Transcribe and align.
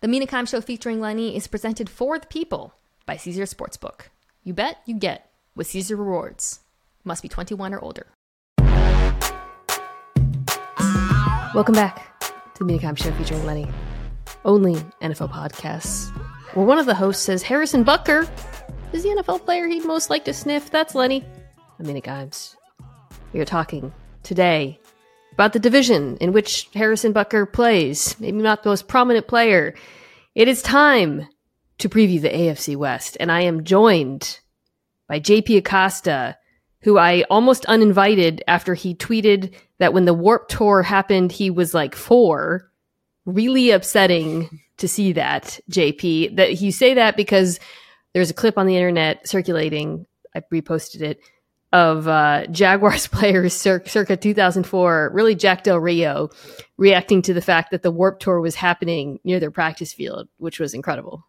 The 0.00 0.06
Mina 0.06 0.28
Kimes 0.28 0.50
Show 0.50 0.60
featuring 0.60 1.00
Lenny 1.00 1.34
is 1.36 1.48
presented 1.48 1.90
for 1.90 2.20
the 2.20 2.26
people 2.28 2.72
by 3.04 3.16
Caesars 3.16 3.52
Sportsbook. 3.52 4.02
You 4.44 4.54
bet, 4.54 4.78
you 4.86 4.94
get 4.94 5.28
with 5.56 5.66
Caesars 5.66 5.98
Rewards. 5.98 6.60
Must 7.02 7.20
be 7.20 7.28
21 7.28 7.74
or 7.74 7.80
older. 7.80 8.06
Welcome 11.52 11.74
back 11.74 12.20
to 12.20 12.58
the 12.60 12.64
Mina 12.64 12.78
Kimes 12.78 12.98
Show 12.98 13.10
featuring 13.10 13.44
Lenny. 13.44 13.66
Only 14.44 14.76
NFL 15.02 15.32
podcasts. 15.32 16.16
Where 16.54 16.64
one 16.64 16.78
of 16.78 16.86
the 16.86 16.94
hosts 16.94 17.24
says 17.24 17.42
Harrison 17.42 17.84
Butker 17.84 18.30
is 18.92 19.02
the 19.02 19.08
NFL 19.08 19.44
player 19.44 19.66
he'd 19.66 19.84
most 19.84 20.10
like 20.10 20.24
to 20.26 20.32
sniff. 20.32 20.70
That's 20.70 20.94
Lenny. 20.94 21.24
I'm 21.80 21.88
Mina 21.88 22.02
Kimes. 22.02 22.54
We 23.32 23.40
are 23.40 23.44
talking 23.44 23.92
today 24.22 24.78
about 25.38 25.52
the 25.52 25.60
division 25.60 26.16
in 26.16 26.32
which 26.32 26.68
Harrison 26.74 27.14
Butker 27.14 27.50
plays. 27.50 28.18
Maybe 28.18 28.38
not 28.38 28.64
the 28.64 28.70
most 28.70 28.88
prominent 28.88 29.28
player. 29.28 29.72
It 30.34 30.48
is 30.48 30.62
time 30.62 31.28
to 31.78 31.88
preview 31.88 32.20
the 32.20 32.28
AFC 32.28 32.74
West, 32.74 33.16
and 33.20 33.30
I 33.30 33.42
am 33.42 33.62
joined 33.62 34.40
by 35.06 35.20
JP 35.20 35.58
Acosta, 35.58 36.36
who 36.82 36.98
I 36.98 37.22
almost 37.30 37.66
uninvited 37.66 38.42
after 38.48 38.74
he 38.74 38.96
tweeted 38.96 39.54
that 39.78 39.92
when 39.92 40.06
the 40.06 40.12
Warped 40.12 40.50
Tour 40.50 40.82
happened, 40.82 41.30
he 41.30 41.50
was 41.50 41.72
like 41.72 41.94
four. 41.94 42.72
Really 43.24 43.70
upsetting 43.70 44.60
to 44.78 44.88
see 44.88 45.12
that, 45.12 45.60
JP. 45.70 46.34
That 46.34 46.60
you 46.60 46.72
say 46.72 46.94
that 46.94 47.16
because 47.16 47.60
there's 48.12 48.30
a 48.30 48.34
clip 48.34 48.58
on 48.58 48.66
the 48.66 48.76
internet 48.76 49.28
circulating. 49.28 50.04
I 50.34 50.40
reposted 50.52 51.02
it 51.02 51.20
of 51.72 52.08
uh, 52.08 52.46
Jaguars 52.46 53.06
players 53.08 53.54
cir- 53.54 53.84
circa 53.86 54.16
2004, 54.16 55.10
really 55.12 55.34
Jack 55.34 55.64
Del 55.64 55.78
Rio, 55.78 56.30
reacting 56.76 57.22
to 57.22 57.34
the 57.34 57.42
fact 57.42 57.70
that 57.70 57.82
the 57.82 57.90
Warped 57.90 58.22
Tour 58.22 58.40
was 58.40 58.54
happening 58.54 59.20
near 59.24 59.40
their 59.40 59.50
practice 59.50 59.92
field, 59.92 60.28
which 60.38 60.58
was 60.58 60.74
incredible. 60.74 61.26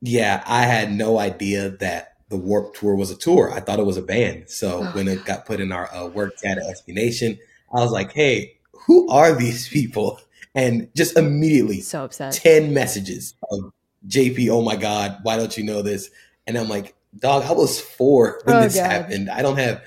Yeah, 0.00 0.42
I 0.46 0.62
had 0.62 0.92
no 0.92 1.18
idea 1.18 1.70
that 1.70 2.14
the 2.28 2.36
Warped 2.36 2.76
Tour 2.76 2.94
was 2.94 3.10
a 3.10 3.16
tour. 3.16 3.52
I 3.52 3.60
thought 3.60 3.78
it 3.78 3.86
was 3.86 3.96
a 3.96 4.02
band. 4.02 4.50
So 4.50 4.82
oh, 4.82 4.86
when 4.92 5.08
it 5.08 5.24
got 5.24 5.46
put 5.46 5.60
in 5.60 5.72
our 5.72 5.92
uh, 5.94 6.06
work 6.06 6.36
chat 6.38 6.58
at 6.58 6.64
SB 6.64 6.94
Nation, 6.94 7.38
I 7.74 7.80
was 7.80 7.92
like, 7.92 8.12
"Hey, 8.12 8.58
who 8.72 9.08
are 9.08 9.34
these 9.34 9.68
people?" 9.72 10.20
And 10.54 10.88
just 10.96 11.16
immediately, 11.16 11.80
so 11.80 12.04
upset. 12.04 12.32
Ten 12.32 12.74
messages 12.74 13.34
of 13.50 13.72
JP. 14.08 14.48
Oh 14.50 14.62
my 14.62 14.76
God, 14.76 15.18
why 15.22 15.36
don't 15.36 15.56
you 15.56 15.64
know 15.64 15.82
this? 15.82 16.10
And 16.46 16.56
I'm 16.56 16.68
like, 16.68 16.95
dog, 17.18 17.44
I 17.44 17.52
was 17.52 17.80
four 17.80 18.40
when 18.44 18.56
oh, 18.56 18.60
this 18.62 18.76
God. 18.76 18.90
happened. 18.90 19.30
I 19.30 19.42
don't 19.42 19.58
have 19.58 19.82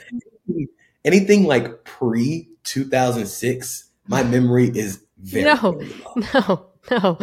anything 1.05 1.45
like 1.45 1.83
pre 1.83 2.49
2006. 2.63 3.89
My 4.08 4.23
memory 4.23 4.69
is 4.69 5.03
very 5.17 5.45
no, 5.45 5.81
no, 6.33 6.66
no. 6.89 7.17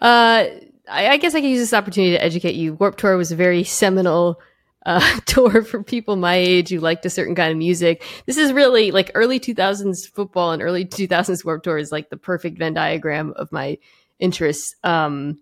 Uh, 0.00 0.46
I, 0.88 1.08
I, 1.08 1.16
guess 1.16 1.34
I 1.34 1.40
can 1.40 1.50
use 1.50 1.60
this 1.60 1.72
opportunity 1.72 2.12
to 2.12 2.22
educate 2.22 2.54
you. 2.54 2.74
Warped 2.74 3.00
Tour 3.00 3.16
was 3.16 3.32
a 3.32 3.36
very 3.36 3.64
seminal 3.64 4.40
uh, 4.86 5.20
tour 5.26 5.62
for 5.62 5.82
people 5.82 6.16
my 6.16 6.36
age 6.36 6.70
who 6.70 6.78
liked 6.78 7.06
a 7.06 7.10
certain 7.10 7.34
kind 7.34 7.50
of 7.50 7.58
music. 7.58 8.02
This 8.26 8.36
is 8.36 8.52
really 8.52 8.90
like 8.90 9.10
early 9.14 9.40
2000s 9.40 10.08
football 10.08 10.52
and 10.52 10.62
early 10.62 10.84
2000s 10.84 11.44
Warped 11.44 11.64
Tour 11.64 11.78
is 11.78 11.92
like 11.92 12.10
the 12.10 12.16
perfect 12.16 12.58
Venn 12.58 12.74
diagram 12.74 13.32
of 13.36 13.50
my 13.52 13.78
interests. 14.18 14.74
Um, 14.84 15.40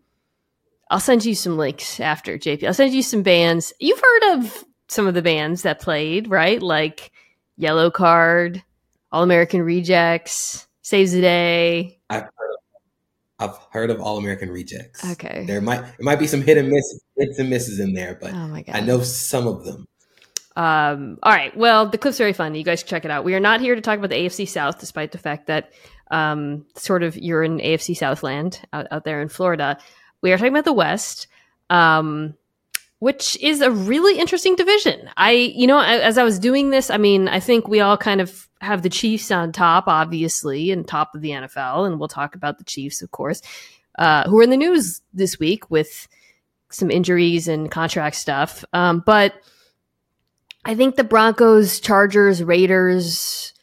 I'll 0.90 1.00
send 1.00 1.24
you 1.24 1.34
some 1.34 1.56
links 1.56 2.00
after, 2.00 2.38
JP. 2.38 2.64
I'll 2.66 2.74
send 2.74 2.94
you 2.94 3.02
some 3.02 3.22
bands. 3.22 3.72
You've 3.78 4.00
heard 4.00 4.38
of 4.38 4.64
some 4.88 5.06
of 5.06 5.14
the 5.14 5.22
bands 5.22 5.62
that 5.62 5.80
played, 5.80 6.28
right? 6.28 6.62
Like 6.62 7.12
Yellowcard, 7.60 8.62
All 9.12 9.22
American 9.22 9.62
Rejects, 9.62 10.66
Saves 10.82 11.12
the 11.12 11.20
Day. 11.20 12.00
I've 12.08 12.22
heard 12.22 12.30
of, 12.30 12.58
I've 13.38 13.58
heard 13.70 13.90
of 13.90 14.00
All 14.00 14.16
American 14.16 14.50
Rejects. 14.50 15.04
Okay. 15.12 15.44
There 15.46 15.60
might 15.60 15.82
there 15.82 15.96
might 16.00 16.18
be 16.18 16.26
some 16.26 16.40
hit 16.40 16.56
and 16.56 16.68
misses, 16.68 17.04
hits 17.16 17.38
and 17.38 17.50
misses 17.50 17.80
in 17.80 17.92
there, 17.92 18.18
but 18.20 18.32
oh 18.32 18.48
my 18.48 18.62
God. 18.62 18.76
I 18.76 18.80
know 18.80 19.02
some 19.02 19.46
of 19.46 19.64
them. 19.64 19.86
Um, 20.56 21.18
all 21.22 21.32
right. 21.32 21.56
Well, 21.56 21.88
the 21.88 21.98
clip's 21.98 22.18
very 22.18 22.32
fun. 22.32 22.54
You 22.56 22.64
guys 22.64 22.82
check 22.82 23.04
it 23.04 23.12
out. 23.12 23.24
We 23.24 23.34
are 23.34 23.40
not 23.40 23.60
here 23.60 23.76
to 23.76 23.80
talk 23.80 23.98
about 23.98 24.10
the 24.10 24.16
AFC 24.16 24.48
South, 24.48 24.80
despite 24.80 25.12
the 25.12 25.18
fact 25.18 25.46
that 25.46 25.72
um, 26.10 26.66
sort 26.74 27.04
of 27.04 27.16
you're 27.16 27.44
in 27.44 27.58
AFC 27.58 27.96
Southland 27.96 28.60
out, 28.72 28.86
out 28.90 29.04
there 29.04 29.20
in 29.20 29.28
Florida 29.28 29.78
we 30.22 30.32
are 30.32 30.38
talking 30.38 30.52
about 30.52 30.64
the 30.64 30.72
West, 30.72 31.26
um, 31.70 32.34
which 32.98 33.36
is 33.40 33.60
a 33.60 33.70
really 33.70 34.18
interesting 34.18 34.56
division. 34.56 35.08
I, 35.16 35.32
you 35.32 35.66
know, 35.66 35.80
as 35.80 36.18
I 36.18 36.24
was 36.24 36.38
doing 36.38 36.70
this, 36.70 36.90
I 36.90 36.96
mean, 36.96 37.28
I 37.28 37.40
think 37.40 37.68
we 37.68 37.80
all 37.80 37.96
kind 37.96 38.20
of 38.20 38.48
have 38.60 38.82
the 38.82 38.90
Chiefs 38.90 39.30
on 39.30 39.52
top, 39.52 39.84
obviously, 39.86 40.70
and 40.70 40.86
top 40.86 41.14
of 41.14 41.20
the 41.20 41.30
NFL, 41.30 41.86
and 41.86 41.98
we'll 41.98 42.08
talk 42.08 42.34
about 42.34 42.58
the 42.58 42.64
Chiefs, 42.64 43.02
of 43.02 43.10
course, 43.10 43.40
uh, 43.98 44.28
who 44.28 44.38
are 44.40 44.42
in 44.42 44.50
the 44.50 44.56
news 44.56 45.00
this 45.14 45.38
week 45.38 45.70
with 45.70 46.08
some 46.70 46.90
injuries 46.90 47.48
and 47.48 47.70
contract 47.70 48.16
stuff. 48.16 48.64
Um, 48.72 49.02
but 49.06 49.34
I 50.64 50.74
think 50.74 50.96
the 50.96 51.04
Broncos, 51.04 51.80
Chargers, 51.80 52.42
Raiders, 52.42 53.54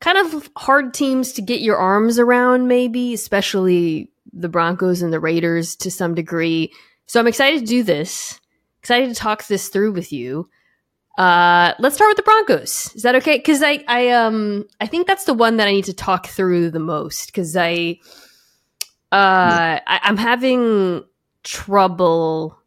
kind 0.00 0.18
of 0.18 0.50
hard 0.56 0.94
teams 0.94 1.32
to 1.32 1.42
get 1.42 1.60
your 1.60 1.76
arms 1.76 2.18
around, 2.18 2.68
maybe, 2.68 3.12
especially 3.12 4.10
the 4.34 4.48
Broncos 4.48 5.02
and 5.02 5.12
the 5.12 5.20
Raiders 5.20 5.76
to 5.76 5.90
some 5.90 6.14
degree. 6.14 6.72
So 7.06 7.20
I'm 7.20 7.26
excited 7.26 7.60
to 7.60 7.66
do 7.66 7.82
this. 7.82 8.40
Excited 8.80 9.08
to 9.08 9.14
talk 9.14 9.46
this 9.46 9.68
through 9.68 9.92
with 9.92 10.12
you. 10.12 10.48
Uh, 11.16 11.74
let's 11.78 11.94
start 11.94 12.10
with 12.10 12.16
the 12.16 12.22
Broncos. 12.24 12.92
Is 12.94 13.02
that 13.02 13.14
okay? 13.14 13.38
Because 13.38 13.62
I, 13.62 13.84
I, 13.86 14.10
um, 14.10 14.66
I 14.80 14.86
think 14.86 15.06
that's 15.06 15.24
the 15.24 15.34
one 15.34 15.58
that 15.58 15.68
I 15.68 15.72
need 15.72 15.84
to 15.84 15.94
talk 15.94 16.26
through 16.26 16.70
the 16.70 16.80
most. 16.80 17.26
Because 17.26 17.56
I, 17.56 18.00
uh, 19.12 19.78
I, 19.86 20.00
I'm 20.02 20.16
having 20.16 21.04
trouble 21.44 22.58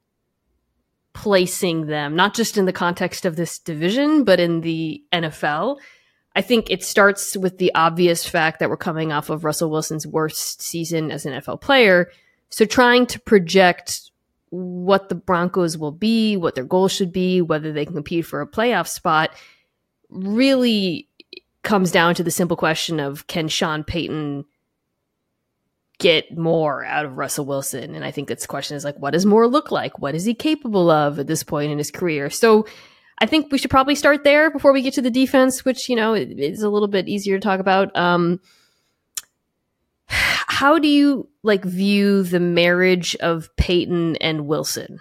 placing 1.13 1.87
them, 1.87 2.15
not 2.15 2.35
just 2.35 2.57
in 2.57 2.65
the 2.65 2.73
context 2.73 3.25
of 3.25 3.35
this 3.35 3.59
division, 3.59 4.23
but 4.23 4.39
in 4.39 4.61
the 4.61 5.03
NFL. 5.11 5.77
I 6.37 6.41
think 6.41 6.69
it 6.69 6.83
starts 6.83 7.35
with 7.35 7.57
the 7.57 7.73
obvious 7.73 8.23
fact 8.23 8.59
that 8.59 8.69
we're 8.69 8.77
coming 8.77 9.11
off 9.11 9.31
of 9.31 9.43
Russell 9.43 9.71
Wilson's 9.71 10.05
worst 10.05 10.61
season 10.61 11.09
as 11.09 11.25
an 11.25 11.33
NFL 11.33 11.61
player. 11.61 12.11
So 12.51 12.63
trying 12.63 13.07
to 13.07 13.19
project 13.19 14.11
what 14.49 15.09
the 15.09 15.15
Broncos 15.15 15.79
will 15.79 15.91
be, 15.91 16.37
what 16.37 16.53
their 16.53 16.63
goals 16.63 16.91
should 16.91 17.11
be, 17.11 17.41
whether 17.41 17.73
they 17.73 17.85
can 17.85 17.95
compete 17.95 18.27
for 18.27 18.41
a 18.41 18.47
playoff 18.47 18.87
spot 18.87 19.31
really 20.11 21.09
comes 21.63 21.89
down 21.89 22.13
to 22.13 22.23
the 22.23 22.29
simple 22.29 22.55
question 22.55 22.99
of 22.99 23.25
can 23.25 23.47
Sean 23.47 23.83
Payton 23.83 24.45
get 25.97 26.37
more 26.37 26.85
out 26.85 27.05
of 27.05 27.17
Russell 27.17 27.45
Wilson? 27.45 27.95
And 27.95 28.05
I 28.05 28.11
think 28.11 28.27
this 28.27 28.45
question 28.45 28.77
is 28.77 28.85
like, 28.85 28.99
what 28.99 29.13
does 29.13 29.25
more 29.25 29.47
look 29.47 29.71
like? 29.71 29.97
What 29.97 30.13
is 30.13 30.25
he 30.25 30.35
capable 30.35 30.91
of 30.91 31.17
at 31.17 31.25
this 31.25 31.41
point 31.41 31.71
in 31.71 31.79
his 31.79 31.89
career? 31.89 32.29
So 32.29 32.67
I 33.19 33.25
think 33.25 33.51
we 33.51 33.57
should 33.57 33.71
probably 33.71 33.95
start 33.95 34.23
there 34.23 34.51
before 34.51 34.71
we 34.71 34.81
get 34.81 34.93
to 34.95 35.01
the 35.01 35.09
defense, 35.09 35.65
which 35.65 35.89
you 35.89 35.95
know 35.95 36.13
is 36.13 36.61
a 36.61 36.69
little 36.69 36.87
bit 36.87 37.07
easier 37.07 37.37
to 37.37 37.41
talk 37.41 37.59
about. 37.59 37.95
Um, 37.95 38.39
how 40.07 40.79
do 40.79 40.87
you 40.87 41.27
like 41.43 41.63
view 41.63 42.23
the 42.23 42.39
marriage 42.39 43.15
of 43.17 43.55
Payton 43.57 44.17
and 44.17 44.47
Wilson? 44.47 44.99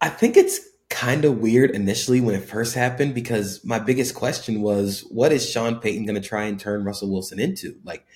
I 0.00 0.08
think 0.08 0.36
it's 0.36 0.60
kind 0.90 1.24
of 1.24 1.38
weird 1.38 1.72
initially 1.72 2.20
when 2.20 2.34
it 2.34 2.48
first 2.48 2.74
happened 2.74 3.14
because 3.14 3.64
my 3.64 3.78
biggest 3.78 4.14
question 4.14 4.62
was, 4.62 5.00
what 5.10 5.32
is 5.32 5.48
Sean 5.48 5.80
Payton 5.80 6.06
going 6.06 6.20
to 6.20 6.26
try 6.28 6.44
and 6.44 6.58
turn 6.58 6.84
Russell 6.84 7.10
Wilson 7.10 7.40
into? 7.40 7.76
Like, 7.84 8.06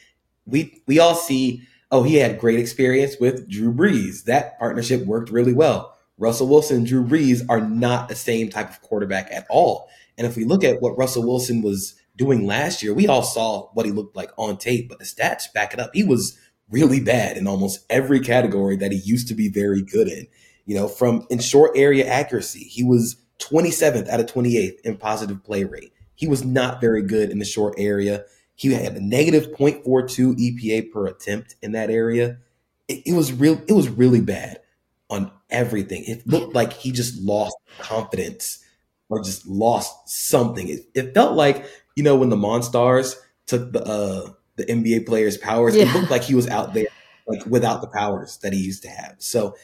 we 0.46 0.82
we 0.86 0.98
all 0.98 1.14
see, 1.14 1.62
oh, 1.90 2.02
he 2.02 2.16
had 2.16 2.38
great 2.38 2.58
experience 2.58 3.16
with 3.20 3.48
Drew 3.48 3.72
Brees. 3.72 4.24
That 4.24 4.58
partnership 4.58 5.04
worked 5.06 5.30
really 5.30 5.52
well. 5.52 5.91
Russell 6.22 6.46
Wilson 6.46 6.84
Drew 6.84 7.04
Brees 7.04 7.44
are 7.48 7.60
not 7.60 8.08
the 8.08 8.14
same 8.14 8.48
type 8.48 8.70
of 8.70 8.80
quarterback 8.80 9.28
at 9.32 9.44
all. 9.50 9.88
And 10.16 10.24
if 10.24 10.36
we 10.36 10.44
look 10.44 10.62
at 10.62 10.80
what 10.80 10.96
Russell 10.96 11.24
Wilson 11.24 11.62
was 11.62 11.96
doing 12.14 12.46
last 12.46 12.80
year, 12.80 12.94
we 12.94 13.08
all 13.08 13.24
saw 13.24 13.70
what 13.72 13.86
he 13.86 13.92
looked 13.92 14.14
like 14.14 14.30
on 14.38 14.56
tape, 14.56 14.88
but 14.88 15.00
the 15.00 15.04
stats 15.04 15.52
back 15.52 15.74
it 15.74 15.80
up. 15.80 15.90
He 15.92 16.04
was 16.04 16.38
really 16.70 17.00
bad 17.00 17.36
in 17.36 17.48
almost 17.48 17.84
every 17.90 18.20
category 18.20 18.76
that 18.76 18.92
he 18.92 18.98
used 18.98 19.26
to 19.28 19.34
be 19.34 19.48
very 19.48 19.82
good 19.82 20.06
in. 20.06 20.28
You 20.64 20.76
know, 20.76 20.86
from 20.86 21.26
in 21.28 21.40
short 21.40 21.72
area 21.74 22.06
accuracy, 22.06 22.60
he 22.60 22.84
was 22.84 23.16
27th 23.40 24.08
out 24.08 24.20
of 24.20 24.26
28th 24.26 24.80
in 24.82 24.96
positive 24.98 25.42
play 25.42 25.64
rate. 25.64 25.92
He 26.14 26.28
was 26.28 26.44
not 26.44 26.80
very 26.80 27.02
good 27.02 27.30
in 27.30 27.40
the 27.40 27.44
short 27.44 27.74
area. 27.78 28.26
He 28.54 28.72
had 28.72 28.94
a 28.94 29.00
negative 29.00 29.48
0.42 29.58 30.36
EPA 30.36 30.92
per 30.92 31.08
attempt 31.08 31.56
in 31.62 31.72
that 31.72 31.90
area. 31.90 32.38
It, 32.86 33.08
it 33.08 33.12
was 33.12 33.32
real. 33.32 33.60
It 33.66 33.72
was 33.72 33.88
really 33.88 34.20
bad 34.20 34.60
on 35.10 35.32
everything. 35.52 36.04
It 36.04 36.26
looked 36.26 36.54
like 36.54 36.72
he 36.72 36.90
just 36.90 37.20
lost 37.22 37.56
confidence 37.78 38.64
or 39.08 39.22
just 39.22 39.46
lost 39.46 40.08
something. 40.08 40.68
It, 40.68 40.80
it 40.94 41.14
felt 41.14 41.36
like, 41.36 41.64
you 41.94 42.02
know, 42.02 42.16
when 42.16 42.30
the 42.30 42.36
Monstars 42.36 43.14
took 43.46 43.72
the 43.72 43.84
uh, 43.84 44.32
the 44.56 44.64
NBA 44.64 45.06
players' 45.06 45.36
powers, 45.36 45.76
yeah. 45.76 45.84
it 45.84 45.94
looked 45.94 46.10
like 46.10 46.22
he 46.22 46.34
was 46.34 46.48
out 46.48 46.74
there 46.74 46.86
like 47.26 47.44
without 47.46 47.80
the 47.80 47.88
powers 47.88 48.38
that 48.38 48.52
he 48.52 48.60
used 48.60 48.82
to 48.82 48.88
have. 48.88 49.16
So 49.18 49.54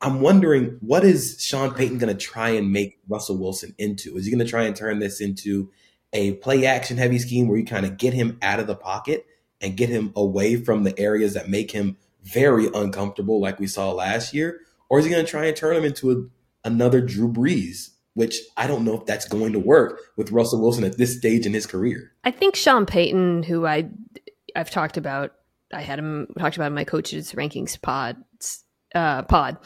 I'm 0.00 0.20
wondering 0.20 0.76
what 0.80 1.04
is 1.04 1.42
Sean 1.42 1.74
Payton 1.74 1.98
going 1.98 2.16
to 2.16 2.26
try 2.26 2.50
and 2.50 2.72
make 2.72 2.98
Russell 3.08 3.38
Wilson 3.38 3.74
into? 3.78 4.16
Is 4.16 4.24
he 4.24 4.30
going 4.30 4.44
to 4.44 4.50
try 4.50 4.64
and 4.64 4.76
turn 4.76 5.00
this 5.00 5.20
into 5.20 5.70
a 6.12 6.34
play 6.34 6.66
action 6.66 6.96
heavy 6.96 7.18
scheme 7.18 7.48
where 7.48 7.58
you 7.58 7.66
kind 7.66 7.84
of 7.84 7.96
get 7.96 8.14
him 8.14 8.38
out 8.40 8.60
of 8.60 8.66
the 8.66 8.76
pocket 8.76 9.26
and 9.60 9.76
get 9.76 9.88
him 9.88 10.12
away 10.14 10.56
from 10.56 10.84
the 10.84 10.98
areas 10.98 11.34
that 11.34 11.48
make 11.48 11.72
him 11.72 11.96
very 12.22 12.68
uncomfortable, 12.72 13.40
like 13.40 13.58
we 13.58 13.66
saw 13.66 13.90
last 13.90 14.32
year? 14.32 14.60
Or 14.88 14.98
is 14.98 15.04
he 15.04 15.10
going 15.10 15.24
to 15.24 15.30
try 15.30 15.46
and 15.46 15.56
turn 15.56 15.76
him 15.76 15.84
into 15.84 16.10
a, 16.10 16.68
another 16.68 17.00
Drew 17.00 17.30
Brees? 17.30 17.90
Which 18.14 18.40
I 18.56 18.66
don't 18.66 18.84
know 18.84 18.94
if 18.94 19.06
that's 19.06 19.28
going 19.28 19.52
to 19.52 19.60
work 19.60 20.00
with 20.16 20.32
Russell 20.32 20.60
Wilson 20.60 20.82
at 20.82 20.98
this 20.98 21.16
stage 21.16 21.46
in 21.46 21.54
his 21.54 21.66
career. 21.66 22.12
I 22.24 22.32
think 22.32 22.56
Sean 22.56 22.84
Payton, 22.84 23.44
who 23.44 23.64
I 23.64 23.90
I've 24.56 24.70
talked 24.70 24.96
about, 24.96 25.34
I 25.72 25.82
had 25.82 26.00
him 26.00 26.26
talked 26.36 26.56
about 26.56 26.66
in 26.66 26.74
my 26.74 26.84
coaches 26.84 27.32
rankings 27.32 27.80
pod 27.80 28.16
uh, 28.94 29.22
pod 29.22 29.58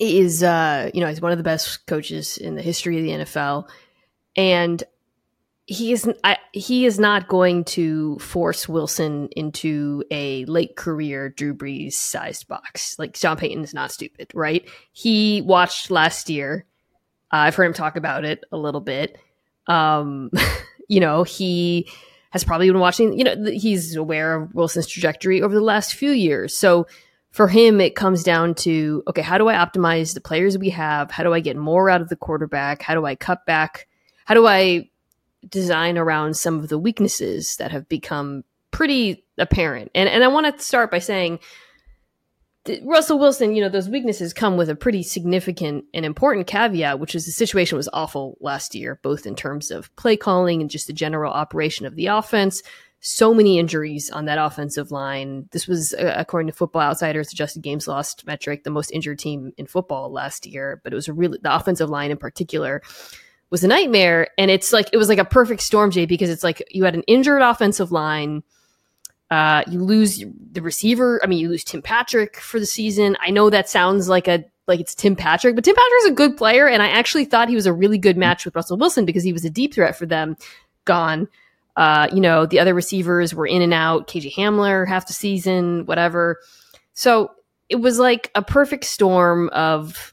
is 0.00 0.42
uh, 0.42 0.90
you 0.94 1.00
know 1.00 1.08
he's 1.08 1.20
one 1.20 1.32
of 1.32 1.38
the 1.38 1.44
best 1.44 1.86
coaches 1.86 2.38
in 2.38 2.54
the 2.54 2.62
history 2.62 2.98
of 2.98 3.04
the 3.04 3.24
NFL, 3.24 3.68
and 4.36 4.82
he 5.70 5.92
is 5.92 6.10
I, 6.24 6.38
he 6.52 6.86
is 6.86 6.98
not 6.98 7.28
going 7.28 7.64
to 7.64 8.18
force 8.20 8.66
Wilson 8.66 9.28
into 9.36 10.02
a 10.10 10.46
late 10.46 10.76
career 10.76 11.28
Drew 11.28 11.54
Brees 11.54 11.92
sized 11.92 12.48
box. 12.48 12.98
Like 12.98 13.16
Sean 13.16 13.36
Payton 13.36 13.62
is 13.62 13.74
not 13.74 13.92
stupid, 13.92 14.30
right? 14.32 14.66
He 14.92 15.42
watched 15.42 15.90
last 15.90 16.30
year. 16.30 16.64
Uh, 17.30 17.36
I've 17.36 17.54
heard 17.54 17.66
him 17.66 17.74
talk 17.74 17.96
about 17.96 18.24
it 18.24 18.44
a 18.50 18.56
little 18.56 18.80
bit. 18.80 19.18
Um, 19.66 20.30
you 20.88 21.00
know, 21.00 21.22
he 21.22 21.86
has 22.30 22.44
probably 22.44 22.70
been 22.70 22.80
watching. 22.80 23.18
You 23.18 23.24
know, 23.24 23.50
he's 23.50 23.94
aware 23.94 24.36
of 24.36 24.54
Wilson's 24.54 24.86
trajectory 24.86 25.42
over 25.42 25.54
the 25.54 25.60
last 25.60 25.92
few 25.92 26.12
years. 26.12 26.56
So 26.56 26.86
for 27.30 27.46
him, 27.46 27.78
it 27.82 27.94
comes 27.94 28.22
down 28.22 28.54
to 28.54 29.02
okay, 29.08 29.20
how 29.20 29.36
do 29.36 29.48
I 29.48 29.54
optimize 29.56 30.14
the 30.14 30.22
players 30.22 30.56
we 30.56 30.70
have? 30.70 31.10
How 31.10 31.24
do 31.24 31.34
I 31.34 31.40
get 31.40 31.58
more 31.58 31.90
out 31.90 32.00
of 32.00 32.08
the 32.08 32.16
quarterback? 32.16 32.80
How 32.80 32.94
do 32.94 33.04
I 33.04 33.16
cut 33.16 33.44
back? 33.44 33.86
How 34.24 34.32
do 34.32 34.46
I 34.46 34.88
design 35.48 35.98
around 35.98 36.36
some 36.36 36.58
of 36.58 36.68
the 36.68 36.78
weaknesses 36.78 37.56
that 37.56 37.70
have 37.70 37.88
become 37.88 38.44
pretty 38.70 39.24
apparent. 39.38 39.90
And 39.94 40.08
and 40.08 40.24
I 40.24 40.28
want 40.28 40.46
to 40.46 40.62
start 40.62 40.90
by 40.90 40.98
saying 40.98 41.40
Russell 42.82 43.18
Wilson, 43.18 43.54
you 43.54 43.62
know, 43.62 43.68
those 43.68 43.88
weaknesses 43.88 44.32
come 44.32 44.56
with 44.56 44.68
a 44.68 44.74
pretty 44.74 45.02
significant 45.02 45.84
and 45.94 46.04
important 46.04 46.46
caveat, 46.46 47.00
which 47.00 47.14
is 47.14 47.24
the 47.24 47.32
situation 47.32 47.76
was 47.76 47.88
awful 47.92 48.36
last 48.40 48.74
year, 48.74 48.98
both 49.02 49.26
in 49.26 49.34
terms 49.34 49.70
of 49.70 49.94
play 49.96 50.16
calling 50.16 50.60
and 50.60 50.70
just 50.70 50.86
the 50.86 50.92
general 50.92 51.32
operation 51.32 51.86
of 51.86 51.96
the 51.96 52.06
offense. 52.06 52.62
So 53.00 53.32
many 53.32 53.58
injuries 53.58 54.10
on 54.10 54.24
that 54.24 54.38
offensive 54.38 54.90
line. 54.90 55.48
This 55.52 55.68
was, 55.68 55.94
uh, 55.94 56.14
according 56.16 56.48
to 56.48 56.52
Football 56.52 56.82
Outsiders, 56.82 57.32
adjusted 57.32 57.62
games 57.62 57.86
lost 57.86 58.26
metric, 58.26 58.64
the 58.64 58.70
most 58.70 58.90
injured 58.90 59.20
team 59.20 59.52
in 59.56 59.66
football 59.66 60.10
last 60.10 60.46
year. 60.46 60.80
But 60.82 60.92
it 60.92 60.96
was 60.96 61.06
a 61.06 61.12
really 61.12 61.38
the 61.40 61.54
offensive 61.54 61.88
line 61.88 62.10
in 62.10 62.16
particular 62.16 62.82
was 63.50 63.64
a 63.64 63.68
nightmare. 63.68 64.28
And 64.36 64.50
it's 64.50 64.72
like 64.72 64.88
it 64.92 64.96
was 64.96 65.08
like 65.08 65.18
a 65.18 65.24
perfect 65.24 65.62
storm, 65.62 65.90
Jay, 65.90 66.06
because 66.06 66.30
it's 66.30 66.44
like 66.44 66.62
you 66.70 66.84
had 66.84 66.94
an 66.94 67.02
injured 67.02 67.42
offensive 67.42 67.92
line. 67.92 68.42
Uh, 69.30 69.62
you 69.68 69.82
lose 69.82 70.24
the 70.52 70.62
receiver. 70.62 71.20
I 71.22 71.26
mean, 71.26 71.38
you 71.38 71.48
lose 71.48 71.64
Tim 71.64 71.82
Patrick 71.82 72.38
for 72.38 72.58
the 72.58 72.66
season. 72.66 73.16
I 73.20 73.30
know 73.30 73.50
that 73.50 73.68
sounds 73.68 74.08
like 74.08 74.28
a 74.28 74.44
like 74.66 74.80
it's 74.80 74.94
Tim 74.94 75.16
Patrick, 75.16 75.54
but 75.54 75.64
Tim 75.64 75.74
Patrick's 75.74 76.06
a 76.06 76.12
good 76.12 76.36
player, 76.36 76.68
and 76.68 76.82
I 76.82 76.88
actually 76.88 77.24
thought 77.24 77.48
he 77.48 77.54
was 77.54 77.66
a 77.66 77.72
really 77.72 77.98
good 77.98 78.16
match 78.16 78.44
with 78.44 78.54
Russell 78.54 78.76
Wilson 78.76 79.04
because 79.04 79.24
he 79.24 79.32
was 79.32 79.44
a 79.44 79.50
deep 79.50 79.74
threat 79.74 79.96
for 79.96 80.06
them. 80.06 80.36
Gone. 80.84 81.28
Uh, 81.76 82.08
you 82.12 82.20
know, 82.20 82.44
the 82.44 82.58
other 82.58 82.74
receivers 82.74 83.34
were 83.34 83.46
in 83.46 83.62
and 83.62 83.72
out. 83.72 84.08
KJ 84.08 84.34
Hamler 84.34 84.86
half 84.86 85.06
the 85.06 85.12
season, 85.12 85.86
whatever. 85.86 86.40
So 86.94 87.30
it 87.68 87.76
was 87.76 87.98
like 87.98 88.30
a 88.34 88.42
perfect 88.42 88.84
storm 88.84 89.48
of 89.50 90.12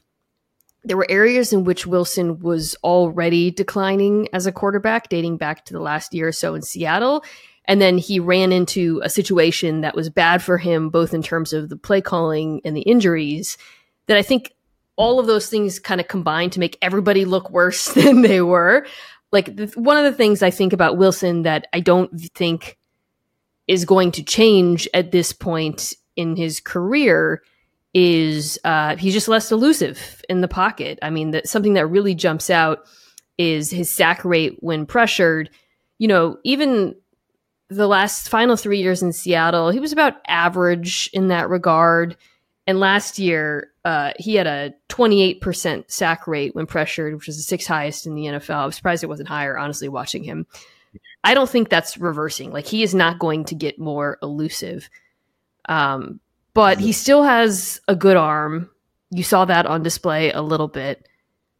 there 0.86 0.96
were 0.96 1.10
areas 1.10 1.52
in 1.52 1.64
which 1.64 1.86
Wilson 1.86 2.38
was 2.38 2.76
already 2.84 3.50
declining 3.50 4.28
as 4.32 4.46
a 4.46 4.52
quarterback, 4.52 5.08
dating 5.08 5.36
back 5.36 5.64
to 5.64 5.72
the 5.72 5.80
last 5.80 6.14
year 6.14 6.28
or 6.28 6.32
so 6.32 6.54
in 6.54 6.62
Seattle. 6.62 7.24
And 7.64 7.80
then 7.80 7.98
he 7.98 8.20
ran 8.20 8.52
into 8.52 9.00
a 9.02 9.10
situation 9.10 9.80
that 9.80 9.96
was 9.96 10.08
bad 10.08 10.42
for 10.42 10.58
him, 10.58 10.88
both 10.88 11.12
in 11.12 11.22
terms 11.22 11.52
of 11.52 11.68
the 11.68 11.76
play 11.76 12.00
calling 12.00 12.60
and 12.64 12.76
the 12.76 12.82
injuries, 12.82 13.58
that 14.06 14.16
I 14.16 14.22
think 14.22 14.52
all 14.94 15.18
of 15.18 15.26
those 15.26 15.50
things 15.50 15.80
kind 15.80 16.00
of 16.00 16.06
combined 16.06 16.52
to 16.52 16.60
make 16.60 16.78
everybody 16.80 17.24
look 17.24 17.50
worse 17.50 17.86
than 17.94 18.22
they 18.22 18.40
were. 18.40 18.86
Like, 19.32 19.56
the, 19.56 19.66
one 19.74 19.96
of 19.96 20.04
the 20.04 20.16
things 20.16 20.40
I 20.40 20.50
think 20.50 20.72
about 20.72 20.96
Wilson 20.96 21.42
that 21.42 21.66
I 21.72 21.80
don't 21.80 22.12
think 22.36 22.78
is 23.66 23.84
going 23.84 24.12
to 24.12 24.22
change 24.22 24.88
at 24.94 25.10
this 25.10 25.32
point 25.32 25.94
in 26.14 26.36
his 26.36 26.60
career 26.60 27.42
is 27.98 28.60
uh, 28.62 28.94
he's 28.96 29.14
just 29.14 29.26
less 29.26 29.50
elusive 29.50 30.22
in 30.28 30.42
the 30.42 30.48
pocket. 30.48 30.98
I 31.00 31.08
mean, 31.08 31.30
that 31.30 31.48
something 31.48 31.72
that 31.74 31.86
really 31.86 32.14
jumps 32.14 32.50
out 32.50 32.86
is 33.38 33.70
his 33.70 33.90
sack 33.90 34.22
rate 34.22 34.58
when 34.60 34.84
pressured. 34.84 35.48
You 35.96 36.08
know, 36.08 36.36
even 36.44 36.94
the 37.70 37.86
last 37.86 38.28
final 38.28 38.54
three 38.54 38.82
years 38.82 39.02
in 39.02 39.14
Seattle, 39.14 39.70
he 39.70 39.80
was 39.80 39.92
about 39.92 40.20
average 40.28 41.08
in 41.14 41.28
that 41.28 41.48
regard. 41.48 42.18
And 42.66 42.80
last 42.80 43.18
year, 43.18 43.70
uh, 43.82 44.12
he 44.18 44.34
had 44.34 44.46
a 44.46 44.74
28% 44.90 45.90
sack 45.90 46.26
rate 46.26 46.54
when 46.54 46.66
pressured, 46.66 47.14
which 47.14 47.28
was 47.28 47.38
the 47.38 47.42
sixth 47.44 47.66
highest 47.66 48.06
in 48.06 48.14
the 48.14 48.24
NFL. 48.24 48.62
I'm 48.62 48.72
surprised 48.72 49.04
it 49.04 49.08
wasn't 49.08 49.30
higher, 49.30 49.56
honestly, 49.56 49.88
watching 49.88 50.22
him. 50.22 50.46
I 51.24 51.32
don't 51.32 51.48
think 51.48 51.70
that's 51.70 51.96
reversing. 51.96 52.52
Like, 52.52 52.66
he 52.66 52.82
is 52.82 52.94
not 52.94 53.18
going 53.18 53.46
to 53.46 53.54
get 53.54 53.78
more 53.78 54.18
elusive. 54.20 54.90
Um, 55.66 56.20
but 56.56 56.80
he 56.80 56.90
still 56.90 57.22
has 57.22 57.82
a 57.86 57.94
good 57.94 58.16
arm. 58.16 58.70
You 59.10 59.22
saw 59.22 59.44
that 59.44 59.66
on 59.66 59.82
display 59.82 60.32
a 60.32 60.40
little 60.40 60.68
bit. 60.68 61.06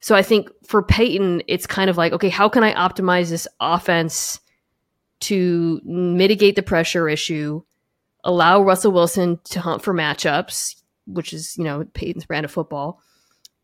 So 0.00 0.14
I 0.14 0.22
think 0.22 0.48
for 0.66 0.82
Payton, 0.82 1.42
it's 1.48 1.66
kind 1.66 1.90
of 1.90 1.98
like, 1.98 2.14
okay, 2.14 2.30
how 2.30 2.48
can 2.48 2.64
I 2.64 2.72
optimize 2.72 3.28
this 3.28 3.46
offense 3.60 4.40
to 5.20 5.82
mitigate 5.84 6.56
the 6.56 6.62
pressure 6.62 7.10
issue, 7.10 7.60
allow 8.24 8.62
Russell 8.62 8.90
Wilson 8.90 9.38
to 9.44 9.60
hunt 9.60 9.82
for 9.82 9.92
matchups, 9.92 10.76
which 11.06 11.34
is, 11.34 11.58
you 11.58 11.64
know, 11.64 11.84
Payton's 11.92 12.24
brand 12.24 12.46
of 12.46 12.50
football, 12.50 13.02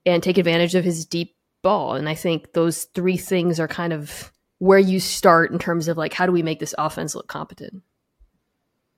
and 0.04 0.22
take 0.22 0.36
advantage 0.36 0.74
of 0.74 0.84
his 0.84 1.06
deep 1.06 1.34
ball. 1.62 1.94
And 1.94 2.10
I 2.10 2.14
think 2.14 2.52
those 2.52 2.84
three 2.84 3.16
things 3.16 3.58
are 3.58 3.68
kind 3.68 3.94
of 3.94 4.30
where 4.58 4.78
you 4.78 5.00
start 5.00 5.50
in 5.50 5.58
terms 5.58 5.88
of 5.88 5.96
like, 5.96 6.12
how 6.12 6.26
do 6.26 6.32
we 6.32 6.42
make 6.42 6.60
this 6.60 6.74
offense 6.76 7.14
look 7.14 7.26
competent? 7.26 7.82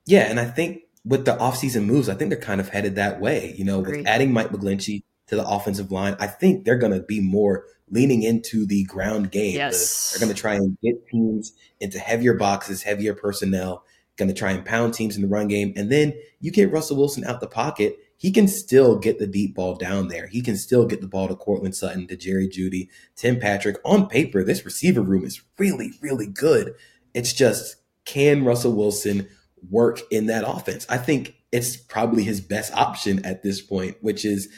Yeah. 0.05 0.29
And 0.29 0.37
I 0.37 0.45
think 0.45 0.81
with 1.05 1.25
the 1.25 1.35
offseason 1.37 1.85
moves, 1.85 2.09
I 2.09 2.15
think 2.15 2.31
they're 2.31 2.39
kind 2.39 2.59
of 2.59 2.69
headed 2.69 2.95
that 2.95 3.21
way. 3.21 3.53
You 3.57 3.63
know, 3.63 3.79
Agreed. 3.79 3.97
with 3.97 4.07
adding 4.07 4.33
Mike 4.33 4.49
McGlinchey 4.49 5.03
to 5.27 5.35
the 5.35 5.47
offensive 5.47 5.91
line, 5.91 6.15
I 6.19 6.27
think 6.27 6.65
they're 6.65 6.77
going 6.77 6.93
to 6.93 7.01
be 7.01 7.19
more 7.19 7.65
leaning 7.89 8.23
into 8.23 8.65
the 8.65 8.83
ground 8.85 9.31
game. 9.31 9.55
Yes. 9.55 10.11
they're 10.11 10.25
going 10.25 10.35
to 10.35 10.39
try 10.39 10.55
and 10.55 10.77
get 10.81 11.07
teams 11.07 11.53
into 11.79 11.99
heavier 11.99 12.33
boxes, 12.33 12.81
heavier 12.81 13.13
personnel, 13.13 13.85
going 14.17 14.27
to 14.29 14.33
try 14.33 14.51
and 14.51 14.65
pound 14.65 14.93
teams 14.93 15.15
in 15.15 15.21
the 15.21 15.27
run 15.27 15.47
game. 15.47 15.73
And 15.75 15.91
then 15.91 16.13
you 16.39 16.51
get 16.51 16.71
Russell 16.71 16.97
Wilson 16.97 17.23
out 17.25 17.39
the 17.39 17.47
pocket. 17.47 17.97
He 18.17 18.31
can 18.31 18.47
still 18.47 18.97
get 18.97 19.19
the 19.19 19.27
deep 19.27 19.55
ball 19.55 19.75
down 19.75 20.07
there. 20.07 20.27
He 20.27 20.41
can 20.41 20.57
still 20.57 20.85
get 20.85 21.01
the 21.01 21.07
ball 21.07 21.27
to 21.27 21.35
Courtland 21.35 21.75
Sutton, 21.75 22.07
to 22.07 22.15
Jerry 22.15 22.47
Jeudy, 22.47 22.87
Tim 23.15 23.39
Patrick. 23.39 23.77
On 23.83 24.07
paper, 24.07 24.43
this 24.43 24.65
receiver 24.65 25.01
room 25.01 25.25
is 25.25 25.43
really, 25.59 25.91
really 26.01 26.27
good. 26.27 26.73
It's 27.13 27.33
just, 27.33 27.75
can 28.05 28.45
Russell 28.45 28.73
Wilson 28.73 29.27
work 29.69 30.01
in 30.11 30.27
that 30.27 30.43
offense. 30.47 30.85
I 30.89 30.97
think 30.97 31.35
it's 31.51 31.77
probably 31.77 32.23
his 32.23 32.41
best 32.41 32.73
option 32.73 33.25
at 33.25 33.43
this 33.43 33.61
point, 33.61 33.97
which 34.01 34.25
is 34.25 34.49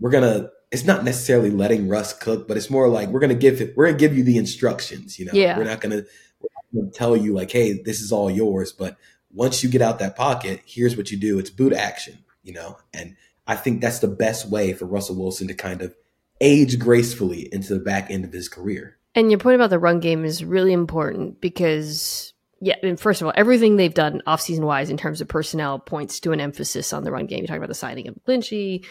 we're 0.00 0.10
gonna. 0.10 0.50
It's 0.70 0.84
not 0.84 1.04
necessarily 1.04 1.50
letting 1.50 1.88
Russ 1.88 2.12
cook, 2.12 2.48
but 2.48 2.56
it's 2.56 2.70
more 2.70 2.88
like 2.88 3.08
we're 3.08 3.20
gonna 3.20 3.34
give 3.34 3.60
it. 3.60 3.76
We're 3.76 3.86
gonna 3.86 3.98
give 3.98 4.16
you 4.16 4.24
the 4.24 4.38
instructions. 4.38 5.18
You 5.18 5.26
know, 5.26 5.32
yeah. 5.32 5.56
we're 5.56 5.64
not 5.64 5.80
gonna, 5.80 6.02
we're 6.40 6.48
not 6.54 6.74
gonna 6.74 6.90
tell 6.92 7.16
you 7.16 7.32
like, 7.32 7.50
hey, 7.50 7.80
this 7.82 8.00
is 8.00 8.12
all 8.12 8.30
yours. 8.30 8.72
But 8.72 8.96
once 9.32 9.62
you 9.62 9.70
get 9.70 9.82
out 9.82 10.00
that 10.00 10.16
pocket, 10.16 10.62
here's 10.66 10.96
what 10.96 11.10
you 11.10 11.16
do. 11.16 11.38
It's 11.38 11.50
boot 11.50 11.72
action. 11.72 12.18
You 12.42 12.54
know, 12.54 12.78
and 12.92 13.16
I 13.46 13.56
think 13.56 13.80
that's 13.80 14.00
the 14.00 14.08
best 14.08 14.48
way 14.50 14.72
for 14.72 14.84
Russell 14.84 15.16
Wilson 15.16 15.48
to 15.48 15.54
kind 15.54 15.80
of 15.80 15.94
age 16.40 16.78
gracefully 16.78 17.48
into 17.52 17.72
the 17.72 17.80
back 17.80 18.10
end 18.10 18.24
of 18.24 18.32
his 18.32 18.48
career. 18.48 18.98
And 19.14 19.30
your 19.30 19.38
point 19.38 19.54
about 19.54 19.70
the 19.70 19.78
run 19.78 20.00
game 20.00 20.24
is 20.24 20.44
really 20.44 20.72
important 20.72 21.40
because 21.40 22.33
yeah, 22.64 22.76
and 22.82 22.98
first 22.98 23.20
of 23.20 23.26
all, 23.26 23.32
everything 23.36 23.76
they've 23.76 23.92
done 23.92 24.22
offseason 24.26 24.60
wise 24.60 24.88
in 24.88 24.96
terms 24.96 25.20
of 25.20 25.28
personnel 25.28 25.78
points 25.78 26.18
to 26.20 26.32
an 26.32 26.40
emphasis 26.40 26.94
on 26.94 27.04
the 27.04 27.12
run 27.12 27.26
game. 27.26 27.42
You 27.42 27.46
talk 27.46 27.58
about 27.58 27.68
the 27.68 27.74
signing 27.74 28.08
of 28.08 28.16
Lynchy, 28.26 28.86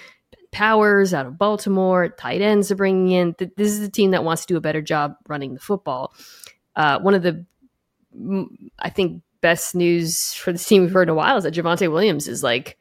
Powers 0.51 1.11
out 1.11 1.25
of 1.25 1.39
Baltimore, 1.39 2.09
tight 2.09 2.41
ends 2.41 2.71
are 2.71 2.75
bringing 2.75 3.09
in. 3.09 3.35
This 3.39 3.71
is 3.71 3.79
a 3.79 3.89
team 3.89 4.11
that 4.11 4.23
wants 4.23 4.43
to 4.43 4.53
do 4.53 4.57
a 4.57 4.61
better 4.61 4.83
job 4.83 5.15
running 5.27 5.55
the 5.55 5.59
football. 5.59 6.13
Uh, 6.75 6.99
one 6.99 7.15
of 7.15 7.23
the, 7.23 7.47
I 8.77 8.91
think, 8.91 9.23
best 9.41 9.73
news 9.73 10.33
for 10.33 10.51
this 10.51 10.67
team 10.67 10.83
we've 10.83 10.93
heard 10.93 11.09
in 11.09 11.13
a 11.13 11.15
while 11.15 11.37
is 11.37 11.43
that 11.43 11.55
Javonte 11.55 11.91
Williams 11.91 12.27
is 12.27 12.43
like 12.43 12.77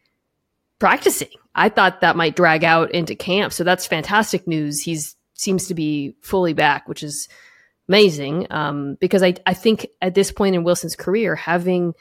practicing. 0.78 1.30
I 1.54 1.70
thought 1.70 2.02
that 2.02 2.16
might 2.16 2.36
drag 2.36 2.64
out 2.64 2.90
into 2.90 3.14
camp, 3.14 3.54
so 3.54 3.64
that's 3.64 3.86
fantastic 3.86 4.46
news. 4.46 4.82
He's 4.82 5.16
seems 5.32 5.68
to 5.68 5.74
be 5.74 6.14
fully 6.20 6.52
back, 6.52 6.86
which 6.86 7.02
is 7.02 7.28
amazing 7.88 8.46
um, 8.50 8.96
because 9.00 9.22
I, 9.22 9.34
I 9.46 9.54
think 9.54 9.86
at 10.00 10.14
this 10.14 10.32
point 10.32 10.54
in 10.54 10.64
Wilson's 10.64 10.96
career, 10.96 11.34
having 11.34 11.94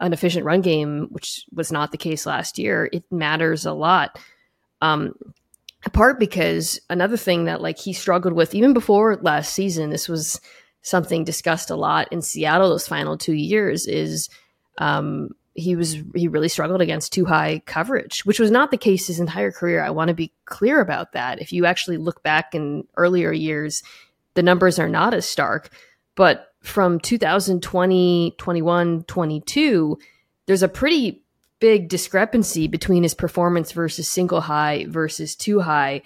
an 0.00 0.12
efficient 0.12 0.44
run 0.44 0.60
game, 0.60 1.08
which 1.10 1.46
was 1.52 1.70
not 1.70 1.92
the 1.92 1.98
case 1.98 2.26
last 2.26 2.58
year, 2.58 2.88
it 2.92 3.04
matters 3.10 3.64
a 3.64 3.72
lot. 3.72 4.18
Um, 4.80 5.14
apart 5.84 6.18
because 6.18 6.80
another 6.90 7.16
thing 7.16 7.44
that 7.44 7.60
like 7.60 7.78
he 7.78 7.92
struggled 7.92 8.34
with 8.34 8.54
even 8.54 8.72
before 8.72 9.16
last 9.22 9.52
season, 9.52 9.90
this 9.90 10.08
was 10.08 10.40
something 10.82 11.24
discussed 11.24 11.70
a 11.70 11.76
lot 11.76 12.12
in 12.12 12.20
Seattle 12.20 12.68
those 12.68 12.88
final 12.88 13.16
two 13.16 13.34
years 13.34 13.86
is 13.86 14.28
um, 14.78 15.30
he 15.54 15.76
was 15.76 15.96
he 16.14 16.28
really 16.28 16.48
struggled 16.48 16.80
against 16.80 17.12
two 17.12 17.24
high 17.24 17.62
coverage, 17.66 18.24
which 18.24 18.40
was 18.40 18.50
not 18.50 18.70
the 18.70 18.76
case 18.76 19.06
his 19.06 19.20
entire 19.20 19.52
career. 19.52 19.84
I 19.84 19.90
want 19.90 20.08
to 20.08 20.14
be 20.14 20.32
clear 20.46 20.80
about 20.80 21.12
that. 21.12 21.40
If 21.40 21.52
you 21.52 21.66
actually 21.66 21.98
look 21.98 22.22
back 22.22 22.54
in 22.54 22.84
earlier 22.96 23.32
years, 23.32 23.82
the 24.34 24.42
numbers 24.42 24.78
are 24.78 24.88
not 24.88 25.14
as 25.14 25.28
stark. 25.28 25.70
But 26.14 26.48
from 26.62 27.00
2020, 27.00 28.34
21, 28.38 29.04
22, 29.04 29.98
there's 30.46 30.62
a 30.62 30.68
pretty 30.68 31.24
big 31.60 31.88
discrepancy 31.88 32.66
between 32.66 33.02
his 33.02 33.14
performance 33.14 33.72
versus 33.72 34.08
single 34.08 34.40
high 34.40 34.84
versus 34.88 35.36
two 35.36 35.60
high 35.60 36.02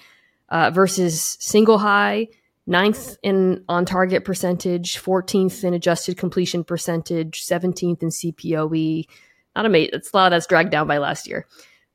uh, 0.49 0.71
versus 0.71 1.37
single 1.41 1.79
high 1.79 2.29
ninth 2.67 3.17
in 3.23 3.65
on 3.69 3.85
target 3.85 4.25
percentage, 4.25 5.01
14th 5.01 5.65
in 5.65 5.75
adjusted 5.75 6.19
completion 6.19 6.65
percentage, 6.65 7.45
17th 7.45 8.03
in 8.03 8.09
CPOE. 8.09 9.07
Not 9.55 9.67
a 9.67 9.69
mate. 9.69 9.91
It's 9.93 10.13
a 10.13 10.17
lot 10.17 10.29
that's 10.31 10.47
dragged 10.47 10.71
down 10.71 10.87
by 10.87 10.99
last 10.99 11.27
year. 11.27 11.47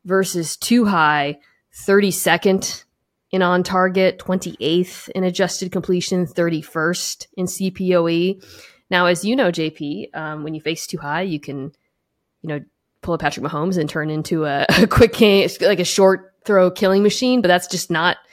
Versus 0.06 0.58
two 0.58 0.86
high, 0.86 1.38
32nd 1.86 2.84
in 3.32 3.42
on 3.42 3.64
target, 3.64 4.20
28th 4.20 5.10
in 5.10 5.24
adjusted 5.24 5.72
completion, 5.72 6.26
31st 6.26 7.28
in 7.38 7.46
CPOE. 7.46 8.44
Now, 8.90 9.06
as 9.06 9.24
you 9.24 9.36
know, 9.36 9.52
JP, 9.52 10.16
um, 10.16 10.44
when 10.44 10.54
you 10.54 10.62
face 10.62 10.86
two 10.86 10.98
high, 10.98 11.22
you 11.22 11.40
can, 11.40 11.72
you 12.42 12.50
know, 12.50 12.60
pull 13.02 13.14
a 13.14 13.18
Patrick 13.18 13.46
Mahomes 13.46 13.78
and 13.78 13.90
turn 13.90 14.10
into 14.10 14.46
a, 14.46 14.66
a 14.78 14.88
quick 14.88 15.14
game, 15.14 15.50
like 15.62 15.80
a 15.80 15.86
short 15.86 16.34
throw 16.44 16.70
killing 16.70 17.04
machine, 17.04 17.42
but 17.42 17.48
that's 17.48 17.68
just 17.68 17.90
not– 17.90 18.18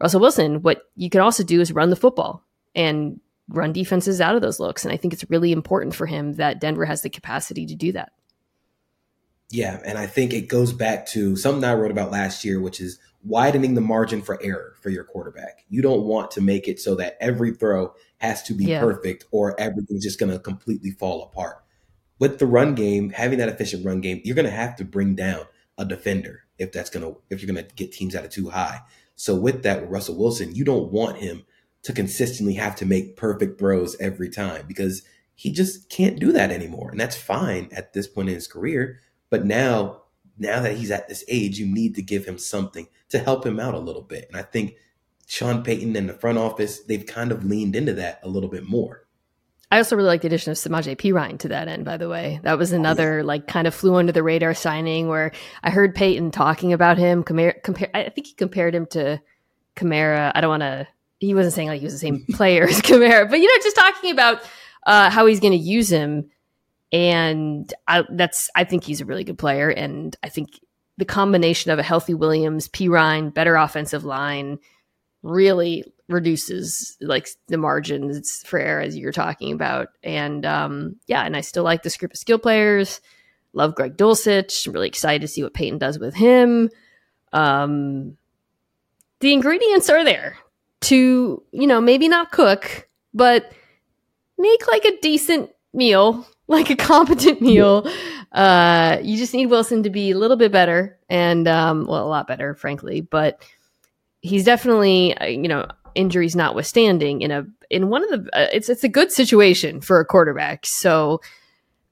Russell 0.00 0.20
Wilson, 0.20 0.62
what 0.62 0.82
you 0.94 1.08
can 1.08 1.20
also 1.20 1.42
do 1.42 1.60
is 1.60 1.72
run 1.72 1.90
the 1.90 1.96
football 1.96 2.44
and 2.74 3.20
run 3.48 3.72
defenses 3.72 4.20
out 4.20 4.34
of 4.34 4.42
those 4.42 4.60
looks. 4.60 4.84
And 4.84 4.92
I 4.92 4.96
think 4.96 5.14
it's 5.14 5.28
really 5.30 5.52
important 5.52 5.94
for 5.94 6.06
him 6.06 6.34
that 6.34 6.60
Denver 6.60 6.84
has 6.84 7.02
the 7.02 7.10
capacity 7.10 7.66
to 7.66 7.74
do 7.74 7.92
that. 7.92 8.12
Yeah, 9.48 9.80
and 9.84 9.96
I 9.96 10.06
think 10.06 10.32
it 10.32 10.48
goes 10.48 10.72
back 10.72 11.06
to 11.08 11.36
something 11.36 11.64
I 11.64 11.74
wrote 11.74 11.92
about 11.92 12.10
last 12.10 12.44
year, 12.44 12.60
which 12.60 12.80
is 12.80 12.98
widening 13.26 13.74
the 13.74 13.80
margin 13.80 14.22
for 14.22 14.40
error 14.42 14.74
for 14.80 14.90
your 14.90 15.04
quarterback. 15.04 15.64
You 15.68 15.82
don't 15.82 16.04
want 16.04 16.30
to 16.32 16.40
make 16.40 16.68
it 16.68 16.80
so 16.80 16.94
that 16.96 17.16
every 17.20 17.52
throw 17.52 17.94
has 18.18 18.42
to 18.44 18.54
be 18.54 18.66
yeah. 18.66 18.80
perfect 18.80 19.24
or 19.30 19.58
everything's 19.60 20.04
just 20.04 20.20
going 20.20 20.32
to 20.32 20.38
completely 20.38 20.90
fall 20.90 21.22
apart. 21.22 21.62
With 22.18 22.38
the 22.38 22.46
run 22.46 22.74
game, 22.74 23.10
having 23.10 23.38
that 23.38 23.48
efficient 23.48 23.84
run 23.84 24.00
game, 24.00 24.20
you're 24.24 24.36
going 24.36 24.46
to 24.46 24.50
have 24.50 24.76
to 24.76 24.84
bring 24.84 25.14
down 25.14 25.44
a 25.76 25.84
defender 25.84 26.44
if 26.58 26.72
that's 26.72 26.88
going 26.88 27.04
to 27.04 27.20
if 27.28 27.42
you're 27.42 27.52
going 27.52 27.66
to 27.66 27.74
get 27.74 27.92
teams 27.92 28.14
out 28.14 28.24
of 28.24 28.30
two 28.30 28.48
high. 28.50 28.80
So 29.16 29.34
with 29.34 29.62
that, 29.64 29.82
with 29.82 29.90
Russell 29.90 30.16
Wilson, 30.16 30.54
you 30.54 30.64
don't 30.64 30.92
want 30.92 31.18
him 31.18 31.44
to 31.82 31.92
consistently 31.92 32.54
have 32.54 32.76
to 32.76 32.86
make 32.86 33.16
perfect 33.16 33.58
throws 33.58 33.96
every 34.00 34.28
time 34.30 34.64
because 34.66 35.02
he 35.34 35.52
just 35.52 35.90
can't 35.90 36.18
do 36.18 36.32
that 36.32 36.50
anymore. 36.50 36.90
And 36.90 36.98
that's 36.98 37.16
fine 37.16 37.68
at 37.72 37.92
this 37.92 38.06
point 38.06 38.28
in 38.28 38.34
his 38.34 38.48
career. 38.48 39.00
But 39.30 39.44
now, 39.44 40.02
now 40.38 40.60
that 40.60 40.76
he's 40.76 40.90
at 40.90 41.08
this 41.08 41.24
age, 41.28 41.58
you 41.58 41.66
need 41.66 41.94
to 41.94 42.02
give 42.02 42.26
him 42.26 42.38
something 42.38 42.88
to 43.10 43.18
help 43.18 43.46
him 43.46 43.58
out 43.60 43.74
a 43.74 43.78
little 43.78 44.02
bit. 44.02 44.26
And 44.28 44.36
I 44.36 44.42
think 44.42 44.76
Sean 45.26 45.62
Payton 45.62 45.96
and 45.96 46.08
the 46.08 46.14
front 46.14 46.38
office, 46.38 46.80
they've 46.80 47.06
kind 47.06 47.32
of 47.32 47.44
leaned 47.44 47.76
into 47.76 47.94
that 47.94 48.20
a 48.22 48.28
little 48.28 48.48
bit 48.48 48.64
more. 48.64 49.06
I 49.70 49.78
also 49.78 49.96
really 49.96 50.06
like 50.06 50.20
the 50.20 50.28
addition 50.28 50.52
of 50.52 50.58
Samaje 50.58 50.96
Perine 50.96 51.40
to 51.40 51.48
that 51.48 51.66
end, 51.66 51.84
by 51.84 51.96
the 51.96 52.08
way. 52.08 52.40
That 52.44 52.56
was 52.56 52.70
another 52.70 53.24
like 53.24 53.48
kind 53.48 53.66
of 53.66 53.74
flew 53.74 53.96
under 53.96 54.12
the 54.12 54.22
radar 54.22 54.54
signing 54.54 55.08
where 55.08 55.32
I 55.64 55.70
heard 55.70 55.94
Payton 55.94 56.30
talking 56.30 56.72
about 56.72 56.98
him. 56.98 57.24
Compare, 57.24 57.60
compare 57.64 57.90
I 57.92 58.08
think 58.10 58.28
he 58.28 58.34
compared 58.34 58.76
him 58.76 58.86
to 58.86 59.20
Kamara. 59.74 60.30
I 60.34 60.40
don't 60.40 60.50
want 60.50 60.62
to, 60.62 60.86
he 61.18 61.34
wasn't 61.34 61.54
saying 61.54 61.68
like 61.68 61.80
he 61.80 61.84
was 61.84 61.94
the 61.94 61.98
same 61.98 62.24
player 62.32 62.64
as 62.64 62.80
Kamara, 62.80 63.28
but 63.28 63.40
you 63.40 63.48
know, 63.48 63.62
just 63.62 63.76
talking 63.76 64.12
about 64.12 64.42
uh, 64.86 65.10
how 65.10 65.26
he's 65.26 65.40
going 65.40 65.52
to 65.52 65.58
use 65.58 65.90
him. 65.90 66.30
And 66.92 67.72
I, 67.88 68.04
that's, 68.10 68.48
I 68.54 68.64
think 68.64 68.84
he's 68.84 69.00
a 69.00 69.04
really 69.04 69.24
good 69.24 69.38
player. 69.38 69.68
And 69.68 70.16
I 70.22 70.28
think 70.28 70.60
the 70.98 71.04
combination 71.04 71.70
of 71.70 71.78
a 71.78 71.82
healthy 71.82 72.14
Williams, 72.14 72.68
Perine, 72.68 73.34
better 73.34 73.56
offensive 73.56 74.04
line 74.04 74.58
really 75.22 75.84
reduces 76.08 76.96
like 77.00 77.28
the 77.48 77.58
margins 77.58 78.42
for 78.46 78.58
error 78.58 78.80
as 78.80 78.96
you're 78.96 79.12
talking 79.12 79.52
about. 79.52 79.88
And 80.02 80.46
um, 80.46 80.96
yeah, 81.06 81.22
and 81.24 81.36
I 81.36 81.40
still 81.40 81.64
like 81.64 81.82
this 81.82 81.96
group 81.96 82.12
of 82.12 82.18
skill 82.18 82.38
players. 82.38 83.00
Love 83.52 83.74
Greg 83.74 83.96
Dulcich. 83.96 84.66
I'm 84.66 84.72
really 84.72 84.88
excited 84.88 85.22
to 85.22 85.28
see 85.28 85.42
what 85.42 85.54
Payton 85.54 85.78
does 85.78 85.98
with 85.98 86.14
him. 86.14 86.70
Um, 87.32 88.16
the 89.20 89.32
ingredients 89.32 89.90
are 89.90 90.04
there 90.04 90.36
to, 90.82 91.42
you 91.50 91.66
know, 91.66 91.80
maybe 91.80 92.06
not 92.06 92.30
cook, 92.30 92.88
but 93.12 93.50
make 94.38 94.68
like 94.68 94.84
a 94.84 95.00
decent 95.00 95.50
meal, 95.76 96.26
like 96.48 96.70
a 96.70 96.76
competent 96.76 97.40
meal. 97.40 97.90
Uh, 98.32 98.98
you 99.02 99.16
just 99.16 99.34
need 99.34 99.46
Wilson 99.46 99.82
to 99.84 99.90
be 99.90 100.10
a 100.10 100.18
little 100.18 100.36
bit 100.36 100.52
better 100.52 100.98
and, 101.08 101.46
um, 101.46 101.86
well, 101.86 102.06
a 102.06 102.08
lot 102.08 102.26
better, 102.26 102.54
frankly, 102.54 103.00
but 103.00 103.42
he's 104.20 104.44
definitely, 104.44 105.16
uh, 105.16 105.26
you 105.26 105.48
know, 105.48 105.66
injuries 105.96 106.36
notwithstanding, 106.36 107.22
in 107.22 107.30
a 107.30 107.46
in 107.70 107.88
one 107.88 108.04
of 108.04 108.10
the 108.10 108.38
uh, 108.38 108.46
it's 108.52 108.68
it's 108.68 108.84
a 108.84 108.88
good 108.88 109.10
situation 109.10 109.80
for 109.80 109.98
a 109.98 110.04
quarterback. 110.04 110.66
So 110.66 111.20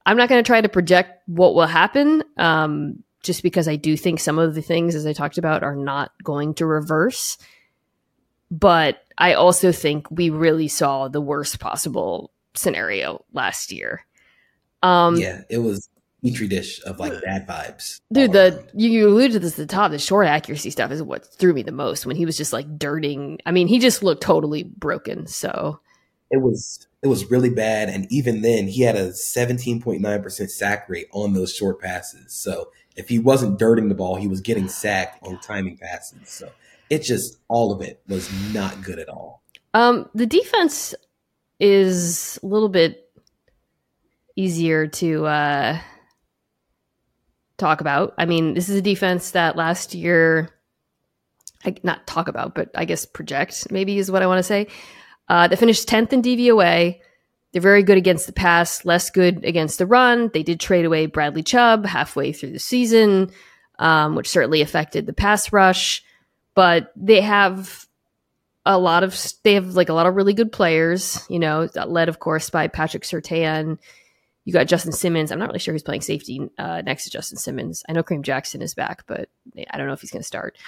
I'm 0.07 0.17
not 0.17 0.29
going 0.29 0.43
to 0.43 0.47
try 0.47 0.61
to 0.61 0.69
project 0.69 1.23
what 1.27 1.55
will 1.55 1.67
happen, 1.67 2.23
um, 2.37 3.03
just 3.23 3.43
because 3.43 3.67
I 3.67 3.77
do 3.77 3.97
think 3.97 4.21
some 4.21 4.39
of 4.39 4.55
the 4.55 4.63
things, 4.63 4.95
as 4.95 5.07
I 5.07 5.15
talked 5.15 5.39
about, 5.39 5.63
are 5.63 5.75
not 5.75 6.13
going 6.23 6.55
to 6.55 6.67
reverse. 6.67 7.39
But 8.51 9.03
I 9.19 9.35
also 9.35 9.73
think 9.73 10.11
we 10.11 10.31
really 10.31 10.69
saw 10.69 11.09
the 11.09 11.21
worst 11.21 11.59
possible 11.59 12.31
scenario 12.55 13.25
last 13.33 13.73
year. 13.73 14.05
Um, 14.83 15.17
yeah, 15.17 15.43
it 15.49 15.59
was 15.59 15.89
petri 16.25 16.49
dish 16.49 16.83
of 16.85 16.99
like 16.99 17.13
bad 17.23 17.47
vibes. 17.47 18.01
Dude, 18.13 18.33
the 18.33 18.67
you, 18.75 18.89
you 18.89 19.09
alluded 19.09 19.33
to 19.33 19.39
this 19.39 19.53
at 19.53 19.57
the 19.57 19.67
top. 19.67 19.91
The 19.91 19.99
short 19.99 20.27
accuracy 20.27 20.71
stuff 20.71 20.91
is 20.91 21.03
what 21.03 21.27
threw 21.35 21.53
me 21.53 21.63
the 21.63 21.73
most 21.73 22.07
when 22.07 22.17
he 22.17 22.27
was 22.27 22.37
just 22.37 22.53
like 22.53 22.79
dirting. 22.79 23.39
I 23.47 23.51
mean, 23.51 23.67
he 23.67 23.79
just 23.79 24.03
looked 24.03 24.23
totally 24.23 24.63
broken. 24.63 25.27
So 25.27 25.81
it 26.31 26.39
was 26.39 26.87
it 27.03 27.09
was 27.09 27.31
really 27.31 27.51
bad, 27.51 27.91
and 27.91 28.11
even 28.11 28.41
then, 28.41 28.67
he 28.67 28.83
had 28.83 28.97
a 28.97 29.13
seventeen 29.13 29.81
point 29.81 30.01
nine 30.01 30.23
percent 30.23 30.51
sack 30.51 30.89
rate 30.89 31.09
on 31.13 31.35
those 31.35 31.55
short 31.55 31.81
passes. 31.81 32.33
So 32.35 32.71
if 32.97 33.09
he 33.09 33.19
wasn't 33.19 33.59
dirting 33.59 33.89
the 33.89 33.95
ball, 33.95 34.17
he 34.17 34.29
was 34.29 34.41
getting 34.41 34.69
sacked 34.69 35.23
on 35.27 35.39
timing 35.41 35.77
passes. 35.77 36.29
So 36.31 36.51
it 36.91 37.03
just 37.03 37.39
all 37.49 37.73
of 37.73 37.81
it 37.81 38.03
was 38.09 38.31
not 38.53 38.83
good 38.83 38.99
at 38.99 39.09
all. 39.09 39.43
Um, 39.75 40.09
the 40.15 40.27
defense 40.27 40.95
is 41.65 42.39
a 42.43 42.47
little 42.47 42.69
bit 42.69 43.11
easier 44.37 44.87
to 44.87 45.27
uh 45.27 45.79
talk 47.57 47.81
about. 47.81 48.15
I 48.19 48.25
mean, 48.25 48.55
this 48.55 48.69
is 48.69 48.77
a 48.77 48.83
defense 48.83 49.33
that 49.33 49.57
last 49.57 49.95
year, 49.95 50.51
I, 51.65 51.75
not 51.83 52.07
talk 52.07 52.29
about, 52.29 52.55
but 52.55 52.71
I 52.75 52.85
guess 52.85 53.07
project 53.07 53.71
maybe 53.71 53.99
is 53.99 54.11
what 54.11 54.23
I 54.23 54.27
want 54.27 54.39
to 54.39 54.43
say. 54.43 54.67
Uh, 55.29 55.49
they 55.49 55.57
finished 55.57 55.89
10th 55.89 56.13
in 56.13 56.23
DVOA. 56.23 57.01
They're 57.53 57.63
very 57.63 57.83
good 57.83 57.97
against 57.97 58.27
the 58.27 58.33
pass, 58.33 58.85
less 58.85 59.11
good 59.11 59.45
against 59.45 59.79
the 59.79 59.87
run. 59.87 60.31
They 60.35 60.43
did 60.43 60.61
trade 60.61 60.85
away 60.85 61.07
Bradley 61.07 61.43
Chubb 61.43 61.87
halfway 61.87 62.33
through 62.33 62.51
the 62.51 62.59
season, 62.59 63.31
um, 63.79 64.17
which 64.17 64.29
certainly 64.29 64.61
affected 64.61 65.07
the 65.07 65.13
pass 65.13 65.53
rush. 65.53 66.03
But 66.55 66.93
they 66.97 67.21
have 67.21 67.87
a 68.67 68.79
lot 68.79 69.05
of 69.05 69.17
they 69.43 69.55
have 69.55 69.75
like 69.75 69.89
a 69.89 69.95
lot 69.95 70.07
of 70.07 70.15
really 70.15 70.35
good 70.35 70.53
players, 70.53 71.25
you 71.29 71.39
know, 71.39 71.69
led 71.87 72.09
of 72.09 72.19
course 72.19 72.51
by 72.51 72.69
Patrick 72.69 73.03
Surtain 73.03 73.79
you 74.45 74.53
got 74.53 74.67
Justin 74.67 74.93
Simmons. 74.93 75.33
I'm 75.33 75.39
not 75.39 75.49
really 75.49 75.59
sure 75.59 75.73
who's 75.73 75.83
playing 75.83 76.03
safety 76.03 76.49
uh, 76.59 76.83
next 76.83 77.05
to 77.05 77.11
Justin 77.11 77.39
Simmons. 77.39 77.83
I 77.89 77.93
know 77.93 78.03
Kareem 78.03 78.23
Jackson 78.23 78.61
is 78.61 78.75
back, 78.75 79.05
but 79.07 79.29
I 79.71 79.79
don't 79.79 79.87
know 79.87 79.95
if 79.95 80.01
he's 80.01 80.11
going 80.11 80.23
to 80.23 80.27
start. 80.27 80.59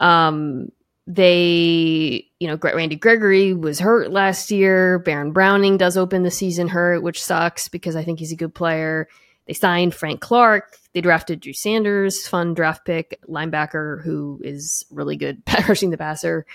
Um, 0.00 0.70
they, 1.06 2.26
you 2.38 2.48
know, 2.48 2.58
Randy 2.62 2.96
Gregory 2.96 3.52
was 3.52 3.78
hurt 3.78 4.10
last 4.10 4.50
year. 4.50 4.98
Baron 5.00 5.32
Browning 5.32 5.76
does 5.76 5.98
open 5.98 6.22
the 6.22 6.30
season 6.30 6.68
hurt, 6.68 7.02
which 7.02 7.22
sucks 7.22 7.68
because 7.68 7.96
I 7.96 8.04
think 8.04 8.18
he's 8.18 8.32
a 8.32 8.36
good 8.36 8.54
player. 8.54 9.08
They 9.46 9.52
signed 9.52 9.94
Frank 9.94 10.20
Clark. 10.20 10.76
They 10.94 11.00
drafted 11.00 11.40
Drew 11.40 11.52
Sanders, 11.52 12.26
fun 12.26 12.54
draft 12.54 12.86
pick 12.86 13.20
linebacker 13.28 14.02
who 14.02 14.40
is 14.42 14.86
really 14.90 15.16
good 15.16 15.42
rushing 15.68 15.90
the 15.90 15.98
passer. 15.98 16.46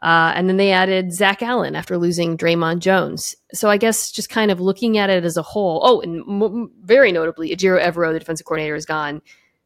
Uh, 0.00 0.32
and 0.36 0.48
then 0.48 0.56
they 0.58 0.70
added 0.70 1.12
Zach 1.12 1.42
Allen 1.42 1.74
after 1.74 1.98
losing 1.98 2.36
Dre'Mont 2.36 2.78
Jones. 2.78 3.34
So 3.52 3.68
I 3.68 3.76
guess 3.76 4.12
just 4.12 4.28
kind 4.30 4.50
of 4.50 4.60
looking 4.60 4.96
at 4.96 5.10
it 5.10 5.24
as 5.24 5.36
a 5.36 5.42
whole. 5.42 5.80
Oh, 5.82 6.00
and 6.00 6.20
m- 6.28 6.70
very 6.82 7.10
notably, 7.10 7.50
Ejiro 7.50 7.82
Evero, 7.82 8.12
the 8.12 8.18
defensive 8.20 8.46
coordinator, 8.46 8.76
is 8.76 8.86
gone. 8.86 9.20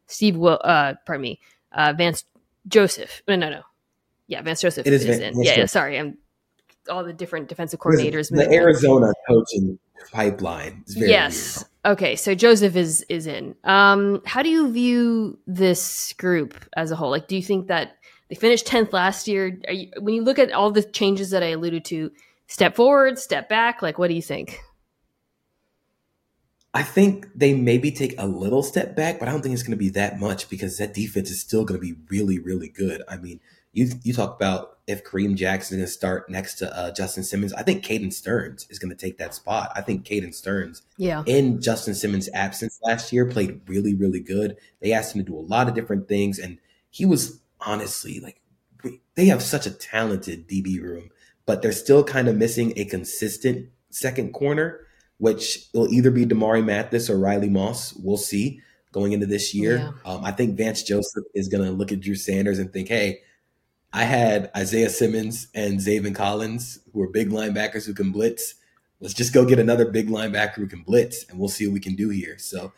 Steve, 0.07 0.37
Will, 0.37 0.59
uh, 0.65 0.95
pardon 1.05 1.23
me, 1.23 1.41
uh, 1.73 1.93
Vance 1.97 2.25
Joseph. 2.67 3.23
No, 3.29 3.37
no, 3.37 3.51
no. 3.51 3.63
Yeah, 4.27 4.41
Vance 4.43 4.63
Joseph 4.63 4.87
it 4.87 4.93
is, 4.93 5.05
is 5.05 5.19
in. 5.19 5.43
yeah, 5.43 5.59
yeah, 5.59 5.67
sorry. 5.67 5.99
I'm 5.99 6.17
all 6.89 7.05
the 7.05 7.13
different 7.13 7.49
defensive 7.49 7.81
coordinators. 7.81 8.35
The 8.35 8.51
Arizona 8.51 9.13
coaching 9.29 9.79
pipeline. 10.13 10.85
yes. 10.89 11.59
Weird. 11.59 11.69
Okay, 11.85 12.17
so 12.17 12.35
Joseph 12.35 12.77
is 12.77 13.05
is 13.09 13.27
in. 13.27 13.55
Um, 13.65 14.23
how 14.25 14.43
do 14.43 14.49
you 14.49 14.71
view 14.73 15.39
this 15.47 16.13
group 16.15 16.55
as 16.77 16.91
a 16.91 16.97
whole? 16.97 17.11
Like, 17.11 17.27
do 17.29 17.37
you 17.37 17.43
think 17.43 17.67
that 17.67 17.97
they 18.33 18.37
finished 18.37 18.67
10th 18.67 18.95
last 18.95 19.29
year. 19.29 19.61
You, 19.69 19.91
when 20.01 20.15
you 20.15 20.23
look 20.25 20.39
at 20.39 20.53
all 20.53 20.71
the 20.71 20.83
changes 20.83 21.29
that 21.33 21.43
I 21.43 21.49
alluded 21.49 21.85
to, 21.87 22.11
step 22.47 22.75
forward, 22.75 23.19
step 23.19 23.47
back, 23.47 23.83
like 23.83 23.99
what 23.99 24.09
do 24.09 24.15
you 24.15 24.23
think? 24.23 24.59
I 26.73 26.83
think 26.83 27.29
they 27.35 27.53
maybe 27.53 27.93
take 27.93 28.15
a 28.17 28.27
little 28.27 28.63
step 28.63 28.97
back, 28.97 29.19
but 29.19 29.29
I 29.29 29.33
don't 29.33 29.43
think 29.43 29.53
it's 29.53 29.63
going 29.63 29.73
to 29.73 29.77
be 29.77 29.91
that 29.91 30.19
much 30.19 30.49
because 30.49 30.79
that 30.79 30.95
defense 30.95 31.31
is 31.31 31.43
still 31.43 31.67
going 31.67 31.79
to 31.79 31.87
be 31.87 32.01
really, 32.09 32.39
really 32.39 32.71
good. 32.71 33.03
I 33.07 33.19
mean, 33.19 33.39
you 33.75 33.91
you 34.03 34.15
talk 34.15 34.35
about 34.35 34.79
if 34.87 35.05
Kareem 35.05 35.35
Jackson 35.37 35.75
is 35.75 35.81
going 35.81 35.87
to 35.87 35.93
start 35.93 36.31
next 36.31 36.55
to 36.55 36.75
uh, 36.75 36.91
Justin 36.91 37.25
Simmons. 37.25 37.53
I 37.53 37.63
think 37.63 37.85
Caden 37.85 38.15
Sterns 38.15 38.67
is 38.71 38.79
going 38.79 38.97
to 38.97 38.97
take 38.97 39.19
that 39.19 39.35
spot. 39.35 39.73
I 39.77 39.83
think 39.83 40.07
Caden 40.07 40.33
Sterns, 40.33 40.81
yeah, 40.97 41.23
in 41.27 41.61
Justin 41.61 41.95
Simmons' 41.95 42.31
absence 42.33 42.81
last 42.83 43.13
year, 43.13 43.27
played 43.27 43.61
really, 43.67 43.95
really 43.95 44.21
good. 44.21 44.57
They 44.81 44.95
asked 44.95 45.15
him 45.15 45.23
to 45.23 45.31
do 45.31 45.37
a 45.37 45.41
lot 45.41 45.69
of 45.69 45.75
different 45.75 46.09
things, 46.09 46.39
and 46.39 46.57
he 46.89 47.05
was 47.05 47.42
honestly 47.67 48.21
like 48.21 48.41
they 49.15 49.27
have 49.27 49.43
such 49.43 49.67
a 49.67 49.71
talented 49.71 50.49
DB 50.49 50.81
room, 50.81 51.11
but 51.47 51.63
they're 51.63 51.73
still 51.73 52.03
kind 52.03 52.29
of 52.29 52.37
missing 52.37 52.73
a 52.77 52.85
consistent 52.85 53.69
second 53.91 54.33
corner 54.33 54.87
which 55.23 55.69
will 55.73 55.89
either 55.93 56.11
be 56.11 56.27
Damarri 56.27 56.65
Mathis 56.65 57.09
or 57.09 57.17
Riley 57.17 57.49
Moss. 57.49 57.93
We'll 57.93 58.17
see 58.17 58.61
going 58.91 59.13
into 59.13 59.25
this 59.25 59.55
year. 59.55 59.77
Yeah. 59.77 59.93
Um, 60.05 60.25
I 60.25 60.33
think 60.33 60.57
Vance 60.57 60.83
Joseph 60.83 61.23
is 61.33 61.47
going 61.47 61.63
to 61.63 61.71
look 61.71 61.93
at 61.93 62.01
Drew 62.01 62.17
Sanders 62.17 62.59
and 62.59 62.73
think, 62.73 62.89
hey, 62.89 63.21
I 63.93 64.03
had 64.03 64.51
Isaiah 64.57 64.91
Simmons 64.91 65.47
and 65.55 65.79
Zaven 65.79 66.13
Collins, 66.13 66.81
who 66.93 67.01
are 67.03 67.09
big 67.09 67.31
linebackers 67.31 67.87
who 67.87 67.95
can 67.95 68.11
blitz. 68.11 68.57
Let's 68.99 69.15
just 69.15 69.33
go 69.33 69.45
get 69.45 69.61
another 69.61 69.85
big 69.93 70.09
linebacker 70.09 70.57
who 70.57 70.67
can 70.67 70.83
blitz, 70.83 71.25
and 71.29 71.39
we'll 71.39 71.49
see 71.49 71.69
what 71.69 71.75
we 71.75 71.81
can 71.81 71.95
do 71.95 72.09
here. 72.09 72.37
So 72.39 72.73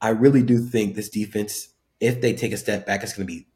I 0.00 0.10
really 0.10 0.44
do 0.44 0.64
think 0.64 0.94
this 0.94 1.08
defense, 1.08 1.70
if 1.98 2.20
they 2.20 2.34
take 2.34 2.52
a 2.52 2.56
step 2.56 2.86
back, 2.86 3.02
it's 3.02 3.14
going 3.14 3.26
to 3.26 3.34
be 3.34 3.48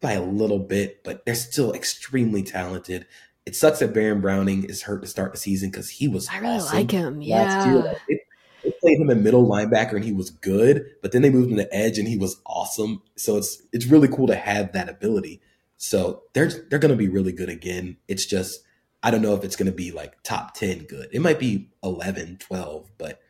by 0.00 0.12
a 0.12 0.22
little 0.22 0.58
bit, 0.58 1.02
but 1.04 1.24
they're 1.24 1.34
still 1.34 1.72
extremely 1.72 2.42
talented 2.42 3.06
it 3.46 3.54
sucks 3.54 3.78
that 3.78 3.94
Baron 3.94 4.20
Browning 4.20 4.64
is 4.64 4.82
hurt 4.82 5.02
to 5.02 5.08
start 5.08 5.32
the 5.32 5.38
season 5.38 5.70
because 5.70 5.88
he 5.88 6.08
was. 6.08 6.28
I 6.28 6.38
really 6.38 6.56
awesome 6.56 6.76
like 6.76 6.90
him. 6.90 7.22
Yeah. 7.22 7.94
It, 8.08 8.20
they 8.64 8.72
played 8.80 9.00
him 9.00 9.08
in 9.08 9.22
middle 9.22 9.46
linebacker 9.46 9.94
and 9.94 10.04
he 10.04 10.12
was 10.12 10.30
good, 10.30 10.84
but 11.00 11.12
then 11.12 11.22
they 11.22 11.30
moved 11.30 11.52
him 11.52 11.56
to 11.58 11.72
edge 11.72 11.98
and 11.98 12.08
he 12.08 12.18
was 12.18 12.40
awesome. 12.44 13.02
So 13.14 13.36
it's 13.36 13.62
it's 13.72 13.86
really 13.86 14.08
cool 14.08 14.26
to 14.26 14.34
have 14.34 14.72
that 14.72 14.88
ability. 14.88 15.40
So 15.76 16.24
they're 16.32 16.48
they're 16.48 16.80
going 16.80 16.90
to 16.90 16.96
be 16.96 17.08
really 17.08 17.30
good 17.30 17.48
again. 17.48 17.98
It's 18.08 18.26
just 18.26 18.64
I 19.04 19.12
don't 19.12 19.22
know 19.22 19.34
if 19.34 19.44
it's 19.44 19.54
going 19.54 19.70
to 19.70 19.76
be 19.76 19.92
like 19.92 20.20
top 20.24 20.54
10 20.54 20.86
good. 20.86 21.08
It 21.12 21.20
might 21.20 21.38
be 21.38 21.70
11, 21.84 22.38
12, 22.40 22.90
but 22.98 23.20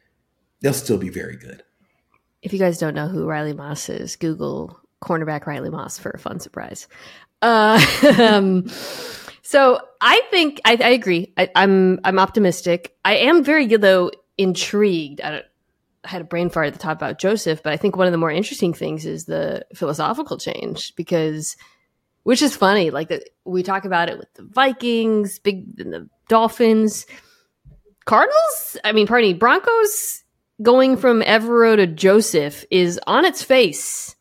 they'll 0.63 0.73
still 0.73 0.97
be 0.97 1.11
very 1.11 1.37
good. 1.37 1.63
If 2.41 2.55
you 2.55 2.59
guys 2.59 2.79
don't 2.79 2.95
know 2.95 3.09
who 3.09 3.27
Riley 3.27 3.53
Moss 3.53 3.91
is, 3.91 4.17
Google 4.17 4.81
cornerback 5.03 5.47
Riley 5.47 5.71
Moss 5.71 5.99
for 5.99 6.11
a 6.11 6.19
fun 6.19 6.41
surprise. 6.41 6.89
Uh, 7.43 7.85
um, 8.19 8.69
so 9.43 9.81
I 10.01 10.23
think 10.31 10.61
I, 10.65 10.73
I 10.73 10.89
agree. 10.91 11.33
I, 11.37 11.45
am 11.45 11.51
I'm, 11.55 12.01
I'm 12.05 12.19
optimistic. 12.19 12.97
I 13.05 13.17
am 13.17 13.45
very 13.45 13.67
though 13.77 14.11
intrigued. 14.37 15.21
I, 15.21 15.43
I 16.05 16.09
had 16.09 16.23
a 16.23 16.25
brain 16.25 16.51
fart 16.51 16.69
at 16.69 16.73
the 16.73 16.79
top 16.79 16.97
about 16.97 17.19
Joseph, 17.19 17.63
but 17.63 17.73
I 17.73 17.77
think 17.77 17.97
one 17.97 18.07
of 18.07 18.13
the 18.13 18.19
more 18.19 18.31
interesting 18.31 18.73
things 18.73 19.07
is 19.07 19.25
the 19.25 19.67
philosophical 19.75 20.39
change 20.39 20.95
because, 20.97 21.57
which 22.23 22.43
is 22.43 22.57
funny. 22.57 22.91
Like 22.91 23.09
the, 23.09 23.25
we 23.45 23.63
talk 23.63 23.85
about 23.85 24.09
it 24.09 24.19
with 24.19 24.33
the 24.35 24.45
Vikings, 24.45 25.39
big 25.39 25.77
the 25.77 26.09
Dolphins, 26.29 27.07
Cardinals. 28.05 28.77
I 28.85 28.93
mean, 28.93 29.07
pardon 29.07 29.31
me, 29.31 29.35
Broncos 29.35 30.25
going 30.63 30.97
from 30.97 31.23
Evero 31.23 31.77
to 31.77 31.87
Joseph 31.87 32.65
is 32.71 32.99
on 33.07 33.25
its 33.25 33.43
face 33.43 34.16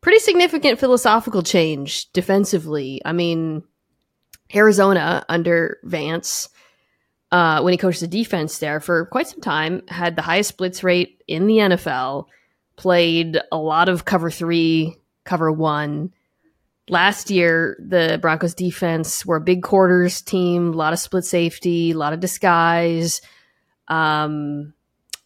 pretty 0.00 0.18
significant 0.18 0.78
philosophical 0.78 1.42
change 1.42 2.10
defensively. 2.12 3.00
I 3.04 3.12
mean 3.12 3.62
Arizona 4.54 5.24
under 5.28 5.78
Vance, 5.84 6.48
uh, 7.30 7.60
when 7.60 7.72
he 7.72 7.78
coached 7.78 8.00
the 8.00 8.06
defense 8.06 8.58
there 8.58 8.80
for 8.80 9.06
quite 9.06 9.28
some 9.28 9.40
time, 9.40 9.82
had 9.88 10.16
the 10.16 10.22
highest 10.22 10.56
blitz 10.56 10.82
rate 10.82 11.22
in 11.28 11.46
the 11.46 11.56
NFL, 11.56 12.26
played 12.76 13.38
a 13.52 13.58
lot 13.58 13.88
of 13.88 14.04
cover 14.04 14.30
three, 14.30 14.96
cover 15.24 15.52
one. 15.52 16.12
Last 16.88 17.30
year, 17.30 17.76
the 17.86 18.18
Broncos 18.22 18.54
defense 18.54 19.26
were 19.26 19.36
a 19.36 19.42
big 19.42 19.62
quarters 19.62 20.22
team, 20.22 20.72
a 20.72 20.76
lot 20.76 20.94
of 20.94 20.98
split 20.98 21.24
safety, 21.24 21.90
a 21.90 21.98
lot 21.98 22.14
of 22.14 22.20
disguise. 22.20 23.20
Um, 23.88 24.72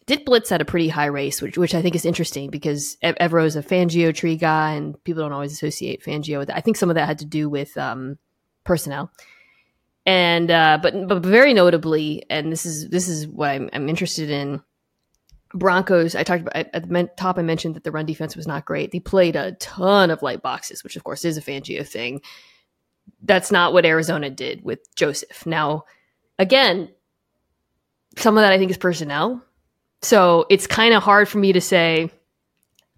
did 0.05 0.25
blitz 0.25 0.51
at 0.51 0.61
a 0.61 0.65
pretty 0.65 0.89
high 0.89 1.05
race, 1.05 1.41
which 1.41 1.57
which 1.57 1.75
I 1.75 1.81
think 1.81 1.95
is 1.95 2.05
interesting 2.05 2.49
because 2.49 2.97
Evero 3.03 3.45
is 3.45 3.55
a 3.55 3.63
Fangio 3.63 4.13
tree 4.13 4.35
guy, 4.35 4.73
and 4.73 5.01
people 5.03 5.23
don't 5.23 5.33
always 5.33 5.53
associate 5.53 6.03
Fangio 6.03 6.39
with 6.39 6.47
that. 6.49 6.57
I 6.57 6.61
think 6.61 6.77
some 6.77 6.89
of 6.89 6.95
that 6.95 7.07
had 7.07 7.19
to 7.19 7.25
do 7.25 7.49
with 7.49 7.77
um, 7.77 8.17
personnel. 8.63 9.11
And 10.05 10.51
uh, 10.51 10.79
but 10.81 11.07
but 11.07 11.23
very 11.23 11.53
notably, 11.53 12.25
and 12.29 12.51
this 12.51 12.65
is 12.65 12.89
this 12.89 13.07
is 13.07 13.27
what 13.27 13.51
I'm, 13.51 13.69
I'm 13.73 13.89
interested 13.89 14.29
in. 14.29 14.61
Broncos. 15.55 16.15
I 16.15 16.23
talked 16.23 16.41
about 16.41 16.55
at 16.55 16.89
the 16.89 17.09
top. 17.15 17.37
I 17.37 17.43
mentioned 17.43 17.75
that 17.75 17.83
the 17.83 17.91
run 17.91 18.07
defense 18.07 18.35
was 18.35 18.47
not 18.47 18.65
great. 18.65 18.91
They 18.91 18.99
played 18.99 19.35
a 19.35 19.51
ton 19.53 20.09
of 20.09 20.23
light 20.23 20.41
boxes, 20.41 20.83
which 20.83 20.95
of 20.95 21.03
course 21.03 21.23
is 21.25 21.37
a 21.37 21.43
Fangio 21.43 21.87
thing. 21.87 22.21
That's 23.21 23.51
not 23.51 23.71
what 23.71 23.85
Arizona 23.85 24.31
did 24.31 24.63
with 24.63 24.79
Joseph. 24.95 25.45
Now, 25.45 25.85
again, 26.39 26.89
some 28.17 28.35
of 28.35 28.41
that 28.41 28.51
I 28.51 28.57
think 28.57 28.71
is 28.71 28.77
personnel. 28.77 29.43
So 30.03 30.45
it's 30.49 30.67
kind 30.67 30.93
of 30.93 31.01
hard 31.01 31.27
for 31.27 31.39
me 31.39 31.53
to 31.53 31.61
say 31.61 32.11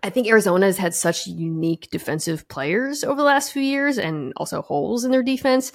I 0.05 0.11
think 0.11 0.27
Arizona 0.27 0.67
has 0.67 0.77
had 0.77 0.93
such 0.93 1.25
unique 1.25 1.89
defensive 1.89 2.47
players 2.47 3.03
over 3.03 3.15
the 3.15 3.23
last 3.23 3.51
few 3.51 3.63
years 3.63 3.97
and 3.97 4.33
also 4.37 4.61
holes 4.61 5.03
in 5.03 5.09
their 5.09 5.23
defense. 5.23 5.71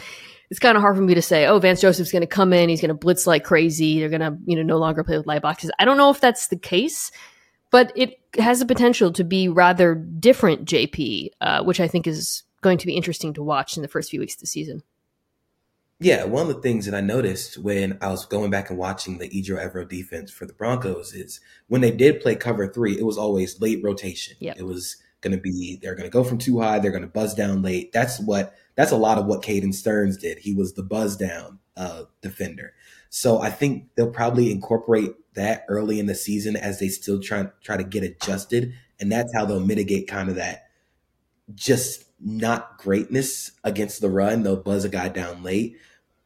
It's 0.51 0.61
kind 0.61 0.77
of 0.77 0.83
hard 0.83 0.95
for 0.95 1.03
me 1.03 1.14
to 1.14 1.23
say, 1.23 1.47
oh, 1.47 1.59
Vance 1.59 1.81
Joseph's 1.81 2.12
going 2.12 2.21
to 2.21 2.29
come 2.29 2.53
in, 2.53 2.69
he's 2.69 2.81
going 2.81 2.90
to 2.90 2.95
blitz 2.95 3.27
like 3.27 3.43
crazy. 3.43 3.99
They're 3.99 4.09
going 4.09 4.21
to, 4.21 4.37
you 4.47 4.55
know, 4.55 4.62
no 4.62 4.79
longer 4.79 5.03
play 5.03 5.16
with 5.16 5.27
light 5.27 5.43
boxes. 5.43 5.73
I 5.81 5.85
don't 5.85 5.97
know 5.97 6.11
if 6.11 6.21
that's 6.21 6.47
the 6.47 6.57
case, 6.57 7.11
but 7.73 7.93
it 7.97 8.21
has 8.38 8.61
the 8.61 8.66
potential 8.66 9.12
to 9.14 9.25
be 9.25 9.49
rather 9.49 9.97
different, 9.97 10.64
JP, 10.64 11.31
uh, 11.40 11.64
which 11.64 11.81
I 11.81 11.88
think 11.88 12.07
is 12.07 12.45
going 12.61 12.79
to 12.79 12.87
be 12.87 12.95
interesting 12.95 13.35
to 13.35 13.43
watch 13.43 13.77
in 13.77 13.83
the 13.83 13.88
first 13.88 14.11
few 14.11 14.21
weeks 14.21 14.35
of 14.35 14.40
the 14.40 14.47
season. 14.47 14.85
Yeah, 16.02 16.24
one 16.24 16.48
of 16.48 16.56
the 16.56 16.62
things 16.62 16.86
that 16.86 16.94
I 16.94 17.02
noticed 17.02 17.58
when 17.58 17.98
I 18.00 18.08
was 18.08 18.24
going 18.24 18.50
back 18.50 18.70
and 18.70 18.78
watching 18.78 19.18
the 19.18 19.28
Ejiro 19.28 19.62
Evero 19.62 19.86
defense 19.86 20.30
for 20.30 20.46
the 20.46 20.54
Broncos 20.54 21.12
is 21.12 21.40
when 21.68 21.82
they 21.82 21.90
did 21.90 22.22
play 22.22 22.34
cover 22.36 22.66
three, 22.66 22.98
it 22.98 23.04
was 23.04 23.18
always 23.18 23.60
late 23.60 23.84
rotation. 23.84 24.34
Yep. 24.40 24.56
It 24.58 24.62
was 24.62 24.96
going 25.20 25.36
to 25.36 25.40
be 25.40 25.78
they're 25.82 25.94
going 25.94 26.08
to 26.08 26.12
go 26.12 26.24
from 26.24 26.38
two 26.38 26.58
high, 26.58 26.78
they're 26.78 26.90
going 26.90 27.02
to 27.02 27.08
buzz 27.08 27.34
down 27.34 27.60
late. 27.60 27.92
That's 27.92 28.18
what 28.18 28.54
that's 28.76 28.92
a 28.92 28.96
lot 28.96 29.18
of 29.18 29.26
what 29.26 29.42
Caden 29.42 29.74
Sterns 29.74 30.16
did. 30.16 30.38
He 30.38 30.54
was 30.54 30.72
the 30.72 30.82
buzz 30.82 31.18
down 31.18 31.58
uh, 31.76 32.04
defender. 32.22 32.72
So 33.10 33.42
I 33.42 33.50
think 33.50 33.88
they'll 33.94 34.10
probably 34.10 34.50
incorporate 34.50 35.10
that 35.34 35.66
early 35.68 36.00
in 36.00 36.06
the 36.06 36.14
season 36.14 36.56
as 36.56 36.80
they 36.80 36.88
still 36.88 37.20
try 37.20 37.46
try 37.62 37.76
to 37.76 37.84
get 37.84 38.04
adjusted, 38.04 38.72
and 38.98 39.12
that's 39.12 39.34
how 39.34 39.44
they'll 39.44 39.60
mitigate 39.60 40.08
kind 40.08 40.30
of 40.30 40.36
that 40.36 40.70
just 41.54 42.04
not 42.18 42.78
greatness 42.78 43.52
against 43.64 44.00
the 44.00 44.08
run. 44.08 44.42
They'll 44.42 44.56
buzz 44.56 44.86
a 44.86 44.88
guy 44.88 45.10
down 45.10 45.42
late 45.42 45.76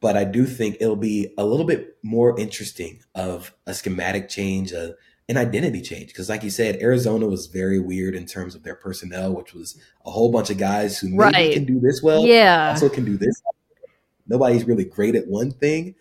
but 0.04 0.18
I 0.18 0.24
do 0.24 0.44
think 0.44 0.76
it'll 0.80 0.96
be 0.96 1.32
a 1.38 1.46
little 1.46 1.64
bit 1.64 1.96
more 2.02 2.38
interesting 2.38 3.02
of 3.14 3.54
a 3.66 3.72
schematic 3.72 4.28
change, 4.28 4.70
a, 4.70 4.96
an 5.30 5.38
identity 5.38 5.80
change. 5.80 6.08
Because, 6.08 6.28
like 6.28 6.42
you 6.42 6.50
said, 6.50 6.76
Arizona 6.82 7.26
was 7.26 7.46
very 7.46 7.80
weird 7.80 8.14
in 8.14 8.26
terms 8.26 8.54
of 8.54 8.64
their 8.64 8.74
personnel, 8.74 9.32
which 9.32 9.54
was 9.54 9.80
a 10.04 10.10
whole 10.10 10.30
bunch 10.30 10.50
of 10.50 10.58
guys 10.58 10.98
who 10.98 11.08
maybe 11.08 11.18
right. 11.20 11.52
can 11.54 11.64
do 11.64 11.80
this 11.80 12.02
well, 12.02 12.26
yeah, 12.26 12.68
also 12.68 12.90
can 12.90 13.06
do 13.06 13.16
this. 13.16 13.40
Nobody's 14.26 14.64
really 14.64 14.84
great 14.84 15.14
at 15.14 15.26
one 15.26 15.50
thing, 15.50 15.94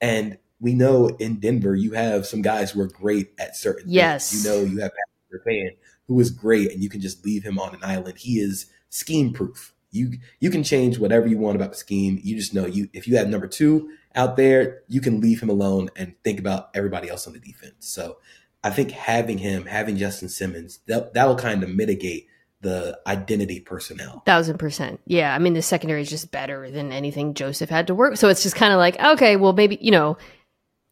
and 0.00 0.38
we 0.60 0.72
know 0.72 1.08
in 1.18 1.40
Denver 1.40 1.74
you 1.74 1.94
have 1.94 2.26
some 2.26 2.42
guys 2.42 2.70
who 2.70 2.80
are 2.80 2.86
great 2.86 3.32
at 3.40 3.56
certain 3.56 3.90
yes. 3.90 4.30
things. 4.30 4.44
You 4.44 4.50
know, 4.52 4.60
you 4.60 4.78
have 4.82 4.92
Patrick 4.92 5.42
Surtain 5.44 5.70
who 6.06 6.20
is 6.20 6.30
great, 6.30 6.70
and 6.70 6.80
you 6.80 6.88
can 6.88 7.00
just 7.00 7.24
leave 7.24 7.42
him 7.42 7.58
on 7.58 7.74
an 7.74 7.80
island. 7.82 8.18
He 8.18 8.38
is 8.38 8.66
scheme 8.88 9.32
proof. 9.32 9.74
You 9.90 10.18
you 10.40 10.50
can 10.50 10.62
change 10.62 10.98
whatever 10.98 11.26
you 11.26 11.38
want 11.38 11.56
about 11.56 11.70
the 11.70 11.76
scheme. 11.76 12.20
You 12.22 12.36
just 12.36 12.54
know 12.54 12.66
you 12.66 12.88
if 12.92 13.08
you 13.08 13.16
have 13.16 13.28
number 13.28 13.46
two 13.46 13.90
out 14.14 14.36
there, 14.36 14.82
you 14.88 15.00
can 15.00 15.20
leave 15.20 15.40
him 15.40 15.48
alone 15.48 15.90
and 15.96 16.14
think 16.24 16.38
about 16.40 16.70
everybody 16.74 17.08
else 17.08 17.26
on 17.26 17.32
the 17.32 17.38
defense. 17.38 17.88
So 17.88 18.18
I 18.62 18.70
think 18.70 18.90
having 18.90 19.38
him, 19.38 19.66
having 19.66 19.96
Justin 19.96 20.28
Simmons, 20.28 20.80
that 20.86 21.14
that'll 21.14 21.36
kind 21.36 21.62
of 21.62 21.70
mitigate 21.70 22.26
the 22.60 22.98
identity 23.06 23.60
personnel. 23.60 24.22
Thousand 24.26 24.58
percent. 24.58 25.00
Yeah. 25.06 25.34
I 25.34 25.38
mean, 25.38 25.54
the 25.54 25.62
secondary 25.62 26.02
is 26.02 26.10
just 26.10 26.30
better 26.30 26.70
than 26.70 26.92
anything 26.92 27.34
Joseph 27.34 27.70
had 27.70 27.86
to 27.86 27.94
work. 27.94 28.16
So 28.16 28.28
it's 28.28 28.42
just 28.42 28.56
kind 28.56 28.72
of 28.72 28.78
like, 28.78 28.98
okay, 28.98 29.36
well, 29.36 29.52
maybe, 29.52 29.78
you 29.80 29.92
know, 29.92 30.18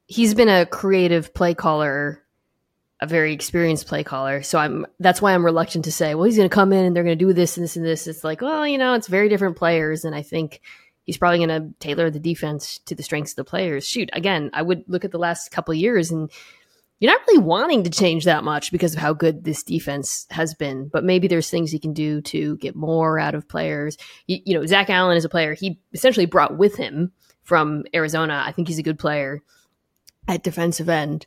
he's 0.07 0.35
been 0.35 0.49
a 0.49 0.67
creative 0.67 1.35
play 1.35 1.55
caller 1.55 2.23
a 3.01 3.07
very 3.07 3.33
experienced 3.33 3.87
play 3.87 4.03
caller. 4.03 4.43
So 4.43 4.59
I'm 4.59 4.87
that's 5.01 5.21
why 5.21 5.35
I'm 5.35 5.45
reluctant 5.45 5.85
to 5.85 5.93
say, 5.93 6.15
well, 6.15 6.25
he's 6.25 6.37
going 6.37 6.49
to 6.49 6.55
come 6.55 6.73
in 6.73 6.85
and 6.85 6.97
they're 6.97 7.05
going 7.05 7.19
to 7.19 7.25
do 7.25 7.33
this 7.33 7.57
and 7.57 7.65
this 7.65 7.77
and 7.77 7.85
this. 7.85 8.07
It's 8.07 8.25
like, 8.25 8.41
well, 8.41 8.67
you 8.67 8.79
know, 8.79 8.95
it's 8.95 9.09
very 9.09 9.29
different 9.29 9.57
players, 9.57 10.05
and 10.05 10.15
I 10.15 10.23
think 10.23 10.61
he's 11.07 11.17
probably 11.17 11.39
going 11.39 11.49
to 11.49 11.75
tailor 11.79 12.11
the 12.11 12.19
defense 12.19 12.79
to 12.87 12.95
the 12.95 13.03
strengths 13.03 13.33
of 13.33 13.37
the 13.37 13.45
players. 13.45 13.87
Shoot, 13.87 14.11
again, 14.13 14.51
I 14.53 14.63
would 14.63 14.85
look 14.89 15.05
at 15.05 15.13
the 15.13 15.19
last 15.19 15.51
couple 15.51 15.73
years 15.73 16.11
and 16.11 16.31
you're 16.99 17.13
not 17.13 17.21
really 17.29 17.39
wanting 17.39 17.85
to 17.85 17.91
change 17.91 18.25
that 18.25 18.43
much 18.43 18.73
because 18.73 18.95
of 18.95 19.01
how 19.01 19.13
good 19.13 19.45
this 19.45 19.63
defense 19.63 20.27
has 20.31 20.55
been. 20.55 20.89
But 20.89 21.05
maybe 21.05 21.29
there's 21.29 21.51
things 21.51 21.71
he 21.71 21.79
can 21.79 21.93
do 21.93 22.23
to 22.23 22.57
get 22.57 22.75
more 22.75 23.19
out 23.19 23.35
of 23.35 23.49
players. 23.49 23.99
You, 24.27 24.39
you 24.45 24.55
know, 24.55 24.65
Zach 24.67 24.89
Allen 24.91 25.17
is 25.17 25.25
a 25.25 25.29
player 25.29 25.55
he 25.55 25.79
essentially 25.93 26.27
brought 26.27 26.57
with 26.57 26.77
him 26.77 27.13
from 27.43 27.85
Arizona. 27.95 28.43
I 28.47 28.53
think 28.53 28.69
he's 28.69 28.79
a 28.79 28.83
good 28.83 28.99
player 28.99 29.43
at 30.27 30.43
defensive 30.43 30.89
end. 30.89 31.27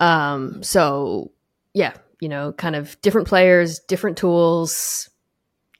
Um, 0.00 0.62
so 0.62 1.32
yeah, 1.74 1.94
you 2.20 2.28
know, 2.28 2.52
kind 2.52 2.76
of 2.76 3.00
different 3.00 3.28
players, 3.28 3.80
different 3.80 4.16
tools. 4.16 5.10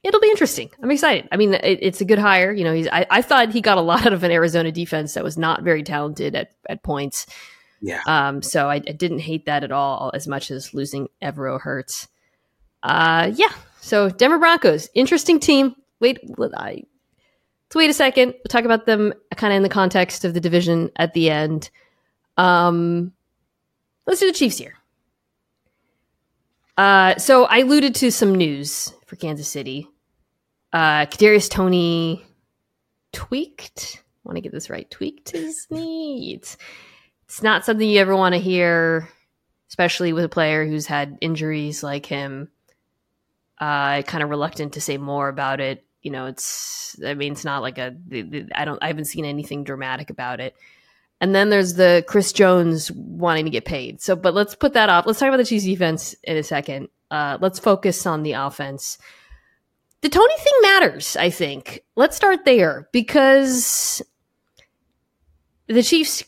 It'll 0.02 0.20
be 0.20 0.30
interesting. 0.30 0.70
I'm 0.82 0.90
excited. 0.90 1.28
I 1.32 1.36
mean, 1.36 1.54
it, 1.54 1.78
it's 1.82 2.00
a 2.00 2.04
good 2.04 2.18
hire. 2.18 2.52
You 2.52 2.64
know, 2.64 2.72
he's. 2.72 2.88
I, 2.88 3.06
I 3.10 3.22
thought 3.22 3.52
he 3.52 3.60
got 3.60 3.78
a 3.78 3.80
lot 3.82 4.06
out 4.06 4.12
of 4.12 4.22
an 4.22 4.30
Arizona 4.30 4.72
defense 4.72 5.14
that 5.14 5.24
was 5.24 5.36
not 5.36 5.62
very 5.62 5.82
talented 5.82 6.34
at 6.34 6.52
at 6.68 6.82
points. 6.82 7.26
Yeah. 7.80 8.02
Um. 8.06 8.42
So 8.42 8.68
I, 8.68 8.76
I 8.76 8.78
didn't 8.78 9.20
hate 9.20 9.46
that 9.46 9.64
at 9.64 9.72
all, 9.72 10.10
as 10.14 10.26
much 10.26 10.50
as 10.50 10.74
losing 10.74 11.08
Evero 11.22 11.60
hurts. 11.60 12.08
Uh. 12.82 13.30
Yeah. 13.34 13.52
So 13.80 14.10
Denver 14.10 14.38
Broncos, 14.38 14.88
interesting 14.94 15.40
team. 15.40 15.74
Wait, 16.00 16.18
I 16.56 16.84
Let's 17.68 17.76
wait 17.76 17.90
a 17.90 17.94
second. 17.94 18.28
We'll 18.28 18.44
talk 18.48 18.64
about 18.64 18.86
them 18.86 19.12
kind 19.36 19.52
of 19.52 19.58
in 19.58 19.62
the 19.62 19.68
context 19.68 20.24
of 20.24 20.32
the 20.32 20.40
division 20.40 20.90
at 20.96 21.12
the 21.12 21.28
end. 21.28 21.68
Um, 22.38 23.12
let's 24.08 24.20
do 24.20 24.26
the 24.26 24.32
Chiefs 24.32 24.58
here. 24.58 24.74
Uh, 26.76 27.16
so 27.16 27.44
I 27.44 27.58
alluded 27.58 27.94
to 27.96 28.10
some 28.10 28.34
news 28.34 28.94
for 29.06 29.16
Kansas 29.16 29.48
City. 29.48 29.88
Uh, 30.72 31.06
Kadarius 31.06 31.50
Toney 31.50 32.24
tweaked. 33.12 34.02
I 34.02 34.28
want 34.28 34.36
to 34.36 34.40
get 34.40 34.52
this 34.52 34.70
right. 34.70 34.90
Tweaked 34.90 35.32
his 35.32 35.66
knee. 35.70 36.34
It's, 36.34 36.56
it's 37.24 37.42
not 37.42 37.64
something 37.64 37.88
you 37.88 38.00
ever 38.00 38.16
want 38.16 38.34
to 38.34 38.40
hear, 38.40 39.08
especially 39.68 40.12
with 40.12 40.24
a 40.24 40.28
player 40.28 40.66
who's 40.66 40.86
had 40.86 41.18
injuries 41.20 41.82
like 41.82 42.06
him. 42.06 42.48
Uh, 43.60 44.02
kind 44.02 44.22
of 44.22 44.30
reluctant 44.30 44.74
to 44.74 44.80
say 44.80 44.96
more 44.98 45.28
about 45.28 45.60
it. 45.60 45.84
You 46.00 46.12
know, 46.12 46.26
it's. 46.26 46.96
I 47.04 47.14
mean, 47.14 47.32
it's 47.32 47.44
not 47.44 47.60
like 47.60 47.76
a. 47.76 47.96
I 48.54 48.64
don't. 48.64 48.78
I 48.80 48.86
haven't 48.86 49.06
seen 49.06 49.24
anything 49.24 49.64
dramatic 49.64 50.10
about 50.10 50.38
it. 50.38 50.54
And 51.20 51.34
then 51.34 51.50
there's 51.50 51.74
the 51.74 52.04
Chris 52.06 52.32
Jones 52.32 52.92
wanting 52.92 53.44
to 53.44 53.50
get 53.50 53.64
paid. 53.64 54.00
So, 54.00 54.14
but 54.14 54.34
let's 54.34 54.54
put 54.54 54.74
that 54.74 54.88
off. 54.88 55.06
Let's 55.06 55.18
talk 55.18 55.28
about 55.28 55.38
the 55.38 55.44
Chiefs 55.44 55.64
defense 55.64 56.14
in 56.22 56.36
a 56.36 56.42
second. 56.42 56.88
Uh, 57.10 57.38
let's 57.40 57.58
focus 57.58 58.06
on 58.06 58.22
the 58.22 58.32
offense. 58.32 58.98
The 60.00 60.08
Toney 60.08 60.38
thing 60.38 60.52
matters, 60.62 61.16
I 61.16 61.30
think. 61.30 61.82
Let's 61.96 62.16
start 62.16 62.44
there 62.44 62.88
because 62.92 64.00
the 65.66 65.82
Chiefs 65.82 66.22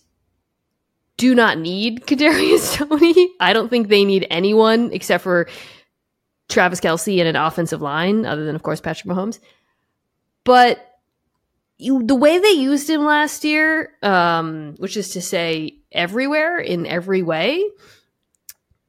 do 1.17 1.35
not 1.35 1.59
need 1.59 2.01
Kadarius 2.07 2.75
Toney. 2.75 3.31
I 3.39 3.53
don't 3.53 3.69
think 3.69 3.89
they 3.89 4.05
need 4.05 4.27
anyone 4.29 4.91
except 4.93 5.23
for 5.23 5.49
Travis 6.49 6.81
Kelce 6.81 7.21
and 7.21 7.29
an 7.29 7.37
offensive 7.37 7.81
line, 7.81 8.27
other 8.27 8.45
than 8.45 8.57
of 8.57 8.65
course 8.65 8.81
Patrick 8.81 9.07
Mahomes. 9.07 9.39
But 10.43 10.85
you, 11.81 12.03
the 12.03 12.15
way 12.15 12.39
they 12.39 12.51
used 12.51 12.89
him 12.89 13.05
last 13.05 13.45
year, 13.45 13.93
um, 14.03 14.75
which 14.79 14.97
is 14.97 15.11
to 15.11 15.23
say 15.23 15.79
everywhere 15.91 16.59
in 16.59 16.87
every 16.87 17.23
way, 17.23 17.65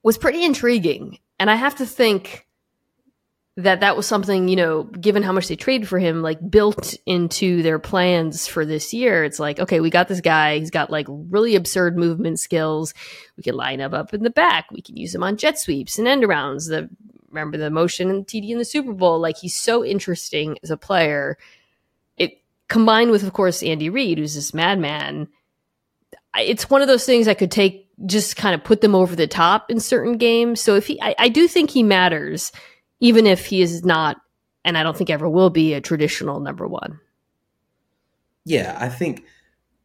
was 0.04 0.18
pretty 0.18 0.44
intriguing. 0.44 1.20
And 1.40 1.50
I 1.50 1.56
have 1.56 1.76
to 1.76 1.86
think 1.86 2.48
that 3.58 3.82
that 3.82 3.98
was 3.98 4.06
something, 4.08 4.48
you 4.48 4.56
know, 4.56 4.84
given 4.84 5.24
how 5.24 5.32
much 5.32 5.48
they 5.48 5.56
traded 5.56 5.88
for 5.88 6.00
him, 6.00 6.22
like 6.22 6.50
built 6.50 6.96
into 7.06 7.62
their 7.64 7.80
plans 7.80 8.48
for 8.48 8.66
this 8.66 8.94
year. 8.94 9.24
It's 9.24 9.40
like, 9.40 9.60
okay, 9.60 9.80
we 9.80 9.90
got 9.90 10.08
this 10.08 10.22
guy. 10.22 10.58
He's 10.58 10.72
got 10.72 10.90
like 10.90 11.08
really 11.10 11.56
absurd 11.56 11.98
movement 11.98 12.40
skills. 12.40 12.94
We 13.38 13.44
can 13.44 13.56
line 13.56 13.82
up 13.82 13.94
up 13.94 14.14
in 14.14 14.24
the 14.24 14.30
back. 14.30 14.72
We 14.72 14.82
can 14.82 14.98
use 14.98 15.14
him 15.14 15.24
on 15.24 15.38
jet 15.38 15.60
sweeps 15.60 15.98
and 15.98 16.08
end 16.08 16.24
arounds. 16.24 16.70
The 16.70 16.90
remember 17.30 17.58
the 17.58 17.70
motion 17.70 18.10
and 18.10 18.26
TD 18.26 18.50
in 18.50 18.58
the 18.58 18.66
Super 18.66 18.94
Bowl. 18.94 19.20
Like 19.20 19.38
he's 19.38 19.56
so 19.56 19.84
interesting 19.86 20.58
as 20.64 20.72
a 20.72 20.78
player 20.78 21.38
combined 22.72 23.12
with, 23.12 23.24
of 23.24 23.34
course, 23.34 23.62
Andy 23.62 23.90
Reid, 23.90 24.18
who's 24.18 24.34
this 24.34 24.54
madman. 24.54 25.28
It's 26.38 26.70
one 26.70 26.82
of 26.82 26.88
those 26.88 27.06
things 27.06 27.28
I 27.28 27.34
could 27.34 27.52
take, 27.52 27.90
just 28.06 28.38
kind 28.38 28.56
of 28.56 28.64
put 28.64 28.80
them 28.80 28.96
over 28.96 29.14
the 29.14 29.28
top 29.28 29.70
in 29.70 29.82
certain 29.82 30.18
games. 30.18 30.62
So 30.62 30.76
if 30.76 30.88
he, 30.88 31.00
I, 31.02 31.14
I 31.20 31.28
do 31.28 31.50
think 31.50 31.70
he 31.70 31.84
matters, 31.84 32.54
even 33.02 33.28
if 33.28 33.46
he 33.46 33.62
is 33.62 33.84
not, 33.84 34.22
and 34.64 34.78
I 34.78 34.84
don't 34.84 34.96
think 34.96 35.10
ever 35.10 35.28
will 35.28 35.50
be 35.50 35.74
a 35.74 35.82
traditional 35.82 36.40
number 36.40 36.66
one. 36.66 37.02
Yeah, 38.46 38.78
I 38.80 38.88
think 38.88 39.26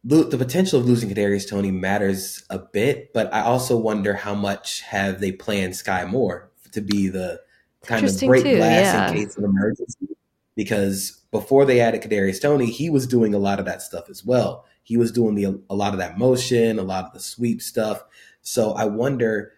the 0.05 0.37
potential 0.37 0.79
of 0.79 0.85
losing 0.85 1.09
Kadarius 1.09 1.49
Toney 1.49 1.71
matters 1.71 2.45
a 2.49 2.57
bit, 2.57 3.11
but 3.13 3.33
I 3.33 3.41
also 3.41 3.75
wonder 3.75 4.13
how 4.13 4.33
much 4.33 4.79
have 4.83 5.19
they 5.19 5.33
planned 5.33 5.73
Skyy 5.73 6.09
Moore 6.09 6.49
to 6.71 6.79
be 6.79 7.09
the 7.09 7.41
kind 7.83 8.05
of 8.05 8.17
break 8.21 8.43
glass 8.43 8.93
yeah. 8.93 9.09
in 9.09 9.13
case 9.13 9.37
of 9.37 9.43
emergency 9.43 10.07
because 10.55 11.21
before 11.31 11.65
they 11.65 11.79
added 11.79 12.01
Kadarius 12.01 12.41
Toney, 12.41 12.67
he 12.67 12.89
was 12.89 13.07
doing 13.07 13.33
a 13.33 13.39
lot 13.39 13.59
of 13.59 13.65
that 13.65 13.81
stuff 13.81 14.09
as 14.09 14.25
well. 14.25 14.65
He 14.83 14.97
was 14.97 15.11
doing 15.11 15.35
the 15.35 15.61
a 15.69 15.75
lot 15.75 15.93
of 15.93 15.99
that 15.99 16.17
motion, 16.17 16.79
a 16.79 16.83
lot 16.83 17.05
of 17.05 17.13
the 17.13 17.19
sweep 17.19 17.61
stuff. 17.61 18.03
So 18.41 18.71
I 18.73 18.85
wonder 18.85 19.53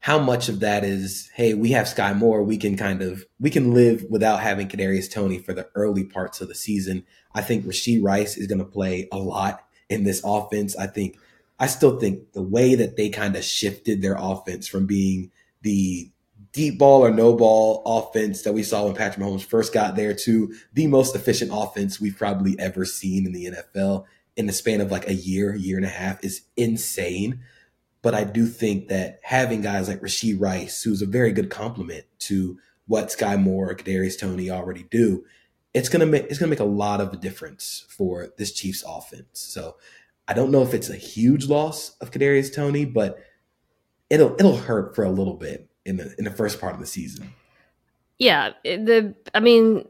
how 0.00 0.18
much 0.18 0.50
of 0.50 0.60
that 0.60 0.84
is, 0.84 1.30
hey, 1.34 1.54
we 1.54 1.70
have 1.70 1.86
Skyy 1.86 2.14
Moore, 2.14 2.42
we 2.42 2.58
can 2.58 2.76
kind 2.76 3.00
of 3.00 3.24
we 3.40 3.48
can 3.48 3.72
live 3.72 4.04
without 4.10 4.40
having 4.40 4.68
Kadarius 4.68 5.10
Toney 5.10 5.38
for 5.38 5.54
the 5.54 5.68
early 5.74 6.04
parts 6.04 6.42
of 6.42 6.48
the 6.48 6.54
season. 6.54 7.06
I 7.34 7.40
think 7.40 7.64
Rashee 7.64 8.02
Rice 8.02 8.36
is 8.36 8.46
going 8.46 8.58
to 8.58 8.66
play 8.66 9.08
a 9.10 9.16
lot 9.16 9.64
in 9.88 10.04
this 10.04 10.20
offense. 10.22 10.76
I 10.76 10.88
think 10.88 11.16
I 11.58 11.66
still 11.68 11.98
think 11.98 12.32
the 12.32 12.42
way 12.42 12.74
that 12.74 12.96
they 12.96 13.08
kind 13.08 13.34
of 13.34 13.44
shifted 13.44 14.02
their 14.02 14.16
offense 14.18 14.68
from 14.68 14.86
being 14.86 15.30
the 15.62 16.10
deep 16.54 16.78
ball 16.78 17.04
or 17.04 17.10
no 17.10 17.34
ball 17.34 17.82
offense 17.84 18.42
that 18.42 18.54
we 18.54 18.62
saw 18.62 18.84
when 18.84 18.94
Patrick 18.94 19.26
Mahomes 19.26 19.44
first 19.44 19.74
got 19.74 19.96
there 19.96 20.14
to 20.14 20.54
the 20.72 20.86
most 20.86 21.14
efficient 21.14 21.50
offense 21.52 22.00
we've 22.00 22.16
probably 22.16 22.58
ever 22.58 22.84
seen 22.84 23.26
in 23.26 23.32
the 23.32 23.46
NFL 23.46 24.04
in 24.36 24.46
the 24.46 24.52
span 24.52 24.80
of 24.80 24.90
like 24.90 25.08
a 25.08 25.14
year, 25.14 25.54
year 25.54 25.76
and 25.76 25.84
a 25.84 25.90
half 25.90 26.24
is 26.24 26.42
insane. 26.56 27.40
But 28.02 28.14
I 28.14 28.22
do 28.22 28.46
think 28.46 28.88
that 28.88 29.18
having 29.24 29.62
guys 29.62 29.88
like 29.88 30.00
Rashee 30.00 30.40
Rice, 30.40 30.82
who's 30.82 31.02
a 31.02 31.06
very 31.06 31.32
good 31.32 31.50
complement 31.50 32.04
to 32.20 32.58
what 32.86 33.08
Skyy 33.08 33.40
Moore 33.40 33.70
or 33.70 33.74
Kadarius 33.74 34.18
Toney 34.18 34.50
already 34.50 34.84
do, 34.90 35.24
it's 35.72 35.88
gonna 35.88 36.06
make 36.06 36.26
it's 36.26 36.38
gonna 36.38 36.50
make 36.50 36.60
a 36.60 36.64
lot 36.64 37.00
of 37.00 37.12
a 37.12 37.16
difference 37.16 37.84
for 37.88 38.32
this 38.38 38.52
Chiefs 38.52 38.84
offense. 38.86 39.40
So 39.40 39.76
I 40.28 40.34
don't 40.34 40.52
know 40.52 40.62
if 40.62 40.72
it's 40.72 40.90
a 40.90 40.96
huge 40.96 41.48
loss 41.48 41.96
of 42.00 42.12
Kadarius 42.12 42.54
Toney, 42.54 42.84
but 42.84 43.18
it'll 44.08 44.36
it'll 44.38 44.56
hurt 44.56 44.94
for 44.94 45.02
a 45.02 45.10
little 45.10 45.34
bit 45.34 45.68
in 45.84 45.96
the 45.96 46.14
in 46.18 46.24
the 46.24 46.30
first 46.30 46.60
part 46.60 46.74
of 46.74 46.80
the 46.80 46.86
season. 46.86 47.32
Yeah, 48.18 48.52
the 48.64 49.14
I 49.34 49.40
mean 49.40 49.86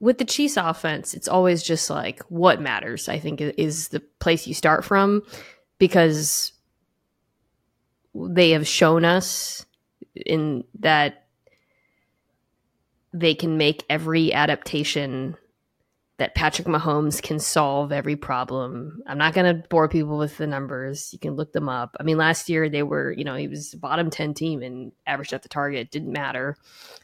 with 0.00 0.18
the 0.18 0.24
Chiefs 0.24 0.56
offense, 0.56 1.14
it's 1.14 1.28
always 1.28 1.62
just 1.62 1.88
like 1.88 2.22
what 2.24 2.60
matters, 2.60 3.08
I 3.08 3.18
think 3.18 3.40
is 3.40 3.88
the 3.88 4.00
place 4.00 4.46
you 4.46 4.54
start 4.54 4.84
from 4.84 5.22
because 5.78 6.52
they 8.14 8.50
have 8.50 8.66
shown 8.66 9.04
us 9.04 9.66
in 10.14 10.64
that 10.80 11.26
they 13.12 13.34
can 13.34 13.56
make 13.56 13.84
every 13.88 14.32
adaptation 14.32 15.36
that 16.18 16.34
Patrick 16.34 16.66
Mahomes 16.66 17.20
can 17.22 17.38
solve 17.38 17.92
every 17.92 18.16
problem. 18.16 19.02
I'm 19.06 19.18
not 19.18 19.34
going 19.34 19.54
to 19.54 19.68
bore 19.68 19.88
people 19.88 20.16
with 20.16 20.38
the 20.38 20.46
numbers. 20.46 21.10
You 21.12 21.18
can 21.18 21.34
look 21.34 21.52
them 21.52 21.68
up. 21.68 21.94
I 22.00 22.04
mean, 22.04 22.16
last 22.16 22.48
year 22.48 22.70
they 22.70 22.82
were, 22.82 23.12
you 23.12 23.24
know, 23.24 23.34
he 23.34 23.48
was 23.48 23.74
bottom 23.74 24.08
10 24.08 24.32
team 24.32 24.62
and 24.62 24.92
averaged 25.06 25.34
at 25.34 25.42
the 25.42 25.50
target. 25.50 25.90
Didn't 25.90 26.12
matter. 26.12 26.56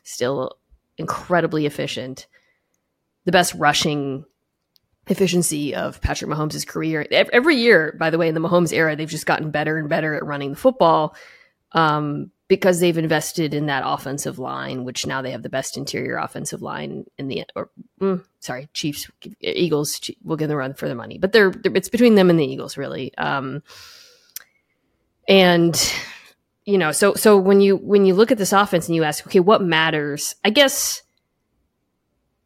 Still 0.02 0.56
incredibly 0.96 1.66
efficient. 1.66 2.26
The 3.26 3.32
best 3.32 3.54
rushing 3.54 4.24
efficiency 5.08 5.74
of 5.74 6.00
Patrick 6.00 6.30
Mahomes' 6.30 6.66
career. 6.66 7.06
Every 7.10 7.56
year, 7.56 7.94
by 7.98 8.08
the 8.08 8.18
way, 8.18 8.28
in 8.28 8.34
the 8.34 8.40
Mahomes 8.40 8.72
era, 8.72 8.96
they've 8.96 9.08
just 9.08 9.26
gotten 9.26 9.50
better 9.50 9.76
and 9.76 9.88
better 9.88 10.14
at 10.14 10.24
running 10.24 10.50
the 10.50 10.56
football. 10.56 11.14
Um, 11.72 12.30
because 12.52 12.80
they've 12.80 12.98
invested 12.98 13.54
in 13.54 13.64
that 13.64 13.82
offensive 13.82 14.38
line, 14.38 14.84
which 14.84 15.06
now 15.06 15.22
they 15.22 15.30
have 15.30 15.42
the 15.42 15.48
best 15.48 15.78
interior 15.78 16.18
offensive 16.18 16.60
line 16.60 17.06
in 17.16 17.26
the 17.26 17.42
or 17.56 17.70
mm, 17.98 18.22
sorry, 18.40 18.68
Chiefs, 18.74 19.10
Eagles 19.40 20.10
will 20.22 20.36
get 20.36 20.48
the 20.48 20.56
run 20.56 20.74
for 20.74 20.86
the 20.86 20.94
money, 20.94 21.16
but 21.16 21.32
they're, 21.32 21.50
they're, 21.50 21.72
it's 21.74 21.88
between 21.88 22.14
them 22.14 22.28
and 22.28 22.38
the 22.38 22.44
Eagles 22.44 22.76
really. 22.76 23.16
Um, 23.16 23.62
and 25.26 25.74
you 26.66 26.76
know, 26.76 26.92
so 26.92 27.14
so 27.14 27.38
when 27.38 27.62
you 27.62 27.74
when 27.74 28.04
you 28.04 28.12
look 28.12 28.30
at 28.30 28.36
this 28.36 28.52
offense 28.52 28.86
and 28.86 28.94
you 28.94 29.02
ask, 29.02 29.26
okay, 29.26 29.40
what 29.40 29.62
matters? 29.62 30.34
I 30.44 30.50
guess, 30.50 31.00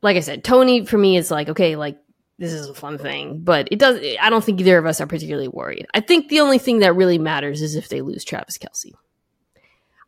like 0.02 0.16
I 0.16 0.20
said, 0.20 0.44
Toney 0.44 0.86
for 0.86 0.98
me 0.98 1.16
is 1.16 1.32
like 1.32 1.48
okay, 1.48 1.74
like 1.74 1.98
this 2.38 2.52
is 2.52 2.68
a 2.68 2.74
fun 2.74 2.96
thing, 2.96 3.40
but 3.40 3.66
it 3.72 3.80
does. 3.80 4.00
I 4.20 4.30
don't 4.30 4.44
think 4.44 4.60
either 4.60 4.78
of 4.78 4.86
us 4.86 5.00
are 5.00 5.08
particularly 5.08 5.48
worried. 5.48 5.88
I 5.94 5.98
think 5.98 6.28
the 6.28 6.38
only 6.38 6.58
thing 6.58 6.78
that 6.78 6.94
really 6.94 7.18
matters 7.18 7.60
is 7.60 7.74
if 7.74 7.88
they 7.88 8.02
lose 8.02 8.22
Travis 8.22 8.56
Kelce. 8.56 8.92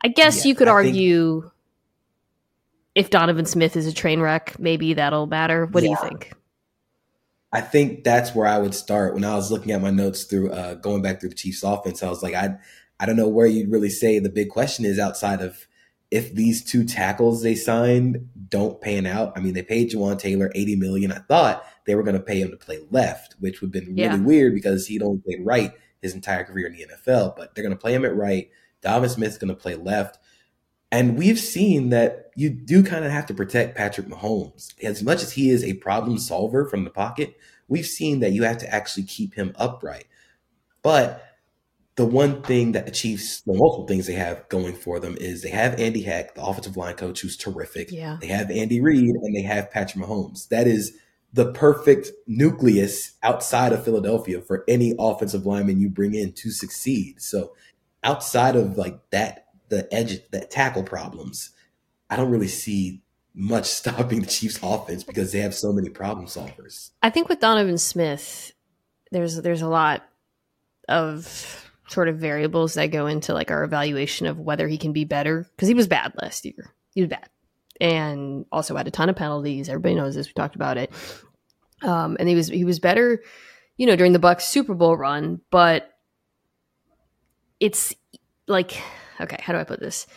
I 0.01 0.07
guess 0.07 0.45
yeah, 0.45 0.49
you 0.49 0.55
could 0.55 0.67
I 0.67 0.71
argue 0.71 1.41
think, 1.41 1.53
if 2.95 3.09
Donovan 3.09 3.45
Smith 3.45 3.75
is 3.75 3.87
a 3.87 3.93
train 3.93 4.19
wreck, 4.19 4.57
maybe 4.59 4.93
that'll 4.93 5.27
matter. 5.27 5.65
What 5.65 5.83
yeah. 5.83 5.89
do 5.89 5.91
you 5.91 6.09
think? 6.09 6.33
I 7.51 7.61
think 7.61 8.03
that's 8.03 8.35
where 8.35 8.47
I 8.47 8.59
would 8.59 8.75
start 8.75 9.15
when 9.15 9.25
I 9.25 9.35
was 9.35 9.51
looking 9.51 9.71
at 9.71 9.81
my 9.81 9.89
notes 9.89 10.23
through 10.23 10.51
uh, 10.51 10.75
going 10.75 11.01
back 11.01 11.19
through 11.19 11.29
the 11.29 11.35
Chiefs 11.35 11.63
offense. 11.63 12.03
I 12.03 12.09
was 12.09 12.21
like, 12.21 12.35
I 12.35 12.57
I 12.99 13.05
don't 13.05 13.15
know 13.15 13.27
where 13.27 13.47
you'd 13.47 13.71
really 13.71 13.89
say 13.89 14.19
the 14.19 14.29
big 14.29 14.49
question 14.49 14.85
is 14.85 14.99
outside 14.99 15.41
of 15.41 15.67
if 16.11 16.33
these 16.33 16.63
two 16.63 16.83
tackles 16.83 17.41
they 17.41 17.55
signed 17.55 18.29
don't 18.49 18.81
pan 18.81 19.05
out. 19.05 19.33
I 19.35 19.39
mean, 19.39 19.53
they 19.53 19.63
paid 19.63 19.91
Jawaan 19.91 20.19
Taylor 20.19 20.51
eighty 20.53 20.75
million. 20.75 21.11
I 21.11 21.19
thought 21.19 21.65
they 21.85 21.95
were 21.95 22.03
going 22.03 22.17
to 22.17 22.21
pay 22.21 22.39
him 22.39 22.51
to 22.51 22.57
play 22.57 22.85
left, 22.91 23.35
which 23.39 23.61
would 23.61 23.73
have 23.73 23.83
been 23.83 23.95
really 23.95 24.17
yeah. 24.17 24.17
weird 24.17 24.53
because 24.53 24.85
he'd 24.85 25.01
only 25.01 25.21
played 25.21 25.45
right 25.45 25.71
his 26.01 26.13
entire 26.13 26.43
career 26.43 26.67
in 26.67 26.73
the 26.73 26.85
NFL. 26.85 27.35
But 27.35 27.55
they're 27.55 27.63
going 27.63 27.75
to 27.75 27.81
play 27.81 27.93
him 27.95 28.05
at 28.05 28.15
right 28.15 28.49
Donovan 28.81 29.09
Smith's 29.09 29.37
going 29.37 29.49
to 29.49 29.55
play 29.55 29.75
left. 29.75 30.17
And 30.91 31.17
we've 31.17 31.39
seen 31.39 31.89
that 31.89 32.31
you 32.35 32.49
do 32.49 32.83
kind 32.83 33.05
of 33.05 33.11
have 33.11 33.27
to 33.27 33.33
protect 33.33 33.77
Patrick 33.77 34.07
Mahomes. 34.07 34.73
As 34.83 35.03
much 35.03 35.21
as 35.21 35.33
he 35.33 35.49
is 35.49 35.63
a 35.63 35.73
problem 35.73 36.17
solver 36.17 36.65
from 36.65 36.83
the 36.83 36.89
pocket, 36.89 37.37
we've 37.67 37.85
seen 37.85 38.19
that 38.21 38.31
you 38.31 38.43
have 38.43 38.57
to 38.59 38.73
actually 38.73 39.03
keep 39.03 39.35
him 39.35 39.53
upright. 39.55 40.05
But 40.81 41.23
the 41.95 42.05
one 42.05 42.41
thing 42.41 42.71
that 42.71 42.85
the 42.85 42.91
Chiefs, 42.91 43.41
the 43.41 43.53
multiple 43.53 43.85
things 43.85 44.07
they 44.07 44.13
have 44.13 44.47
going 44.49 44.73
for 44.73 44.99
them 44.99 45.17
is 45.19 45.41
they 45.41 45.49
have 45.49 45.79
Andy 45.79 46.01
Heck, 46.01 46.33
the 46.33 46.41
offensive 46.41 46.77
line 46.77 46.95
coach, 46.95 47.19
who's 47.19 47.35
terrific. 47.35 47.91
Yeah. 47.91 48.17
They 48.21 48.27
have 48.27 48.49
Andy 48.49 48.79
Reid 48.79 49.15
and 49.15 49.35
they 49.35 49.41
have 49.41 49.69
Patrick 49.69 50.03
Mahomes. 50.03 50.47
That 50.47 50.65
is 50.65 50.97
the 51.33 51.51
perfect 51.51 52.11
nucleus 52.25 53.15
outside 53.21 53.73
of 53.73 53.83
Philadelphia 53.83 54.41
for 54.41 54.63
any 54.67 54.95
offensive 54.97 55.45
lineman 55.45 55.79
you 55.79 55.89
bring 55.89 56.15
in 56.15 56.31
to 56.33 56.51
succeed. 56.51 57.21
So 57.21 57.53
outside 58.03 58.55
of 58.55 58.77
like 58.77 58.99
that, 59.11 59.45
the 59.69 59.91
edge, 59.93 60.19
that 60.31 60.51
tackle 60.51 60.83
problems, 60.83 61.51
I 62.09 62.15
don't 62.15 62.31
really 62.31 62.47
see 62.47 63.01
much 63.33 63.65
stopping 63.69 64.21
the 64.21 64.27
Chiefs 64.27 64.59
offense 64.61 65.03
because 65.03 65.31
they 65.31 65.39
have 65.39 65.55
so 65.55 65.71
many 65.71 65.89
problem 65.89 66.27
solvers. 66.27 66.91
I 67.01 67.09
think 67.09 67.29
with 67.29 67.39
Donovan 67.39 67.77
Smith, 67.77 68.51
there's 69.11 69.41
there's 69.41 69.61
a 69.61 69.69
lot 69.69 70.03
of 70.87 71.65
sort 71.87 72.07
of 72.07 72.17
variables 72.17 72.75
that 72.75 72.87
go 72.87 73.07
into 73.07 73.33
like 73.33 73.51
our 73.51 73.63
evaluation 73.63 74.27
of 74.27 74.39
whether 74.39 74.67
he 74.67 74.77
can 74.77 74.93
be 74.93 75.05
better 75.05 75.47
because 75.55 75.67
he 75.67 75.73
was 75.73 75.87
bad 75.87 76.13
last 76.21 76.45
year. 76.45 76.73
He 76.93 77.01
was 77.01 77.09
bad, 77.09 77.29
and 77.79 78.45
also 78.51 78.75
had 78.75 78.87
a 78.87 78.91
ton 78.91 79.09
of 79.09 79.15
penalties. 79.15 79.69
Everybody 79.69 79.95
knows 79.95 80.15
this. 80.15 80.27
We 80.27 80.33
talked 80.33 80.55
about 80.55 80.77
it. 80.77 80.91
Um, 81.81 82.17
and 82.19 82.27
he 82.27 82.35
was 82.35 82.47
he 82.47 82.65
was 82.65 82.79
better, 82.79 83.23
you 83.77 83.87
know, 83.87 83.95
during 83.95 84.13
the 84.13 84.19
Bucs 84.19 84.41
Super 84.41 84.73
Bowl 84.73 84.97
run. 84.97 85.41
But 85.49 85.91
it's 87.59 87.93
like, 88.47 88.81
okay, 89.19 89.37
how 89.41 89.53
do 89.53 89.59
I 89.59 89.63
put 89.63 89.79
this? 89.79 90.07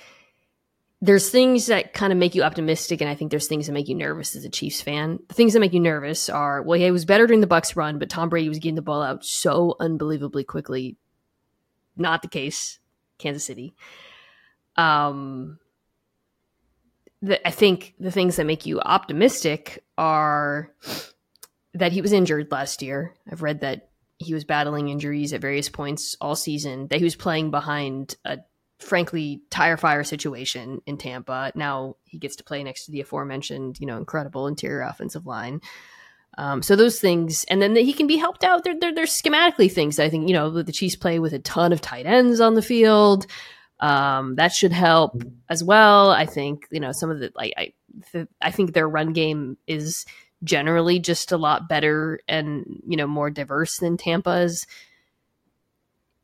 There's 1.01 1.31
things 1.31 1.67
that 1.67 1.93
kind 1.93 2.13
of 2.13 2.19
make 2.19 2.37
you 2.37 2.45
optimistic, 2.45 3.01
and 3.01 3.11
I 3.11 3.17
think 3.17 3.31
there's 3.31 3.49
things 3.49 3.67
that 3.67 3.73
make 3.73 3.89
you 3.89 3.97
nervous 3.97 4.37
as 4.37 4.45
a 4.45 4.49
Chiefs 4.49 4.81
fan. 4.81 5.19
The 5.29 5.35
things 5.35 5.53
that 5.53 5.61
make 5.61 5.73
you 5.73 5.81
nervous 5.81 6.29
are, 6.29 6.63
well, 6.63 6.79
yeah, 6.79 6.87
he 6.87 6.93
was 6.93 7.05
better 7.05 7.27
during 7.27 7.41
the 7.41 7.49
Bucs 7.49 7.75
run, 7.75 7.99
but 7.99 8.09
Tom 8.09 8.29
Brady 8.29 8.49
was 8.49 8.61
getting 8.61 8.77
the 8.77 8.83
ball 8.83 9.03
out 9.03 9.25
so 9.25 9.75
unbelievably 9.81 10.45
quickly 10.45 10.97
not 11.97 12.23
the 12.23 12.29
case, 12.29 12.79
Kansas 13.19 13.45
City. 13.45 13.75
Um, 14.77 15.59
the, 17.21 17.47
I 17.47 17.51
think 17.51 17.95
the 17.99 18.11
things 18.11 18.37
that 18.37 18.47
make 18.47 18.67
you 18.67 18.81
optimistic 18.81 19.85
are 19.99 20.73
that 21.75 21.93
he 21.93 22.03
was 22.03 22.13
injured 22.13 22.51
last 22.51 22.83
year. 22.83 23.15
I've 23.31 23.43
read 23.43 23.61
that 23.61 23.91
he 24.23 24.35
was 24.35 24.45
battling 24.45 24.89
injuries 24.89 25.33
at 25.33 25.41
various 25.41 25.69
points 25.69 26.17
all 26.21 26.37
season, 26.37 26.89
that 26.89 26.99
he 26.99 27.05
was 27.05 27.17
playing 27.17 27.51
behind 27.51 28.17
a 28.25 28.39
frankly 28.79 29.43
tire 29.51 29.77
fire 29.77 30.05
situation 30.05 30.81
in 30.87 30.99
Tampa. 30.99 31.53
Now 31.55 31.97
he 32.05 32.19
gets 32.19 32.37
to 32.37 32.45
play 32.45 32.63
next 32.65 32.87
to 32.87 32.93
the 32.93 33.01
aforementioned, 33.01 33.79
you 33.81 33.87
know, 33.87 33.97
incredible 33.97 34.47
interior 34.47 34.83
offensive 34.83 35.27
line. 35.27 35.61
Um, 36.39 36.63
so 36.63 36.77
those 36.77 36.99
things, 36.99 37.45
and 37.45 37.61
then 37.61 37.75
the, 37.75 37.83
he 37.83 37.93
can 37.93 38.07
be 38.07 38.17
helped 38.17 38.43
out. 38.43 38.65
They're, 38.65 38.79
they're, 38.79 38.95
they're 38.95 39.05
schematically 39.05 39.71
things. 39.71 39.99
I 39.99 40.09
think 40.09 40.29
you 40.29 40.35
know 40.35 40.63
the 40.63 40.73
Chiefs 40.73 40.97
play 40.97 41.19
with 41.19 41.35
a 41.35 41.39
ton 41.39 41.73
of 41.73 41.81
tight 41.81 42.07
ends 42.07 42.41
on 42.41 42.55
the 42.55 42.63
field. 42.63 43.27
Um, 43.81 44.37
that 44.37 44.53
should 44.53 44.73
help 44.73 45.23
as 45.51 45.63
well. 45.63 46.11
I 46.11 46.25
think 46.25 46.67
you 46.71 46.81
know 46.81 46.93
some 46.93 47.11
of 47.11 47.21
the 47.21 47.33
like 47.35 47.53
I 47.57 47.73
the, 48.13 48.29
I 48.41 48.51
think 48.51 48.73
their 48.73 48.89
run 48.89 49.13
game 49.13 49.59
is 49.67 50.07
generally 50.45 50.99
just 50.99 51.33
a 51.33 51.37
lot 51.37 51.69
better 51.69 52.21
and 52.29 52.83
you 52.87 52.97
know 52.97 53.07
more 53.07 53.31
diverse 53.31 53.79
than 53.79 53.97
Tampa's. 53.97 54.67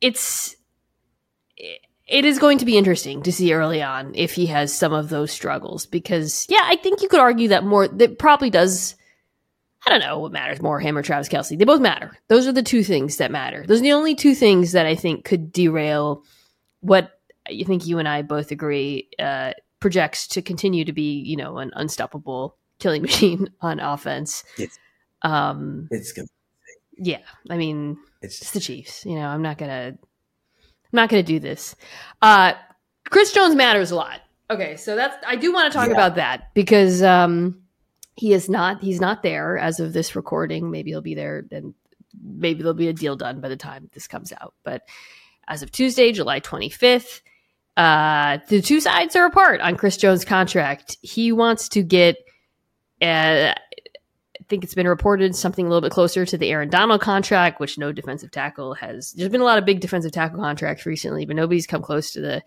It's 0.01 0.55
it 1.57 2.25
is 2.25 2.39
going 2.39 2.57
to 2.57 2.65
be 2.65 2.77
interesting 2.77 3.21
to 3.23 3.31
see 3.31 3.53
early 3.53 3.83
on 3.83 4.15
if 4.15 4.33
he 4.33 4.47
has 4.47 4.73
some 4.73 4.93
of 4.93 5.09
those 5.09 5.31
struggles 5.31 5.85
because 5.85 6.45
yeah, 6.49 6.63
I 6.63 6.75
think 6.75 7.01
you 7.01 7.09
could 7.09 7.19
argue 7.19 7.49
that 7.49 7.63
more 7.63 7.87
that 7.87 8.17
probably 8.17 8.49
does 8.49 8.95
I 9.85 9.91
don't 9.91 10.01
know 10.01 10.19
what 10.19 10.33
matters 10.33 10.61
more, 10.61 10.79
him 10.79 10.97
or 10.97 11.01
Travis 11.01 11.29
Kelce. 11.29 11.57
They 11.57 11.65
both 11.65 11.81
matter. 11.81 12.17
Those 12.27 12.47
are 12.47 12.51
the 12.51 12.63
two 12.63 12.83
things 12.83 13.17
that 13.17 13.31
matter. 13.31 13.63
Those 13.65 13.79
are 13.79 13.83
the 13.83 13.93
only 13.93 14.13
two 14.13 14.35
things 14.35 14.73
that 14.73 14.85
I 14.85 14.95
think 14.95 15.23
could 15.23 15.53
derail 15.53 16.23
what 16.81 17.11
I 17.47 17.63
think 17.65 17.87
you 17.87 17.97
and 17.99 18.07
I 18.07 18.21
both 18.21 18.51
agree 18.51 19.09
uh, 19.17 19.53
projects 19.79 20.27
to 20.29 20.41
continue 20.41 20.85
to 20.85 20.93
be, 20.93 21.21
you 21.21 21.37
know, 21.37 21.57
an 21.57 21.71
unstoppable 21.75 22.57
killing 22.79 23.01
machine 23.03 23.49
on 23.61 23.79
offense. 23.79 24.43
It's, 24.57 24.77
um, 25.21 25.87
it's 25.91 26.11
gonna. 26.13 26.27
Yeah, 26.97 27.19
I 27.49 27.57
mean, 27.57 27.97
it's, 28.21 28.41
it's 28.41 28.51
the 28.51 28.59
Chiefs. 28.59 29.05
You 29.05 29.15
know, 29.15 29.27
I'm 29.27 29.41
not 29.41 29.57
gonna, 29.57 29.97
I'm 29.97 29.97
not 30.91 31.09
gonna 31.09 31.23
do 31.23 31.39
this. 31.39 31.75
Uh, 32.21 32.53
Chris 33.09 33.31
Jones 33.31 33.55
matters 33.55 33.91
a 33.91 33.95
lot. 33.95 34.21
Okay, 34.49 34.75
so 34.77 34.95
that's 34.95 35.15
I 35.25 35.35
do 35.35 35.53
want 35.53 35.71
to 35.71 35.77
talk 35.77 35.87
yeah. 35.87 35.93
about 35.93 36.15
that 36.15 36.53
because 36.53 37.03
um, 37.03 37.61
he 38.19 38.33
is 38.33 38.49
not 38.49 38.81
he's 38.81 38.99
not 38.99 39.23
there 39.23 39.57
as 39.57 39.79
of 39.79 39.93
this 39.93 40.15
recording 40.15 40.69
maybe 40.69 40.91
he'll 40.91 41.01
be 41.01 41.15
there 41.15 41.45
and 41.51 41.73
maybe 42.21 42.61
there'll 42.61 42.73
be 42.73 42.89
a 42.89 42.93
deal 42.93 43.15
done 43.15 43.39
by 43.39 43.47
the 43.47 43.55
time 43.55 43.89
this 43.93 44.07
comes 44.07 44.33
out 44.41 44.53
but 44.63 44.81
as 45.47 45.63
of 45.63 45.71
tuesday 45.71 46.11
july 46.11 46.39
25th 46.39 47.21
uh, 47.77 48.39
the 48.49 48.61
two 48.61 48.81
sides 48.81 49.15
are 49.15 49.25
apart 49.25 49.61
on 49.61 49.77
chris 49.77 49.95
jones 49.95 50.25
contract 50.25 50.97
he 51.01 51.31
wants 51.31 51.69
to 51.69 51.81
get 51.81 52.17
uh, 53.01 53.53
I 53.55 54.43
think 54.47 54.63
it's 54.63 54.73
been 54.73 54.87
reported 54.87 55.35
something 55.35 55.65
a 55.65 55.69
little 55.69 55.81
bit 55.81 55.91
closer 55.91 56.25
to 56.25 56.37
the 56.37 56.49
Aaron 56.49 56.69
Donald 56.69 57.01
contract, 57.01 57.59
which 57.59 57.77
no 57.77 57.91
defensive 57.91 58.31
tackle 58.31 58.73
has. 58.75 59.11
There's 59.13 59.29
been 59.29 59.41
a 59.41 59.45
lot 59.45 59.57
of 59.57 59.65
big 59.65 59.79
defensive 59.79 60.11
tackle 60.11 60.39
contracts 60.39 60.85
recently, 60.85 61.25
but 61.25 61.35
nobody's 61.35 61.67
come 61.67 61.81
close 61.81 62.11
to 62.11 62.21
the 62.21 62.43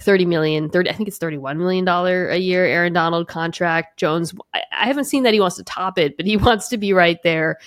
30 0.00 0.24
million 0.24 0.70
30 0.70 0.90
i 0.90 0.92
think 0.94 1.08
it's 1.08 1.18
31 1.18 1.58
million 1.58 1.84
dollar 1.84 2.28
a 2.28 2.38
year 2.38 2.64
aaron 2.64 2.92
donald 2.92 3.28
contract 3.28 3.98
jones 3.98 4.34
I, 4.54 4.62
I, 4.72 4.86
haven't 4.86 5.04
seen 5.04 5.24
that 5.24 5.34
he 5.34 5.40
wants 5.40 5.56
to 5.56 5.64
top 5.64 5.98
it 5.98 6.16
but 6.16 6.26
he 6.26 6.36
wants 6.38 6.68
to 6.68 6.78
be 6.78 6.92
right 6.92 7.22
there 7.22 7.58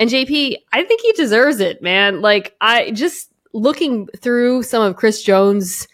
and 0.00 0.10
jp 0.10 0.56
i 0.72 0.82
think 0.82 1.00
he 1.00 1.12
deserves 1.12 1.60
it 1.60 1.80
man 1.80 2.20
like 2.20 2.56
i 2.60 2.90
just 2.90 3.30
looking 3.52 4.08
through 4.16 4.64
some 4.64 4.82
of 4.82 4.96
chris 4.96 5.22
jones 5.22 5.86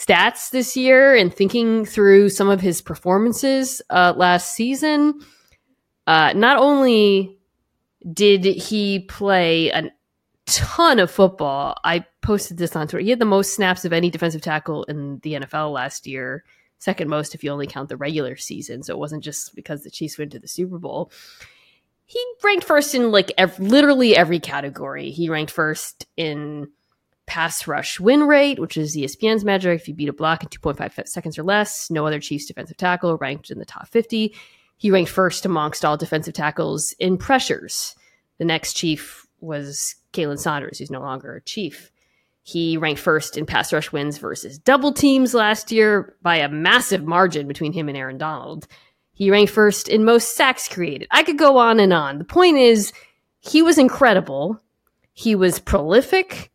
stats 0.00 0.50
this 0.50 0.76
year 0.76 1.14
and 1.14 1.34
thinking 1.34 1.84
through 1.84 2.28
some 2.28 2.48
of 2.48 2.60
his 2.60 2.80
performances 2.80 3.82
uh, 3.90 4.14
last 4.16 4.54
season 4.54 5.20
uh, 6.06 6.32
not 6.34 6.58
only 6.58 7.38
did 8.12 8.44
he 8.44 9.00
play 9.00 9.70
a 9.70 9.90
ton 10.46 10.98
of 10.98 11.10
football. 11.10 11.76
I 11.84 12.04
posted 12.22 12.56
this 12.56 12.74
on 12.74 12.88
Twitter. 12.88 13.04
He 13.04 13.10
had 13.10 13.18
the 13.18 13.24
most 13.24 13.54
snaps 13.54 13.84
of 13.84 13.92
any 13.92 14.10
defensive 14.10 14.42
tackle 14.42 14.84
in 14.84 15.20
the 15.22 15.34
NFL 15.34 15.72
last 15.72 16.06
year, 16.06 16.44
second 16.78 17.08
most 17.08 17.34
if 17.34 17.44
you 17.44 17.50
only 17.50 17.66
count 17.66 17.88
the 17.88 17.96
regular 17.96 18.36
season. 18.36 18.82
So 18.82 18.94
it 18.94 18.98
wasn't 18.98 19.22
just 19.22 19.54
because 19.54 19.82
the 19.82 19.90
Chiefs 19.90 20.18
went 20.18 20.32
to 20.32 20.38
the 20.38 20.48
Super 20.48 20.78
Bowl. 20.78 21.12
He 22.06 22.24
ranked 22.42 22.64
first 22.64 22.94
in 22.94 23.12
like 23.12 23.32
ev- 23.38 23.60
literally 23.60 24.16
every 24.16 24.40
category. 24.40 25.10
He 25.10 25.28
ranked 25.28 25.52
first 25.52 26.06
in 26.16 26.70
pass 27.30 27.68
rush 27.68 28.00
win 28.00 28.24
rate, 28.24 28.58
which 28.58 28.76
is 28.76 28.96
ESPN's 28.96 29.44
metric. 29.44 29.80
If 29.80 29.86
you 29.86 29.94
beat 29.94 30.08
a 30.08 30.12
block 30.12 30.42
in 30.42 30.48
2.5 30.48 31.06
seconds 31.06 31.38
or 31.38 31.44
less, 31.44 31.88
no 31.88 32.04
other 32.04 32.18
Chiefs 32.18 32.46
defensive 32.46 32.76
tackle 32.76 33.16
ranked 33.18 33.52
in 33.52 33.60
the 33.60 33.64
top 33.64 33.86
50. 33.86 34.34
He 34.76 34.90
ranked 34.90 35.12
first 35.12 35.46
amongst 35.46 35.84
all 35.84 35.96
defensive 35.96 36.34
tackles 36.34 36.92
in 36.98 37.18
pressures. 37.18 37.94
The 38.38 38.44
next 38.44 38.72
Chief 38.72 39.28
was 39.38 39.94
Khalen 40.12 40.40
Saunders, 40.40 40.80
who's 40.80 40.90
no 40.90 40.98
longer 40.98 41.36
a 41.36 41.40
chief. 41.40 41.92
He 42.42 42.76
ranked 42.76 43.00
first 43.00 43.38
in 43.38 43.46
pass 43.46 43.72
rush 43.72 43.92
wins 43.92 44.18
versus 44.18 44.58
double 44.58 44.92
teams 44.92 45.32
last 45.32 45.70
year 45.70 46.16
by 46.22 46.36
a 46.36 46.48
massive 46.48 47.04
margin 47.04 47.46
between 47.46 47.72
him 47.72 47.88
and 47.88 47.96
Aaron 47.96 48.18
Donald. 48.18 48.66
He 49.12 49.30
ranked 49.30 49.52
first 49.52 49.88
in 49.88 50.04
most 50.04 50.34
sacks 50.34 50.66
created. 50.66 51.06
I 51.12 51.22
could 51.22 51.38
go 51.38 51.58
on 51.58 51.78
and 51.78 51.92
on. 51.92 52.18
The 52.18 52.24
point 52.24 52.56
is, 52.56 52.92
he 53.38 53.62
was 53.62 53.78
incredible. 53.78 54.60
He 55.12 55.36
was 55.36 55.60
prolific, 55.60 56.50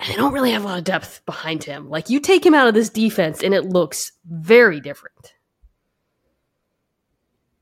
and 0.00 0.12
I 0.12 0.16
don't 0.16 0.32
really 0.32 0.50
have 0.50 0.64
a 0.64 0.66
lot 0.66 0.78
of 0.78 0.84
depth 0.84 1.24
behind 1.26 1.64
him. 1.64 1.88
Like, 1.88 2.10
you 2.10 2.20
take 2.20 2.44
him 2.44 2.54
out 2.54 2.66
of 2.66 2.74
this 2.74 2.90
defense, 2.90 3.42
and 3.42 3.54
it 3.54 3.66
looks 3.66 4.12
very 4.24 4.80
different 4.80 5.34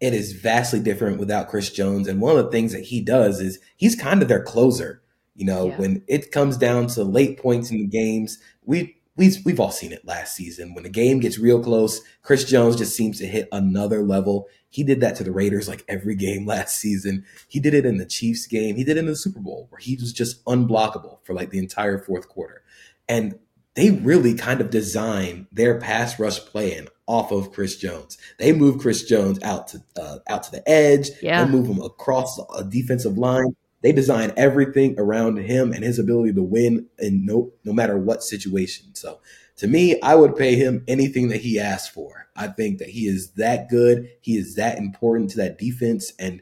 it 0.01 0.14
is 0.14 0.33
vastly 0.33 0.81
different 0.81 1.18
without 1.18 1.48
Chris 1.48 1.70
Jones. 1.70 2.07
And 2.07 2.20
one 2.20 2.37
of 2.37 2.44
the 2.44 2.51
things 2.51 2.72
that 2.72 2.85
he 2.85 3.01
does 3.01 3.40
is 3.40 3.59
he's 3.77 3.96
kind 3.96 4.22
of 4.22 4.29
their 4.29 4.42
closer. 4.42 5.03
You 5.35 5.46
know, 5.46 5.68
yeah. 5.68 5.77
when 5.77 6.03
it 6.09 6.33
comes 6.33 6.57
down 6.57 6.88
to 6.88 7.05
late 7.05 7.40
points 7.40 7.70
in 7.70 7.79
the 7.79 7.87
games, 7.87 8.38
we 8.64 8.97
we've 9.18 9.37
we've 9.44 9.61
all 9.61 9.70
seen 9.70 9.92
it 9.92 10.07
last 10.07 10.35
season. 10.35 10.72
When 10.74 10.85
the 10.85 10.90
game 10.90 11.20
gets 11.20 11.38
real 11.38 11.62
close, 11.62 12.00
Chris 12.22 12.44
Jones 12.44 12.76
just 12.76 12.96
seems 12.96 13.18
to 13.18 13.26
hit 13.26 13.48
another 13.52 14.02
level. 14.02 14.46
He 14.70 14.83
did 14.85 15.00
that 15.00 15.16
to 15.16 15.24
the 15.24 15.33
Raiders 15.33 15.68
like 15.68 15.85
every 15.88 16.14
game 16.14 16.46
last 16.46 16.78
season. 16.78 17.26
He 17.48 17.61
did 17.61 17.74
it 17.74 17.85
in 17.85 17.98
the 17.98 18.07
Chiefs 18.07 18.46
game. 18.46 18.76
He 18.76 18.85
did 18.85 18.96
it 18.96 19.00
in 19.00 19.07
the 19.07 19.16
Super 19.16 19.40
Bowl 19.40 19.66
where 19.68 19.81
he 19.81 19.96
was 19.96 20.12
just 20.12 20.42
unblockable 20.46 21.18
for 21.24 21.35
like 21.35 21.50
the 21.50 21.59
entire 21.59 21.98
fourth 21.98 22.28
quarter. 22.28 22.62
And 23.09 23.38
they 23.74 23.90
really 23.90 24.35
kind 24.35 24.61
of 24.61 24.70
designed 24.70 25.46
their 25.52 25.78
pass 25.78 26.18
rush 26.18 26.38
plan 26.40 26.88
off 27.07 27.31
of 27.31 27.52
Chris 27.52 27.76
Jones. 27.76 28.18
They 28.38 28.52
move 28.52 28.81
Chris 28.81 29.04
Jones 29.04 29.38
out 29.42 29.68
to 29.68 29.83
uh, 30.00 30.18
out 30.28 30.44
to 30.44 30.50
the 30.50 30.68
edge. 30.68 31.11
Yeah. 31.22 31.44
They 31.44 31.50
move 31.50 31.66
him 31.66 31.81
across 31.81 32.38
a 32.57 32.64
defensive 32.64 33.18
line. 33.18 33.54
They 33.80 33.92
design 33.92 34.32
everything 34.36 34.98
around 34.98 35.36
him 35.38 35.72
and 35.72 35.84
his 35.84 35.98
ability 35.98 36.32
to 36.34 36.42
win 36.42 36.86
in 36.98 37.24
no 37.24 37.52
no 37.64 37.72
matter 37.72 37.96
what 37.96 38.22
situation. 38.22 38.94
So 38.94 39.20
to 39.58 39.66
me, 39.66 40.00
I 40.00 40.14
would 40.14 40.36
pay 40.36 40.54
him 40.54 40.84
anything 40.86 41.28
that 41.28 41.40
he 41.40 41.58
asked 41.58 41.92
for. 41.92 42.28
I 42.36 42.46
think 42.48 42.78
that 42.78 42.90
he 42.90 43.06
is 43.06 43.32
that 43.32 43.68
good. 43.68 44.08
He 44.20 44.36
is 44.36 44.54
that 44.54 44.78
important 44.78 45.30
to 45.30 45.38
that 45.38 45.58
defense. 45.58 46.12
And 46.18 46.40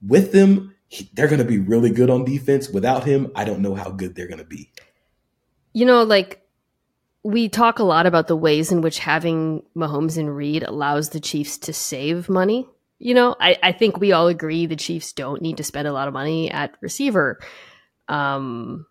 with 0.00 0.32
them, 0.32 0.74
he, 0.88 1.10
they're 1.12 1.26
going 1.26 1.40
to 1.40 1.44
be 1.44 1.58
really 1.58 1.90
good 1.90 2.08
on 2.08 2.24
defense. 2.24 2.68
Without 2.68 3.04
him, 3.04 3.32
I 3.34 3.44
don't 3.44 3.62
know 3.62 3.74
how 3.74 3.90
good 3.90 4.14
they're 4.14 4.28
going 4.28 4.38
to 4.38 4.44
be. 4.44 4.70
You 5.72 5.86
know, 5.86 6.04
like 6.04 6.46
we 7.24 7.48
talk 7.48 7.80
a 7.80 7.84
lot 7.84 8.06
about 8.06 8.28
the 8.28 8.36
ways 8.36 8.70
in 8.70 8.80
which 8.80 9.00
having 9.00 9.64
Mahomes 9.76 10.16
and 10.16 10.34
Reid 10.34 10.62
allows 10.62 11.10
the 11.10 11.20
Chiefs 11.20 11.58
to 11.58 11.72
save 11.72 12.28
money. 12.28 12.68
You 12.98 13.14
know, 13.14 13.36
I, 13.38 13.56
I 13.62 13.72
think 13.72 13.98
we 13.98 14.12
all 14.12 14.28
agree 14.28 14.66
the 14.66 14.76
Chiefs 14.76 15.12
don't 15.12 15.42
need 15.42 15.58
to 15.58 15.64
spend 15.64 15.86
a 15.86 15.92
lot 15.92 16.08
of 16.08 16.14
money 16.14 16.50
at 16.50 16.74
receiver. 16.80 17.38
Um, 18.08 18.86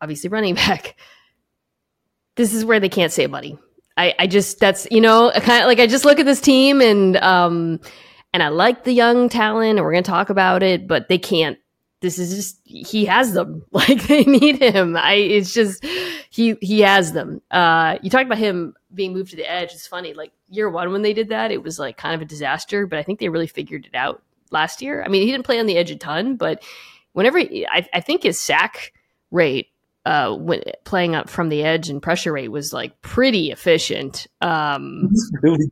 obviously, 0.00 0.30
running 0.30 0.54
back. 0.56 0.96
This 2.36 2.54
is 2.54 2.64
where 2.64 2.80
they 2.80 2.88
can't 2.88 3.12
save 3.12 3.30
money. 3.30 3.58
I, 3.96 4.14
I 4.18 4.26
just 4.26 4.58
that's 4.58 4.86
you 4.90 5.00
know 5.00 5.30
kind 5.34 5.62
of 5.62 5.66
like 5.68 5.78
I 5.78 5.86
just 5.86 6.04
look 6.04 6.18
at 6.18 6.24
this 6.24 6.40
team 6.40 6.80
and 6.80 7.16
um 7.18 7.78
and 8.32 8.42
I 8.42 8.48
like 8.48 8.84
the 8.84 8.92
young 8.92 9.28
talent 9.28 9.78
and 9.78 9.84
we're 9.84 9.92
gonna 9.92 10.02
talk 10.02 10.30
about 10.30 10.62
it, 10.62 10.88
but 10.88 11.08
they 11.08 11.18
can't. 11.18 11.58
This 12.02 12.18
is 12.18 12.34
just 12.34 12.60
he 12.64 13.06
has 13.06 13.32
them 13.32 13.64
like 13.72 14.02
they 14.02 14.24
need 14.24 14.60
him. 14.60 14.96
I 14.96 15.14
it's 15.14 15.54
just 15.54 15.84
he 16.28 16.56
he 16.60 16.80
has 16.80 17.12
them. 17.12 17.40
Uh, 17.50 17.96
you 18.02 18.10
talked 18.10 18.26
about 18.26 18.38
him 18.38 18.74
being 18.92 19.14
moved 19.14 19.30
to 19.30 19.36
the 19.36 19.50
edge. 19.50 19.72
It's 19.72 19.86
funny. 19.86 20.12
Like 20.12 20.32
year 20.50 20.68
one 20.68 20.92
when 20.92 21.02
they 21.02 21.14
did 21.14 21.30
that, 21.30 21.50
it 21.50 21.62
was 21.62 21.78
like 21.78 21.96
kind 21.96 22.14
of 22.14 22.20
a 22.20 22.26
disaster, 22.26 22.86
but 22.86 22.98
I 22.98 23.02
think 23.02 23.20
they 23.20 23.30
really 23.30 23.46
figured 23.46 23.86
it 23.86 23.94
out 23.94 24.22
last 24.50 24.82
year. 24.82 25.02
I 25.02 25.08
mean, 25.08 25.22
he 25.22 25.30
didn't 25.30 25.46
play 25.46 25.58
on 25.58 25.66
the 25.66 25.78
edge 25.78 25.90
a 25.90 25.96
ton, 25.96 26.36
but 26.36 26.62
whenever 27.12 27.38
he, 27.38 27.66
I, 27.66 27.88
I 27.94 28.00
think 28.00 28.22
his 28.22 28.38
sack 28.38 28.92
rate 29.30 29.68
uh, 30.04 30.34
when 30.34 30.62
playing 30.84 31.14
up 31.14 31.28
from 31.28 31.48
the 31.48 31.62
edge 31.62 31.88
and 31.88 32.02
pressure 32.02 32.32
rate 32.32 32.48
was 32.48 32.72
like 32.72 33.00
pretty 33.02 33.50
efficient. 33.50 34.26
Um, 34.40 35.08
really. 35.42 35.70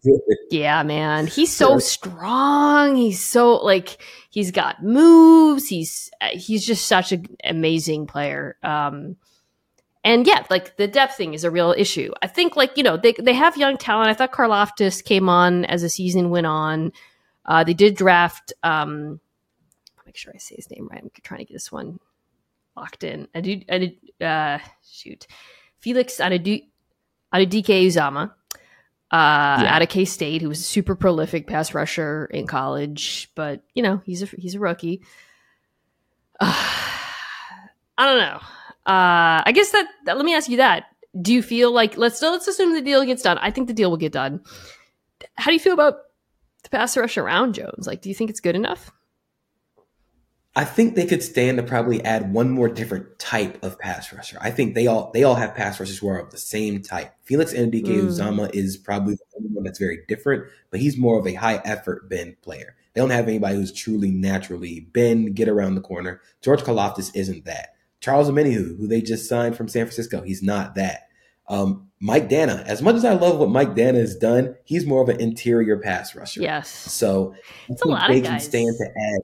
Yeah, 0.50 0.82
man, 0.82 1.26
he's 1.26 1.54
so 1.54 1.78
strong. 1.78 2.96
He's 2.96 3.24
so 3.24 3.56
like 3.56 4.02
he's 4.30 4.50
got 4.50 4.82
moves. 4.82 5.66
He's 5.68 6.10
uh, 6.20 6.28
he's 6.32 6.64
just 6.64 6.86
such 6.86 7.12
an 7.12 7.26
amazing 7.44 8.06
player. 8.06 8.56
Um, 8.62 9.16
and 10.02 10.26
yeah, 10.26 10.44
like 10.48 10.76
the 10.76 10.88
depth 10.88 11.16
thing 11.16 11.34
is 11.34 11.44
a 11.44 11.50
real 11.50 11.74
issue. 11.76 12.12
I 12.22 12.26
think 12.26 12.56
like, 12.56 12.76
you 12.76 12.82
know, 12.82 12.96
they, 12.96 13.12
they 13.20 13.34
have 13.34 13.56
young 13.56 13.76
talent. 13.76 14.08
I 14.08 14.14
thought 14.14 14.32
Karlaftis 14.32 15.04
came 15.04 15.28
on 15.28 15.66
as 15.66 15.82
the 15.82 15.90
season 15.90 16.30
went 16.30 16.46
on. 16.46 16.92
Uh, 17.44 17.64
they 17.64 17.74
did 17.74 17.96
draft, 17.96 18.52
um, 18.62 19.20
make 20.06 20.16
sure 20.16 20.32
I 20.34 20.38
say 20.38 20.56
his 20.56 20.70
name 20.70 20.88
right. 20.90 21.02
I'm 21.02 21.10
trying 21.22 21.40
to 21.40 21.44
get 21.44 21.54
this 21.54 21.70
one 21.70 22.00
locked 22.80 23.04
in. 23.04 23.28
I 23.34 23.40
do, 23.40 23.60
I 23.68 23.78
did, 23.78 23.96
uh, 24.20 24.58
shoot. 24.90 25.26
Felix 25.78 26.16
Anudike 26.16 26.70
Uzomah, 27.32 28.30
uh, 28.30 29.62
yeah. 29.62 29.68
out 29.68 29.82
of 29.82 29.88
K 29.88 30.04
State, 30.04 30.42
who 30.42 30.48
was 30.48 30.60
a 30.60 30.64
super 30.64 30.94
prolific 30.94 31.46
pass 31.46 31.74
rusher 31.74 32.26
in 32.32 32.46
college, 32.46 33.30
but 33.34 33.62
you 33.74 33.82
know, 33.82 34.00
he's 34.04 34.22
a, 34.22 34.26
he's 34.26 34.54
a 34.54 34.60
rookie. 34.60 35.02
Uh, 36.40 36.46
I 37.98 38.06
don't 38.06 38.18
know. 38.18 38.40
Uh, 38.86 39.42
I 39.44 39.52
guess 39.54 39.70
that, 39.72 39.86
that, 40.06 40.16
let 40.16 40.24
me 40.24 40.34
ask 40.34 40.48
you 40.48 40.56
that. 40.56 40.86
Do 41.20 41.34
you 41.34 41.42
feel 41.42 41.70
like 41.72 41.98
let's 41.98 42.22
let's 42.22 42.48
assume 42.48 42.72
the 42.72 42.80
deal 42.80 43.04
gets 43.04 43.22
done? 43.22 43.36
I 43.38 43.50
think 43.50 43.66
the 43.68 43.74
deal 43.74 43.90
will 43.90 43.98
get 43.98 44.12
done. 44.12 44.40
How 45.34 45.50
do 45.50 45.52
you 45.52 45.60
feel 45.60 45.74
about 45.74 45.98
the 46.62 46.70
pass 46.70 46.96
rush 46.96 47.18
around 47.18 47.54
Jones? 47.54 47.86
Like, 47.86 48.00
do 48.00 48.08
you 48.08 48.14
think 48.14 48.30
it's 48.30 48.40
good 48.40 48.54
enough? 48.54 48.90
I 50.56 50.64
think 50.64 50.94
they 50.94 51.06
could 51.06 51.22
stand 51.22 51.58
to 51.58 51.62
probably 51.62 52.04
add 52.04 52.32
one 52.32 52.50
more 52.50 52.68
different 52.68 53.18
type 53.20 53.62
of 53.62 53.78
pass 53.78 54.12
rusher. 54.12 54.36
I 54.40 54.50
think 54.50 54.74
they 54.74 54.88
all 54.88 55.12
they 55.14 55.22
all 55.22 55.36
have 55.36 55.54
pass 55.54 55.78
rushers 55.78 55.98
who 55.98 56.08
are 56.08 56.18
of 56.18 56.30
the 56.30 56.38
same 56.38 56.82
type. 56.82 57.12
Felix 57.22 57.52
Anudike 57.54 57.84
mm. 57.84 58.06
Uzomah 58.06 58.52
is 58.52 58.76
probably 58.76 59.14
the 59.14 59.24
only 59.36 59.50
one 59.50 59.64
that's 59.64 59.78
very 59.78 60.00
different, 60.08 60.44
but 60.70 60.80
he's 60.80 60.98
more 60.98 61.18
of 61.18 61.26
a 61.26 61.34
high 61.34 61.60
effort 61.64 62.08
bend 62.08 62.40
player. 62.42 62.74
They 62.94 63.00
don't 63.00 63.10
have 63.10 63.28
anybody 63.28 63.54
who's 63.54 63.72
truly 63.72 64.10
naturally 64.10 64.80
bend, 64.92 65.36
get 65.36 65.48
around 65.48 65.76
the 65.76 65.80
corner. 65.80 66.20
George 66.42 66.62
Karlaftis 66.62 67.14
isn't 67.14 67.44
that. 67.44 67.74
Charles 68.00 68.28
Omenihu, 68.28 68.76
who 68.76 68.88
they 68.88 69.02
just 69.02 69.28
signed 69.28 69.56
from 69.56 69.68
San 69.68 69.84
Francisco, 69.86 70.22
he's 70.22 70.42
not 70.42 70.74
that. 70.74 71.08
Um, 71.48 71.88
Mike 72.00 72.28
Danna, 72.28 72.64
as 72.64 72.82
much 72.82 72.96
as 72.96 73.04
I 73.04 73.12
love 73.12 73.38
what 73.38 73.50
Mike 73.50 73.74
Danna 73.74 73.96
has 73.96 74.16
done, 74.16 74.56
he's 74.64 74.86
more 74.86 75.02
of 75.02 75.08
an 75.08 75.20
interior 75.20 75.78
pass 75.78 76.14
rusher. 76.16 76.40
Yes. 76.40 76.68
So 76.68 77.34
it's 77.68 77.82
a 77.82 77.88
lot 77.88 78.08
they 78.08 78.18
of 78.18 78.24
guys. 78.24 78.30
can 78.30 78.40
stand 78.40 78.76
to 78.78 78.86
add. 78.86 79.20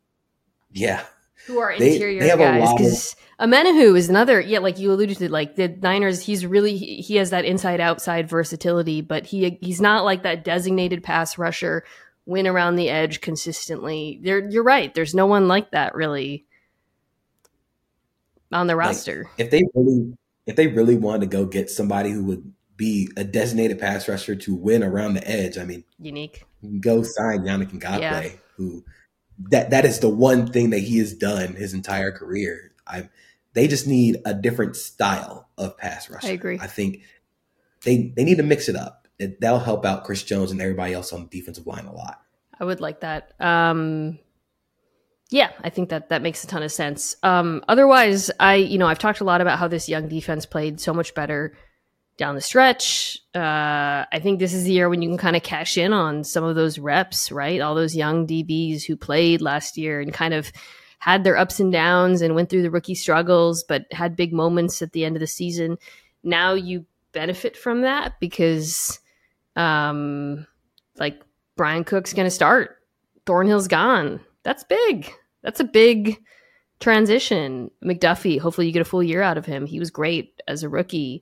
Yeah. 0.71 1.05
Who 1.47 1.59
are 1.59 1.71
interior 1.71 2.21
they, 2.21 2.31
they 2.31 2.37
guys? 2.37 2.73
Because 2.73 3.17
Omenihu 3.41 3.97
is 3.97 4.09
another. 4.09 4.41
Yeah, 4.41 4.61
like 4.61 4.79
you 4.79 4.93
alluded 4.93 5.19
to, 5.19 5.31
like 5.31 5.57
the 5.57 5.69
Niners. 5.69 6.21
He's 6.23 6.45
really 6.47 6.77
he 6.77 7.17
has 7.17 7.31
that 7.31 7.45
inside 7.45 7.81
outside 7.81 8.29
versatility, 8.29 9.01
but 9.01 9.27
he 9.27 9.59
he's 9.61 9.81
not 9.81 10.05
like 10.05 10.23
that 10.23 10.45
designated 10.45 11.03
pass 11.03 11.39
rusher. 11.39 11.85
Win 12.25 12.49
around 12.49 12.75
the 12.75 12.91
edge 12.91 13.21
consistently. 13.21 14.19
There, 14.21 14.51
you're 14.51 14.65
right. 14.65 14.93
There's 14.93 15.15
no 15.15 15.27
one 15.27 15.47
like 15.47 15.71
that 15.71 15.95
really 15.95 16.45
on 18.51 18.67
the 18.67 18.75
roster. 18.75 19.29
Like, 19.39 19.47
if 19.47 19.51
they 19.53 19.63
really 19.75 20.17
if 20.47 20.57
they 20.57 20.67
really 20.67 20.97
wanted 20.97 21.21
to 21.21 21.27
go 21.27 21.45
get 21.45 21.71
somebody 21.71 22.11
who 22.11 22.25
would 22.25 22.53
be 22.77 23.09
a 23.17 23.25
designated 23.25 23.79
pass 23.79 24.09
rusher 24.09 24.35
to 24.35 24.55
win 24.55 24.83
around 24.83 25.15
the 25.15 25.29
edge, 25.29 25.57
I 25.59 25.65
mean, 25.65 25.85
unique. 25.99 26.45
Go 26.81 27.03
sign 27.03 27.41
Yannick 27.41 27.71
Ngakoue, 27.71 28.01
yeah. 28.01 28.29
who 28.57 28.85
that 29.39 29.71
that 29.71 29.85
is 29.85 30.01
the 30.01 30.09
one 30.09 30.51
thing 30.53 30.71
that 30.71 30.81
he 30.81 30.99
has 30.99 31.13
done 31.13 31.55
his 31.55 31.75
entire 31.75 32.13
career. 32.13 32.73
I 32.87 33.09
they 33.53 33.69
just 33.69 33.87
need 33.87 34.19
a 34.25 34.35
different 34.35 34.77
style 34.77 35.49
of 35.57 35.77
pass 35.79 36.11
rush. 36.11 36.25
I 36.25 36.31
agree. 36.31 36.59
I 36.61 36.67
think 36.67 37.03
they 37.85 38.13
they 38.15 38.25
need 38.25 38.37
to 38.37 38.43
mix 38.43 38.69
it 38.69 38.77
up. 38.77 39.09
It, 39.19 39.41
that'll 39.41 39.59
help 39.59 39.87
out 39.87 40.05
Chris 40.05 40.23
Jones 40.23 40.51
and 40.51 40.61
everybody 40.61 40.93
else 40.93 41.13
on 41.13 41.23
the 41.23 41.39
defensive 41.39 41.67
line 41.67 41.87
a 41.87 41.93
lot. 41.93 42.21
I 42.59 42.65
would 42.65 42.81
like 42.81 43.01
that. 43.01 43.33
Um, 43.41 44.19
yeah, 45.31 45.53
I 45.63 45.71
think 45.71 45.89
that 45.89 46.11
that 46.11 46.23
makes 46.23 46.45
a 46.45 46.47
ton 46.47 46.63
of 46.63 46.71
sense. 46.71 47.17
Um, 47.23 47.65
otherwise, 47.69 48.31
I 48.39 48.57
you 48.57 48.79
know 48.79 48.87
I've 48.87 48.99
talked 48.99 49.21
a 49.21 49.25
lot 49.25 49.41
about 49.41 49.59
how 49.59 49.69
this 49.69 49.89
young 49.89 50.09
defense 50.09 50.47
played 50.47 50.81
so 50.81 50.93
much 50.93 51.15
better 51.15 51.55
down 52.17 52.35
the 52.35 52.41
stretch. 52.41 53.19
Uh, 53.35 54.05
I 54.11 54.21
think 54.23 54.39
this 54.39 54.55
is 54.55 54.65
the 54.65 54.73
year 54.73 54.89
when 54.89 55.03
you 55.03 55.09
can 55.09 55.19
kind 55.19 55.37
of 55.37 55.43
cash 55.43 55.77
in 55.77 55.93
on 55.93 56.25
some 56.25 56.45
of 56.45 56.57
those 56.57 56.79
reps, 56.79 57.31
right? 57.31 57.61
All 57.61 57.75
those 57.75 57.95
young 57.95 58.27
DBs 58.27 58.85
who 58.85 58.97
played 58.97 59.41
last 59.41 59.77
year 59.77 60.01
and 60.01 60.13
kind 60.13 60.35
of 60.35 60.51
had 60.99 61.25
their 61.25 61.37
ups 61.37 61.61
and 61.61 61.71
downs 61.71 62.23
and 62.23 62.35
went 62.35 62.49
through 62.49 62.63
the 62.63 62.71
rookie 62.71 62.95
struggles, 62.95 63.63
but 63.63 63.85
had 63.93 64.17
big 64.17 64.33
moments 64.33 64.81
at 64.83 64.93
the 64.93 65.05
end 65.05 65.17
of 65.17 65.21
the 65.21 65.27
season. 65.27 65.77
Now 66.23 66.55
you 66.55 66.87
benefit 67.13 67.57
from 67.57 67.83
that 67.83 68.19
because, 68.19 68.99
um, 69.55 70.47
like 70.99 71.21
Bryan 71.57 71.85
Cook's 71.85 72.15
going 72.15 72.27
to 72.27 72.31
start. 72.31 72.79
Thornhill's 73.27 73.69
gone 73.69 74.21
that's 74.47 74.63
big. 74.63 75.13
That's 75.43 75.59
a 75.59 75.65
big 75.65 76.23
transition. 76.79 77.69
McDuffie, 77.85 78.39
hopefully 78.39 78.69
you 78.69 78.73
get 78.73 78.81
a 78.81 78.85
full 78.85 79.03
year 79.03 79.21
out 79.21 79.37
of 79.37 79.45
him. 79.45 79.67
He 79.67 79.81
was 79.81 79.91
great 79.91 80.41
as 80.47 80.63
a 80.63 80.69
rookie. 80.69 81.21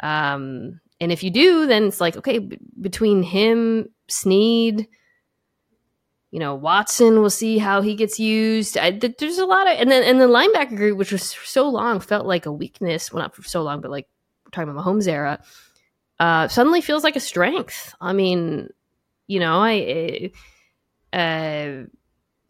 Um, 0.00 0.80
and 1.00 1.12
if 1.12 1.22
you 1.22 1.30
do, 1.30 1.66
then 1.66 1.84
it's 1.84 2.00
like, 2.00 2.16
okay, 2.16 2.38
b- 2.38 2.58
between 2.80 3.22
him, 3.22 3.88
Sneed, 4.08 4.88
you 6.30 6.40
know, 6.40 6.54
Watson, 6.54 7.20
we'll 7.20 7.30
see 7.30 7.58
how 7.58 7.80
he 7.80 7.94
gets 7.94 8.18
used. 8.18 8.76
I, 8.76 8.90
th- 8.90 9.16
there's 9.18 9.38
a 9.38 9.46
lot 9.46 9.66
of, 9.68 9.78
and 9.78 9.90
then 9.90 10.02
and 10.02 10.20
the 10.20 10.26
linebacker 10.26 10.76
group, 10.76 10.98
which 10.98 11.12
was 11.12 11.22
so 11.22 11.68
long, 11.68 12.00
felt 12.00 12.26
like 12.26 12.46
a 12.46 12.52
weakness. 12.52 13.12
Well, 13.12 13.22
not 13.22 13.34
for 13.34 13.42
so 13.42 13.62
long, 13.62 13.80
but 13.80 13.90
like 13.90 14.08
we're 14.44 14.50
talking 14.50 14.68
about 14.68 14.84
Mahomes 14.84 15.08
era, 15.08 15.40
uh, 16.20 16.48
suddenly 16.48 16.80
feels 16.80 17.04
like 17.04 17.16
a 17.16 17.20
strength. 17.20 17.94
I 18.00 18.12
mean, 18.12 18.68
you 19.26 19.40
know, 19.40 19.62
I, 19.62 20.30
uh, 21.12 21.84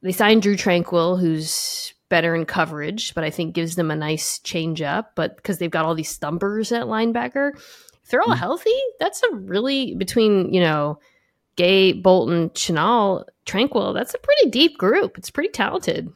they 0.03 0.13
signed 0.13 0.43
Drew 0.43 0.57
Tranquill, 0.57 1.19
who's 1.19 1.94
better 2.15 2.37
in 2.37 2.47
coverage, 2.47 3.13
but 3.13 3.25
I 3.25 3.31
think 3.31 3.57
gives 3.57 3.75
them 3.75 3.91
a 3.91 3.97
nice 3.97 4.39
change 4.39 4.81
up. 4.81 5.17
But 5.17 5.35
because 5.35 5.59
they've 5.59 5.69
got 5.69 5.85
all 5.85 5.97
these 5.97 6.09
stumpers 6.09 6.71
at 6.71 6.85
linebacker, 6.85 7.57
if 7.57 8.09
they're 8.09 8.23
all 8.23 8.29
mm-hmm. 8.29 8.39
healthy, 8.39 8.79
that's 9.01 9.21
a 9.25 9.35
really 9.35 9.97
between 9.97 10.55
you 10.55 10.61
know 10.61 11.01
Gay, 11.57 11.93
Bolton, 11.93 12.51
Chenal, 12.51 13.25
Tranquill. 13.47 13.93
That's 13.95 14.15
a 14.15 14.19
pretty 14.19 14.49
deep 14.49 14.79
group. 14.79 15.19
It's 15.19 15.29
pretty 15.29 15.49
talented. 15.49 16.09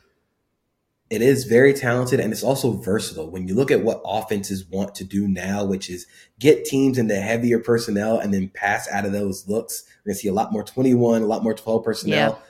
It 1.10 1.20
is 1.20 1.46
very 1.46 1.74
talented 1.74 2.20
and 2.20 2.32
it's 2.32 2.44
also 2.44 2.74
versatile. 2.74 3.28
When 3.28 3.48
you 3.48 3.56
look 3.56 3.72
at 3.72 3.82
what 3.82 4.00
offenses 4.04 4.66
want 4.66 4.94
to 4.96 5.04
do 5.04 5.26
now, 5.26 5.64
which 5.64 5.90
is 5.90 6.06
get 6.38 6.64
teams 6.64 6.96
into 6.96 7.16
heavier 7.16 7.58
personnel 7.58 8.20
and 8.20 8.32
then 8.32 8.50
pass 8.50 8.88
out 8.92 9.04
of 9.04 9.10
those 9.10 9.48
looks, 9.48 9.82
we're 10.04 10.10
gonna 10.10 10.20
see 10.20 10.28
a 10.28 10.32
lot 10.32 10.52
more 10.52 10.62
21, 10.62 11.22
a 11.22 11.26
lot 11.26 11.42
more 11.42 11.54
12 11.54 11.82
personnel. 11.82 12.38
Yeah 12.38 12.44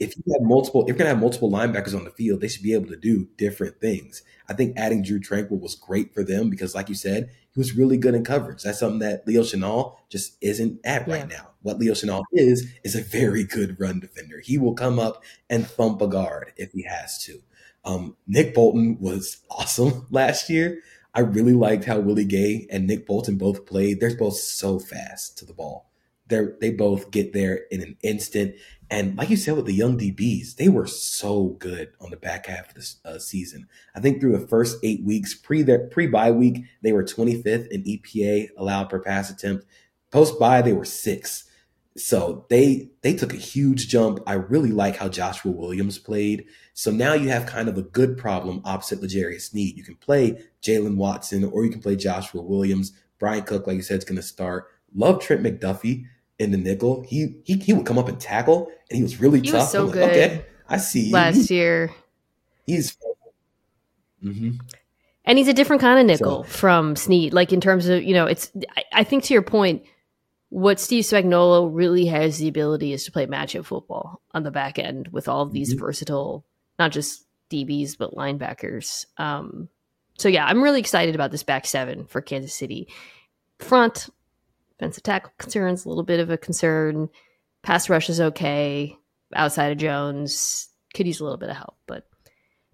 if 0.00 0.16
you 0.16 0.32
have 0.32 0.42
multiple, 0.42 0.82
if 0.82 0.88
you're 0.88 0.96
gonna 0.96 1.10
have 1.10 1.20
multiple 1.20 1.50
linebackers 1.50 1.94
on 1.94 2.04
the 2.04 2.10
field, 2.10 2.40
they 2.40 2.48
should 2.48 2.62
be 2.62 2.74
able 2.74 2.88
to 2.88 2.96
do 2.96 3.28
different 3.36 3.80
things. 3.80 4.22
I 4.48 4.54
think 4.54 4.76
adding 4.76 5.02
Drew 5.02 5.20
Tranquill 5.20 5.60
was 5.60 5.74
great 5.74 6.12
for 6.12 6.24
them 6.24 6.50
because, 6.50 6.74
like 6.74 6.88
you 6.88 6.94
said, 6.94 7.30
he 7.52 7.60
was 7.60 7.76
really 7.76 7.98
good 7.98 8.14
in 8.14 8.24
coverage. 8.24 8.62
That's 8.62 8.80
something 8.80 9.00
that 9.00 9.26
Leo 9.26 9.42
Chenal 9.42 9.96
just 10.08 10.36
isn't 10.40 10.80
at 10.84 11.06
yeah. 11.06 11.14
right 11.14 11.28
now. 11.28 11.50
What 11.62 11.78
Leo 11.78 11.92
Chenal 11.92 12.22
is 12.32 12.72
is 12.82 12.96
a 12.96 13.02
very 13.02 13.44
good 13.44 13.78
run 13.78 14.00
defender. 14.00 14.40
He 14.40 14.56
will 14.56 14.74
come 14.74 14.98
up 14.98 15.22
and 15.48 15.66
thump 15.66 16.00
a 16.00 16.08
guard 16.08 16.52
if 16.56 16.72
he 16.72 16.82
has 16.84 17.22
to. 17.24 17.42
Um, 17.84 18.16
Nick 18.26 18.54
Bolton 18.54 18.98
was 19.00 19.42
awesome 19.50 20.06
last 20.10 20.48
year. 20.48 20.80
I 21.12 21.20
really 21.20 21.54
liked 21.54 21.84
how 21.84 21.98
Willie 21.98 22.24
Gay 22.24 22.66
and 22.70 22.86
Nick 22.86 23.06
Bolton 23.06 23.36
both 23.36 23.66
played. 23.66 24.00
They're 24.00 24.16
both 24.16 24.36
so 24.36 24.78
fast 24.78 25.36
to 25.38 25.44
the 25.44 25.52
ball. 25.52 25.90
They're 26.28 26.56
they 26.60 26.70
both 26.70 27.10
get 27.10 27.32
there 27.32 27.60
in 27.70 27.82
an 27.82 27.96
instant. 28.02 28.54
And 28.90 29.16
like 29.16 29.30
you 29.30 29.36
said 29.36 29.54
with 29.54 29.66
the 29.66 29.72
young 29.72 29.96
DBs, 29.96 30.56
they 30.56 30.68
were 30.68 30.86
so 30.86 31.56
good 31.60 31.92
on 32.00 32.10
the 32.10 32.16
back 32.16 32.46
half 32.46 32.70
of 32.70 32.74
this 32.74 32.96
uh, 33.04 33.18
season. 33.18 33.68
I 33.94 34.00
think 34.00 34.20
through 34.20 34.36
the 34.36 34.48
first 34.48 34.78
eight 34.82 35.04
weeks, 35.04 35.32
pre 35.32 35.64
pre 35.64 36.08
bye 36.08 36.32
week, 36.32 36.64
they 36.82 36.92
were 36.92 37.04
25th 37.04 37.68
in 37.68 37.84
EPA 37.84 38.48
allowed 38.58 38.90
per 38.90 38.98
pass 38.98 39.30
attempt. 39.30 39.64
Post 40.10 40.40
bye, 40.40 40.60
they 40.60 40.72
were 40.72 40.84
sixth. 40.84 41.48
So 41.96 42.46
they 42.50 42.90
they 43.02 43.14
took 43.14 43.32
a 43.32 43.36
huge 43.36 43.88
jump. 43.88 44.20
I 44.26 44.34
really 44.34 44.72
like 44.72 44.96
how 44.96 45.08
Joshua 45.08 45.52
Williams 45.52 45.98
played. 45.98 46.46
So 46.74 46.90
now 46.90 47.14
you 47.14 47.28
have 47.28 47.46
kind 47.46 47.68
of 47.68 47.78
a 47.78 47.82
good 47.82 48.18
problem 48.18 48.60
opposite 48.64 49.02
L'Jarius 49.02 49.50
Sneed. 49.50 49.76
You 49.76 49.84
can 49.84 49.96
play 49.96 50.42
Jaylen 50.62 50.96
Watson 50.96 51.44
or 51.44 51.64
you 51.64 51.70
can 51.70 51.80
play 51.80 51.94
Joshua 51.94 52.42
Williams. 52.42 52.92
Bryan 53.18 53.42
Cook, 53.42 53.66
like 53.66 53.76
you 53.76 53.82
said, 53.82 53.98
is 53.98 54.04
going 54.04 54.16
to 54.16 54.22
start. 54.22 54.66
Love 54.94 55.20
Trent 55.20 55.42
McDuffie 55.42 56.06
in 56.40 56.50
the 56.50 56.56
nickel. 56.58 57.02
He 57.06 57.36
he 57.44 57.54
he 57.58 57.72
would 57.72 57.86
come 57.86 57.98
up 57.98 58.08
and 58.08 58.18
tackle, 58.20 58.68
and 58.90 58.96
he 58.96 59.02
was 59.02 59.20
really 59.20 59.40
He 59.40 59.46
tough. 59.50 59.60
was 59.60 59.70
so 59.72 59.84
like, 59.84 59.92
good 59.94 60.10
okay, 60.10 60.44
I 60.68 60.78
see. 60.78 61.12
last 61.12 61.50
year. 61.58 61.92
He's. 62.66 62.96
hmm 64.22 64.50
And 65.24 65.38
he's 65.38 65.48
a 65.48 65.52
different 65.52 65.82
kind 65.82 66.00
of 66.00 66.06
nickel 66.06 66.44
So- 66.44 66.50
from 66.50 66.96
Sneed. 66.96 67.32
Like 67.32 67.52
in 67.52 67.60
terms 67.60 67.88
of, 67.88 68.02
you 68.02 68.14
know, 68.14 68.26
it's 68.26 68.50
I, 68.76 68.84
I 68.92 69.04
think 69.04 69.24
to 69.24 69.34
your 69.34 69.42
point, 69.42 69.82
what 70.48 70.80
Steve 70.80 71.04
Spagnuolo 71.04 71.70
really 71.72 72.06
has 72.06 72.38
the 72.38 72.48
ability 72.48 72.92
is 72.92 73.04
to 73.04 73.12
play 73.12 73.26
matchup 73.26 73.64
football 73.66 74.20
on 74.32 74.42
the 74.42 74.50
back 74.50 74.78
end 74.78 75.08
with 75.12 75.28
all 75.28 75.42
of 75.42 75.52
these 75.52 75.74
Mhm. 75.74 75.78
versatile, 75.80 76.44
not 76.78 76.90
just 76.92 77.24
DBs 77.50 77.96
but 77.98 78.14
linebackers. 78.14 79.06
Um, 79.18 79.68
so 80.18 80.28
yeah, 80.28 80.44
I'm 80.44 80.62
really 80.62 80.80
excited 80.80 81.14
about 81.14 81.30
this 81.30 81.42
back 81.42 81.66
seven 81.66 82.06
for 82.06 82.20
Kansas 82.20 82.54
City. 82.54 82.88
Front 83.58 84.08
defensive 84.80 85.02
tackle 85.02 85.32
concerns, 85.36 85.84
a 85.84 85.88
little 85.88 86.04
bit 86.04 86.20
of 86.20 86.30
a 86.30 86.38
concern. 86.38 87.10
Pass 87.62 87.90
rush 87.90 88.08
is 88.08 88.20
okay. 88.20 88.96
Outside 89.34 89.72
of 89.72 89.78
Jones, 89.78 90.68
could 90.94 91.06
use 91.06 91.20
a 91.20 91.24
little 91.24 91.38
bit 91.38 91.50
of 91.50 91.56
help, 91.56 91.76
but 91.86 92.08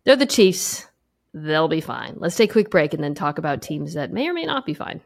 they're 0.05 0.17
the 0.17 0.25
Chiefs. 0.25 0.87
They'll 1.35 1.69
be 1.69 1.81
fine. 1.81 2.15
Let's 2.19 2.37
take 2.37 2.51
a 2.51 2.53
quick 2.53 2.71
break 2.71 2.95
and 2.95 3.03
then 3.03 3.15
talk 3.15 3.39
about 3.39 3.61
teams 3.61 3.95
that 3.95 4.13
may 4.13 4.29
or 4.29 4.33
may 4.33 4.47
not 4.47 4.65
be 4.65 4.73
fine. 4.73 5.03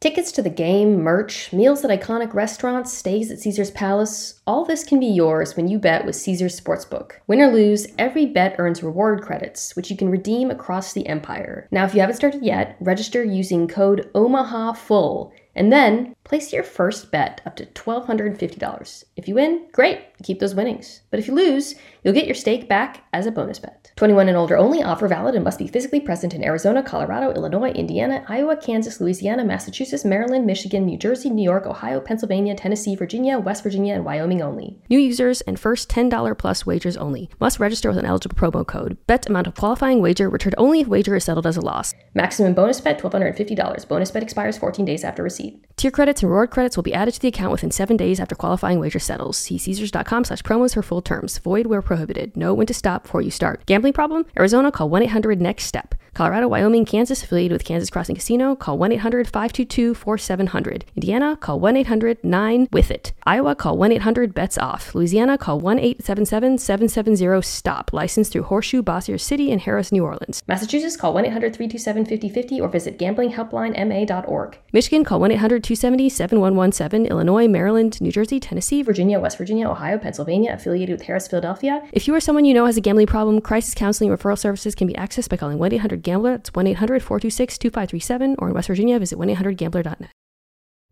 Tickets 0.00 0.32
to 0.32 0.40
the 0.40 0.48
game, 0.48 1.02
merch, 1.02 1.52
meals 1.52 1.84
at 1.84 1.90
iconic 1.90 2.32
restaurants, 2.32 2.90
stays 2.90 3.30
at 3.30 3.38
Caesar's 3.40 3.70
Palace, 3.70 4.40
all 4.46 4.64
this 4.64 4.82
can 4.82 4.98
be 4.98 5.04
yours 5.04 5.58
when 5.58 5.68
you 5.68 5.78
bet 5.78 6.06
with 6.06 6.16
Caesar's 6.16 6.58
Sportsbook. 6.58 7.12
Win 7.26 7.42
or 7.42 7.52
lose, 7.52 7.86
every 7.98 8.24
bet 8.24 8.56
earns 8.56 8.82
reward 8.82 9.20
credits, 9.20 9.76
which 9.76 9.90
you 9.90 9.98
can 9.98 10.08
redeem 10.08 10.50
across 10.50 10.94
the 10.94 11.06
empire. 11.06 11.68
Now, 11.70 11.84
if 11.84 11.94
you 11.94 12.00
haven't 12.00 12.16
started 12.16 12.42
yet, 12.42 12.78
register 12.80 13.22
using 13.22 13.68
code 13.68 14.10
OMAHAFULL 14.14 15.32
and 15.60 15.70
then 15.70 16.16
place 16.24 16.54
your 16.54 16.62
first 16.62 17.10
bet 17.10 17.42
up 17.44 17.54
to 17.54 17.66
$1,250. 17.66 19.04
If 19.14 19.28
you 19.28 19.34
win, 19.34 19.66
great, 19.72 20.00
keep 20.24 20.40
those 20.40 20.54
winnings. 20.54 21.00
But 21.10 21.20
if 21.20 21.26
you 21.26 21.34
lose, 21.34 21.74
you'll 22.02 22.14
get 22.14 22.26
your 22.26 22.34
stake 22.34 22.68
back 22.68 23.04
as 23.12 23.26
a 23.26 23.30
bonus 23.30 23.58
bet. 23.58 23.92
21 23.96 24.28
and 24.28 24.36
older 24.36 24.56
only, 24.56 24.82
offer 24.82 25.08
valid 25.08 25.34
and 25.34 25.44
must 25.44 25.58
be 25.58 25.66
physically 25.66 26.00
present 26.00 26.34
in 26.34 26.44
Arizona, 26.44 26.82
Colorado, 26.82 27.32
Illinois, 27.32 27.70
Indiana, 27.70 28.24
Iowa, 28.28 28.56
Kansas, 28.56 29.00
Louisiana, 29.00 29.44
Massachusetts, 29.44 30.04
Maryland, 30.04 30.46
Michigan, 30.46 30.86
New 30.86 30.98
Jersey, 30.98 31.30
New 31.30 31.42
York, 31.42 31.66
Ohio, 31.66 32.00
Pennsylvania, 32.00 32.54
Tennessee, 32.54 32.96
Virginia, 32.96 33.38
West 33.38 33.62
Virginia, 33.62 33.94
and 33.94 34.04
Wyoming 34.04 34.42
only. 34.42 34.78
New 34.88 34.98
users 34.98 35.40
and 35.42 35.58
first 35.58 35.88
$10 35.88 36.38
plus 36.38 36.66
wagers 36.66 36.96
only. 36.96 37.30
Must 37.40 37.60
register 37.60 37.88
with 37.88 37.98
an 37.98 38.06
eligible 38.06 38.36
promo 38.36 38.66
code. 38.66 38.96
Bet 39.06 39.28
amount 39.28 39.46
of 39.46 39.54
qualifying 39.54 40.00
wager 40.00 40.28
returned 40.28 40.54
only 40.58 40.80
if 40.80 40.88
wager 40.88 41.14
is 41.16 41.24
settled 41.24 41.46
as 41.46 41.56
a 41.56 41.60
loss. 41.60 41.94
Maximum 42.14 42.54
bonus 42.54 42.80
bet 42.80 43.00
$1,250. 43.00 43.88
Bonus 43.88 44.10
bet 44.10 44.22
expires 44.22 44.58
14 44.58 44.84
days 44.84 45.04
after 45.04 45.22
receipt. 45.22 45.64
Tier 45.76 45.90
credits 45.90 46.22
and 46.22 46.30
reward 46.30 46.50
credits 46.50 46.76
will 46.76 46.82
be 46.82 46.94
added 46.94 47.14
to 47.14 47.20
the 47.20 47.28
account 47.28 47.52
within 47.52 47.70
seven 47.70 47.96
days 47.96 48.20
after 48.20 48.34
qualifying 48.34 48.78
wager 48.80 48.98
settles. 48.98 49.36
See 49.36 49.58
Caesars.com 49.58 50.09
slash 50.10 50.42
promos 50.42 50.74
for 50.74 50.82
full 50.82 51.00
terms. 51.02 51.38
Void 51.38 51.66
where 51.66 51.82
prohibited. 51.82 52.36
Know 52.36 52.52
when 52.52 52.66
to 52.66 52.74
stop 52.74 53.04
before 53.04 53.22
you 53.22 53.30
start. 53.30 53.64
Gambling 53.66 53.92
problem? 53.92 54.26
Arizona, 54.36 54.72
call 54.72 54.90
1-800-NEXT-STEP. 54.90 55.94
Colorado, 56.14 56.48
Wyoming, 56.48 56.84
Kansas, 56.84 57.22
affiliated 57.22 57.52
with 57.52 57.64
Kansas 57.64 57.88
Crossing 57.90 58.16
Casino, 58.16 58.56
call 58.56 58.76
1-800-522-4700. 58.78 60.82
Indiana, 60.96 61.36
call 61.36 61.60
1-800-9-WITH-IT. 61.60 63.12
Iowa, 63.24 63.54
call 63.54 63.76
1-800-BETS-OFF. 63.78 64.94
Louisiana, 64.94 65.38
call 65.38 65.60
1-877-770-STOP. 65.60 67.92
Licensed 67.92 68.32
through 68.32 68.42
Horseshoe, 68.42 68.82
Bossier 68.82 69.18
City, 69.18 69.52
and 69.52 69.60
Harrah's, 69.62 69.92
New 69.92 70.04
Orleans. 70.04 70.42
Massachusetts, 70.48 70.96
call 70.96 71.14
1-800-327-5050 71.14 72.60
or 72.60 72.68
visit 72.68 72.98
gamblinghelplinema.org. 72.98 74.58
Michigan, 74.72 75.04
call 75.04 75.20
1-800-270-7117. 75.20 77.08
Illinois, 77.08 77.46
Maryland, 77.48 78.00
New 78.00 78.10
Jersey, 78.10 78.40
Tennessee, 78.40 78.82
Virginia, 78.82 79.20
West 79.20 79.38
Virginia, 79.38 79.68
Ohio, 79.68 79.98
Pennsylvania, 79.98 80.52
affiliated 80.52 80.98
with 80.98 81.06
Harrah's, 81.06 81.28
Philadelphia. 81.28 81.82
If 81.92 82.08
you 82.08 82.14
or 82.14 82.20
someone 82.20 82.44
you 82.44 82.54
know 82.54 82.66
has 82.66 82.76
a 82.76 82.80
gambling 82.80 83.06
problem, 83.06 83.40
crisis 83.40 83.74
counseling 83.74 84.10
referral 84.10 84.38
services 84.38 84.74
can 84.74 84.86
be 84.86 84.94
accessed 84.94 85.28
by 85.28 85.36
calling 85.36 85.58
1-800-GAMBLER. 86.00 86.36
That's 86.38 86.50
1-800-426-2537 86.50 88.36
or 88.38 88.48
in 88.48 88.54
West 88.54 88.68
Virginia, 88.68 88.98
visit 88.98 89.18
1-800-GAMBLER.net. 89.18 90.10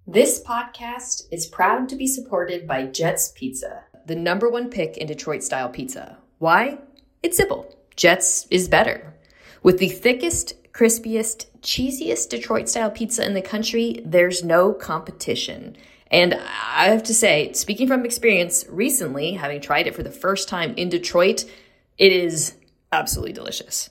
This 0.06 0.42
podcast 0.42 1.24
is 1.30 1.46
proud 1.46 1.88
to 1.90 1.96
be 1.96 2.06
supported 2.06 2.66
by 2.66 2.86
Jets 2.86 3.32
Pizza, 3.34 3.84
the 4.06 4.16
number 4.16 4.48
one 4.48 4.70
pick 4.70 4.96
in 4.96 5.06
Detroit 5.06 5.42
style 5.42 5.68
pizza. 5.68 6.16
Why? 6.38 6.78
It's 7.22 7.36
simple. 7.36 7.76
Jets 7.94 8.46
is 8.50 8.68
better. 8.68 9.14
With 9.62 9.78
the 9.78 9.88
thickest, 9.88 10.54
crispiest, 10.72 11.46
cheesiest 11.60 12.30
Detroit 12.30 12.68
style 12.68 12.90
pizza 12.90 13.26
in 13.26 13.34
the 13.34 13.42
country, 13.42 14.00
there's 14.04 14.42
no 14.44 14.72
competition. 14.72 15.76
And 16.10 16.34
I 16.34 16.86
have 16.86 17.02
to 17.02 17.12
say, 17.12 17.52
speaking 17.52 17.86
from 17.86 18.06
experience, 18.06 18.64
recently, 18.70 19.32
having 19.32 19.60
tried 19.60 19.86
it 19.86 19.94
for 19.94 20.02
the 20.02 20.10
first 20.10 20.48
time 20.48 20.72
in 20.76 20.88
Detroit, 20.88 21.44
it 21.98 22.12
is 22.12 22.54
absolutely 22.92 23.34
delicious. 23.34 23.90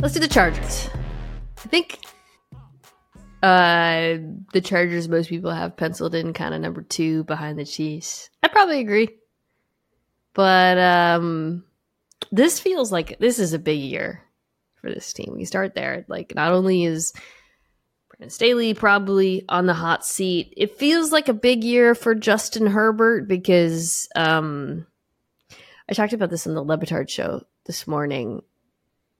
Let's 0.00 0.14
do 0.14 0.20
the 0.20 0.28
Chargers. 0.28 0.88
I 1.64 1.68
think 1.68 1.98
uh 3.42 4.18
the 4.52 4.60
Chargers 4.62 5.08
most 5.08 5.28
people 5.28 5.50
have 5.50 5.76
penciled 5.76 6.14
in 6.14 6.32
kind 6.32 6.54
of 6.54 6.60
number 6.60 6.82
2 6.82 7.24
behind 7.24 7.58
the 7.58 7.64
Chiefs. 7.64 8.30
I 8.40 8.48
probably 8.48 8.78
agree. 8.78 9.08
But 10.34 10.78
um 10.78 11.64
this 12.30 12.60
feels 12.60 12.92
like 12.92 13.18
this 13.18 13.40
is 13.40 13.54
a 13.54 13.58
big 13.58 13.80
year 13.80 14.22
for 14.76 14.88
this 14.88 15.12
team. 15.12 15.34
We 15.36 15.44
start 15.44 15.74
there. 15.74 16.04
Like 16.06 16.32
not 16.32 16.52
only 16.52 16.84
is 16.84 17.12
Brandon 18.08 18.30
Staley 18.30 18.74
probably 18.74 19.44
on 19.48 19.66
the 19.66 19.74
hot 19.74 20.06
seat, 20.06 20.54
it 20.56 20.78
feels 20.78 21.10
like 21.10 21.28
a 21.28 21.34
big 21.34 21.64
year 21.64 21.96
for 21.96 22.14
Justin 22.14 22.68
Herbert 22.68 23.26
because 23.26 24.08
um 24.14 24.86
I 25.88 25.94
talked 25.94 26.12
about 26.12 26.30
this 26.30 26.46
on 26.46 26.54
the 26.54 26.62
Le 26.62 26.78
Batard 26.78 27.08
show 27.08 27.42
this 27.66 27.88
morning. 27.88 28.42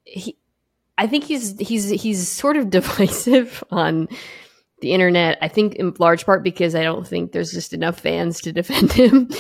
He 0.05 0.39
I 0.99 1.07
think 1.07 1.25
he's 1.25 1.59
he's 1.59 1.89
he's 1.89 2.29
sort 2.29 2.57
of 2.57 2.69
divisive 2.71 3.65
on 3.71 4.09
the 4.81 4.93
internet. 4.93 5.39
I 5.41 5.49
think 5.49 5.77
in 5.77 5.95
large 5.99 6.27
part 6.27 6.43
because 6.43 6.75
I 6.75 6.83
don't 6.83 7.07
think 7.07 7.33
there's 7.33 7.53
just 7.53 7.73
enough 7.73 8.01
fans 8.01 8.43
to 8.43 8.53
defend 8.61 8.93
him. 8.93 9.31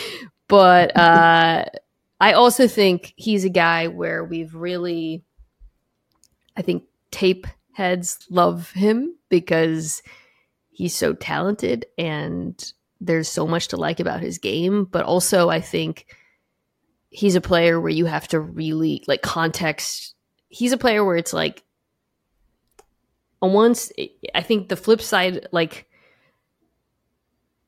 But 0.48 0.96
uh, 0.96 1.66
I 2.20 2.32
also 2.32 2.66
think 2.66 3.12
he's 3.16 3.44
a 3.44 3.50
guy 3.50 3.88
where 3.88 4.24
we've 4.24 4.54
really, 4.54 5.22
I 6.56 6.62
think, 6.62 6.84
tape 7.10 7.46
heads 7.72 8.18
love 8.30 8.70
him 8.72 9.14
because 9.28 10.02
he's 10.70 10.94
so 10.94 11.12
talented 11.12 11.86
and 11.96 12.72
there's 13.00 13.28
so 13.28 13.46
much 13.46 13.68
to 13.68 13.76
like 13.76 14.00
about 14.00 14.20
his 14.20 14.38
game. 14.38 14.84
But 14.84 15.04
also, 15.04 15.48
I 15.48 15.60
think 15.60 16.06
he's 17.10 17.36
a 17.36 17.40
player 17.40 17.80
where 17.80 17.90
you 17.90 18.06
have 18.06 18.28
to 18.28 18.40
really 18.40 19.04
like 19.06 19.22
context. 19.22 20.14
He's 20.48 20.72
a 20.72 20.78
player 20.78 21.04
where 21.04 21.16
it's 21.16 21.32
like, 21.32 21.62
on 23.40 23.52
once, 23.52 23.92
I 24.34 24.42
think 24.42 24.68
the 24.68 24.76
flip 24.76 25.00
side, 25.00 25.48
like, 25.52 25.86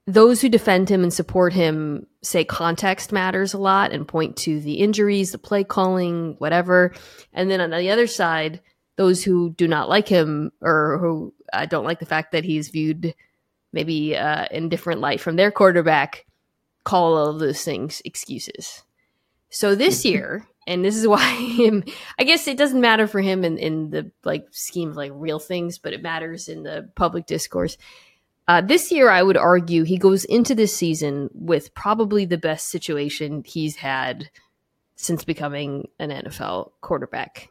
those 0.06 0.40
who 0.40 0.48
defend 0.48 0.88
him 0.88 1.02
and 1.02 1.12
support 1.12 1.52
him 1.52 2.06
say 2.22 2.44
context 2.44 3.12
matters 3.12 3.54
a 3.54 3.58
lot 3.58 3.92
and 3.92 4.08
point 4.08 4.36
to 4.38 4.58
the 4.60 4.74
injuries, 4.74 5.30
the 5.30 5.38
play 5.38 5.62
calling, 5.62 6.34
whatever. 6.38 6.92
And 7.32 7.50
then 7.50 7.60
on 7.60 7.70
the 7.70 7.90
other 7.90 8.08
side, 8.08 8.60
those 8.96 9.22
who 9.22 9.50
do 9.50 9.68
not 9.68 9.88
like 9.88 10.08
him 10.08 10.50
or 10.60 10.98
who 10.98 11.32
uh, 11.52 11.66
don't 11.66 11.84
like 11.84 12.00
the 12.00 12.06
fact 12.06 12.32
that 12.32 12.44
he's 12.44 12.70
viewed 12.70 13.14
maybe 13.72 14.16
uh, 14.16 14.46
in 14.50 14.68
different 14.68 15.00
light 15.00 15.20
from 15.20 15.36
their 15.36 15.52
quarterback 15.52 16.26
call 16.82 17.16
all 17.16 17.28
of 17.28 17.38
those 17.38 17.62
things 17.62 18.02
excuses. 18.04 18.82
So 19.48 19.74
this 19.74 20.04
year, 20.04 20.46
and 20.66 20.84
this 20.84 20.96
is 20.96 21.06
why 21.08 21.22
him, 21.34 21.84
I 22.18 22.24
guess 22.24 22.46
it 22.46 22.58
doesn't 22.58 22.80
matter 22.80 23.06
for 23.06 23.20
him 23.20 23.44
in, 23.44 23.58
in 23.58 23.90
the 23.90 24.10
like 24.24 24.46
scheme 24.50 24.90
of 24.90 24.96
like 24.96 25.12
real 25.14 25.38
things, 25.38 25.78
but 25.78 25.92
it 25.92 26.02
matters 26.02 26.48
in 26.48 26.62
the 26.62 26.90
public 26.94 27.26
discourse 27.26 27.76
uh, 28.50 28.60
this 28.60 28.90
year, 28.90 29.08
I 29.08 29.22
would 29.22 29.36
argue 29.36 29.84
he 29.84 29.96
goes 29.96 30.24
into 30.24 30.56
this 30.56 30.74
season 30.74 31.30
with 31.32 31.72
probably 31.72 32.24
the 32.24 32.36
best 32.36 32.68
situation 32.68 33.44
he's 33.46 33.76
had 33.76 34.28
since 34.96 35.22
becoming 35.22 35.86
an 36.00 36.10
NFL 36.10 36.72
quarterback. 36.80 37.50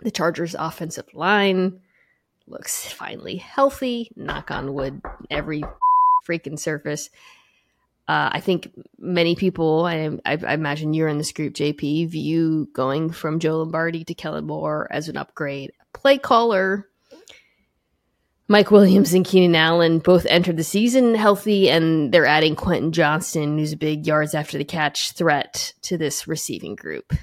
The 0.00 0.10
Chargers' 0.10 0.56
offensive 0.58 1.06
line 1.14 1.82
looks 2.48 2.92
finally 2.92 3.36
healthy. 3.36 4.10
Knock 4.16 4.50
on 4.50 4.74
wood, 4.74 5.02
every 5.30 5.62
freaking 6.28 6.58
surface. 6.58 7.08
Uh, 8.12 8.28
I 8.30 8.40
think 8.40 8.70
many 8.98 9.34
people, 9.34 9.86
I, 9.86 10.10
I, 10.26 10.32
I, 10.46 10.52
imagine 10.52 10.92
you're 10.92 11.08
in 11.08 11.16
this 11.16 11.32
group, 11.32 11.54
JP, 11.54 12.10
view 12.10 12.68
going 12.74 13.10
from 13.10 13.38
Joe 13.38 13.60
Lombardi 13.60 14.04
to 14.04 14.12
Kellen 14.12 14.46
Moore 14.46 14.86
as 14.90 15.08
an 15.08 15.16
upgrade. 15.16 15.72
Play 15.94 16.18
caller 16.18 16.90
Mike 18.48 18.70
Williams 18.70 19.14
and 19.14 19.24
Keenan 19.24 19.56
Allen 19.56 19.98
both 19.98 20.26
entered 20.26 20.58
the 20.58 20.62
season 20.62 21.14
healthy, 21.14 21.70
and 21.70 22.12
they're 22.12 22.26
adding 22.26 22.54
Quentin 22.54 22.92
Johnston, 22.92 23.56
who's 23.56 23.72
a 23.72 23.78
big 23.78 24.06
yards 24.06 24.34
after 24.34 24.58
the 24.58 24.64
catch 24.64 25.12
threat 25.12 25.72
to 25.80 25.96
this 25.96 26.28
receiving 26.28 26.74
group. 26.74 27.14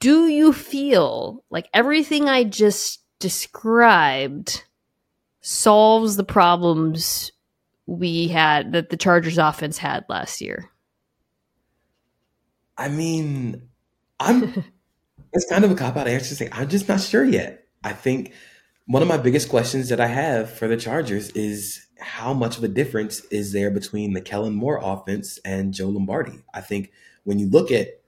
Do 0.00 0.26
you 0.26 0.52
feel 0.52 1.44
like 1.48 1.70
everything 1.72 2.28
I 2.28 2.44
just 2.44 3.00
described 3.20 4.64
solves 5.40 6.16
the 6.16 6.24
problems 6.24 7.32
we 7.92 8.28
had 8.28 8.72
that 8.72 8.90
the 8.90 8.96
Chargers 8.96 9.38
offense 9.38 9.78
had 9.78 10.04
last 10.08 10.40
year? 10.40 10.70
I 12.78 12.88
mean, 12.88 13.68
I'm 14.18 14.64
it's 15.32 15.48
kind 15.48 15.64
of 15.64 15.70
a 15.70 15.74
cop 15.74 15.96
out 15.96 16.08
answer 16.08 16.30
to 16.30 16.36
say 16.36 16.48
I'm 16.52 16.68
just 16.68 16.88
not 16.88 17.00
sure 17.00 17.24
yet. 17.24 17.66
I 17.84 17.92
think 17.92 18.32
one 18.86 19.02
of 19.02 19.08
my 19.08 19.16
biggest 19.16 19.48
questions 19.48 19.88
that 19.90 20.00
I 20.00 20.06
have 20.06 20.50
for 20.50 20.68
the 20.68 20.76
Chargers 20.76 21.30
is 21.30 21.86
how 21.98 22.32
much 22.32 22.58
of 22.58 22.64
a 22.64 22.68
difference 22.68 23.20
is 23.26 23.52
there 23.52 23.70
between 23.70 24.12
the 24.12 24.20
Kellen 24.20 24.54
Moore 24.54 24.80
offense 24.82 25.38
and 25.44 25.74
Joe 25.74 25.88
Lombardi? 25.88 26.42
I 26.54 26.60
think 26.60 26.90
when 27.24 27.38
you 27.38 27.48
look 27.48 27.70
at 27.70 28.00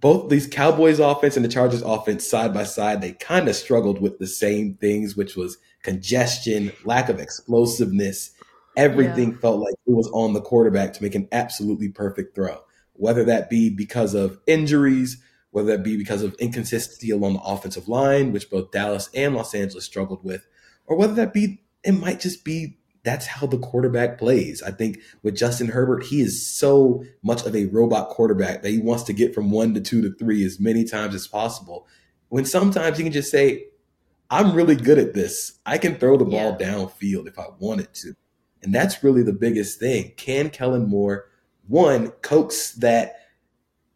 both 0.00 0.30
these 0.30 0.46
Cowboys 0.46 0.98
offense 0.98 1.36
and 1.36 1.44
the 1.44 1.50
Chargers 1.50 1.82
offense 1.82 2.26
side 2.26 2.54
by 2.54 2.64
side, 2.64 3.00
they 3.00 3.12
kind 3.12 3.48
of 3.48 3.54
struggled 3.54 4.00
with 4.00 4.18
the 4.18 4.26
same 4.26 4.74
things, 4.74 5.16
which 5.16 5.36
was 5.36 5.58
congestion, 5.82 6.72
lack 6.84 7.08
of 7.08 7.20
explosiveness. 7.20 8.30
Everything 8.76 9.32
yeah. 9.32 9.38
felt 9.38 9.60
like 9.60 9.74
it 9.86 9.92
was 9.92 10.08
on 10.08 10.32
the 10.32 10.40
quarterback 10.40 10.92
to 10.94 11.02
make 11.02 11.14
an 11.14 11.28
absolutely 11.32 11.88
perfect 11.88 12.34
throw, 12.34 12.58
whether 12.94 13.24
that 13.24 13.50
be 13.50 13.68
because 13.70 14.14
of 14.14 14.38
injuries, 14.46 15.22
whether 15.50 15.76
that 15.76 15.84
be 15.84 15.96
because 15.96 16.22
of 16.22 16.34
inconsistency 16.34 17.10
along 17.10 17.34
the 17.34 17.42
offensive 17.42 17.88
line, 17.88 18.32
which 18.32 18.50
both 18.50 18.70
Dallas 18.70 19.10
and 19.14 19.34
Los 19.34 19.54
Angeles 19.54 19.84
struggled 19.84 20.24
with, 20.24 20.46
or 20.86 20.96
whether 20.96 21.14
that 21.14 21.32
be 21.32 21.62
it 21.84 21.92
might 21.92 22.20
just 22.20 22.44
be 22.44 22.78
that's 23.04 23.26
how 23.26 23.46
the 23.46 23.58
quarterback 23.58 24.18
plays. 24.18 24.62
I 24.62 24.70
think 24.70 25.00
with 25.22 25.36
Justin 25.36 25.68
Herbert, 25.68 26.04
he 26.04 26.20
is 26.20 26.46
so 26.46 27.04
much 27.22 27.44
of 27.44 27.56
a 27.56 27.66
robot 27.66 28.10
quarterback 28.10 28.62
that 28.62 28.70
he 28.70 28.78
wants 28.78 29.02
to 29.04 29.12
get 29.12 29.34
from 29.34 29.50
one 29.50 29.74
to 29.74 29.80
two 29.80 30.02
to 30.02 30.14
three 30.14 30.44
as 30.44 30.60
many 30.60 30.84
times 30.84 31.14
as 31.14 31.26
possible. 31.26 31.86
When 32.28 32.44
sometimes 32.44 32.98
he 32.98 33.04
can 33.04 33.12
just 33.12 33.30
say, 33.30 33.66
I'm 34.30 34.54
really 34.54 34.76
good 34.76 34.98
at 34.98 35.14
this. 35.14 35.58
I 35.66 35.78
can 35.78 35.96
throw 35.96 36.16
the 36.16 36.24
ball 36.24 36.56
yeah. 36.58 36.72
downfield 36.72 37.26
if 37.26 37.38
I 37.38 37.46
wanted 37.58 37.92
to. 37.94 38.14
And 38.62 38.74
that's 38.74 39.02
really 39.02 39.22
the 39.22 39.32
biggest 39.32 39.78
thing. 39.78 40.12
Can 40.16 40.50
Kellen 40.50 40.88
Moore, 40.88 41.28
one, 41.66 42.10
coax 42.22 42.72
that 42.74 43.16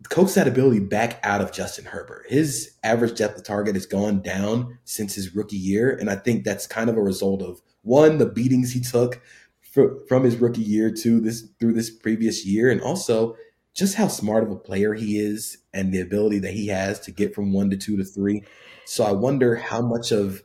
coax 0.09 0.35
that 0.35 0.47
ability 0.47 0.81
back 0.81 1.19
out 1.25 1.41
of 1.41 1.53
Justin 1.53 1.85
Herbert. 1.85 2.27
His 2.29 2.77
average 2.85 3.19
depth 3.19 3.39
of 3.39 3.45
target 3.45 3.75
has 3.75 3.87
gone 3.87 4.21
down 4.21 4.79
since 4.85 5.15
his 5.15 5.35
rookie 5.35 5.57
year, 5.57 5.91
and 5.91 6.09
I 6.09 6.17
think 6.17 6.45
that's 6.45 6.67
kind 6.67 6.89
of 6.89 6.97
a 6.97 7.03
result 7.03 7.43
of 7.43 7.61
one 7.83 8.19
the 8.19 8.27
beatings 8.27 8.73
he 8.73 8.81
took 8.81 9.21
for, 9.61 10.05
from 10.09 10.25
his 10.25 10.37
rookie 10.37 10.63
year 10.63 10.91
to 10.93 11.21
this 11.21 11.49
through 11.59 11.73
this 11.73 11.91
previous 11.91 12.45
year, 12.47 12.71
and 12.71 12.81
also 12.81 13.37
just 13.75 13.97
how 13.97 14.09
smart 14.09 14.43
of 14.43 14.51
a 14.51 14.57
player 14.57 14.95
he 14.95 15.19
is 15.19 15.59
and 15.75 15.93
the 15.93 16.01
ability 16.01 16.39
that 16.39 16.55
he 16.55 16.69
has 16.69 16.99
to 17.01 17.11
get 17.11 17.35
from 17.35 17.53
one 17.53 17.69
to 17.71 17.77
two 17.77 17.97
to 17.97 18.05
three. 18.05 18.43
So 18.87 19.05
I 19.05 19.13
wonder 19.13 19.57
how 19.57 19.83
much 19.83 20.13
of 20.13 20.43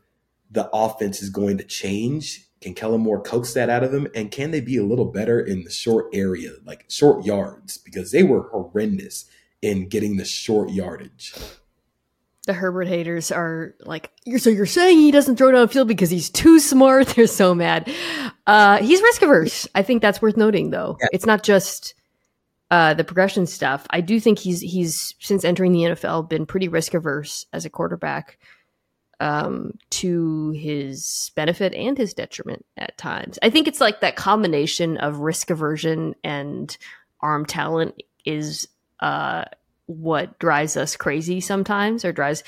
the 0.50 0.70
offense 0.74 1.22
is 1.22 1.30
going 1.30 1.58
to 1.58 1.64
change. 1.64 2.46
Can 2.62 2.76
Kellen 2.76 3.02
Moore 3.02 3.22
coax 3.22 3.54
that 3.54 3.70
out 3.70 3.84
of 3.84 3.92
them? 3.92 4.08
And 4.14 4.32
can 4.32 4.52
they 4.52 4.62
be 4.62 4.78
a 4.78 4.84
little 4.84 5.06
better 5.06 5.40
in 5.40 5.64
the 5.64 5.72
short 5.72 6.08
area, 6.14 6.52
like 6.64 6.86
short 6.90 7.26
yards? 7.26 7.78
Because 7.78 8.12
they 8.12 8.24
were 8.24 8.50
horrendous 8.50 9.26
in 9.62 9.90
getting 9.90 10.18
the 10.18 10.26
short 10.26 10.70
yardage. 10.70 11.34
The 12.46 12.54
Herbert 12.54 12.88
haters 12.88 13.32
are 13.32 13.76
like, 13.82 14.12
so 14.38 14.50
you're 14.50 14.66
saying 14.66 14.98
he 14.98 15.12
doesn't 15.12 15.38
throw 15.38 15.52
downfield 15.52 15.88
because 15.88 16.10
he's 16.10 16.30
too 16.30 16.60
smart? 16.60 17.08
They're 17.16 17.28
so 17.28 17.54
mad. 17.54 17.92
Uh, 18.48 18.78
he's 18.78 19.02
risk 19.02 19.22
averse. 19.22 19.68
I 19.76 19.84
think 19.84 20.02
that's 20.02 20.22
worth 20.22 20.38
noting, 20.38 20.72
though. 20.72 20.98
Yeah. 21.00 21.08
It's 21.14 21.26
not 21.26 21.44
just 21.44 21.94
uh, 22.72 22.94
the 22.94 23.04
progression 23.04 23.46
stuff. 23.46 23.86
I 23.90 24.02
do 24.02 24.20
think 24.20 24.40
he's 24.40 24.62
he's 24.62 25.14
since 25.20 25.44
entering 25.44 25.72
the 25.72 25.82
NFL 25.82 26.30
been 26.30 26.46
pretty 26.46 26.68
risk 26.68 26.94
averse 26.94 27.46
as 27.54 27.66
a 27.66 27.70
quarterback, 27.70 28.40
um, 29.22 29.78
to 29.92 30.50
his 30.50 31.32
benefit 31.36 31.76
and 31.76 31.96
his 31.96 32.14
detriment 32.14 32.66
at 32.76 32.98
times. 32.98 33.38
I 33.44 33.52
think 33.52 33.68
it's 33.68 33.80
like 33.80 34.02
that 34.02 34.16
combination 34.16 34.98
of 34.98 35.20
risk 35.20 35.52
aversion 35.52 36.16
and 36.24 36.76
arm 37.22 37.46
talent 37.46 38.02
is 38.26 38.68
uh, 39.00 39.46
what 39.86 40.40
drives 40.40 40.76
us 40.76 40.96
crazy 40.96 41.40
sometimes 41.40 42.04
or 42.04 42.12
drives 42.12 42.44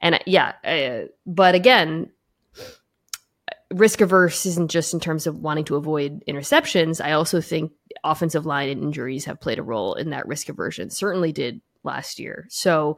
and 0.00 0.16
uh, 0.16 0.18
yeah 0.26 0.52
uh, 0.64 1.06
but 1.26 1.54
again 1.54 2.10
risk 3.70 4.00
averse 4.00 4.44
isn't 4.44 4.70
just 4.70 4.92
in 4.92 5.00
terms 5.00 5.26
of 5.26 5.40
wanting 5.40 5.64
to 5.64 5.76
avoid 5.76 6.24
interceptions. 6.26 7.04
I 7.04 7.12
also 7.12 7.40
think 7.40 7.72
offensive 8.02 8.46
line 8.46 8.68
and 8.70 8.82
injuries 8.82 9.26
have 9.26 9.40
played 9.40 9.58
a 9.58 9.62
role 9.62 9.94
in 9.94 10.10
that 10.10 10.26
risk 10.26 10.48
aversion. 10.48 10.88
Certainly 10.88 11.32
did 11.32 11.60
last 11.84 12.18
year. 12.18 12.46
So 12.48 12.96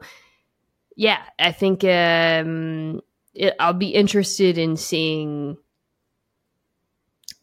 yeah 0.95 1.21
i 1.39 1.51
think 1.51 1.83
um, 1.83 3.01
it, 3.33 3.55
i'll 3.59 3.73
be 3.73 3.89
interested 3.89 4.57
in 4.57 4.77
seeing 4.77 5.57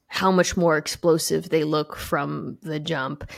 how 0.06 0.30
much 0.30 0.56
more 0.56 0.76
explosive 0.76 1.48
they 1.48 1.64
look 1.64 1.96
from 1.96 2.58
the 2.62 2.80
jump 2.80 3.30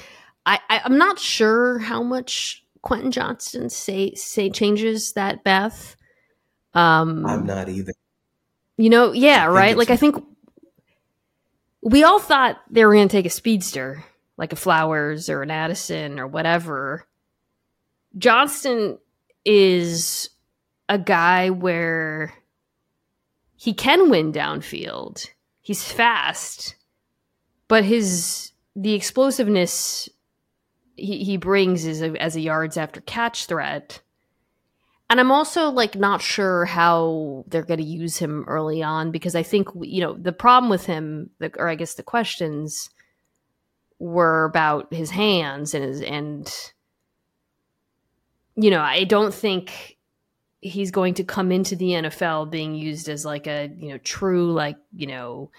I, 0.47 0.59
I 0.69 0.81
am 0.85 0.99
not 0.99 1.19
sure 1.19 1.79
how 1.79 2.03
much 2.03 2.65
Quentin 2.83 3.11
Johnston 3.11 3.71
say 3.71 4.15
say 4.15 4.51
changes 4.51 5.13
that 5.13 5.45
Beth. 5.45 5.97
Um, 6.75 7.27
I'm 7.27 7.47
not 7.47 7.69
either. 7.69 7.93
You 8.77 8.91
know, 8.91 9.13
yeah, 9.13 9.47
right. 9.47 9.77
Like 9.77 9.91
I 9.91 9.97
think 9.97 10.17
we 11.83 12.05
all 12.05 12.19
thought 12.19 12.61
they 12.71 12.85
were 12.85 12.95
going 12.95 13.09
to 13.09 13.13
take 13.13 13.27
a 13.27 13.31
speedster, 13.31 14.03
like 14.37 14.53
a 14.53 14.57
Flowers 14.57 15.29
or 15.29 15.43
an 15.43 15.51
Addison 15.51 16.19
or 16.19 16.27
whatever. 16.27 17.07
Johnston 18.17 18.99
is 19.45 20.31
a 20.89 20.99
guy 20.99 21.51
where 21.51 22.33
he 23.61 23.75
can 23.75 24.09
win 24.09 24.33
downfield. 24.33 25.29
He's 25.61 25.85
fast, 25.85 26.77
but 27.69 27.85
his 27.85 28.53
the 28.75 28.95
explosiveness 28.95 30.09
he, 30.97 31.23
he 31.25 31.37
brings 31.37 31.85
is 31.85 32.01
a, 32.01 32.17
as 32.23 32.37
a 32.37 32.41
yards 32.41 32.79
after 32.79 33.03
catch 33.03 33.45
threat. 33.45 34.01
And 35.11 35.21
I'm 35.21 35.31
also 35.31 35.69
like 35.69 35.95
not 35.95 36.23
sure 36.23 36.65
how 36.65 37.45
they're 37.49 37.63
going 37.63 37.81
to 37.81 37.87
use 37.87 38.17
him 38.17 38.47
early 38.49 38.83
on 38.83 39.11
because 39.11 39.35
I 39.35 39.43
think 39.43 39.69
you 39.83 40.01
know 40.01 40.15
the 40.15 40.33
problem 40.33 40.71
with 40.71 40.87
him, 40.87 41.29
or 41.59 41.69
I 41.69 41.75
guess 41.75 41.95
the 41.95 42.03
questions 42.03 42.89
were 43.99 44.47
about 44.47 44.91
his 44.91 45.11
hands 45.11 45.75
and 45.75 45.85
his 45.85 46.01
and 46.01 46.51
you 48.57 48.71
know 48.71 48.81
I 48.81 49.05
don't 49.05 49.35
think 49.35 49.99
he's 50.61 50.91
going 50.91 51.15
to 51.15 51.25
come 51.25 51.53
into 51.53 51.75
the 51.77 51.91
NFL 51.91 52.51
being 52.51 52.75
used 52.75 53.09
as 53.09 53.25
like 53.25 53.47
a 53.47 53.71
you 53.77 53.89
know 53.89 53.99
true 53.99 54.53
like 54.53 54.77
you 54.95 55.07
know 55.07 55.51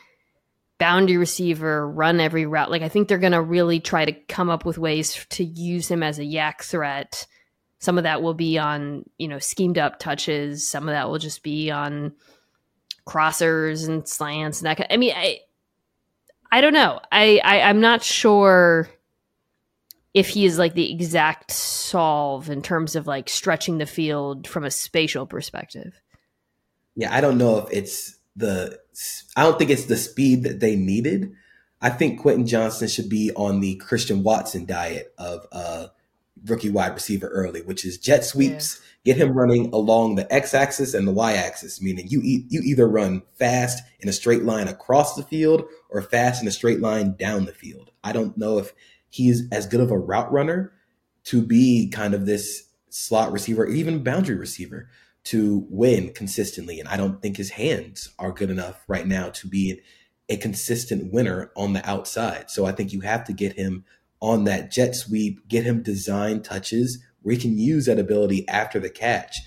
boundary 0.78 1.18
receiver, 1.18 1.88
run 1.88 2.20
every 2.20 2.46
route. 2.46 2.72
Like 2.72 2.82
I 2.82 2.90
think 2.90 3.08
they're 3.08 3.18
going 3.20 3.34
to 3.34 3.42
really 3.42 3.80
try 3.80 4.04
to 4.04 4.12
come 4.12 4.50
up 4.50 4.66
with 4.66 4.80
ways 4.80 5.26
to 5.30 5.44
use 5.44 5.90
him 5.90 6.02
as 6.02 6.18
a 6.18 6.24
YAC 6.24 6.64
threat. 6.64 7.28
Some 7.78 8.00
of 8.00 8.04
that 8.04 8.22
will 8.22 8.34
be 8.34 8.58
on 8.58 9.04
you 9.18 9.28
know 9.28 9.40
schemed 9.40 9.78
up 9.78 10.00
touches. 10.00 10.68
Some 10.68 10.88
of 10.88 10.94
that 10.94 11.10
will 11.10 11.20
just 11.20 11.44
be 11.44 11.72
on 11.72 12.14
crossers 13.08 13.88
and 13.88 14.08
slants 14.08 14.60
and 14.60 14.68
that. 14.68 14.78
Kind 14.78 14.92
Of, 14.92 14.96
I 14.96 14.98
mean, 14.98 15.14
I 15.16 15.40
I 16.52 16.62
don't 16.62 16.74
know. 16.74 17.00
I, 17.12 17.40
I 17.44 17.62
I'm 17.62 17.80
not 17.80 18.04
sure 18.04 18.90
if 20.14 20.30
he 20.30 20.46
is 20.46 20.58
like 20.58 20.74
the 20.74 20.92
exact 20.92 21.52
solve 21.52 22.50
in 22.50 22.62
terms 22.62 22.96
of 22.96 23.08
like 23.08 23.30
stretching 23.30 23.78
the 23.78 23.86
field 23.86 24.48
from 24.48 24.64
a 24.64 24.72
spatial 24.72 25.26
perspective. 25.26 26.02
Yeah, 26.96 27.14
I 27.14 27.22
don't 27.22 27.38
know 27.38 27.60
if 27.60 27.68
it's 27.72 28.18
the 28.36 28.80
I 29.36 29.44
don't 29.44 29.58
think 29.58 29.72
it's 29.72 29.86
the 29.86 29.98
speed 29.98 30.44
that 30.44 30.60
they 30.60 30.76
needed. 30.76 31.34
I 31.82 31.90
think 31.90 32.22
Quentin 32.22 32.46
Johnston 32.46 32.88
should 32.88 33.10
be 33.10 33.32
on 33.36 33.60
the 33.60 33.76
Christian 33.76 34.24
Watson 34.24 34.66
diet 34.66 35.14
of 35.18 35.46
uh 35.52 35.88
rookie 36.46 36.70
wide 36.70 36.94
receiver 36.94 37.28
early, 37.28 37.62
which 37.62 37.86
is 37.86 37.98
jet 37.98 38.26
sweeps, 38.26 38.82
yeah. 39.04 39.14
get 39.14 39.22
him 39.22 39.38
running 39.38 39.72
along 39.74 40.16
the 40.16 40.32
x 40.34 40.54
axis 40.54 40.94
and 40.94 41.08
the 41.08 41.12
y 41.14 41.34
axis, 41.34 41.82
meaning 41.82 42.08
you 42.08 42.22
e- 42.22 42.46
you 42.50 42.62
either 42.62 42.88
run 42.88 43.22
fast 43.38 43.84
in 44.00 44.10
a 44.10 44.14
straight 44.14 44.44
line 44.44 44.68
across 44.68 45.16
the 45.16 45.24
field 45.24 45.64
or 45.90 46.02
fast 46.02 46.42
in 46.42 46.48
a 46.48 46.52
straight 46.52 46.82
line 46.82 47.16
down 47.18 47.46
the 47.46 47.54
field. 47.54 47.92
I 48.04 48.12
don't 48.12 48.38
know 48.38 48.58
if 48.58 48.74
he's 49.12 49.48
as 49.52 49.68
good 49.68 49.80
of 49.80 49.92
a 49.92 49.98
route 49.98 50.32
runner 50.32 50.74
to 51.26 51.42
be 51.42 51.90
kind 51.94 52.16
of 52.16 52.26
this 52.26 52.64
slot 52.90 53.32
receiver, 53.32 53.68
even 53.68 54.04
boundary 54.04 54.36
receiver 54.36 54.90
to 55.26 55.68
win 55.70 56.12
consistently. 56.14 56.80
And 56.80 56.90
I 56.90 56.98
don't 56.98 57.22
think 57.22 57.38
his 57.38 57.52
hands 57.52 58.10
are 58.18 58.32
good 58.32 58.50
enough 58.50 58.84
right 58.88 59.06
now 59.06 59.30
to 59.30 59.48
be 59.48 59.82
a 60.30 60.38
consistent 60.38 61.14
winner 61.14 61.52
on 61.56 61.74
the 61.74 61.88
outside. 61.88 62.50
So 62.50 62.66
I 62.66 62.72
think 62.72 62.92
you 62.92 63.02
have 63.02 63.24
to 63.26 63.34
get 63.34 63.54
him 63.54 63.86
on 64.20 64.46
that 64.46 64.72
jet 64.72 64.96
sweep, 64.96 65.48
get 65.48 65.66
him 65.66 65.84
design 65.84 66.42
touches 66.42 67.00
where 67.22 67.36
he 67.36 67.42
can 67.42 67.58
use 67.58 67.86
that 67.86 68.00
ability 68.00 68.48
after 68.48 68.80
the 68.80 68.90
catch 68.90 69.38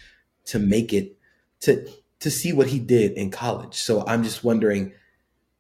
to 0.47 0.59
make 0.59 0.93
it 0.93 1.17
to 1.61 1.89
to 2.21 2.31
see 2.31 2.53
what 2.53 2.69
he 2.69 2.79
did 2.79 3.13
in 3.13 3.31
college. 3.31 3.75
So 3.75 4.05
I'm 4.07 4.23
just 4.23 4.45
wondering 4.45 4.93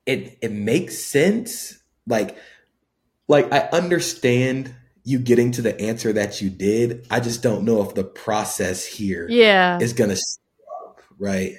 it 0.06 0.38
it 0.40 0.52
makes 0.52 0.98
sense 0.98 1.78
like 2.06 2.36
like 3.28 3.52
I 3.52 3.68
understand 3.72 4.74
you 5.04 5.18
getting 5.18 5.52
to 5.52 5.62
the 5.62 5.78
answer 5.80 6.12
that 6.12 6.40
you 6.40 6.50
did. 6.50 7.06
I 7.10 7.20
just 7.20 7.42
don't 7.42 7.64
know 7.64 7.82
if 7.82 7.94
the 7.94 8.04
process 8.04 8.84
here 8.84 9.26
yeah. 9.28 9.78
is 9.78 9.92
gonna 9.92 10.16
stop, 10.16 11.02
right? 11.18 11.56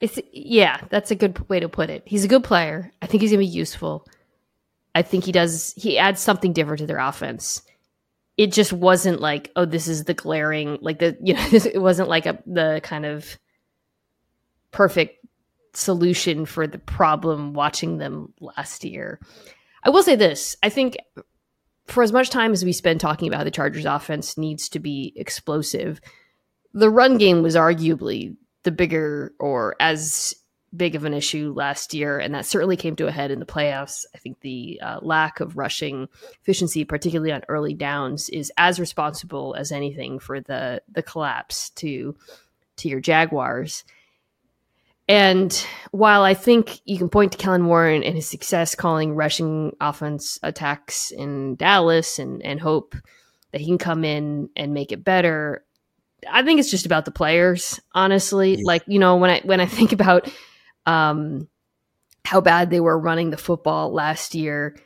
It's 0.00 0.18
yeah, 0.32 0.80
that's 0.90 1.10
a 1.10 1.14
good 1.14 1.48
way 1.48 1.60
to 1.60 1.68
put 1.68 1.90
it. 1.90 2.02
He's 2.06 2.24
a 2.24 2.28
good 2.28 2.44
player. 2.44 2.92
I 3.00 3.06
think 3.06 3.20
he's 3.20 3.30
gonna 3.30 3.38
be 3.38 3.46
useful. 3.46 4.06
I 4.94 5.02
think 5.02 5.24
he 5.24 5.32
does 5.32 5.72
he 5.76 5.98
adds 5.98 6.20
something 6.20 6.52
different 6.52 6.80
to 6.80 6.86
their 6.86 6.98
offense. 6.98 7.62
It 8.36 8.52
just 8.52 8.72
wasn't 8.72 9.20
like, 9.20 9.52
oh, 9.54 9.66
this 9.66 9.86
is 9.86 10.04
the 10.04 10.14
glaring 10.14 10.78
like 10.80 10.98
the 10.98 11.16
you 11.22 11.34
know, 11.34 11.46
it 11.52 11.80
wasn't 11.80 12.08
like 12.08 12.26
a 12.26 12.42
the 12.46 12.80
kind 12.82 13.06
of 13.06 13.38
perfect 14.72 15.24
solution 15.74 16.46
for 16.46 16.66
the 16.66 16.78
problem 16.78 17.54
watching 17.54 17.98
them 17.98 18.32
last 18.40 18.84
year. 18.84 19.20
I 19.82 19.90
will 19.90 20.02
say 20.02 20.16
this. 20.16 20.56
I 20.62 20.68
think 20.68 20.96
for 21.86 22.02
as 22.02 22.12
much 22.12 22.30
time 22.30 22.52
as 22.52 22.64
we 22.64 22.72
spend 22.72 23.00
talking 23.00 23.28
about 23.28 23.44
the 23.44 23.50
Chargers 23.50 23.84
offense 23.84 24.38
needs 24.38 24.68
to 24.70 24.78
be 24.78 25.12
explosive, 25.16 26.00
the 26.72 26.90
run 26.90 27.18
game 27.18 27.42
was 27.42 27.56
arguably 27.56 28.36
the 28.62 28.70
bigger 28.70 29.32
or 29.40 29.74
as 29.80 30.34
big 30.76 30.94
of 30.94 31.04
an 31.04 31.14
issue 31.14 31.52
last 31.56 31.94
year, 31.94 32.18
and 32.18 32.34
that 32.34 32.46
certainly 32.46 32.76
came 32.76 32.94
to 32.96 33.08
a 33.08 33.12
head 33.12 33.30
in 33.30 33.40
the 33.40 33.46
playoffs. 33.46 34.04
I 34.14 34.18
think 34.18 34.40
the 34.40 34.80
uh, 34.82 35.00
lack 35.02 35.40
of 35.40 35.56
rushing 35.56 36.08
efficiency, 36.42 36.84
particularly 36.84 37.32
on 37.32 37.42
early 37.48 37.74
downs, 37.74 38.28
is 38.28 38.52
as 38.56 38.78
responsible 38.78 39.56
as 39.58 39.72
anything 39.72 40.18
for 40.18 40.40
the 40.40 40.82
the 40.88 41.02
collapse 41.02 41.70
to 41.70 42.14
to 42.76 42.88
your 42.88 43.00
Jaguars. 43.00 43.84
And 45.10 45.66
while 45.90 46.22
I 46.22 46.34
think 46.34 46.80
you 46.84 46.96
can 46.96 47.08
point 47.08 47.32
to 47.32 47.38
Kellen 47.38 47.66
Warren 47.66 48.04
and, 48.04 48.14
his 48.14 48.28
success 48.28 48.76
calling 48.76 49.16
rushing 49.16 49.74
offense 49.80 50.38
attacks 50.40 51.10
in 51.10 51.56
Dallas 51.56 52.20
and, 52.20 52.40
and 52.44 52.60
hope 52.60 52.94
that 53.50 53.60
he 53.60 53.66
can 53.66 53.78
come 53.78 54.04
in 54.04 54.50
and 54.54 54.72
make 54.72 54.92
it 54.92 55.02
better, 55.02 55.64
I 56.30 56.44
think 56.44 56.60
it's 56.60 56.70
just 56.70 56.86
about 56.86 57.06
the 57.06 57.10
players, 57.10 57.80
honestly. 57.92 58.54
Yeah. 58.54 58.62
Like, 58.62 58.84
you 58.86 59.00
know, 59.00 59.16
when 59.16 59.30
I 59.30 59.40
when 59.40 59.58
I 59.58 59.66
think 59.66 59.90
about 59.90 60.32
um 60.86 61.48
how 62.24 62.40
bad 62.40 62.70
they 62.70 62.78
were 62.78 62.96
running 62.96 63.30
the 63.30 63.36
football 63.36 63.92
last 63.92 64.36
year, 64.36 64.76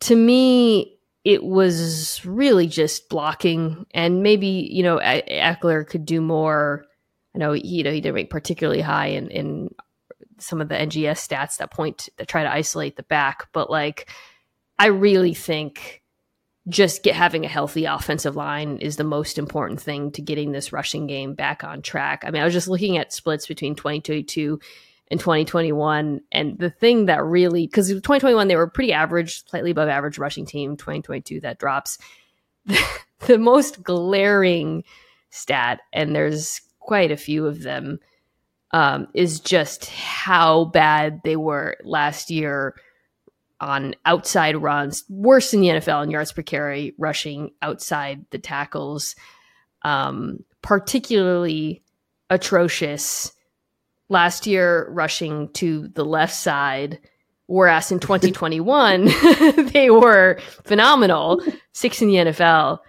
to 0.00 0.16
me 0.16 0.98
it 1.22 1.44
was 1.44 2.20
really 2.26 2.66
just 2.66 3.08
blocking 3.08 3.86
and 3.94 4.24
maybe, 4.24 4.68
you 4.70 4.82
know, 4.82 4.98
Ekeler 4.98 5.86
could 5.86 6.04
do 6.04 6.20
more 6.20 6.86
I 7.34 7.38
know 7.38 7.52
he, 7.52 7.66
you 7.66 7.82
know 7.82 7.92
he 7.92 8.00
didn't 8.00 8.14
rank 8.14 8.30
particularly 8.30 8.80
high 8.80 9.08
in 9.08 9.28
in 9.30 9.74
some 10.38 10.60
of 10.60 10.68
the 10.68 10.74
NGS 10.74 11.26
stats 11.28 11.58
that 11.58 11.70
point 11.70 12.08
that 12.16 12.28
try 12.28 12.42
to 12.42 12.52
isolate 12.52 12.96
the 12.96 13.02
back, 13.04 13.48
but 13.52 13.70
like 13.70 14.10
I 14.78 14.86
really 14.86 15.34
think 15.34 16.02
just 16.68 17.02
get 17.02 17.14
having 17.14 17.44
a 17.44 17.48
healthy 17.48 17.84
offensive 17.84 18.36
line 18.36 18.78
is 18.78 18.96
the 18.96 19.04
most 19.04 19.38
important 19.38 19.80
thing 19.80 20.10
to 20.12 20.22
getting 20.22 20.52
this 20.52 20.72
rushing 20.72 21.06
game 21.06 21.34
back 21.34 21.62
on 21.62 21.82
track. 21.82 22.24
I 22.24 22.30
mean, 22.30 22.40
I 22.40 22.44
was 22.44 22.54
just 22.54 22.68
looking 22.68 22.96
at 22.96 23.12
splits 23.12 23.46
between 23.46 23.74
2022 23.74 24.58
and 25.08 25.20
2021 25.20 26.22
and 26.32 26.58
the 26.58 26.70
thing 26.70 27.06
that 27.06 27.22
really 27.22 27.68
cuz 27.68 27.88
2021 27.88 28.48
they 28.48 28.56
were 28.56 28.70
pretty 28.70 28.92
average, 28.92 29.44
slightly 29.44 29.72
above 29.72 29.88
average 29.88 30.18
rushing 30.18 30.46
team, 30.46 30.76
2022 30.76 31.40
that 31.40 31.58
drops. 31.58 31.98
the, 32.64 32.82
the 33.26 33.38
most 33.38 33.82
glaring 33.82 34.84
stat 35.30 35.80
and 35.92 36.16
there's 36.16 36.62
quite 36.84 37.10
a 37.10 37.16
few 37.16 37.46
of 37.46 37.62
them, 37.62 37.98
um, 38.72 39.08
is 39.14 39.40
just 39.40 39.86
how 39.86 40.66
bad 40.66 41.20
they 41.24 41.36
were 41.36 41.76
last 41.82 42.30
year 42.30 42.74
on 43.60 43.94
outside 44.04 44.56
runs, 44.56 45.04
worse 45.08 45.54
in 45.54 45.60
the 45.60 45.68
NFL 45.68 46.04
in 46.04 46.10
yards 46.10 46.32
per 46.32 46.42
carry, 46.42 46.94
rushing 46.98 47.50
outside 47.62 48.26
the 48.30 48.38
tackles, 48.38 49.16
um, 49.82 50.44
particularly 50.60 51.82
atrocious 52.28 53.32
last 54.08 54.46
year, 54.46 54.88
rushing 54.90 55.48
to 55.52 55.88
the 55.88 56.04
left 56.04 56.34
side. 56.34 56.98
Whereas 57.46 57.90
in 57.90 58.00
2021, 58.00 59.06
they 59.72 59.88
were 59.88 60.38
phenomenal, 60.64 61.40
six 61.72 62.02
in 62.02 62.08
the 62.08 62.14
NFL 62.16 62.80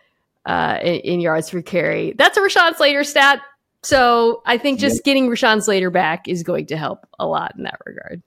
uh, 0.45 0.79
in, 0.81 0.95
in, 0.95 1.19
yards 1.21 1.49
per 1.49 1.61
carry. 1.61 2.13
That's 2.17 2.37
a 2.37 2.41
Rashawn 2.41 2.75
Slater 2.75 3.03
stat. 3.03 3.39
So 3.85 4.41
I 4.45 4.57
think 4.57 4.79
just 4.79 5.03
getting 5.03 5.29
Rashawn 5.29 5.61
Slater 5.61 5.89
back 5.89 6.27
is 6.27 6.43
going 6.43 6.65
to 6.67 6.77
help 6.77 7.05
a 7.19 7.25
lot 7.25 7.53
in 7.57 7.63
that 7.63 7.79
regard. 7.85 8.23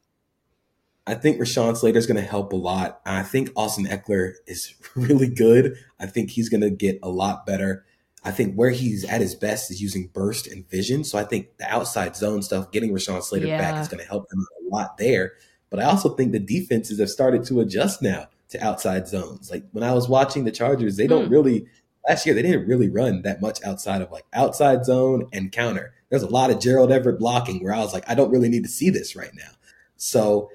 I 1.06 1.14
think 1.14 1.40
Rashawn 1.40 1.76
Slater 1.76 1.98
is 1.98 2.06
going 2.06 2.20
to 2.20 2.28
help 2.28 2.52
a 2.52 2.56
lot. 2.56 3.00
I 3.06 3.22
think 3.22 3.50
Austin 3.56 3.86
Ekeler 3.86 4.34
is 4.46 4.74
really 4.94 5.28
good. 5.28 5.74
I 5.98 6.06
think 6.06 6.30
he's 6.30 6.48
going 6.48 6.61
to 6.61 6.70
get 6.70 6.98
a 7.02 7.09
lot 7.09 7.46
better. 7.46 7.84
I 8.24 8.30
think 8.30 8.54
where 8.54 8.70
he's 8.70 9.04
at 9.04 9.20
his 9.20 9.34
best 9.34 9.70
is 9.70 9.80
using 9.80 10.09
burst 10.12 10.46
and 10.46 10.68
vision. 10.68 11.04
So 11.04 11.18
I 11.18 11.24
think 11.24 11.56
the 11.56 11.72
outside 11.72 12.14
zone 12.14 12.42
stuff, 12.42 12.70
getting 12.72 12.92
Rashawn 12.92 13.22
Slater 13.22 13.46
yeah. 13.46 13.59
back 13.59 13.80
is 13.80 13.88
going 13.88 14.02
to 14.02 14.09
help 14.09 14.30
him 14.32 14.40
a 14.40 14.74
lot 14.74 14.98
there. 14.98 15.32
But 15.70 15.80
I 15.80 15.84
also 15.84 16.11
think 16.11 16.32
the 16.32 16.38
defenses 16.38 17.00
have 17.00 17.11
started 17.11 17.44
to 17.44 17.61
adjust 17.61 18.02
now 18.02 18.28
to 18.50 18.64
outside 18.64 19.09
zones. 19.09 19.50
Like 19.50 19.64
when 19.72 19.84
I 19.84 19.92
was 19.92 20.09
watching 20.09 20.44
the 20.44 20.50
Chargers, 20.50 20.96
they 20.96 21.06
don't 21.06 21.28
mm. 21.28 21.32
really 21.32 21.66
last 22.07 22.26
year 22.26 22.34
they 22.34 22.42
didn't 22.42 22.66
really 22.66 22.88
run 22.88 23.22
that 23.22 23.40
much 23.40 23.62
outside 23.64 24.03
of 24.03 24.11
like 24.11 24.24
outside 24.32 24.84
zone 24.84 25.28
and 25.32 25.53
counter. 25.53 25.94
There's 26.11 26.22
a 26.22 26.28
lot 26.28 26.51
of 26.51 26.61
Gerald 26.61 26.92
Everett 26.92 27.18
blocking 27.18 27.62
where 27.62 27.74
I 27.74 27.78
was 27.78 27.92
like, 27.92 28.09
I 28.09 28.14
don't 28.14 28.30
really 28.30 28.49
need 28.49 28.64
to 28.64 28.68
see 28.68 28.90
this 28.90 29.14
right 29.14 29.34
now. 29.34 29.51
So 29.96 30.51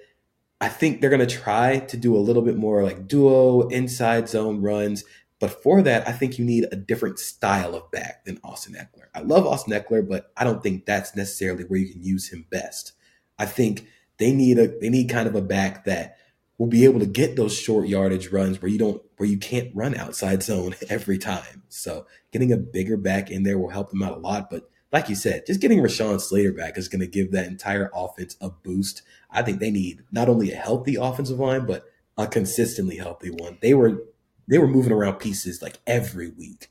I 0.60 0.70
think 0.70 1.02
they're 1.02 1.10
going 1.10 1.28
to 1.28 1.36
try 1.36 1.80
to 1.80 1.98
do 1.98 2.16
a 2.16 2.20
little 2.20 2.42
bit 2.42 2.56
more 2.56 2.84
like 2.84 3.08
duo 3.08 3.68
inside 3.68 4.30
zone 4.30 4.62
runs. 4.62 5.04
But 5.40 5.62
for 5.62 5.82
that, 5.82 6.08
I 6.08 6.14
think 6.14 6.40
you 6.40 6.46
need 6.46 6.68
a 6.72 6.78
different 6.78 7.20
style 7.20 7.76
of 7.76 7.92
back 7.92 8.24
than 8.24 8.40
Austin 8.44 8.76
Ekeler. 8.76 9.08
I 9.14 9.20
love 9.20 9.46
Austin 9.46 9.74
Ekeler, 9.74 10.08
but 10.08 10.32
I 10.38 10.46
don't 10.46 10.64
think 10.64 10.86
that's 10.86 11.16
necessarily 11.16 11.66
where 11.66 11.80
you 11.80 11.92
can 11.92 12.02
use 12.02 12.30
him 12.30 12.46
best. 12.50 12.94
I 13.38 13.46
think 13.46 13.88
they 14.20 14.32
need 14.32 14.58
a 14.58 14.68
they 14.80 14.90
need 14.90 15.10
kind 15.10 15.28
of 15.28 15.36
a 15.36 15.42
back 15.42 15.84
that 15.84 16.18
will 16.58 16.68
be 16.68 16.86
able 16.86 17.02
to 17.02 17.06
get 17.06 17.36
those 17.36 17.58
short 17.58 17.88
yardage 17.88 18.30
runs 18.30 18.62
where 18.62 18.72
you 18.72 18.78
don't 18.78 19.02
where 19.24 19.30
you 19.30 19.38
can't 19.38 19.74
run 19.74 19.96
outside 19.96 20.44
zone 20.44 20.76
every 20.90 21.18
time. 21.18 21.64
So 21.70 22.06
getting 22.34 22.52
a 22.52 22.58
bigger 22.58 22.98
back 22.98 23.32
in 23.32 23.44
there 23.44 23.58
will 23.58 23.70
help 23.70 23.90
them 23.90 24.04
out 24.04 24.18
a 24.18 24.20
lot. 24.20 24.50
But 24.50 24.70
like 24.92 25.08
you 25.08 25.16
said, 25.16 25.46
just 25.48 25.62
getting 25.62 25.80
Rashawn 25.80 26.20
Slater 26.20 26.52
back 26.52 26.78
is 26.78 26.90
going 26.90 27.00
to 27.00 27.08
give 27.08 27.32
that 27.32 27.48
entire 27.48 27.90
offense 27.96 28.36
a 28.42 28.50
boost. 28.50 29.02
I 29.32 29.42
think 29.42 29.62
they 29.62 29.72
need 29.72 30.04
not 30.12 30.28
only 30.28 30.52
a 30.52 30.58
healthy 30.58 30.96
offensive 30.96 31.40
line, 31.40 31.66
but 31.66 31.86
a 32.18 32.28
consistently 32.28 32.98
healthy 32.98 33.30
one. 33.30 33.60
They 33.62 33.74
were 33.74 34.04
they 34.50 34.58
were 34.58 34.68
moving 34.68 34.92
around 34.92 35.20
pieces 35.20 35.62
like 35.62 35.80
every 35.88 36.30
week. 36.30 36.68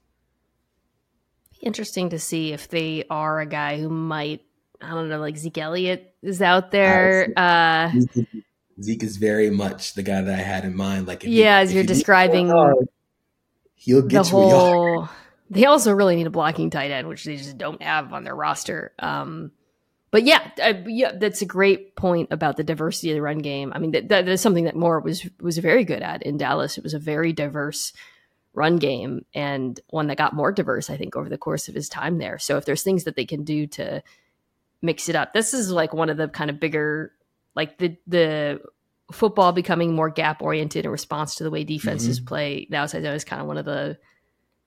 interesting 1.63 2.11
to 2.11 2.19
see 2.19 2.53
if 2.53 2.69
they 2.69 3.05
are 3.09 3.41
a 3.41 3.47
guy 3.47 3.81
who 3.81 3.89
might, 3.89 4.43
I 4.83 4.91
don't 4.91 5.09
know, 5.09 5.21
like 5.21 5.39
Zeke 5.39 5.57
Elliott 5.57 6.15
is 6.21 6.43
out 6.43 6.71
there. 6.71 7.33
Uh, 7.35 7.93
Zeke 8.83 9.03
is 9.03 9.17
very 9.17 9.51
much 9.51 9.95
the 9.95 10.03
guy 10.03 10.21
that 10.21 10.39
I 10.39 10.43
had 10.43 10.65
in 10.65 10.77
mind. 10.77 11.07
Like, 11.07 11.23
yeah, 11.25 11.59
you, 11.59 11.63
as 11.63 11.75
you're 11.75 11.85
describing, 11.85 12.49
hard, 12.49 12.89
he'll 13.75 14.03
get 14.03 14.25
the 14.25 14.31
hole. 14.31 15.09
They 15.51 15.67
also 15.67 15.93
really 15.93 16.17
need 16.17 16.27
a 16.27 16.31
blocking 16.31 16.71
tight 16.71 16.91
end, 16.91 17.09
which 17.09 17.25
they 17.25 17.37
just 17.37 17.59
don't 17.59 17.83
have 17.83 18.13
on 18.13 18.25
their 18.25 18.35
roster. 18.35 18.93
Um, 18.99 19.53
but 20.11 20.25
yeah, 20.25 20.51
uh, 20.63 20.75
yeah, 20.87 21.13
that's 21.13 21.43
a 21.43 21.47
great 21.47 21.97
point 21.97 22.29
about 22.31 22.57
the 22.57 22.65
diversity 22.65 23.11
of 23.11 23.17
the 23.17 23.23
run 23.23 23.39
game. 23.39 23.73
I 23.75 23.79
mean, 23.79 23.93
that, 23.93 24.09
that 24.09 24.29
is 24.29 24.41
something 24.41 24.65
that 24.65 24.77
Moore 24.77 25.01
was 25.01 25.29
was 25.41 25.59
very 25.59 25.85
good 25.85 26.03
at 26.03 26.23
in 26.23 26.37
Dallas. 26.37 26.77
It 26.77 26.85
was 26.85 26.95
a 26.95 26.99
very 26.99 27.33
diverse 27.33 27.93
run 28.55 28.77
game 28.77 29.25
and 29.35 29.81
one 29.89 30.09
that 30.09 30.19
got 30.19 30.35
more 30.35 30.53
diverse, 30.53 30.91
I 30.91 30.97
think, 30.97 31.17
over 31.17 31.29
the 31.29 31.39
course 31.39 31.69
of 31.69 31.75
his 31.75 31.89
time 31.89 32.19
there. 32.19 32.39
So 32.39 32.59
if 32.59 32.65
there's 32.67 32.83
things 32.83 33.05
that 33.05 33.17
they 33.17 33.25
can 33.25 33.45
do 33.45 33.67
to 33.69 34.03
mix 34.83 35.09
it 35.09 35.17
up, 35.17 35.33
this 35.33 35.55
is 35.55 35.71
like 35.71 35.95
one 35.95 36.11
of 36.11 36.19
the 36.19 36.29
kind 36.29 36.51
of 36.51 36.61
bigger, 36.61 37.13
like 37.55 37.79
the 37.79 37.97
the 38.07 38.61
football 39.13 39.53
becoming 39.53 39.95
more 39.95 40.11
gap 40.11 40.43
oriented 40.43 40.85
in 40.85 40.91
response 40.91 41.37
to 41.37 41.45
the 41.45 41.51
way 41.51 41.65
defenses 41.65 42.19
mm-hmm. 42.19 42.27
play. 42.27 42.67
The 42.71 42.77
outside 42.77 43.03
zone 43.03 43.15
is 43.15 43.25
kind 43.25 43.43
of 43.43 43.49
one 43.49 43.59
of 43.59 43.65
the 43.65 43.99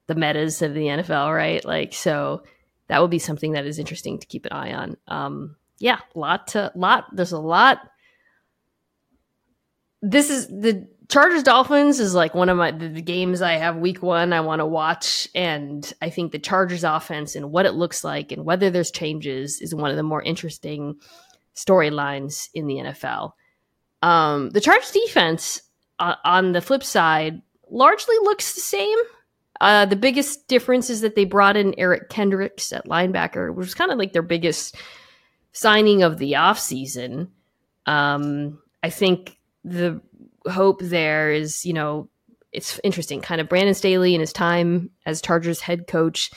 the 0.08 0.16
metas 0.16 0.62
of 0.62 0.74
the 0.74 0.86
NFL, 0.86 1.36
right? 1.36 1.64
Like 1.66 1.94
so 1.94 2.44
that 2.88 3.02
would 3.02 3.12
be 3.12 3.20
something 3.20 3.54
that 3.54 3.66
is 3.66 3.80
interesting 3.80 4.20
to 4.20 4.28
keep 4.28 4.46
an 4.46 4.52
eye 4.52 4.74
on. 4.74 4.98
Um, 5.08 5.56
yeah, 5.80 6.00
a 6.16 6.20
lot 6.20 6.48
to 6.50 6.72
lot. 6.76 7.06
There's 7.16 7.32
a 7.32 7.40
lot. 7.40 7.80
This 10.02 10.30
is 10.30 10.48
the 10.48 10.88
Chargers 11.10 11.44
Dolphins 11.44 12.00
is 12.00 12.16
like 12.16 12.34
one 12.34 12.50
of 12.50 12.58
my 12.58 12.72
the, 12.72 12.88
the 12.88 13.02
games 13.02 13.42
I 13.42 13.54
have 13.54 13.78
week 13.78 14.02
one 14.02 14.34
I 14.34 14.42
want 14.42 14.60
to 14.60 14.66
watch, 14.66 15.28
and 15.36 15.92
I 16.02 16.10
think 16.10 16.32
the 16.32 16.40
Chargers 16.40 16.84
offense 16.84 17.36
and 17.36 17.52
what 17.52 17.66
it 17.66 17.74
looks 17.74 18.04
like 18.04 18.32
and 18.32 18.46
whether 18.46 18.70
there's 18.70 18.92
changes 18.92 19.62
is 19.62 19.74
one 19.74 19.92
of 19.92 19.98
the 19.98 20.04
more 20.04 20.22
interesting 20.22 20.96
storylines 21.56 22.50
in 22.54 22.68
the 22.68 22.76
NFL. 22.76 23.32
Um, 24.02 24.50
the 24.52 24.62
Chargers 24.62 24.92
defense 24.92 25.62
uh, 26.00 26.16
on 26.24 26.52
the 26.52 26.62
flip 26.62 26.84
side 26.84 27.42
largely 27.70 28.16
looks 28.22 28.54
the 28.54 28.62
same. 28.62 28.98
Uh, 29.62 29.86
the 29.86 29.96
biggest 29.96 30.48
difference 30.48 30.90
is 30.90 31.02
that 31.02 31.16
they 31.16 31.26
brought 31.26 31.58
in 31.58 31.74
Eric 31.78 32.10
Kendricks 32.10 32.74
at 32.74 32.88
linebacker, 32.88 33.54
which 33.54 33.66
was 33.66 33.74
kind 33.74 33.92
of 33.92 33.98
like 33.98 34.14
their 34.14 34.22
biggest 34.22 34.76
signing 35.54 36.04
of 36.04 36.18
the 36.18 36.34
offseason. 36.34 37.30
Um, 37.86 38.60
I 38.84 38.90
think 38.90 39.38
the 39.64 40.02
hope 40.48 40.82
there 40.82 41.32
is, 41.32 41.66
you 41.66 41.74
know, 41.74 42.10
it's 42.52 42.80
interesting. 42.84 43.22
Kind 43.22 43.42
of 43.42 43.50
Brandon 43.50 43.74
Staley 43.74 44.14
in 44.14 44.22
his 44.22 44.34
time 44.34 44.90
as 45.06 45.22
Chargers 45.22 45.62
head 45.62 45.88
coach 45.88 46.32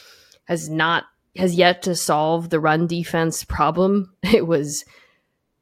has 0.44 0.68
not 0.68 1.04
has 1.36 1.54
yet 1.54 1.82
to 1.82 1.94
solve 1.94 2.50
the 2.50 2.60
run 2.60 2.86
defense 2.86 3.44
problem. 3.44 4.12
It 4.22 4.46
was 4.46 4.84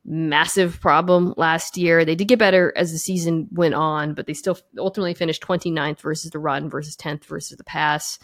massive 0.07 0.81
problem 0.81 1.35
last 1.37 1.77
year. 1.77 2.05
They 2.05 2.15
did 2.15 2.29
get 2.29 2.39
better 2.39 2.73
as 2.77 2.93
the 2.93 2.99
season 2.99 3.49
went 3.51 3.75
on, 3.75 4.15
but 4.15 4.27
they 4.27 4.35
still 4.35 4.59
ultimately 4.79 5.15
finished 5.15 5.43
29th 5.43 6.01
versus 6.01 6.31
the 6.31 6.39
run 6.39 6.71
versus 6.71 6.97
10th 6.97 7.25
versus 7.25 7.59
the 7.59 7.65
pass. 7.65 8.19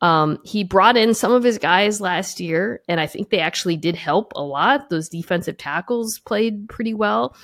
Um, 0.00 0.38
he 0.42 0.64
brought 0.64 0.96
in 0.96 1.14
some 1.14 1.30
of 1.30 1.44
his 1.44 1.58
guys 1.58 2.00
last 2.00 2.40
year, 2.40 2.82
and 2.88 2.98
I 2.98 3.06
think 3.06 3.30
they 3.30 3.38
actually 3.38 3.76
did 3.76 3.94
help 3.94 4.32
a 4.34 4.42
lot. 4.42 4.90
Those 4.90 5.08
defensive 5.08 5.58
tackles 5.58 6.18
played 6.18 6.68
pretty 6.68 6.94
well, 6.94 7.36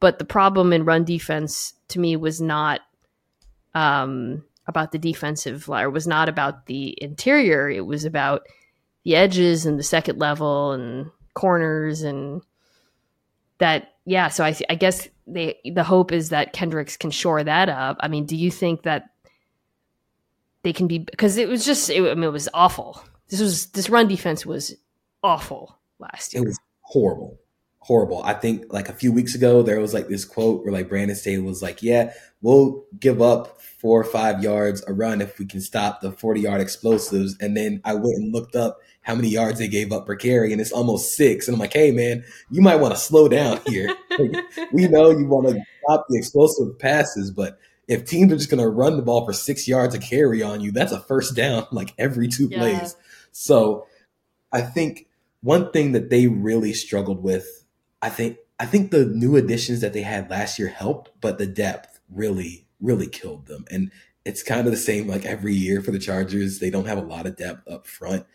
but 0.00 0.18
the 0.18 0.24
problem 0.24 0.72
in 0.72 0.84
run 0.84 1.04
defense 1.04 1.74
to 1.88 2.00
me 2.00 2.16
was 2.16 2.40
not 2.40 2.80
um, 3.74 4.44
about 4.66 4.92
the 4.92 4.98
defensive 4.98 5.68
line, 5.68 5.92
was 5.92 6.06
not 6.06 6.28
about 6.28 6.66
the 6.66 6.96
interior. 7.02 7.68
It 7.68 7.84
was 7.84 8.04
about 8.06 8.46
the 9.04 9.14
edges 9.16 9.66
and 9.66 9.78
the 9.78 9.84
second 9.84 10.18
level 10.18 10.72
and 10.72 11.10
corners 11.34 12.02
and 12.02 12.40
that 13.58 13.94
yeah 14.04 14.28
so 14.28 14.44
i 14.44 14.56
i 14.68 14.74
guess 14.74 15.08
they 15.26 15.58
the 15.74 15.84
hope 15.84 16.12
is 16.12 16.28
that 16.28 16.52
kendricks 16.52 16.96
can 16.96 17.10
shore 17.10 17.42
that 17.42 17.68
up. 17.68 17.96
I 18.00 18.08
mean 18.08 18.26
do 18.26 18.36
you 18.36 18.50
think 18.50 18.82
that 18.82 19.10
they 20.62 20.72
can 20.72 20.86
be 20.86 20.98
because 20.98 21.36
it 21.36 21.48
was 21.48 21.64
just 21.64 21.90
it, 21.90 22.00
i 22.00 22.14
mean 22.14 22.24
it 22.24 22.32
was 22.32 22.48
awful. 22.54 23.02
This 23.28 23.40
was 23.40 23.66
this 23.66 23.90
run 23.90 24.08
defense 24.08 24.46
was 24.46 24.76
awful 25.22 25.76
last 25.98 26.34
year. 26.34 26.42
it 26.42 26.46
was 26.46 26.58
horrible 26.80 27.38
horrible. 27.86 28.20
I 28.24 28.34
think 28.34 28.72
like 28.72 28.88
a 28.88 28.92
few 28.92 29.12
weeks 29.12 29.36
ago 29.36 29.62
there 29.62 29.78
was 29.78 29.94
like 29.94 30.08
this 30.08 30.24
quote 30.24 30.64
where 30.64 30.72
like 30.72 30.88
brandon 30.88 31.16
staley 31.16 31.38
was 31.38 31.62
like 31.62 31.84
yeah 31.84 32.12
we'll 32.42 32.84
give 32.98 33.22
up 33.22 33.60
four 33.60 34.00
or 34.00 34.04
five 34.04 34.42
yards 34.42 34.82
a 34.88 34.92
run 34.92 35.20
if 35.20 35.38
we 35.38 35.46
can 35.46 35.60
stop 35.60 36.00
the 36.00 36.10
40 36.10 36.40
yard 36.40 36.60
explosives. 36.60 37.36
And 37.40 37.56
then 37.56 37.80
i 37.84 37.94
went 37.94 38.16
and 38.16 38.32
looked 38.32 38.56
up 38.56 38.78
how 39.06 39.14
many 39.14 39.28
yards 39.28 39.60
they 39.60 39.68
gave 39.68 39.92
up 39.92 40.04
per 40.04 40.16
carry, 40.16 40.50
and 40.50 40.60
it's 40.60 40.72
almost 40.72 41.16
six. 41.16 41.46
And 41.46 41.54
I'm 41.54 41.60
like, 41.60 41.72
hey 41.72 41.92
man, 41.92 42.24
you 42.50 42.60
might 42.60 42.76
want 42.76 42.92
to 42.92 43.00
slow 43.00 43.28
down 43.28 43.60
here. 43.64 43.94
we 44.72 44.88
know 44.88 45.10
you 45.10 45.26
want 45.26 45.46
to 45.46 45.62
stop 45.84 46.06
the 46.08 46.18
explosive 46.18 46.76
passes, 46.80 47.30
but 47.30 47.56
if 47.86 48.04
teams 48.04 48.32
are 48.32 48.36
just 48.36 48.50
going 48.50 48.62
to 48.62 48.68
run 48.68 48.96
the 48.96 49.04
ball 49.04 49.24
for 49.24 49.32
six 49.32 49.68
yards 49.68 49.94
a 49.94 50.00
carry 50.00 50.42
on 50.42 50.60
you, 50.60 50.72
that's 50.72 50.90
a 50.90 51.00
first 51.00 51.36
down 51.36 51.68
like 51.72 51.94
every 51.98 52.26
two 52.26 52.48
yeah. 52.50 52.58
plays. 52.58 52.96
So 53.30 53.86
I 54.52 54.62
think 54.62 55.06
one 55.40 55.70
thing 55.70 55.92
that 55.92 56.10
they 56.10 56.26
really 56.26 56.72
struggled 56.72 57.22
with, 57.22 57.64
I 58.02 58.08
think, 58.08 58.38
I 58.58 58.66
think 58.66 58.90
the 58.90 59.04
new 59.04 59.36
additions 59.36 59.82
that 59.82 59.92
they 59.92 60.02
had 60.02 60.28
last 60.30 60.58
year 60.58 60.68
helped, 60.68 61.12
but 61.20 61.38
the 61.38 61.46
depth 61.46 62.00
really, 62.12 62.66
really 62.80 63.06
killed 63.06 63.46
them. 63.46 63.66
And 63.70 63.92
it's 64.24 64.42
kind 64.42 64.66
of 64.66 64.72
the 64.72 64.78
same 64.78 65.06
like 65.06 65.24
every 65.24 65.54
year 65.54 65.80
for 65.80 65.92
the 65.92 66.00
Chargers. 66.00 66.58
They 66.58 66.70
don't 66.70 66.86
have 66.86 66.98
a 66.98 67.02
lot 67.02 67.26
of 67.26 67.36
depth 67.36 67.68
up 67.68 67.86
front 67.86 68.26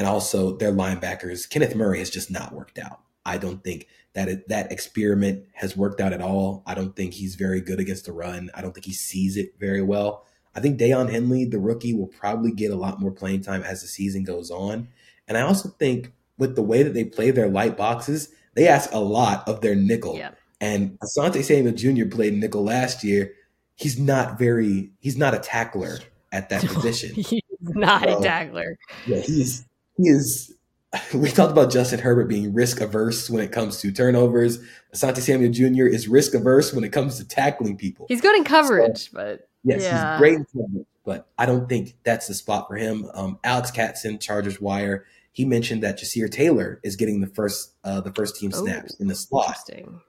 and 0.00 0.08
also 0.08 0.56
their 0.56 0.72
linebackers. 0.72 1.46
Kenneth 1.46 1.74
Murray 1.74 1.98
has 1.98 2.08
just 2.08 2.30
not 2.30 2.54
worked 2.54 2.78
out. 2.78 3.00
I 3.26 3.36
don't 3.36 3.62
think 3.62 3.86
that 4.14 4.28
it, 4.28 4.48
that 4.48 4.72
experiment 4.72 5.44
has 5.52 5.76
worked 5.76 6.00
out 6.00 6.14
at 6.14 6.22
all. 6.22 6.62
I 6.66 6.72
don't 6.72 6.96
think 6.96 7.12
he's 7.12 7.34
very 7.34 7.60
good 7.60 7.78
against 7.78 8.06
the 8.06 8.12
run. 8.12 8.48
I 8.54 8.62
don't 8.62 8.72
think 8.72 8.86
he 8.86 8.94
sees 8.94 9.36
it 9.36 9.52
very 9.60 9.82
well. 9.82 10.24
I 10.54 10.60
think 10.60 10.80
Daiyan 10.80 11.10
Henley, 11.12 11.44
the 11.44 11.58
rookie, 11.58 11.92
will 11.92 12.06
probably 12.06 12.50
get 12.50 12.70
a 12.70 12.76
lot 12.76 12.98
more 12.98 13.10
playing 13.10 13.42
time 13.42 13.62
as 13.62 13.82
the 13.82 13.88
season 13.88 14.24
goes 14.24 14.50
on. 14.50 14.88
And 15.28 15.36
I 15.36 15.42
also 15.42 15.68
think 15.68 16.14
with 16.38 16.56
the 16.56 16.62
way 16.62 16.82
that 16.82 16.94
they 16.94 17.04
play 17.04 17.30
their 17.30 17.50
light 17.50 17.76
boxes, 17.76 18.30
they 18.54 18.68
ask 18.68 18.90
a 18.94 19.00
lot 19.00 19.46
of 19.46 19.60
their 19.60 19.74
nickel. 19.74 20.16
Yeah. 20.16 20.30
And 20.62 20.98
Asante 21.00 21.44
Samuel 21.44 21.74
Jr. 21.74 22.08
played 22.08 22.32
nickel 22.32 22.64
last 22.64 23.04
year. 23.04 23.34
He's 23.74 23.98
not 23.98 24.38
very, 24.38 24.92
he's 25.00 25.18
not 25.18 25.34
a 25.34 25.38
tackler 25.40 25.98
at 26.32 26.48
that 26.48 26.62
position. 26.66 27.14
he's 27.16 27.42
not 27.60 28.04
so, 28.04 28.18
a 28.18 28.22
tackler. 28.22 28.78
Yeah, 29.06 29.18
he's 29.18 29.66
he 29.68 29.69
is 30.06 30.54
we 31.14 31.30
talked 31.30 31.52
about 31.52 31.70
Justin 31.70 32.00
Herbert 32.00 32.28
being 32.28 32.52
risk 32.52 32.80
averse 32.80 33.30
when 33.30 33.42
it 33.42 33.52
comes 33.52 33.80
to 33.80 33.92
turnovers. 33.92 34.58
Asante 34.94 35.18
Samuel 35.18 35.52
Jr. 35.52 35.86
is 35.86 36.08
risk 36.08 36.34
averse 36.34 36.72
when 36.72 36.84
it 36.84 36.90
comes 36.90 37.18
to 37.18 37.26
tackling 37.26 37.76
people. 37.76 38.06
He's 38.08 38.20
good 38.20 38.36
in 38.36 38.44
coverage, 38.44 39.10
so, 39.10 39.18
but 39.18 39.48
yes, 39.62 39.82
yeah. 39.82 40.12
he's 40.12 40.18
great 40.18 40.34
in 40.34 40.46
coverage, 40.46 40.86
but 41.04 41.28
I 41.38 41.46
don't 41.46 41.68
think 41.68 41.96
that's 42.02 42.26
the 42.26 42.34
spot 42.34 42.66
for 42.66 42.76
him. 42.76 43.08
Um, 43.14 43.38
Alex 43.44 43.70
Katzen, 43.70 44.20
Chargers 44.20 44.60
Wire, 44.60 45.06
he 45.32 45.44
mentioned 45.44 45.82
that 45.84 45.98
Ja'Sir 45.98 46.30
Taylor 46.30 46.80
is 46.82 46.96
getting 46.96 47.20
the 47.20 47.28
first 47.28 47.74
uh, 47.84 48.00
the 48.00 48.12
first 48.12 48.36
team 48.36 48.50
snaps 48.50 48.94
Ooh, 48.94 49.02
in 49.02 49.08
the 49.08 49.14
slot. 49.14 49.58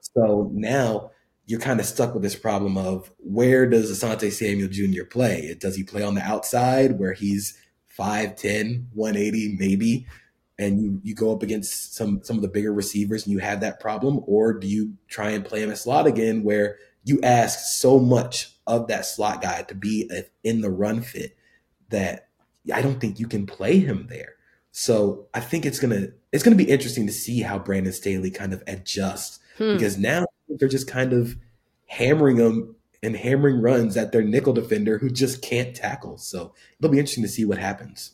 So 0.01 0.49
now 0.51 1.11
you're 1.45 1.59
kind 1.59 1.79
of 1.79 1.85
stuck 1.85 2.13
with 2.13 2.23
this 2.23 2.35
problem 2.35 2.77
of 2.77 3.11
where 3.17 3.67
does 3.67 3.91
Asante 3.91 4.31
Samuel 4.31 4.69
Jr. 4.69 5.03
play? 5.03 5.55
Does 5.59 5.75
he 5.75 5.83
play 5.83 6.01
on 6.01 6.15
the 6.15 6.21
outside 6.21 6.97
where 6.97 7.13
he's 7.13 7.57
5'10, 7.97 8.85
180 8.93 9.57
maybe, 9.59 10.07
and 10.57 10.79
you, 10.79 11.01
you 11.03 11.15
go 11.15 11.33
up 11.33 11.43
against 11.43 11.95
some 11.95 12.21
some 12.23 12.35
of 12.35 12.41
the 12.41 12.47
bigger 12.47 12.73
receivers 12.73 13.25
and 13.25 13.33
you 13.33 13.39
have 13.39 13.61
that 13.61 13.79
problem? 13.79 14.21
Or 14.27 14.53
do 14.53 14.67
you 14.67 14.93
try 15.07 15.31
and 15.31 15.45
play 15.45 15.63
him 15.63 15.71
a 15.71 15.75
slot 15.75 16.07
again 16.07 16.43
where 16.43 16.77
you 17.03 17.19
ask 17.23 17.77
so 17.79 17.99
much 17.99 18.55
of 18.67 18.87
that 18.87 19.05
slot 19.05 19.41
guy 19.41 19.63
to 19.63 19.75
be 19.75 20.09
a, 20.11 20.23
in 20.43 20.61
the 20.61 20.69
run 20.69 21.01
fit 21.01 21.35
that 21.89 22.27
I 22.73 22.81
don't 22.81 22.99
think 22.99 23.19
you 23.19 23.27
can 23.27 23.45
play 23.45 23.79
him 23.79 24.07
there. 24.09 24.35
So 24.71 25.27
I 25.33 25.39
think 25.39 25.65
it's 25.65 25.79
gonna 25.79 26.07
it's 26.31 26.43
gonna 26.43 26.55
be 26.55 26.69
interesting 26.69 27.07
to 27.07 27.13
see 27.13 27.41
how 27.41 27.59
Brandon 27.59 27.91
Staley 27.91 28.31
kind 28.31 28.53
of 28.53 28.63
adjusts 28.67 29.39
hmm. 29.57 29.73
because 29.73 29.97
now 29.97 30.25
they're 30.47 30.69
just 30.69 30.87
kind 30.87 31.13
of 31.13 31.35
hammering 31.87 32.37
him 32.37 32.75
and 33.03 33.15
hammering 33.15 33.61
runs 33.61 33.97
at 33.97 34.11
their 34.11 34.21
nickel 34.21 34.53
defender 34.53 34.97
who 34.97 35.09
just 35.09 35.41
can't 35.41 35.75
tackle. 35.75 36.17
So 36.17 36.53
it'll 36.79 36.91
be 36.91 36.99
interesting 36.99 37.23
to 37.23 37.29
see 37.29 37.45
what 37.45 37.57
happens. 37.57 38.11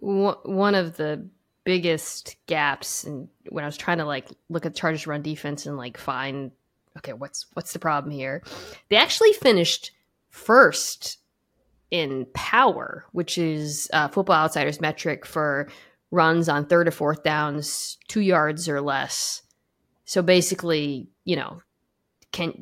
One 0.00 0.74
of 0.74 0.96
the 0.96 1.26
biggest 1.64 2.36
gaps, 2.46 3.04
and 3.04 3.28
when 3.48 3.64
I 3.64 3.66
was 3.66 3.76
trying 3.76 3.98
to 3.98 4.04
like 4.04 4.28
look 4.48 4.66
at 4.66 4.74
Chargers 4.74 5.06
run 5.06 5.22
defense 5.22 5.66
and 5.66 5.76
like 5.76 5.96
find, 5.96 6.50
okay, 6.98 7.12
what's 7.12 7.46
what's 7.54 7.72
the 7.72 7.78
problem 7.78 8.12
here? 8.12 8.42
They 8.88 8.96
actually 8.96 9.32
finished 9.32 9.92
first 10.30 11.18
in 11.90 12.26
power, 12.34 13.06
which 13.12 13.38
is 13.38 13.88
uh, 13.92 14.08
Football 14.08 14.36
Outsiders 14.36 14.80
metric 14.80 15.24
for 15.24 15.68
runs 16.10 16.48
on 16.48 16.66
third 16.66 16.88
or 16.88 16.90
fourth 16.90 17.22
downs, 17.22 17.98
two 18.08 18.20
yards 18.20 18.68
or 18.68 18.80
less. 18.80 19.42
So 20.04 20.20
basically, 20.20 21.08
you 21.24 21.36
know, 21.36 21.60
can 22.34 22.52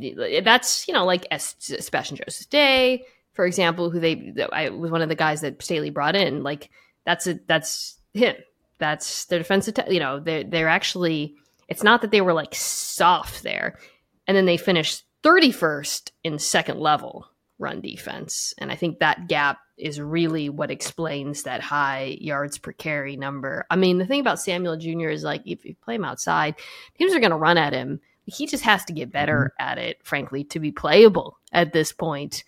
that's 0.45 0.87
you 0.87 0.95
know 0.95 1.05
like 1.05 1.27
Sebastian 1.39 2.19
Joseph 2.19 2.49
Day, 2.49 3.05
for 3.33 3.45
example, 3.45 3.91
who 3.91 3.99
they 3.99 4.33
I 4.53 4.69
was 4.69 4.93
one 4.93 5.03
of 5.03 5.09
the 5.09 5.17
guys 5.17 5.41
that 5.41 5.61
Staley 5.61 5.91
brought 5.91 6.15
in. 6.15 6.45
Like 6.45 6.71
That's 7.05 7.27
a 7.27 7.41
that's 7.47 7.99
him. 8.15 8.37
That's 8.79 9.27
their 9.27 9.39
defensive. 9.39 9.75
You 9.89 10.01
know, 10.01 10.21
they're 10.21 10.45
they're 10.45 10.69
actually. 10.69 11.35
It's 11.69 11.83
not 11.83 12.03
that 12.03 12.11
they 12.11 12.21
were 12.21 12.35
like 12.35 12.55
soft 12.55 13.43
there, 13.43 13.79
and 14.27 14.37
then 14.37 14.47
they 14.47 14.57
finished 14.57 15.05
thirty 15.23 15.53
first 15.53 16.13
in 16.23 16.39
second 16.39 16.79
level 16.81 17.27
run 17.59 17.81
defense, 17.81 18.55
and 18.59 18.71
I 18.71 18.77
think 18.77 18.99
that 18.99 19.29
gap 19.29 19.59
is 19.79 20.01
really 20.01 20.49
what 20.49 20.71
explains 20.71 21.45
that 21.45 21.61
high 21.61 22.17
yards 22.21 22.59
per 22.59 22.73
carry 22.73 23.17
number. 23.17 23.65
I 23.71 23.77
mean, 23.77 23.99
the 23.99 24.07
thing 24.07 24.21
about 24.21 24.41
Samuel 24.41 24.77
Jr. 24.77 25.09
is 25.09 25.25
like 25.25 25.43
if 25.47 25.65
you 25.65 25.75
play 25.83 25.95
him 25.95 26.05
outside, 26.05 26.57
teams 26.99 27.15
are 27.15 27.21
going 27.21 27.31
to 27.31 27.37
run 27.37 27.59
at 27.59 27.73
him. 27.73 28.01
He 28.27 28.47
just 28.47 28.65
has 28.65 28.85
to 28.87 28.93
get 28.93 29.13
better 29.13 29.53
mm-hmm. 29.59 29.71
at 29.71 29.79
it, 29.79 29.99
frankly, 30.03 30.45
to 30.45 30.61
be 30.61 30.73
playable 30.73 31.39
at 31.53 31.73
this 31.73 31.93
point. 31.93 32.45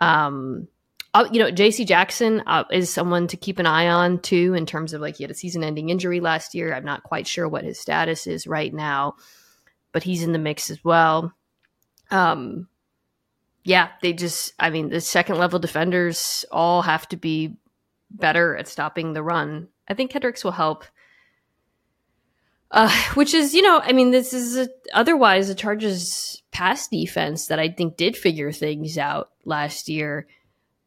Um, 0.00 0.68
uh, 1.14 1.28
you 1.30 1.38
know, 1.38 1.50
J.C. 1.50 1.84
Jackson 1.84 2.42
uh, 2.46 2.64
is 2.72 2.92
someone 2.92 3.28
to 3.28 3.36
keep 3.36 3.60
an 3.60 3.66
eye 3.66 3.88
on 3.88 4.18
too, 4.18 4.54
in 4.54 4.66
terms 4.66 4.92
of 4.92 5.00
like 5.00 5.16
he 5.16 5.24
had 5.24 5.30
a 5.30 5.34
season-ending 5.34 5.88
injury 5.88 6.18
last 6.18 6.54
year. 6.54 6.74
I'm 6.74 6.84
not 6.84 7.04
quite 7.04 7.28
sure 7.28 7.48
what 7.48 7.62
his 7.64 7.78
status 7.78 8.26
is 8.26 8.48
right 8.48 8.74
now, 8.74 9.14
but 9.92 10.02
he's 10.02 10.24
in 10.24 10.32
the 10.32 10.40
mix 10.40 10.70
as 10.70 10.82
well. 10.82 11.32
Um, 12.10 12.68
yeah, 13.62 13.90
they 14.02 14.12
just, 14.12 14.52
I 14.58 14.70
mean, 14.70 14.88
the 14.88 15.00
second 15.00 15.38
level 15.38 15.60
defenders 15.60 16.44
all 16.50 16.82
have 16.82 17.08
to 17.10 17.16
be 17.16 17.56
better 18.10 18.56
at 18.56 18.68
stopping 18.68 19.12
the 19.12 19.22
run. 19.22 19.68
I 19.88 19.94
think 19.94 20.10
Kendricks 20.10 20.44
will 20.44 20.52
help. 20.52 20.84
Uh, 22.74 22.90
which 23.14 23.34
is, 23.34 23.54
you 23.54 23.62
know, 23.62 23.80
I 23.80 23.92
mean, 23.92 24.10
this 24.10 24.32
is 24.32 24.56
a, 24.56 24.68
otherwise 24.92 25.48
a 25.48 25.54
Chargers 25.54 26.42
pass 26.50 26.88
defense 26.88 27.46
that 27.46 27.60
I 27.60 27.68
think 27.68 27.96
did 27.96 28.16
figure 28.16 28.50
things 28.50 28.98
out 28.98 29.30
last 29.44 29.88
year. 29.88 30.26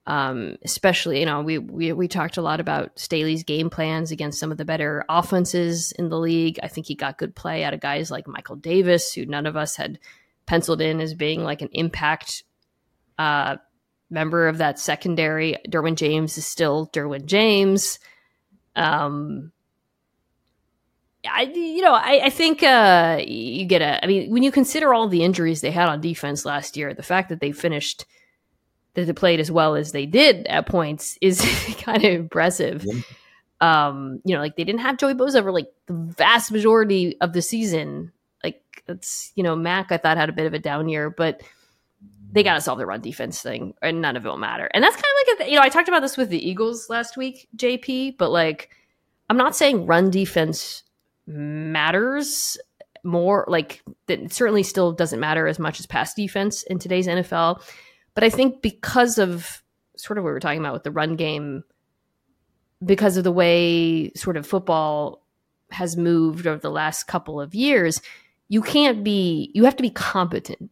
Um, 0.06 0.58
especially, 0.66 1.22
you 1.22 1.26
know, 1.26 1.42
we, 1.42 1.58
we 1.58 1.94
we 1.94 2.10
talked 2.10 2.36
a 2.36 2.42
lot 2.42 2.60
about 2.60 3.00
Staley's 3.00 3.44
game 3.44 3.70
plans 3.70 4.12
against 4.12 4.38
some 4.38 4.52
of 4.52 4.58
the 4.58 4.66
better 4.66 5.06
offenses 5.08 5.94
in 5.94 6.10
the 6.10 6.20
league. 6.20 6.60
I 6.62 6.68
think 6.68 6.88
he 6.88 6.96
got 6.96 7.18
good 7.18 7.36
play 7.36 7.64
out 7.64 7.74
of 7.74 7.80
guys 7.80 8.12
like 8.12 8.28
Michael 8.28 8.58
Davis, 8.58 9.14
who 9.14 9.26
none 9.26 9.46
of 9.46 9.56
us 9.56 9.78
had 9.78 9.98
penciled 10.46 10.82
in 10.82 11.00
as 11.00 11.14
being 11.14 11.42
like 11.42 11.62
an 11.62 11.70
impact 11.72 12.44
uh, 13.18 13.58
member 14.10 14.50
of 14.50 14.58
that 14.58 14.78
secondary. 14.78 15.56
Derwin 15.70 15.96
James 15.96 16.38
is 16.38 16.46
still 16.46 16.88
Derwin 16.88 17.28
James. 17.28 18.00
Um, 18.76 19.54
I, 21.32 21.44
you 21.44 21.82
know, 21.82 21.94
I, 21.94 22.22
I 22.26 22.30
think 22.30 22.64
uh, 22.64 23.22
you 23.26 23.66
get 23.66 23.82
a. 23.82 24.04
I 24.04 24.08
mean, 24.08 24.32
when 24.32 24.44
you 24.44 24.52
consider 24.52 24.94
all 24.94 25.08
the 25.08 25.24
injuries 25.24 25.62
they 25.62 25.72
had 25.72 25.90
on 25.90 26.02
defense 26.02 26.46
last 26.46 26.78
year, 26.78 26.94
the 26.94 27.04
fact 27.04 27.30
that 27.30 27.40
they 27.40 27.52
finished, 27.52 28.06
that 28.94 29.06
they 29.06 29.14
played 29.14 29.40
as 29.40 29.52
well 29.52 29.76
as 29.76 29.92
they 29.92 30.06
did 30.06 30.46
at 30.48 30.68
points 30.68 31.18
is 31.22 31.42
kind 31.80 32.04
of 32.04 32.12
impressive. 32.12 32.86
Yeah. 32.86 33.02
Um, 33.60 34.22
you 34.24 34.36
know, 34.36 34.42
like 34.42 34.56
they 34.56 34.64
didn't 34.64 34.82
have 34.82 34.98
Joey 34.98 35.16
Bosa 35.16 35.42
for 35.42 35.52
like 35.52 35.72
the 35.88 35.94
vast 35.94 36.52
majority 36.52 37.20
of 37.22 37.34
the 37.34 37.42
season. 37.42 38.12
Like 38.44 38.62
that's, 38.86 39.32
you 39.36 39.44
know, 39.44 39.56
Mack 39.56 39.92
I 39.92 39.98
thought 39.98 40.18
had 40.18 40.30
a 40.30 40.34
bit 40.34 40.46
of 40.46 40.54
a 40.54 40.60
down 40.60 40.90
year, 40.90 41.10
but 41.10 41.42
they 42.32 42.44
got 42.44 42.56
to 42.56 42.62
solve 42.62 42.78
the 42.78 42.86
run 42.86 43.02
defense 43.02 43.42
thing, 43.42 43.74
and 43.82 44.02
none 44.02 44.16
of 44.16 44.26
it 44.26 44.30
will 44.30 44.38
matter. 44.38 44.70
And 44.74 44.84
that's 44.84 44.96
kind 44.96 45.06
of 45.06 45.40
like 45.40 45.48
a, 45.48 45.52
you 45.52 45.56
know 45.58 45.64
I 45.64 45.70
talked 45.70 45.88
about 45.88 46.02
this 46.02 46.18
with 46.18 46.30
the 46.30 46.48
Eagles 46.50 46.90
last 46.90 47.18
week, 47.18 47.48
JP. 47.56 48.18
But 48.18 48.32
like, 48.32 48.70
I'm 49.30 49.38
not 49.38 49.56
saying 49.56 49.86
run 49.86 50.12
defense 50.12 50.84
matters 51.28 52.58
more. 53.04 53.46
Like, 53.48 53.84
it 54.08 54.34
certainly 54.34 54.64
still 54.64 54.92
doesn't 54.92 55.20
matter 55.20 55.48
as 55.48 55.60
much 55.60 55.80
as 55.80 55.86
pass 55.86 56.14
defense 56.14 56.64
in 56.64 56.80
today's 56.80 57.08
NFL. 57.08 57.62
But 58.16 58.24
I 58.24 58.30
think 58.30 58.62
because 58.62 59.20
of 59.20 59.62
sort 59.96 60.18
of 60.18 60.24
what 60.24 60.30
we 60.30 60.34
were 60.34 60.40
talking 60.40 60.60
about 60.60 60.74
with 60.74 60.84
the 60.84 60.92
run 60.92 61.16
game, 61.16 61.64
because 62.84 63.18
of 63.18 63.24
the 63.24 63.32
way 63.32 64.12
sort 64.16 64.38
of 64.38 64.48
football 64.48 65.24
has 65.72 65.98
moved 65.98 66.48
over 66.48 66.60
the 66.60 66.72
last 66.72 67.04
couple 67.04 67.42
of 67.42 67.54
years, 67.54 68.02
you 68.50 68.62
can't 68.62 69.04
be 69.04 69.52
you 69.54 69.66
have 69.66 69.76
to 69.76 69.84
be 69.84 69.90
competent 69.90 70.72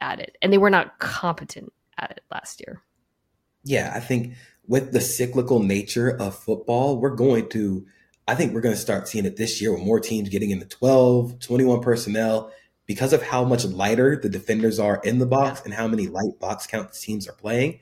at 0.00 0.20
it, 0.20 0.36
and 0.42 0.52
they 0.52 0.58
were 0.58 0.70
not 0.70 0.98
competent 0.98 1.72
at 1.98 2.10
it 2.10 2.22
last 2.30 2.60
year. 2.60 2.82
Yeah, 3.62 3.92
I 3.94 4.00
think 4.00 4.34
with 4.66 4.92
the 4.92 5.00
cyclical 5.00 5.62
nature 5.62 6.10
of 6.10 6.36
football, 6.36 6.98
we're 6.98 7.14
going 7.14 7.48
to, 7.50 7.86
I 8.26 8.34
think 8.34 8.54
we're 8.54 8.62
going 8.62 8.74
to 8.74 8.80
start 8.80 9.06
seeing 9.06 9.26
it 9.26 9.36
this 9.36 9.60
year 9.60 9.72
with 9.72 9.82
more 9.82 10.00
teams 10.00 10.30
getting 10.30 10.50
into 10.50 10.66
12, 10.66 11.40
21 11.40 11.80
personnel 11.80 12.50
because 12.86 13.12
of 13.12 13.22
how 13.22 13.44
much 13.44 13.64
lighter 13.64 14.16
the 14.16 14.28
defenders 14.28 14.78
are 14.78 15.00
in 15.04 15.18
the 15.18 15.26
box 15.26 15.62
and 15.64 15.74
how 15.74 15.86
many 15.86 16.06
light 16.06 16.38
box 16.40 16.66
count 16.66 16.92
teams 16.94 17.28
are 17.28 17.34
playing. 17.34 17.80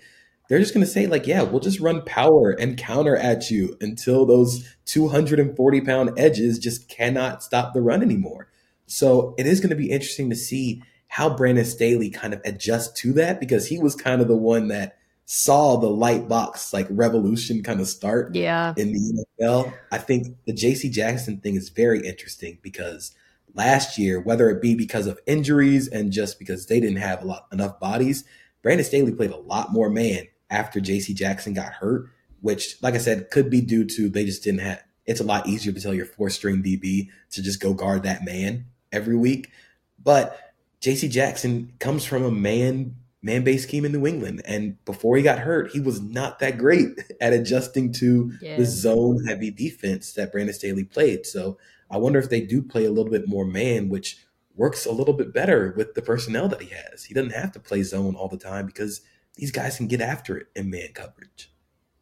They're 0.49 0.59
just 0.59 0.75
going 0.75 0.85
to 0.85 0.91
say, 0.91 1.07
like, 1.07 1.27
yeah, 1.27 1.43
we'll 1.43 1.61
just 1.61 1.81
run 1.81 2.03
power 2.05 2.51
and 2.51 2.77
counter 2.77 3.17
at 3.17 3.51
you 3.51 3.77
until 3.81 4.27
those 4.27 4.69
240 4.87 5.81
pound 5.83 6.11
edges 6.19 6.59
just 6.59 6.89
cannot 6.89 7.43
stop 7.43 7.73
the 7.73 7.81
run 7.81 8.03
anymore. 8.03 8.49
So 8.87 9.35
it 9.39 9.47
is 9.47 9.61
going 9.61 9.71
to 9.71 9.77
be 9.77 9.91
interesting 9.91 10.29
to 10.31 10.37
see 10.37 10.83
how 11.07 11.35
Brandon 11.35 11.65
Staley 11.65 12.11
kind 12.11 12.35
of 12.35 12.41
adjusts 12.45 13.01
to 13.01 13.13
that 13.15 13.39
because 13.39 13.69
he 13.69 13.79
was 13.79 13.95
kind 13.95 14.21
of 14.21 14.29
the 14.29 14.37
one 14.37 14.69
that 14.69 14.99
saw 15.35 15.79
the 15.79 15.89
light 15.89 16.29
box 16.29 16.75
like 16.75 16.87
revolution 16.91 17.63
kind 17.63 17.81
of 17.81 17.89
start 17.89 18.35
yeah. 18.35 18.75
in 18.77 18.93
the 18.93 19.25
NFL. 19.41 19.73
I 19.91 19.97
think 19.97 20.37
the 20.45 20.53
JC 20.53 20.93
Jackson 20.93 21.39
thing 21.39 21.55
is 21.55 21.71
very 21.71 22.07
interesting 22.07 22.59
because 22.61 23.13
last 23.55 23.97
year, 23.97 24.21
whether 24.21 24.51
it 24.51 24.61
be 24.61 24.75
because 24.75 25.07
of 25.07 25.19
injuries 25.27 25.89
and 25.89 26.13
just 26.13 26.39
because 26.39 26.67
they 26.67 26.81
didn't 26.81 26.99
have 26.99 27.23
a 27.23 27.27
lot 27.27 27.47
enough 27.51 27.81
bodies, 27.81 28.25
Brandon 28.61 28.85
Staley 28.85 29.11
played 29.11 29.31
a 29.31 29.39
lot 29.39 29.73
more 29.73 29.89
man 29.89 30.29
after 30.51 30.81
JC 30.81 31.15
Jackson 31.15 31.55
got 31.55 31.73
hurt, 31.73 32.11
which 32.43 32.77
like 32.83 32.93
I 32.93 32.99
said 32.99 33.31
could 33.31 33.49
be 33.49 33.63
due 33.63 33.87
to 33.87 34.11
they 34.11 34.27
just 34.27 34.45
didn't 34.45 34.61
have 34.61 34.85
it's 35.07 35.21
a 35.21 35.25
lot 35.25 35.49
easier 35.49 35.73
to 35.73 35.81
tell 35.81 35.95
your 35.95 36.05
four 36.05 36.29
string 36.29 36.63
DB 36.63 37.09
to 37.31 37.43
just 37.43 37.59
go 37.59 37.73
guard 37.73 38.03
that 38.03 38.23
man 38.23 38.67
every 38.93 39.17
week. 39.17 39.51
But 39.99 40.39
J.C. 40.81 41.09
Jackson 41.09 41.73
comes 41.79 42.05
from 42.05 42.23
a 42.23 42.31
man 42.31 42.97
man 43.23 43.45
based 43.45 43.69
scheme 43.69 43.85
in 43.85 43.93
New 43.93 44.07
England, 44.07 44.43
and 44.45 44.83
before 44.85 45.17
he 45.17 45.23
got 45.23 45.39
hurt, 45.39 45.71
he 45.71 45.81
was 45.81 46.01
not 46.01 46.39
that 46.41 46.59
great 46.59 46.89
at 47.21 47.33
adjusting 47.33 47.93
to 47.95 48.33
yeah. 48.41 48.57
the 48.57 48.65
zone 48.65 49.25
heavy 49.25 49.51
defense 49.51 50.13
that 50.15 50.33
Brandon 50.33 50.55
Staley 50.55 50.85
played. 50.85 51.27
So 51.27 51.59
I 51.91 51.99
wonder 51.99 52.19
if 52.19 52.31
they 52.31 52.41
do 52.41 52.63
play 52.63 52.85
a 52.85 52.91
little 52.91 53.13
bit 53.13 53.29
more 53.29 53.45
man, 53.45 53.89
which 53.89 54.19
works 54.55 54.85
a 54.85 54.93
little 54.93 55.15
bit 55.15 55.33
better 55.33 55.73
with 55.77 55.95
the 55.95 56.03
personnel 56.03 56.49
that 56.49 56.61
he 56.61 56.75
has. 56.75 57.05
He 57.05 57.15
doesn't 57.15 57.33
have 57.33 57.53
to 57.53 57.61
play 57.61 57.83
zone 57.83 58.15
all 58.15 58.29
the 58.29 58.37
time 58.37 58.67
because 58.67 59.01
these 59.37 59.51
guys 59.51 59.77
can 59.77 59.87
get 59.87 60.01
after 60.01 60.37
it 60.37 60.49
in 60.55 60.71
man 60.71 60.89
coverage. 60.93 61.51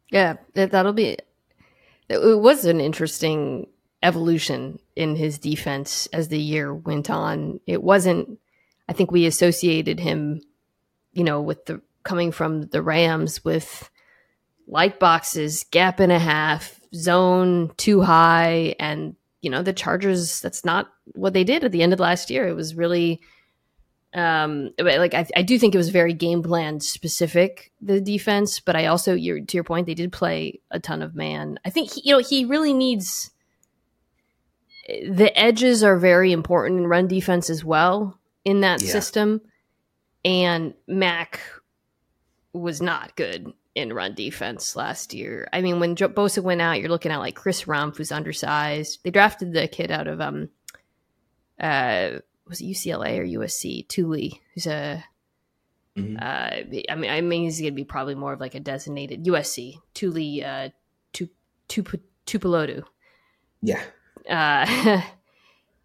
Yeah, 0.09 0.37
that'll 0.53 0.91
be. 0.91 1.17
It 2.09 2.39
was 2.39 2.65
an 2.65 2.81
interesting 2.81 3.67
evolution 4.03 4.79
in 4.97 5.15
his 5.15 5.37
defense 5.37 6.07
as 6.11 6.27
the 6.27 6.39
year 6.39 6.73
went 6.73 7.09
on. 7.09 7.61
It 7.65 7.81
wasn't 7.81 8.39
I 8.91 8.93
think 8.93 9.09
we 9.09 9.25
associated 9.25 10.01
him, 10.01 10.41
you 11.13 11.23
know, 11.23 11.41
with 11.41 11.65
the 11.65 11.81
coming 12.03 12.31
from 12.31 12.63
the 12.63 12.81
Rams 12.81 13.43
with 13.43 13.89
light 14.67 14.99
boxes, 14.99 15.65
gap 15.71 15.99
and 15.99 16.11
a 16.11 16.19
half, 16.19 16.79
zone 16.95 17.71
too 17.77 18.01
high, 18.01 18.75
and 18.79 19.15
you 19.41 19.49
know 19.49 19.63
the 19.63 19.73
Chargers. 19.73 20.41
That's 20.41 20.65
not 20.65 20.89
what 21.13 21.33
they 21.33 21.43
did 21.43 21.63
at 21.63 21.71
the 21.71 21.83
end 21.83 21.93
of 21.93 21.99
last 21.99 22.29
year. 22.29 22.47
It 22.47 22.55
was 22.55 22.75
really, 22.75 23.21
um, 24.13 24.71
like 24.79 25.13
I, 25.13 25.25
I 25.35 25.41
do 25.41 25.59
think 25.59 25.75
it 25.75 25.79
was 25.79 25.89
very 25.89 26.13
game 26.13 26.43
plan 26.43 26.79
specific 26.79 27.71
the 27.81 28.01
defense, 28.01 28.59
but 28.59 28.75
I 28.75 28.87
also, 28.87 29.13
your 29.13 29.41
to 29.41 29.57
your 29.57 29.63
point, 29.63 29.87
they 29.87 29.93
did 29.93 30.11
play 30.11 30.61
a 30.71 30.79
ton 30.79 31.01
of 31.01 31.15
man. 31.15 31.59
I 31.65 31.69
think 31.69 31.93
he, 31.93 32.01
you 32.05 32.15
know 32.15 32.23
he 32.23 32.45
really 32.45 32.73
needs 32.73 33.31
the 34.87 35.31
edges 35.37 35.83
are 35.83 35.97
very 35.97 36.31
important 36.31 36.79
in 36.79 36.87
run 36.87 37.07
defense 37.07 37.49
as 37.49 37.63
well 37.63 38.19
in 38.43 38.61
that 38.61 38.81
yeah. 38.81 38.91
system. 38.91 39.41
And 40.23 40.73
Mack 40.87 41.39
was 42.53 42.81
not 42.81 43.15
good 43.15 43.53
in 43.73 43.93
run 43.93 44.13
defense 44.13 44.75
last 44.75 45.13
year. 45.13 45.47
I 45.53 45.61
mean, 45.61 45.79
when 45.79 45.95
Bosa 45.95 46.43
went 46.43 46.61
out, 46.61 46.79
you're 46.79 46.89
looking 46.89 47.11
at 47.11 47.19
like 47.19 47.35
Chris 47.35 47.63
Rumph, 47.63 47.97
who's 47.97 48.11
undersized. 48.11 48.99
They 49.03 49.11
drafted 49.11 49.53
the 49.53 49.67
kid 49.67 49.91
out 49.91 50.07
of 50.07 50.19
um, 50.19 50.49
uh, 51.59 52.19
was 52.47 52.59
it 52.59 52.65
UCLA 52.65 53.19
or 53.19 53.39
USC? 53.39 53.87
Tuli, 53.87 54.41
who's 54.53 54.67
a, 54.67 55.03
mm-hmm. 55.97 56.17
uh, 56.17 56.89
I 56.89 56.95
mean, 56.95 57.11
I 57.11 57.21
mean, 57.21 57.43
he's 57.43 57.59
gonna 57.59 57.71
be 57.71 57.85
probably 57.85 58.15
more 58.15 58.33
of 58.33 58.39
like 58.39 58.55
a 58.55 58.59
designated 58.59 59.25
USC 59.25 59.79
Tuli, 59.93 60.43
uh, 60.43 60.69
Tuipulotu. 61.69 62.83
Yeah. 63.61 63.81
Uh, 64.29 65.01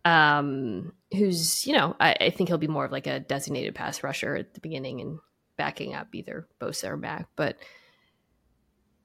um, 0.06 0.92
who's 1.12 1.66
you 1.66 1.72
know 1.72 1.96
I, 1.98 2.16
I, 2.20 2.30
think 2.30 2.48
he'll 2.48 2.58
be 2.58 2.68
more 2.68 2.84
of 2.84 2.92
like 2.92 3.08
a 3.08 3.18
designated 3.18 3.74
pass 3.74 4.04
rusher 4.04 4.36
at 4.36 4.54
the 4.54 4.60
beginning 4.60 5.00
and 5.00 5.18
backing 5.56 5.94
up 5.94 6.08
either 6.14 6.46
Bosa 6.60 6.90
or 6.90 6.96
Mack, 6.96 7.26
but 7.34 7.56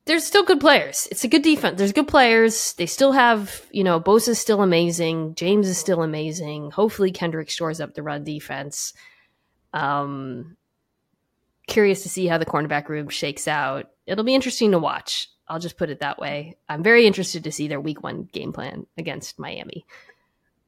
there's 0.05 0.23
still 0.23 0.43
good 0.43 0.59
players. 0.59 1.07
It's 1.09 1.23
a 1.23 1.27
good 1.27 1.41
defense. 1.41 1.77
There's 1.77 1.93
good 1.93 2.07
players. 2.07 2.73
They 2.73 2.85
still 2.85 3.11
have, 3.13 3.65
you 3.71 3.83
know, 3.83 3.99
Bosa's 3.99 4.39
still 4.39 4.61
amazing. 4.61 5.35
James 5.35 5.67
is 5.67 5.77
still 5.77 6.01
amazing. 6.03 6.71
Hopefully 6.71 7.11
Kendrick 7.11 7.49
shores 7.49 7.81
up 7.81 7.93
the 7.95 8.03
run 8.03 8.23
defense. 8.23 8.93
Um 9.73 10.55
curious 11.67 12.03
to 12.03 12.09
see 12.09 12.27
how 12.27 12.37
the 12.37 12.45
cornerback 12.45 12.89
room 12.89 13.09
shakes 13.09 13.47
out. 13.47 13.89
It'll 14.05 14.25
be 14.25 14.35
interesting 14.35 14.71
to 14.71 14.79
watch. 14.79 15.29
I'll 15.47 15.59
just 15.59 15.77
put 15.77 15.89
it 15.89 15.99
that 15.99 16.19
way. 16.19 16.57
I'm 16.69 16.83
very 16.83 17.07
interested 17.07 17.43
to 17.45 17.51
see 17.51 17.67
their 17.67 17.79
week 17.79 18.03
one 18.03 18.29
game 18.31 18.53
plan 18.53 18.85
against 18.97 19.39
Miami. 19.39 19.85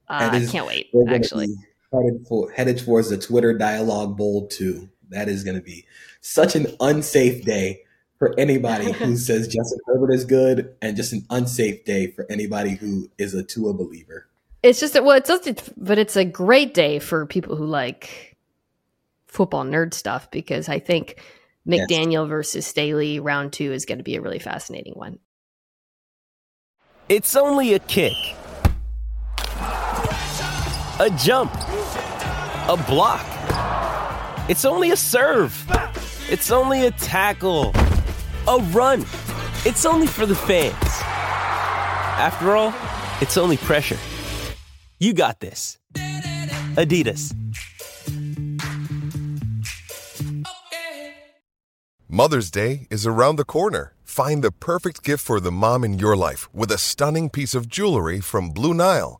Uh, 0.10 0.30
I 0.32 0.45
can't 0.45 0.68
wait. 0.68 0.89
Actually, 1.08 1.47
headed 1.91 2.26
for 2.28 2.51
headed 2.51 2.80
towards 2.80 3.10
the 3.10 3.18
Twitter 3.18 3.58
Dialogue 3.58 4.18
Bowl 4.18 4.47
too. 4.47 4.89
That 5.10 5.30
is 5.30 5.43
going 5.43 5.58
to 5.58 5.64
be 5.64 5.86
such 6.22 6.56
an 6.56 6.68
unsafe 6.80 7.43
day 7.43 7.84
for 8.20 8.34
anybody 8.39 8.91
who 8.91 9.18
says 9.18 9.47
Justin 9.47 9.80
Herbert 9.86 10.14
is 10.14 10.26
good, 10.26 10.76
and 10.82 10.95
just 10.95 11.14
an 11.14 11.26
unsafe 11.30 11.86
day 11.86 12.08
for 12.08 12.26
anybody 12.30 12.72
who 12.76 13.10
is 13.18 13.34
a 13.34 13.43
Tua 13.43 13.74
believer. 13.74 14.28
It's 14.62 14.80
just 14.80 14.93
well, 15.01 15.18
it's 15.18 15.30
just, 15.30 15.74
but 15.76 15.97
it's 15.97 16.16
a 16.16 16.26
great 16.26 16.74
day 16.74 16.99
for 16.99 17.26
people 17.26 17.56
who 17.56 17.66
like 17.66 18.38
football 19.28 19.66
nerd 19.66 19.93
stuff 19.93 20.32
because 20.32 20.70
I 20.70 20.80
think 20.80 21.22
McDaniel 21.68 22.24
yes. 22.24 22.30
versus 22.30 22.68
Staley 22.68 23.20
round 23.20 23.51
two 23.51 23.74
is 23.74 23.86
going 23.86 23.97
to 23.97 24.04
be 24.04 24.16
a 24.16 24.22
really 24.22 24.39
fascinating 24.39 24.93
one. 24.93 25.20
It's 27.10 27.36
only 27.36 27.74
a 27.74 27.80
kick, 27.80 28.14
a 31.00 31.10
jump, 31.10 31.52
a 31.54 32.78
block. 32.88 33.26
It's 34.48 34.64
only 34.64 34.91
a 34.91 34.96
serve. 34.96 35.54
It's 36.30 36.52
only 36.52 36.86
a 36.86 36.91
tackle, 36.91 37.72
a 38.48 38.60
run. 38.72 39.02
It's 39.66 39.86
only 39.86 40.06
for 40.06 40.26
the 40.26 40.36
fans. 40.36 40.74
After 42.20 42.56
all, 42.56 42.74
it's 43.22 43.38
only 43.38 43.58
pressure. 43.58 43.98
You 45.00 45.14
got 45.14 45.39
this. 45.39 45.80
Adidas. 46.76 47.34
Mother's 52.08 52.52
Day 52.52 52.88
is 52.91 53.08
around 53.08 53.38
the 53.38 53.46
corner. 53.46 53.96
Find 54.04 54.44
the 54.44 54.52
perfect 54.52 55.02
gift 55.02 55.26
for 55.26 55.39
the 55.39 55.52
mom 55.52 55.84
in 55.84 55.98
your 55.98 56.16
life 56.16 56.54
with 56.54 56.72
a 56.72 56.78
stunning 56.78 57.32
piece 57.32 57.56
of 57.56 57.68
jewelry 57.68 58.20
from 58.20 58.52
Blue 58.52 58.76
Nile. 58.76 59.20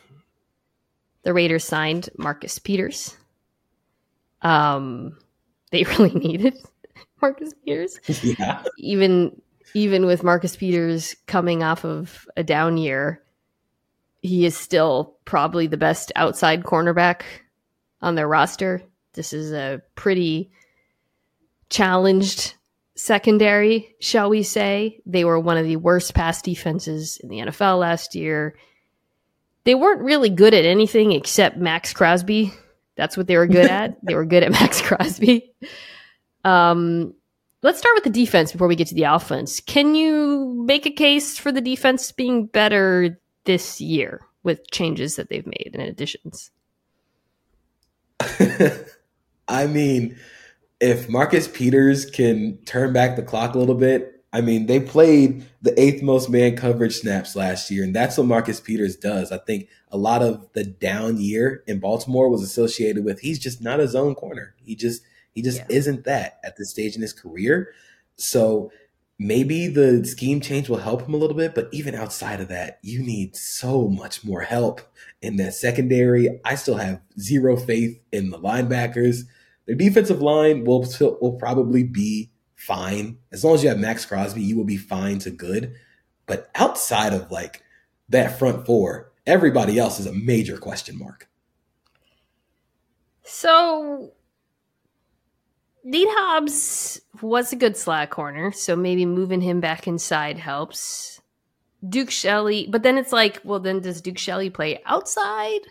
The 1.23 1.33
Raiders 1.33 1.63
signed 1.63 2.09
Marcus 2.17 2.59
Peters. 2.59 3.15
Um, 4.41 5.17
they 5.71 5.83
really 5.97 6.11
needed 6.11 6.55
Marcus 7.21 7.53
Peters. 7.65 7.99
Yeah. 8.23 8.63
Even 8.77 9.41
even 9.73 10.05
with 10.05 10.23
Marcus 10.23 10.55
Peters 10.55 11.15
coming 11.27 11.63
off 11.63 11.85
of 11.85 12.27
a 12.35 12.43
down 12.43 12.77
year, 12.77 13.23
he 14.21 14.45
is 14.45 14.57
still 14.57 15.17
probably 15.23 15.67
the 15.67 15.77
best 15.77 16.11
outside 16.15 16.63
cornerback 16.63 17.21
on 18.01 18.15
their 18.15 18.27
roster. 18.27 18.81
This 19.13 19.31
is 19.31 19.53
a 19.53 19.81
pretty 19.95 20.51
challenged 21.69 22.55
secondary, 22.95 23.95
shall 23.99 24.29
we 24.29 24.43
say. 24.43 24.99
They 25.05 25.23
were 25.23 25.39
one 25.39 25.57
of 25.57 25.65
the 25.65 25.77
worst 25.77 26.13
pass 26.13 26.41
defenses 26.41 27.17
in 27.23 27.29
the 27.29 27.39
NFL 27.39 27.79
last 27.79 28.13
year. 28.13 28.55
They 29.63 29.75
weren't 29.75 30.01
really 30.01 30.29
good 30.29 30.53
at 30.53 30.65
anything 30.65 31.11
except 31.11 31.57
Maxx 31.57 31.93
Crosby. 31.93 32.53
That's 32.95 33.15
what 33.15 33.27
they 33.27 33.37
were 33.37 33.47
good 33.47 33.69
at. 33.69 33.97
They 34.03 34.15
were 34.15 34.25
good 34.25 34.43
at 34.43 34.51
Maxx 34.51 34.81
Crosby. 34.81 35.53
Um, 36.43 37.13
let's 37.61 37.77
start 37.79 37.95
with 37.95 38.03
the 38.03 38.09
defense 38.09 38.51
before 38.51 38.67
we 38.67 38.75
get 38.75 38.87
to 38.87 38.95
the 38.95 39.03
offense. 39.03 39.59
Can 39.59 39.95
you 39.95 40.63
make 40.65 40.85
a 40.85 40.91
case 40.91 41.37
for 41.37 41.51
the 41.51 41.61
defense 41.61 42.11
being 42.11 42.47
better 42.47 43.19
this 43.45 43.79
year 43.79 44.21
with 44.43 44.69
changes 44.71 45.15
that 45.15 45.29
they've 45.29 45.45
made 45.45 45.71
and 45.73 45.83
additions? 45.83 46.51
I 49.47 49.67
mean, 49.67 50.17
if 50.79 51.09
Marcus 51.09 51.47
Peters 51.47 52.09
can 52.09 52.57
turn 52.65 52.93
back 52.93 53.15
the 53.15 53.23
clock 53.23 53.55
a 53.55 53.59
little 53.59 53.75
bit, 53.75 54.10
I 54.33 54.41
mean, 54.41 54.65
they 54.65 54.79
played 54.79 55.45
the 55.61 55.77
eighth 55.79 56.01
most 56.01 56.29
man 56.29 56.55
coverage 56.55 56.95
snaps 56.95 57.35
last 57.35 57.69
year, 57.69 57.83
and 57.83 57.93
that's 57.93 58.17
what 58.17 58.27
Marcus 58.27 58.61
Peters 58.61 58.95
does. 58.95 59.31
I 59.31 59.37
think 59.37 59.67
a 59.91 59.97
lot 59.97 60.21
of 60.21 60.47
the 60.53 60.63
down 60.63 61.19
year 61.19 61.63
in 61.67 61.79
Baltimore 61.79 62.29
was 62.29 62.41
associated 62.41 63.03
with 63.03 63.19
he's 63.19 63.39
just 63.39 63.61
not 63.61 63.81
a 63.81 63.87
zone 63.87 64.15
corner. 64.15 64.55
He 64.63 64.75
just 64.75 65.03
he 65.33 65.41
just 65.41 65.57
yeah. 65.57 65.65
isn't 65.69 66.05
that 66.05 66.39
at 66.43 66.55
this 66.57 66.69
stage 66.69 66.95
in 66.95 67.01
his 67.01 67.13
career. 67.13 67.73
So 68.15 68.71
maybe 69.19 69.67
the 69.67 70.05
scheme 70.05 70.39
change 70.39 70.69
will 70.69 70.77
help 70.77 71.03
him 71.03 71.13
a 71.13 71.17
little 71.17 71.35
bit, 71.35 71.53
but 71.53 71.69
even 71.71 71.93
outside 71.93 72.39
of 72.39 72.47
that, 72.47 72.79
you 72.81 73.03
need 73.03 73.35
so 73.35 73.87
much 73.87 74.23
more 74.23 74.41
help 74.41 74.81
in 75.21 75.35
that 75.37 75.53
secondary. 75.53 76.39
I 76.45 76.55
still 76.55 76.77
have 76.77 77.01
zero 77.19 77.57
faith 77.57 77.99
in 78.11 78.29
the 78.29 78.39
linebackers. 78.39 79.23
Their 79.67 79.75
defensive 79.75 80.21
line 80.21 80.63
will 80.63 80.87
will 81.21 81.33
probably 81.33 81.83
be 81.83 82.30
fine 82.61 83.17
as 83.31 83.43
long 83.43 83.55
as 83.55 83.63
you 83.63 83.69
have 83.69 83.79
Maxx 83.79 84.05
Crosby. 84.05 84.41
You 84.41 84.55
will 84.55 84.65
be 84.65 84.77
fine 84.77 85.19
to 85.19 85.31
good. 85.31 85.75
But 86.25 86.49
outside 86.55 87.13
of 87.13 87.31
like 87.31 87.63
that 88.09 88.37
front 88.37 88.65
four, 88.65 89.11
everybody 89.25 89.77
else 89.79 89.99
is 89.99 90.05
a 90.05 90.13
major 90.13 90.57
question 90.57 90.97
mark. 90.97 91.27
So 93.23 94.11
Nate 95.83 96.07
Hobbs 96.09 97.01
was 97.21 97.51
a 97.51 97.55
good 97.55 97.75
slot 97.75 98.09
corner, 98.09 98.51
so 98.51 98.75
maybe 98.75 99.05
moving 99.05 99.41
him 99.41 99.59
back 99.59 99.87
inside 99.87 100.37
helps. 100.37 101.21
Duke 101.87 102.11
Shelley, 102.11 102.67
but 102.69 102.83
then 102.83 102.99
it's 102.99 103.11
like, 103.11 103.41
well, 103.43 103.59
then 103.59 103.79
does 103.79 104.01
Duke 104.01 104.19
Shelley 104.19 104.51
play 104.51 104.81
outside? 104.85 105.61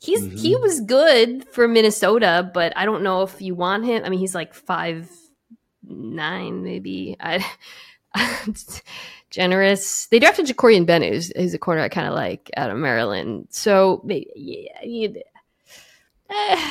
He's 0.00 0.22
mm-hmm. 0.22 0.36
he 0.36 0.56
was 0.56 0.80
good 0.80 1.46
for 1.50 1.68
Minnesota, 1.68 2.50
but 2.54 2.72
I 2.76 2.86
don't 2.86 3.02
know 3.02 3.22
if 3.22 3.42
you 3.42 3.54
want 3.54 3.84
him. 3.84 4.04
I 4.04 4.08
mean, 4.08 4.20
he's 4.20 4.34
like 4.34 4.54
five 4.54 5.10
nine, 5.92 6.62
maybe. 6.62 7.16
I 7.20 7.44
generous. 9.30 10.06
They 10.06 10.18
drafted 10.18 10.46
Jakorian 10.46 10.86
Bennett, 10.86 11.12
who's, 11.12 11.32
who's 11.36 11.54
a 11.54 11.58
corner 11.58 11.82
I 11.82 11.88
kind 11.88 12.06
of 12.06 12.14
like 12.14 12.50
out 12.56 12.70
of 12.70 12.76
Maryland. 12.76 13.48
So 13.50 14.04
yeah, 14.06 14.84
you, 14.84 15.22
uh, 16.30 16.70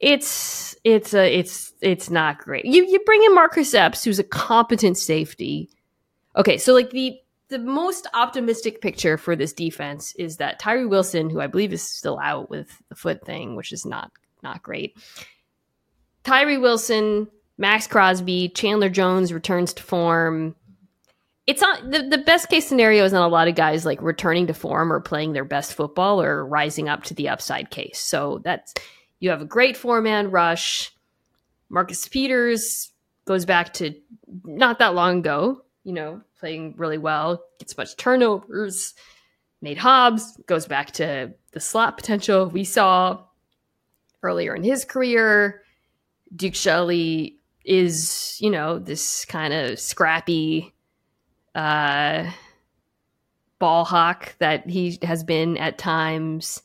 it's 0.00 0.76
it's 0.84 1.14
a 1.14 1.38
it's 1.38 1.72
it's 1.80 2.10
not 2.10 2.38
great. 2.38 2.64
You 2.64 2.84
you 2.86 3.00
bring 3.00 3.22
in 3.24 3.34
Marcus 3.34 3.72
Epps, 3.74 4.04
who's 4.04 4.18
a 4.18 4.24
competent 4.24 4.98
safety. 4.98 5.70
Okay, 6.36 6.58
so 6.58 6.74
like 6.74 6.90
the 6.90 7.18
the 7.48 7.58
most 7.58 8.06
optimistic 8.14 8.80
picture 8.80 9.16
for 9.16 9.36
this 9.36 9.52
defense 9.52 10.14
is 10.16 10.38
that 10.38 10.58
Tyree 10.58 10.86
Wilson, 10.86 11.30
who 11.30 11.40
I 11.40 11.46
believe 11.46 11.72
is 11.72 11.82
still 11.82 12.18
out 12.18 12.50
with 12.50 12.82
the 12.88 12.94
foot 12.94 13.24
thing, 13.24 13.54
which 13.54 13.72
is 13.72 13.86
not 13.86 14.10
not 14.42 14.62
great. 14.62 14.96
Tyree 16.24 16.58
Wilson, 16.58 17.28
Maxx 17.56 17.86
Crosby, 17.86 18.48
Chandler 18.50 18.88
Jones 18.88 19.32
returns 19.32 19.72
to 19.74 19.82
form. 19.82 20.56
It's 21.46 21.60
not 21.60 21.90
the, 21.90 22.02
the 22.02 22.18
best 22.18 22.48
case 22.48 22.66
scenario 22.66 23.04
is 23.04 23.12
not 23.12 23.26
a 23.26 23.32
lot 23.32 23.48
of 23.48 23.54
guys 23.54 23.84
like 23.84 24.00
returning 24.02 24.46
to 24.46 24.54
form 24.54 24.92
or 24.92 25.00
playing 25.00 25.32
their 25.32 25.44
best 25.44 25.74
football 25.74 26.20
or 26.20 26.44
rising 26.44 26.88
up 26.88 27.04
to 27.04 27.14
the 27.14 27.28
upside 27.28 27.70
case. 27.70 28.00
So 28.00 28.40
that's 28.42 28.74
you 29.20 29.30
have 29.30 29.42
a 29.42 29.46
great 29.46 29.76
four 29.76 30.00
man 30.00 30.30
rush. 30.30 30.92
Marcus 31.68 32.08
Peters 32.08 32.92
goes 33.24 33.44
back 33.44 33.74
to 33.74 33.94
not 34.44 34.78
that 34.78 34.94
long 34.94 35.18
ago, 35.18 35.62
you 35.84 35.92
know, 35.92 36.22
playing 36.40 36.74
really 36.76 36.98
well, 36.98 37.42
gets 37.58 37.72
a 37.72 37.76
bunch 37.76 37.90
of 37.90 37.96
turnovers. 37.96 38.94
Nate 39.62 39.78
Hobbs 39.78 40.36
goes 40.46 40.66
back 40.66 40.92
to 40.92 41.32
the 41.52 41.60
slot 41.60 41.96
potential 41.96 42.46
we 42.46 42.64
saw 42.64 43.24
earlier 44.22 44.54
in 44.54 44.62
his 44.62 44.84
career. 44.84 45.62
Duke 46.34 46.54
Shelley 46.54 47.38
is, 47.64 48.36
you 48.40 48.50
know, 48.50 48.78
this 48.78 49.24
kind 49.24 49.52
of 49.52 49.78
scrappy 49.78 50.74
uh, 51.54 52.30
ball 53.58 53.84
hawk 53.84 54.34
that 54.38 54.68
he 54.68 54.98
has 55.02 55.24
been 55.24 55.56
at 55.56 55.78
times. 55.78 56.62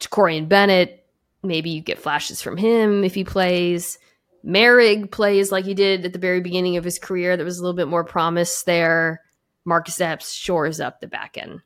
Corian 0.00 0.48
Bennett 0.48 1.06
maybe 1.46 1.70
you 1.70 1.80
get 1.80 1.98
flashes 1.98 2.42
from 2.42 2.56
him 2.56 3.04
if 3.04 3.14
he 3.14 3.24
plays. 3.24 3.98
Moehrig 4.44 5.10
plays 5.10 5.50
like 5.50 5.64
he 5.64 5.74
did 5.74 6.04
at 6.04 6.12
the 6.12 6.18
very 6.18 6.40
beginning 6.40 6.76
of 6.76 6.84
his 6.84 6.98
career. 6.98 7.36
There 7.36 7.44
was 7.44 7.58
a 7.58 7.62
little 7.62 7.76
bit 7.76 7.88
more 7.88 8.04
promise 8.04 8.62
there. 8.62 9.22
Marcus 9.64 10.00
Epps 10.00 10.32
shores 10.32 10.78
up 10.78 11.00
the 11.00 11.08
back 11.08 11.36
end. 11.36 11.60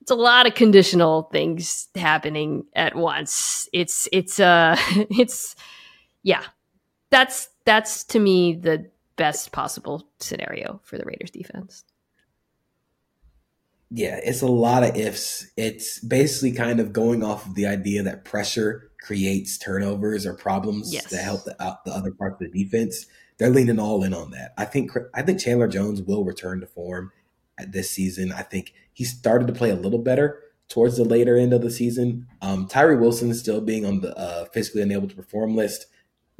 It's 0.00 0.10
a 0.10 0.16
lot 0.16 0.46
of 0.46 0.54
conditional 0.54 1.24
things 1.32 1.88
happening 1.94 2.64
at 2.74 2.94
once. 2.94 3.68
It's 3.72 4.08
it's 4.12 4.38
uh 4.38 4.76
it's 5.10 5.56
yeah. 6.22 6.44
That's 7.10 7.48
that's 7.64 8.04
to 8.04 8.18
me 8.18 8.54
the 8.54 8.90
best 9.16 9.52
possible 9.52 10.08
scenario 10.20 10.80
for 10.84 10.98
the 10.98 11.04
Raiders 11.04 11.30
defense. 11.30 11.84
Yeah, 13.90 14.18
it's 14.22 14.40
a 14.42 14.46
lot 14.46 14.84
of 14.84 14.96
ifs. 14.96 15.46
It's 15.56 15.98
basically 16.00 16.52
kind 16.52 16.80
of 16.80 16.92
going 16.92 17.22
off 17.22 17.46
of 17.46 17.54
the 17.54 17.66
idea 17.66 18.02
that 18.02 18.24
pressure 18.24 18.90
creates 19.00 19.58
turnovers 19.58 20.24
or 20.24 20.32
problems 20.34 20.92
Yes. 20.92 21.10
that 21.10 21.22
help 21.22 21.44
the, 21.44 21.62
out 21.62 21.84
the 21.84 21.90
other 21.92 22.10
parts 22.12 22.40
of 22.40 22.50
the 22.52 22.64
defense. 22.64 23.06
They're 23.38 23.50
leaning 23.50 23.78
all 23.78 24.02
in 24.02 24.14
on 24.14 24.30
that. 24.30 24.54
I 24.56 24.64
think 24.64 24.92
I 25.14 25.22
think 25.22 25.40
Chandler 25.40 25.68
Jones 25.68 26.00
will 26.00 26.24
return 26.24 26.60
to 26.60 26.66
form 26.66 27.12
at 27.58 27.72
this 27.72 27.90
season. 27.90 28.32
I 28.32 28.42
think 28.42 28.72
he 28.94 29.04
started 29.04 29.46
to 29.48 29.52
play 29.52 29.70
a 29.70 29.74
little 29.76 29.98
better 29.98 30.40
towards 30.68 30.96
the 30.96 31.04
later 31.04 31.36
end 31.36 31.52
of 31.52 31.60
the 31.60 31.70
season. 31.70 32.26
Um, 32.40 32.66
Tyree 32.68 32.96
Wilson 32.96 33.34
still 33.34 33.60
being 33.60 33.84
on 33.84 34.00
the 34.00 34.16
uh, 34.16 34.46
physically 34.46 34.80
unable 34.82 35.08
to 35.08 35.14
perform 35.16 35.54
list 35.54 35.86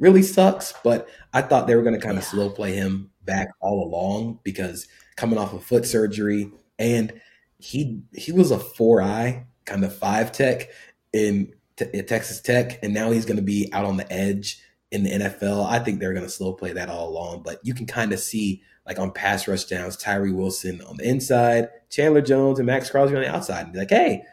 really 0.03 0.21
sucks, 0.21 0.73
but 0.83 1.07
I 1.33 1.41
thought 1.41 1.65
they 1.65 1.75
were 1.75 1.81
going 1.81 1.95
to 1.95 2.05
kind 2.05 2.17
of 2.17 2.23
Yeah. 2.25 2.29
slow 2.29 2.49
play 2.49 2.73
him 2.75 3.09
back 3.25 3.47
all 3.61 3.83
along 3.87 4.39
because 4.43 4.87
coming 5.15 5.39
off 5.39 5.53
of 5.53 5.63
foot 5.63 5.85
surgery 5.85 6.51
and 6.77 7.13
he 7.59 8.01
he 8.13 8.31
was 8.33 8.51
a 8.51 8.59
four 8.59 9.01
eye 9.01 9.45
kind 9.65 9.85
of 9.85 9.95
five 9.95 10.31
tech 10.33 10.69
in, 11.13 11.53
te- 11.77 11.85
at 11.97 12.07
Texas 12.09 12.41
Tech, 12.41 12.83
and 12.83 12.93
now 12.93 13.11
he's 13.11 13.25
going 13.25 13.37
to 13.37 13.41
be 13.43 13.69
out 13.71 13.85
on 13.85 13.95
the 13.97 14.11
edge 14.11 14.59
in 14.91 15.03
the 15.03 15.09
NFL. 15.11 15.65
I 15.65 15.79
think 15.79 15.99
they're 15.99 16.13
going 16.13 16.25
to 16.25 16.29
slow 16.29 16.51
play 16.53 16.73
that 16.73 16.89
all 16.89 17.07
along, 17.09 17.43
but 17.43 17.59
you 17.63 17.73
can 17.73 17.85
kind 17.85 18.11
of 18.11 18.19
see 18.19 18.61
like 18.85 18.99
on 18.99 19.11
pass 19.11 19.47
rush 19.47 19.63
downs, 19.63 19.95
Tyree 19.95 20.33
Wilson 20.33 20.81
on 20.81 20.97
the 20.97 21.07
inside, 21.07 21.69
Chandler 21.89 22.21
Jones 22.21 22.59
and 22.59 22.65
Maxx 22.65 22.89
Crosby 22.89 23.15
on 23.15 23.21
the 23.21 23.33
outside, 23.33 23.63
and 23.63 23.71
be 23.73 23.79
like, 23.79 23.89
hey, 23.89 24.23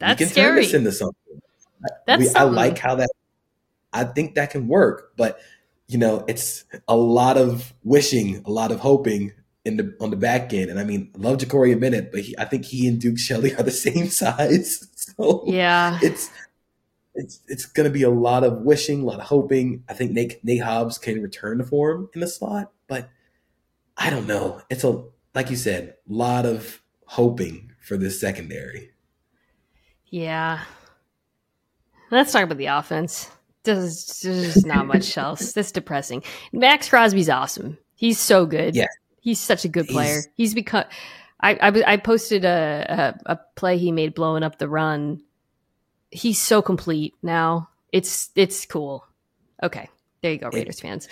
That's 0.00 0.18
we 0.18 0.24
can 0.26 0.32
scary. 0.32 0.50
turn 0.50 0.62
this 0.62 0.74
into 0.74 0.92
something. 0.92 1.40
That's 2.06 2.20
We- 2.20 2.34
I 2.34 2.42
like 2.42 2.78
how 2.78 2.96
that. 2.96 3.10
I 3.92 4.04
think 4.04 4.34
that 4.34 4.50
can 4.50 4.68
work, 4.68 5.12
but 5.16 5.38
you 5.88 5.98
know, 5.98 6.24
it's 6.26 6.64
a 6.88 6.96
lot 6.96 7.36
of 7.36 7.74
wishing, 7.84 8.42
a 8.46 8.50
lot 8.50 8.72
of 8.72 8.80
hoping 8.80 9.32
in 9.64 9.76
the 9.76 9.96
on 10.00 10.10
the 10.10 10.16
back 10.16 10.52
end. 10.52 10.70
And 10.70 10.80
I 10.80 10.84
mean, 10.84 11.10
love 11.16 11.38
Jakorian 11.38 11.80
Bennett, 11.80 12.10
but 12.10 12.20
he, 12.20 12.34
I 12.38 12.44
think 12.44 12.64
he 12.64 12.88
and 12.88 13.00
Duke 13.00 13.18
Shelley 13.18 13.54
are 13.54 13.62
the 13.62 13.70
same 13.70 14.08
size, 14.08 14.88
so 14.96 15.44
yeah. 15.46 15.98
it's 16.02 16.30
it's 17.14 17.40
it's 17.46 17.66
going 17.66 17.84
to 17.84 17.92
be 17.92 18.02
a 18.02 18.10
lot 18.10 18.44
of 18.44 18.62
wishing, 18.62 19.02
a 19.02 19.04
lot 19.04 19.20
of 19.20 19.26
hoping. 19.26 19.84
I 19.88 19.94
think 19.94 20.12
Nate 20.12 20.42
Nate 20.44 20.62
Hobbs 20.62 20.98
can 20.98 21.22
return 21.22 21.58
to 21.58 21.64
form 21.64 22.08
in 22.14 22.20
the 22.20 22.26
slot, 22.26 22.72
but 22.88 23.10
I 23.96 24.10
don't 24.10 24.26
know. 24.26 24.62
It's 24.70 24.84
a 24.84 25.04
like 25.34 25.50
you 25.50 25.56
said, 25.56 25.96
a 26.08 26.12
lot 26.12 26.46
of 26.46 26.82
hoping 27.06 27.72
for 27.80 27.96
this 27.96 28.20
secondary. 28.20 28.90
Yeah. 30.06 30.64
Let's 32.10 32.32
talk 32.32 32.44
about 32.44 32.58
the 32.58 32.66
offense. 32.66 33.30
There's, 33.64 34.20
there's 34.22 34.54
just 34.54 34.66
not 34.66 34.86
much 34.86 35.16
else. 35.18 35.52
That's 35.52 35.72
depressing. 35.72 36.22
Maxx 36.52 36.88
Crosby's 36.88 37.28
awesome. 37.28 37.78
He's 37.94 38.18
so 38.18 38.46
good. 38.46 38.74
Yeah. 38.74 38.86
He's 39.20 39.38
such 39.38 39.64
a 39.64 39.68
good 39.68 39.86
player. 39.86 40.22
He's 40.34 40.52
become. 40.54 40.84
I, 41.40 41.54
I, 41.54 41.92
I 41.92 41.96
posted 41.96 42.44
a, 42.44 43.14
a, 43.26 43.32
a 43.34 43.38
play 43.56 43.78
he 43.78 43.92
made 43.92 44.14
blowing 44.14 44.42
up 44.42 44.58
the 44.58 44.68
run. 44.68 45.22
He's 46.10 46.40
so 46.40 46.60
complete 46.60 47.14
now. 47.22 47.68
It's 47.92 48.30
it's 48.34 48.66
cool. 48.66 49.06
Okay. 49.62 49.88
There 50.22 50.32
you 50.32 50.38
go, 50.38 50.48
Raiders 50.52 50.80
fans. 50.80 51.08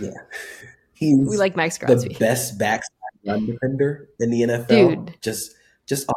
Yeah, 0.00 0.10
he's 0.94 1.18
We 1.28 1.36
like 1.36 1.56
Maxx 1.56 1.76
Crosby. 1.78 2.14
the 2.14 2.18
best 2.18 2.58
backside 2.58 2.90
run 3.26 3.46
defender 3.46 4.08
in 4.20 4.30
the 4.30 4.42
NFL. 4.42 4.68
Dude. 5.06 5.16
just 5.22 5.54
just 5.86 6.08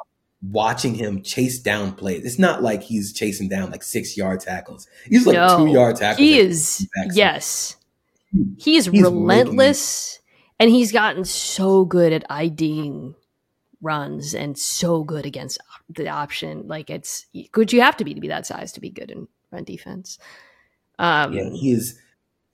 watching 0.42 0.96
him 0.96 1.22
chase 1.22 1.60
down 1.60 1.94
plays. 1.94 2.26
It's 2.26 2.40
not 2.40 2.64
like 2.64 2.84
he's 2.84 3.14
chasing 3.14 3.50
down 3.50 3.72
like 3.72 3.84
six 3.84 4.16
yard 4.16 4.40
tackles. 4.40 4.88
He's 5.06 5.26
like 5.26 5.36
No, 5.36 5.58
two 5.58 5.72
yard 5.72 5.98
tackles. 5.98 6.20
He 6.20 6.40
is, 6.40 6.88
yes. 7.14 7.76
He 8.58 8.76
is 8.76 8.86
He's 8.86 9.02
relentless, 9.02 10.20
and 10.60 10.70
he's 10.70 10.92
gotten 10.92 11.26
so 11.26 11.84
good 11.84 12.14
at 12.14 12.30
IDing 12.30 13.16
runs 13.82 14.36
and 14.36 14.58
so 14.58 15.04
good 15.04 15.26
against 15.26 15.60
the 15.90 16.10
option. 16.10 16.68
Like 16.68 16.90
it's 16.90 17.26
good. 17.52 17.74
You 17.74 17.82
have 17.82 17.98
to 17.98 18.06
be 18.06 18.14
to 18.14 18.22
be 18.22 18.28
that 18.28 18.46
size 18.46 18.72
to 18.74 18.82
be 18.82 18.90
good 18.90 19.10
in 19.12 19.28
run 19.52 19.64
defense. 19.64 20.20
Um, 21.00 21.34
Yeah, 21.34 21.50
he 21.50 21.72
is 21.72 21.98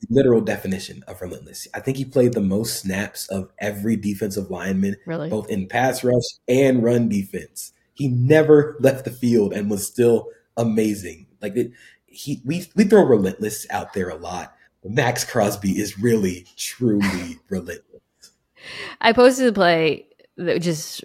literal 0.10 0.42
definition 0.42 1.04
of 1.08 1.22
relentless. 1.22 1.68
I 1.74 1.80
think 1.80 1.98
he 1.98 2.06
played 2.06 2.34
the 2.34 2.42
most 2.42 2.80
snaps 2.80 3.28
of 3.30 3.50
every 3.60 3.96
defensive 3.96 4.50
lineman, 4.52 4.98
really. 5.06 5.30
both 5.30 5.50
in 5.50 5.68
pass 5.68 6.04
rush 6.04 6.24
and 6.48 6.84
run 6.84 7.10
defense. 7.10 7.74
He 7.96 8.08
never 8.08 8.78
left 8.80 9.06
the 9.06 9.12
field 9.12 9.54
and 9.54 9.70
was 9.70 9.86
still 9.86 10.30
amazing. 10.58 11.28
Like 11.41 11.56
it, 11.56 11.72
he, 12.06 12.41
we 12.46 12.68
we 12.76 12.84
throw 12.84 13.04
relentless 13.04 13.66
out 13.70 13.93
there 13.93 14.10
a 14.10 14.16
lot. 14.16 14.56
Maxx 14.84 15.24
Crosby 15.24 15.80
is 15.80 15.98
really 15.98 16.46
truly 16.58 17.39
relentless. 17.50 17.82
I 19.02 19.14
posted 19.14 19.48
a 19.48 19.54
play 19.54 20.06
that 20.38 20.62
just 20.62 21.04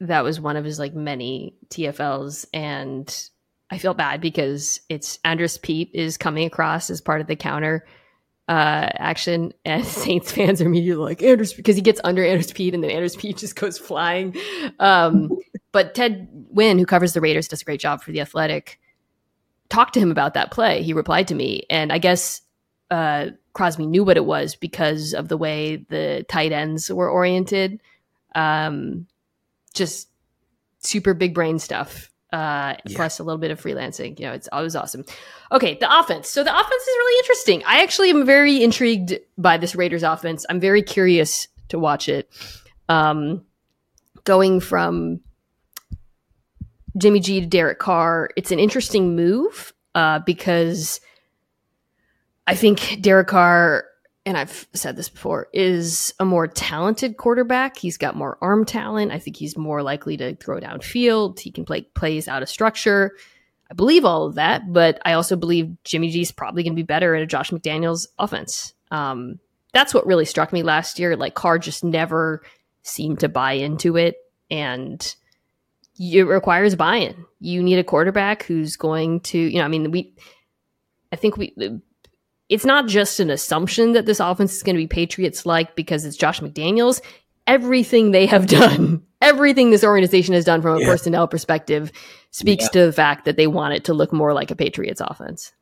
that 0.00 0.24
was 0.24 0.40
one 0.40 0.56
of 0.56 0.64
his 0.64 0.78
like 0.78 0.94
many 0.94 1.54
TFLs, 1.68 2.46
and 2.54 3.30
I 3.70 3.78
feel 3.78 3.94
bad 3.94 4.20
because 4.20 4.80
it's 4.88 5.18
Andrus 5.24 5.58
Peat 5.58 5.90
is 5.92 6.16
coming 6.16 6.46
across 6.46 6.90
as 6.90 7.00
part 7.00 7.20
of 7.20 7.26
the 7.26 7.36
counter 7.36 7.84
uh 8.48 8.88
action, 8.94 9.52
and 9.64 9.84
Saints 9.86 10.32
fans 10.32 10.60
are 10.60 10.66
immediately 10.66 11.02
like 11.02 11.22
Andrus 11.22 11.52
because 11.52 11.76
he 11.76 11.82
gets 11.82 12.00
under 12.04 12.24
Andrus 12.24 12.52
Peat, 12.52 12.74
and 12.74 12.82
then 12.82 12.90
Andrus 12.90 13.16
Peat 13.16 13.36
just 13.38 13.56
goes 13.56 13.78
flying. 13.78 14.36
Um, 14.78 15.30
but 15.72 15.94
Ted 15.94 16.28
Nguyen, 16.54 16.78
who 16.78 16.86
covers 16.86 17.12
the 17.12 17.20
Raiders, 17.20 17.48
does 17.48 17.62
a 17.62 17.64
great 17.64 17.80
job 17.80 18.02
for 18.02 18.12
the 18.12 18.20
Athletic. 18.20 18.78
Talked 19.70 19.94
to 19.94 20.00
him 20.00 20.10
about 20.10 20.34
that 20.34 20.50
play. 20.50 20.82
He 20.82 20.92
replied 20.92 21.28
to 21.28 21.34
me, 21.34 21.64
and 21.70 21.92
I 21.92 21.98
guess 21.98 22.42
uh, 22.90 23.30
Crosby 23.54 23.86
knew 23.86 24.04
what 24.04 24.16
it 24.16 24.24
was 24.24 24.54
because 24.54 25.14
of 25.14 25.28
the 25.28 25.36
way 25.36 25.84
the 25.88 26.24
tight 26.28 26.52
ends 26.52 26.92
were 26.92 27.10
oriented. 27.10 27.80
Um, 28.34 29.06
just 29.74 30.08
super 30.78 31.14
big 31.14 31.34
brain 31.34 31.58
stuff. 31.58 32.10
Uh, 32.34 32.74
Yeah. 32.86 32.96
plus 32.96 33.20
a 33.20 33.22
little 33.22 33.38
bit 33.38 33.52
of 33.52 33.60
freelancing. 33.62 34.18
You 34.18 34.26
know, 34.26 34.32
it's 34.32 34.48
always 34.50 34.74
awesome. 34.74 35.04
Okay, 35.52 35.76
the 35.78 36.00
offense. 36.00 36.28
So 36.28 36.42
the 36.42 36.50
offense 36.50 36.82
is 36.82 36.96
really 36.98 37.18
interesting. 37.20 37.62
I 37.64 37.82
actually 37.82 38.10
am 38.10 38.26
very 38.26 38.60
intrigued 38.62 39.18
by 39.38 39.56
this 39.56 39.76
Raiders 39.76 40.02
offense. 40.02 40.44
I'm 40.50 40.58
very 40.58 40.82
curious 40.82 41.46
to 41.68 41.78
watch 41.78 42.08
it. 42.08 42.28
Um, 42.88 43.44
going 44.24 44.58
from 44.58 45.20
Jimmy 46.96 47.20
G 47.20 47.40
to 47.40 47.46
Derek 47.46 47.78
Carr, 47.78 48.30
it's 48.36 48.50
an 48.50 48.58
interesting 48.58 49.14
move 49.14 49.72
uh, 49.94 50.18
because 50.26 51.00
I 52.48 52.54
think 52.56 52.98
Derek 53.00 53.28
Carr, 53.28 53.84
and 54.26 54.38
I've 54.38 54.66
said 54.72 54.96
this 54.96 55.08
before, 55.08 55.48
is 55.52 56.14
a 56.18 56.24
more 56.24 56.46
talented 56.46 57.16
quarterback. 57.16 57.76
He's 57.76 57.98
got 57.98 58.16
more 58.16 58.38
arm 58.40 58.64
talent. 58.64 59.12
I 59.12 59.18
think 59.18 59.36
he's 59.36 59.56
more 59.56 59.82
likely 59.82 60.16
to 60.16 60.34
throw 60.36 60.60
downfield. 60.60 61.38
He 61.40 61.50
can 61.50 61.64
play 61.64 61.82
plays 61.82 62.28
out 62.28 62.42
of 62.42 62.48
structure. 62.48 63.12
I 63.70 63.74
believe 63.74 64.04
all 64.04 64.26
of 64.26 64.34
that, 64.34 64.72
but 64.72 65.00
I 65.04 65.14
also 65.14 65.36
believe 65.36 65.76
Jimmy 65.84 66.10
G 66.10 66.20
is 66.20 66.32
probably 66.32 66.62
going 66.62 66.74
to 66.74 66.76
be 66.76 66.82
better 66.82 67.14
at 67.14 67.22
a 67.22 67.26
Josh 67.26 67.50
McDaniels 67.50 68.06
offense. 68.18 68.74
Um, 68.90 69.40
that's 69.72 69.92
what 69.92 70.06
really 70.06 70.24
struck 70.24 70.52
me 70.52 70.62
last 70.62 70.98
year. 70.98 71.16
Like 71.16 71.34
Carr 71.34 71.58
just 71.58 71.82
never 71.82 72.42
seemed 72.82 73.20
to 73.20 73.28
buy 73.28 73.52
into 73.52 73.96
it, 73.96 74.16
and 74.50 75.14
it 75.98 76.26
requires 76.26 76.74
buy-in. 76.74 77.24
You 77.40 77.62
need 77.62 77.78
a 77.78 77.84
quarterback 77.84 78.42
who's 78.42 78.76
going 78.76 79.20
to, 79.20 79.38
you 79.38 79.58
know, 79.58 79.64
I 79.64 79.68
mean, 79.68 79.90
we, 79.90 80.14
I 81.12 81.16
think 81.16 81.36
we, 81.36 81.54
it's 82.48 82.64
not 82.64 82.86
just 82.86 83.20
an 83.20 83.30
assumption 83.30 83.92
that 83.92 84.06
this 84.06 84.20
offense 84.20 84.54
is 84.54 84.62
going 84.62 84.76
to 84.76 84.82
be 84.82 84.86
Patriots 84.86 85.46
like 85.46 85.74
because 85.74 86.04
it's 86.04 86.16
Josh 86.16 86.40
McDaniels. 86.40 87.00
Everything 87.46 88.10
they 88.10 88.26
have 88.26 88.46
done, 88.60 89.02
everything 89.22 89.70
this 89.70 89.84
organization 89.84 90.34
has 90.34 90.44
done 90.44 90.62
from 90.62 90.76
a 90.76 90.80
Yeah. 90.80 90.86
personnel 90.86 91.26
perspective 91.28 91.90
speaks 92.30 92.64
Yeah. 92.64 92.68
to 92.70 92.86
the 92.86 92.92
fact 92.92 93.24
that 93.24 93.36
they 93.36 93.46
want 93.46 93.74
it 93.74 93.84
to 93.84 93.94
look 93.94 94.12
more 94.12 94.32
like 94.34 94.50
a 94.50 94.56
Patriots 94.56 95.00
offense. 95.04 95.52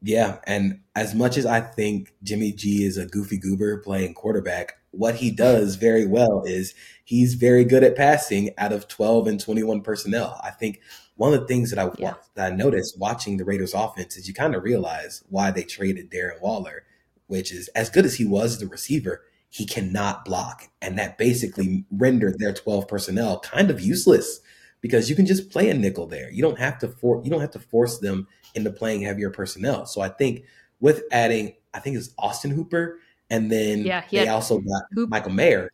Yeah, 0.00 0.38
and 0.46 0.80
as 0.94 1.14
much 1.14 1.36
as 1.36 1.44
I 1.44 1.60
think 1.60 2.12
Jimmy 2.22 2.52
G 2.52 2.84
is 2.84 2.96
a 2.96 3.06
goofy 3.06 3.36
goober 3.36 3.78
playing 3.78 4.14
quarterback, 4.14 4.74
what 4.92 5.16
he 5.16 5.30
does 5.30 5.74
very 5.74 6.06
well 6.06 6.44
is 6.46 6.72
he's 7.04 7.34
very 7.34 7.64
good 7.64 7.82
at 7.82 7.96
passing 7.96 8.50
out 8.58 8.72
of 8.72 8.86
12 8.86 9.26
and 9.26 9.40
21 9.40 9.80
personnel. 9.82 10.40
I 10.44 10.50
think 10.50 10.80
one 11.18 11.34
of 11.34 11.40
the 11.40 11.46
things 11.46 11.70
that 11.70 11.78
I 11.78 11.90
Yeah. 11.98 12.14
that 12.34 12.52
I 12.52 12.56
noticed 12.56 12.98
watching 12.98 13.36
the 13.36 13.44
Raiders 13.44 13.74
offense 13.74 14.16
is 14.16 14.26
you 14.26 14.32
kind 14.34 14.54
of 14.54 14.62
realize 14.62 15.22
why 15.28 15.50
they 15.50 15.62
traded 15.64 16.10
Darren 16.10 16.40
Waller, 16.40 16.84
which 17.26 17.52
is 17.52 17.68
as 17.74 17.90
good 17.90 18.06
as 18.06 18.14
he 18.16 18.24
was 18.24 18.54
as 18.54 18.58
the 18.60 18.66
receiver, 18.66 19.22
he 19.50 19.66
cannot 19.66 20.24
block. 20.24 20.64
And 20.80 20.98
that 20.98 21.18
basically 21.18 21.84
rendered 21.90 22.38
their 22.38 22.52
12 22.54 22.86
personnel 22.88 23.40
kind 23.40 23.70
of 23.70 23.80
useless 23.80 24.40
because 24.80 25.10
you 25.10 25.16
can 25.16 25.26
just 25.26 25.50
play 25.50 25.68
a 25.70 25.74
nickel 25.74 26.06
there. 26.06 26.30
You 26.30 26.40
don't 26.42 26.58
have 26.58 26.78
to 26.78 26.88
for 26.88 27.20
you 27.24 27.30
don't 27.30 27.40
have 27.40 27.50
to 27.52 27.58
force 27.58 27.98
them 27.98 28.28
into 28.54 28.70
playing 28.70 29.02
heavier 29.02 29.30
personnel. 29.30 29.86
So 29.86 30.00
I 30.00 30.08
think 30.08 30.44
with 30.80 31.02
adding, 31.10 31.54
I 31.74 31.80
think 31.80 31.96
it's 31.96 32.10
Austin 32.18 32.52
Hooper, 32.52 33.00
and 33.28 33.50
then 33.50 33.84
Yeah, 33.84 34.02
he 34.02 34.18
they 34.18 34.28
also 34.28 34.60
got 34.60 34.82
Hoop- 34.92 35.10
Michael 35.10 35.32
Mayer. 35.32 35.70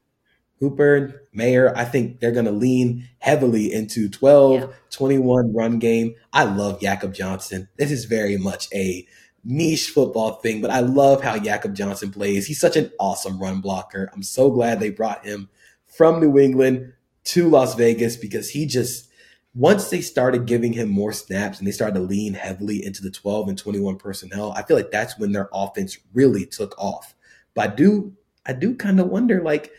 Hooper, 0.65 1.23
Mayer, 1.33 1.77
I 1.77 1.85
think 1.85 2.21
they're 2.21 2.33
going 2.33 2.47
to 2.47 2.51
lean 2.53 3.07
heavily 3.19 3.73
into 3.73 4.09
12, 4.09 4.61
Yeah. 4.61 4.67
21 4.91 5.53
run 5.55 5.79
game. 5.79 6.15
I 6.33 6.45
love 6.45 6.81
Jakob 6.81 7.13
Johnson. 7.13 7.69
This 7.77 7.91
is 7.91 8.07
very 8.07 8.37
much 8.39 8.69
a 8.73 9.07
niche 9.45 9.91
football 9.91 10.37
thing, 10.37 10.63
but 10.63 10.71
I 10.71 10.81
love 10.81 11.23
how 11.23 11.39
Jakob 11.39 11.75
Johnson 11.75 12.11
plays. 12.11 12.47
He's 12.47 12.61
such 12.61 12.77
an 12.77 12.91
awesome 12.99 13.39
run 13.39 13.61
blocker. 13.61 14.11
I'm 14.15 14.23
so 14.23 14.51
glad 14.51 14.81
they 14.81 14.91
brought 14.91 15.27
him 15.27 15.51
from 15.87 16.21
New 16.21 16.39
England 16.39 16.93
to 17.25 17.49
Las 17.49 17.75
Vegas 17.75 18.17
because 18.17 18.51
he 18.51 18.67
just 18.67 19.11
once 19.55 19.91
they 19.91 20.01
started 20.01 20.47
giving 20.47 20.73
him 20.73 20.89
more 20.89 21.13
snaps 21.13 21.59
and 21.59 21.67
they 21.69 21.73
started 21.73 21.95
to 21.95 22.01
lean 22.01 22.35
heavily 22.35 22.85
into 22.85 23.03
the 23.03 23.11
12 23.11 23.49
and 23.49 23.59
21 23.59 23.97
personnel, 23.99 24.53
I 24.53 24.63
feel 24.65 24.77
like 24.77 24.91
that's 24.91 25.17
when 25.19 25.31
their 25.33 25.49
offense 25.53 25.99
really 26.13 26.45
took 26.47 26.75
off. 26.79 27.15
But 27.55 27.71
I 27.71 27.75
do 27.75 28.15
I 28.47 28.53
do 28.53 28.75
kind 28.75 29.01
of 29.01 29.09
wonder 29.09 29.43
like 29.43 29.71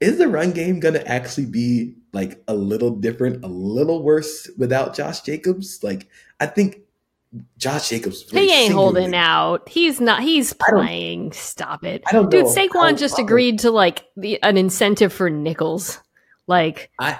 is 0.00 0.18
the 0.18 0.28
run 0.28 0.52
game 0.52 0.80
going 0.80 0.94
to 0.94 1.08
actually 1.08 1.46
be 1.46 1.94
like 2.12 2.42
a 2.48 2.54
little 2.54 2.90
different, 2.90 3.44
a 3.44 3.48
little 3.48 4.02
worse 4.02 4.48
without 4.56 4.94
Josh 4.94 5.20
Jacobs? 5.22 5.82
Like 5.82 6.08
I 6.40 6.46
think 6.46 6.80
Josh 7.58 7.88
Jacobs. 7.88 8.30
He 8.30 8.52
ain't 8.52 8.72
holding 8.72 9.14
out. 9.14 9.68
He's 9.68 10.00
not. 10.00 10.22
He's 10.22 10.52
playing. 10.52 11.32
Stop 11.32 11.84
it, 11.84 12.02
I 12.06 12.12
don't 12.12 12.30
dude. 12.30 12.44
know 12.44 12.54
Saquon 12.54 12.98
just 12.98 13.18
agreed 13.18 13.60
to 13.60 13.70
like 13.70 14.04
the, 14.16 14.42
an 14.42 14.56
incentive 14.56 15.12
for 15.12 15.28
nickels. 15.28 16.00
Like, 16.46 16.90
I 16.98 17.18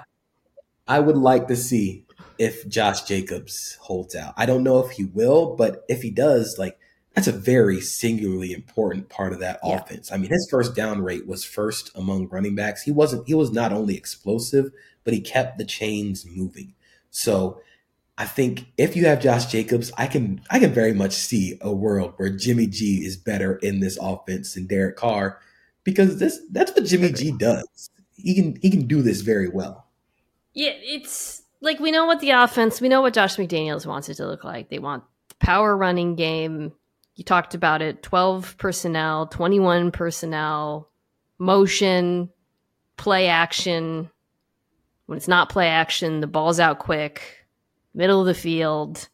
I 0.87 1.01
would 1.01 1.19
like 1.19 1.49
to 1.49 1.57
see 1.57 2.07
if 2.39 2.67
Josh 2.69 3.03
Jacobs 3.03 3.77
holds 3.81 4.15
out. 4.15 4.33
I 4.37 4.47
don't 4.47 4.63
know 4.63 4.79
if 4.79 4.93
he 4.93 5.05
will, 5.05 5.57
but 5.57 5.85
if 5.89 6.03
he 6.03 6.11
does, 6.11 6.59
like 6.59 6.79
that's 7.19 7.27
a 7.29 7.33
very 7.33 7.81
singularly 7.81 8.53
important 8.53 9.09
part 9.09 9.33
of 9.33 9.41
that 9.41 9.59
Yeah. 9.65 9.79
offense. 9.81 10.13
I 10.13 10.17
mean, 10.19 10.31
his 10.31 10.47
first 10.49 10.77
down 10.77 11.03
rate 11.03 11.27
was 11.27 11.45
first 11.45 11.91
among 11.97 12.29
running 12.29 12.55
backs. 12.55 12.83
He 12.83 12.93
wasn't 12.93 13.27
he 13.27 13.35
was 13.35 13.51
not 13.51 13.73
only 13.73 13.97
explosive, 13.97 14.71
but 15.03 15.13
he 15.15 15.21
kept 15.21 15.59
the 15.59 15.65
chains 15.65 16.25
moving. 16.25 16.75
So 17.11 17.61
I 18.17 18.25
think 18.25 18.67
if 18.77 18.95
you 18.97 19.07
have 19.07 19.21
Josh 19.21 19.47
Jacobs, 19.47 19.91
I 19.99 20.07
can 20.07 20.41
I 20.51 20.61
can 20.61 20.73
very 20.73 20.93
much 20.93 21.13
see 21.13 21.59
a 21.61 21.73
world 21.73 22.13
where 22.19 22.31
Jimmy 22.31 22.67
G 22.69 23.05
is 23.05 23.17
better 23.17 23.57
in 23.57 23.81
this 23.81 23.99
offense 24.01 24.55
than 24.55 24.67
Derek 24.67 24.97
Carr 24.97 25.41
because 25.85 26.19
this 26.21 26.39
that's 26.53 26.73
what 26.73 26.85
Jimmy 26.85 27.11
G 27.13 27.33
does. 27.37 27.91
He 28.15 28.35
can 28.35 28.57
he 28.63 28.71
can 28.71 28.87
do 28.87 29.03
this 29.03 29.23
very 29.23 29.49
well. 29.49 29.87
yeah, 30.55 30.71
it's 30.75 31.43
like 31.61 31.81
we 31.81 31.91
know 31.91 32.07
what 32.07 32.21
the 32.21 32.31
offense. 32.31 32.81
We 32.81 32.89
know 32.89 33.01
what 33.03 33.15
Josh 33.15 33.37
McDaniels 33.37 33.87
wants 33.87 34.09
it 34.09 34.15
to 34.15 34.27
look 34.29 34.45
like. 34.45 34.69
They 34.71 34.79
want 34.79 35.03
power 35.41 35.77
running 35.77 36.15
game. 36.15 36.73
You 37.19 37.25
talked 37.25 37.57
about 37.57 37.83
it. 37.83 38.01
Twelve 38.05 38.57
personnel, 38.59 39.27
twenty 39.27 39.59
one 39.59 39.91
personnel, 39.91 40.89
motion, 41.37 42.31
play 42.97 43.27
action. 43.27 44.09
When 45.07 45.17
it's 45.17 45.27
not 45.27 45.49
play 45.49 45.67
action, 45.67 46.21
the 46.21 46.29
ball's 46.29 46.61
out 46.61 46.79
quick, 46.79 47.45
middle 47.93 48.21
of 48.21 48.27
the 48.29 48.35
field. 48.35 49.09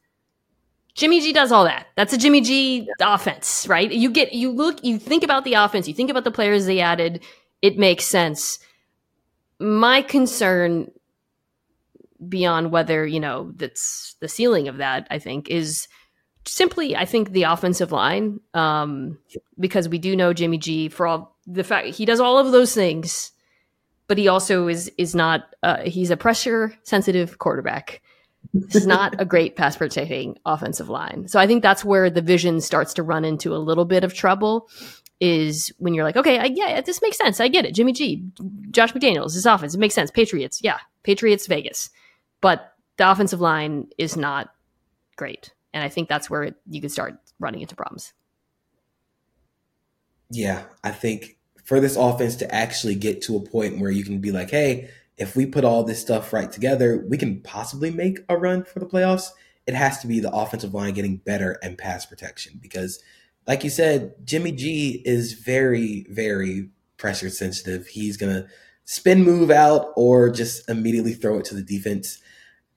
Jimmy 0.93 1.23
G 1.23 1.33
does 1.33 1.51
all 1.51 1.65
that. 1.65 1.87
That's 1.97 2.13
a 2.13 2.19
Jimmy 2.19 2.43
G 2.43 2.87
offense, 3.01 3.67
right? 3.69 3.91
You 3.91 4.11
get 4.11 4.35
you 4.35 4.51
look 4.51 4.85
you 4.85 4.99
think 4.99 5.25
about 5.25 5.45
the 5.45 5.55
offense, 5.55 5.89
you 5.89 5.95
think 5.95 6.11
about 6.11 6.25
the 6.25 6.31
players 6.31 6.67
they 6.67 6.81
added, 6.81 7.25
it 7.63 7.79
makes 7.79 8.05
sense. 8.05 8.59
My 9.59 10.03
concern 10.03 10.91
beyond 12.29 12.71
whether, 12.71 13.07
you 13.07 13.21
know, 13.21 13.53
that's 13.57 14.15
the 14.21 14.29
ceiling 14.29 14.69
of 14.69 14.77
that, 14.77 15.07
I 15.11 15.19
think, 15.19 15.49
is 15.49 15.89
simply 16.47 16.97
I 16.97 17.05
think 17.05 17.31
the 17.31 17.45
offensive 17.45 17.93
line. 17.93 18.41
Um 18.53 19.19
because 19.59 19.89
we 19.89 19.99
do 19.99 20.17
know 20.17 20.33
Jimmy 20.33 20.59
G 20.59 20.89
for 20.89 21.07
all 21.07 21.37
the 21.47 21.65
fact 21.65 21.89
he 21.89 22.05
does 22.05 22.21
all 22.21 22.39
of 22.39 22.53
those 22.53 22.75
things, 22.75 23.33
but 24.07 24.19
he 24.19 24.29
also 24.29 24.69
is 24.69 24.91
is 24.99 25.15
not 25.15 25.55
uh, 25.63 25.83
he's 25.83 26.11
a 26.11 26.17
pressure 26.17 26.75
sensitive 26.83 27.39
quarterback. 27.39 28.03
This 28.53 28.83
is 28.83 28.87
not 28.87 29.21
a 29.21 29.25
great 29.25 29.57
pass 29.57 29.77
protecting 29.77 30.39
offensive 30.45 30.89
line. 30.89 31.29
So 31.29 31.41
I 31.41 31.47
think 31.47 31.63
that's 31.63 31.85
where 31.85 32.11
the 32.11 32.21
vision 32.21 32.61
starts 32.61 32.95
to 32.95 33.03
run 33.03 33.25
into 33.25 33.55
a 33.55 33.59
little 33.59 33.87
bit 33.87 34.05
of 34.05 34.15
trouble. 34.15 34.69
Is 35.21 35.73
when 35.79 35.95
you're 35.95 36.05
like, 36.05 36.17
okay, 36.17 36.39
I, 36.39 36.45
yeah, 36.45 36.81
this 36.83 37.01
makes 37.01 37.17
sense. 37.17 37.41
I 37.41 37.49
get 37.49 37.65
it. 37.65 37.75
Jimmy 37.75 37.93
G, 37.93 38.25
Josh 38.71 38.93
McDaniels, 38.93 39.33
his 39.33 39.47
offense, 39.47 39.75
it 39.75 39.79
makes 39.79 39.95
sense. 39.95 40.11
Patriots, 40.11 40.61
yeah, 40.63 40.79
Patriots, 41.05 41.47
Vegas, 41.47 41.89
but 42.41 42.75
the 42.99 43.11
offensive 43.11 43.41
line 43.41 43.87
is 43.97 44.17
not 44.17 44.53
great, 45.17 45.54
and 45.75 45.83
I 45.83 45.89
think 45.89 46.09
that's 46.09 46.31
where 46.31 46.55
you 46.71 46.81
can 46.81 46.89
start 46.89 47.17
running 47.41 47.61
into 47.61 47.75
problems. 47.75 48.15
Yeah, 50.31 50.63
I 50.83 50.93
think 50.93 51.37
for 51.65 51.81
this 51.81 51.97
offense 51.97 52.37
to 52.37 52.55
actually 52.55 52.95
get 52.95 53.21
to 53.23 53.37
a 53.37 53.41
point 53.41 53.81
where 53.81 53.91
you 53.91 54.05
can 54.05 54.21
be 54.21 54.31
like, 54.31 54.51
hey, 54.51 54.89
if 55.19 55.37
we 55.37 55.47
put 55.47 55.65
all 55.65 55.83
this 55.83 56.01
stuff 56.01 56.33
right 56.33 56.51
together, 56.51 57.05
we 57.09 57.19
can 57.19 57.41
possibly 57.41 57.91
make 57.91 58.21
a 58.29 58.37
run 58.37 58.65
for 58.65 58.79
the 58.79 58.87
playoffs. 58.87 59.29
It 59.67 59.75
has 59.75 59.99
to 60.01 60.07
be 60.07 60.21
the 60.21 60.33
offensive 60.33 60.75
line 60.75 60.95
getting 60.95 61.17
better 61.17 61.59
and 61.63 61.77
pass 61.77 62.07
protection 62.07 62.59
because, 62.63 63.03
like 63.47 63.65
you 63.65 63.71
said, 63.71 64.15
Jimmy 64.25 64.53
G 64.53 65.03
is 65.05 65.33
very, 65.35 66.07
very 66.09 66.71
pressure 66.97 67.31
sensitive. 67.31 67.87
He's 67.87 68.17
going 68.17 68.33
to 68.35 68.47
spin 68.85 69.25
move 69.25 69.51
out 69.51 69.93
or 69.97 70.31
just 70.31 70.69
immediately 70.69 71.15
throw 71.15 71.39
it 71.39 71.45
to 71.47 71.55
the 71.55 71.63
defense. 71.63 72.19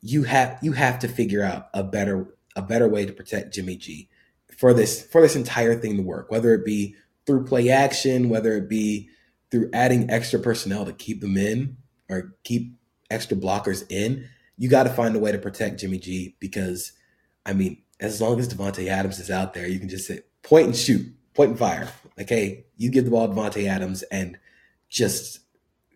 You 0.02 0.24
have 0.24 0.58
you 0.62 0.72
have 0.74 1.00
to 1.00 1.08
figure 1.08 1.44
out 1.44 1.70
a 1.74 1.84
better 1.84 2.37
a 2.58 2.62
better 2.62 2.90
way 2.90 3.06
to 3.06 3.14
protect 3.14 3.54
Jimmy 3.54 3.78
G 3.78 4.10
for 4.58 4.74
this 4.74 5.06
for 5.06 5.22
this 5.22 5.36
entire 5.36 5.76
thing 5.76 5.96
to 5.98 6.04
work, 6.04 6.30
whether 6.32 6.54
it 6.54 6.66
be 6.66 6.96
through 7.26 7.46
play 7.46 7.70
action, 7.70 8.30
whether 8.30 8.54
it 8.54 8.68
be 8.68 9.10
through 9.52 9.70
adding 9.72 10.10
extra 10.10 10.40
personnel 10.40 10.86
to 10.86 10.94
keep 10.94 11.22
them 11.22 11.38
in 11.38 11.78
or 12.10 12.34
keep 12.44 12.74
extra 13.10 13.38
blockers 13.38 13.86
in, 13.90 14.28
you 14.58 14.70
got 14.70 14.84
to 14.84 14.90
find 14.90 15.16
a 15.16 15.20
way 15.20 15.32
to 15.32 15.38
protect 15.38 15.80
Jimmy 15.80 16.00
G 16.00 16.36
because, 16.40 16.94
I 17.46 17.54
mean, 17.54 17.82
as 18.00 18.20
long 18.20 18.40
as 18.40 18.54
Davante 18.54 18.88
Adams 18.88 19.20
is 19.20 19.30
out 19.30 19.54
there, 19.54 19.68
you 19.68 19.80
can 19.80 19.90
just 19.90 20.08
say 20.08 20.22
point 20.44 20.66
and 20.68 20.76
shoot, 20.76 21.06
point 21.34 21.52
and 21.52 21.60
fire. 21.60 21.88
Like, 22.18 22.30
hey, 22.30 22.66
you 22.76 22.90
give 22.90 23.06
the 23.06 23.12
ball 23.12 23.28
to 23.28 23.34
Davante 23.34 23.68
Adams 23.68 24.04
and 24.04 24.38
just 24.90 25.40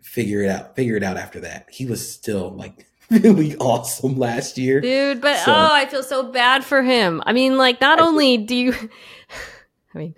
figure 0.02 0.44
it 0.44 0.50
out. 0.50 0.76
Figure 0.76 0.96
it 0.96 1.04
out 1.04 1.18
after 1.18 1.40
that. 1.42 1.68
He 1.72 1.86
was 1.86 2.10
still 2.12 2.52
like 2.52 2.86
really 3.24 3.56
awesome 3.58 4.18
last 4.18 4.58
year. 4.58 4.82
Dude, 4.82 5.22
but 5.22 5.38
So- 5.38 5.52
oh, 5.54 5.70
I 5.72 5.86
feel 5.86 6.04
so 6.04 6.24
bad 6.24 6.64
for 6.64 6.82
him. 6.82 7.22
I 7.26 7.34
mean, 7.34 7.58
like, 7.58 7.82
not 7.82 8.00
I- 8.00 8.06
only 8.06 8.38
do 8.38 8.56
you, 8.56 8.74
I 9.96 9.98
mean, 9.98 10.16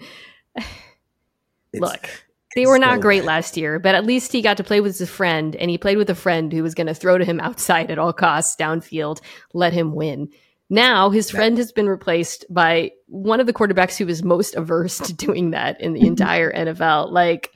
look, 1.73 2.07
they 2.55 2.65
were 2.65 2.77
not 2.77 2.95
so 2.97 3.01
great 3.01 3.21
bad. 3.21 3.27
last 3.27 3.57
year, 3.57 3.79
but 3.79 3.95
at 3.95 4.05
least 4.05 4.31
he 4.31 4.41
got 4.41 4.57
to 4.57 4.63
play 4.63 4.79
with 4.79 4.97
his 4.97 5.09
friend, 5.09 5.55
and 5.55 5.71
he 5.71 5.77
played 5.77 5.97
with 5.97 6.09
a 6.09 6.15
friend 6.15 6.53
who 6.53 6.61
was 6.61 6.75
going 6.75 6.87
to 6.87 6.93
throw 6.93 7.17
to 7.17 7.25
him 7.25 7.39
outside 7.41 7.89
at 7.89 7.97
all 7.99 8.13
costs, 8.13 8.55
downfield, 8.55 9.21
let 9.53 9.73
him 9.73 9.93
win. 9.95 10.29
Now 10.69 11.09
his 11.09 11.29
friend 11.29 11.57
has 11.57 11.71
been 11.71 11.87
replaced 11.89 12.45
by 12.49 12.91
one 13.07 13.39
of 13.39 13.45
the 13.47 13.53
quarterbacks 13.53 13.97
who 13.97 14.07
is 14.07 14.23
most 14.23 14.55
averse 14.55 14.97
to 14.99 15.13
doing 15.13 15.51
that 15.51 15.79
in 15.81 15.93
the 15.93 16.07
entire 16.07 16.51
NFL. 16.51 17.11
Like, 17.11 17.51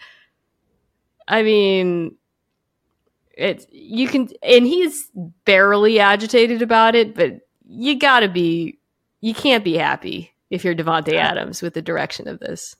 I 1.27 1.41
mean, 1.41 2.15
it's 3.37 3.65
you 3.71 4.07
can, 4.07 4.29
and 4.41 4.65
he's 4.65 5.09
barely 5.45 5.99
agitated 5.99 6.61
about 6.61 6.95
it, 6.95 7.15
but 7.15 7.41
you 7.65 7.97
got 7.99 8.21
to 8.21 8.29
be, 8.29 8.79
you 9.21 9.33
can't 9.33 9.63
be 9.63 9.77
happy 9.77 10.31
if 10.49 10.63
you're 10.63 10.75
Davante 10.75 11.13
Adams 11.13 11.61
with 11.61 11.73
the 11.73 11.81
direction 11.81 12.27
of 12.27 12.39
this. 12.39 12.75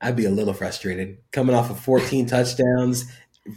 I'd 0.00 0.16
be 0.16 0.26
a 0.26 0.30
little 0.30 0.52
frustrated 0.52 1.18
coming 1.32 1.54
off 1.54 1.70
of 1.70 1.80
14 1.80 2.26
touchdowns, 2.26 3.10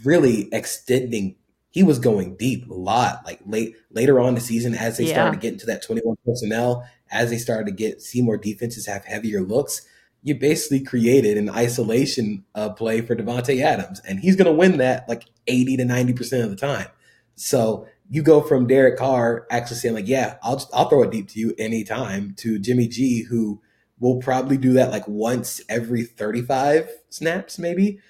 really 0.04 0.48
extending. 0.52 1.36
He 1.70 1.82
was 1.82 1.98
going 1.98 2.36
deep 2.36 2.68
a 2.70 2.74
lot, 2.74 3.22
like 3.26 3.40
late 3.46 3.76
later 3.92 4.18
on 4.18 4.34
the 4.34 4.40
season 4.40 4.74
as 4.74 4.96
they 4.96 5.04
Yeah. 5.04 5.12
started 5.12 5.40
to 5.40 5.42
get 5.42 5.52
into 5.52 5.66
that 5.66 5.82
21 5.82 6.16
personnel, 6.24 6.88
as 7.10 7.30
they 7.30 7.38
started 7.38 7.66
to 7.66 7.72
get 7.72 8.00
see 8.00 8.22
more 8.22 8.36
defenses 8.36 8.86
have 8.86 9.04
heavier 9.04 9.42
looks. 9.42 9.82
You 10.22 10.34
basically 10.34 10.80
created 10.80 11.36
an 11.38 11.48
isolation 11.48 12.44
uh, 12.54 12.70
play 12.70 13.00
for 13.00 13.14
Davante 13.14 13.62
Adams, 13.62 14.00
and 14.06 14.20
he's 14.20 14.36
going 14.36 14.46
to 14.46 14.52
win 14.52 14.78
that 14.78 15.08
like 15.08 15.24
80 15.50 15.78
to 15.78 15.84
90 15.84 16.12
percent 16.14 16.44
of 16.44 16.50
the 16.50 16.56
time. 16.56 16.86
So 17.34 17.86
you 18.08 18.22
go 18.22 18.40
from 18.40 18.66
Derek 18.66 18.98
Carr 18.98 19.46
actually 19.50 19.76
saying 19.76 19.94
like, 19.94 20.08
"Yeah, 20.08 20.36
I'll 20.42 20.56
just 20.56 20.70
I'll 20.72 20.88
throw 20.88 21.02
it 21.02 21.10
deep 21.10 21.28
to 21.30 21.40
you 21.40 21.54
anytime," 21.58 22.34
to 22.38 22.58
Jimmy 22.58 22.88
G, 22.88 23.22
who 23.22 23.60
will 23.98 24.18
probably 24.18 24.56
do 24.56 24.72
that 24.74 24.90
like 24.90 25.06
once 25.06 25.60
every 25.68 26.04
35 26.04 26.90
snaps, 27.10 27.58
maybe. 27.58 28.00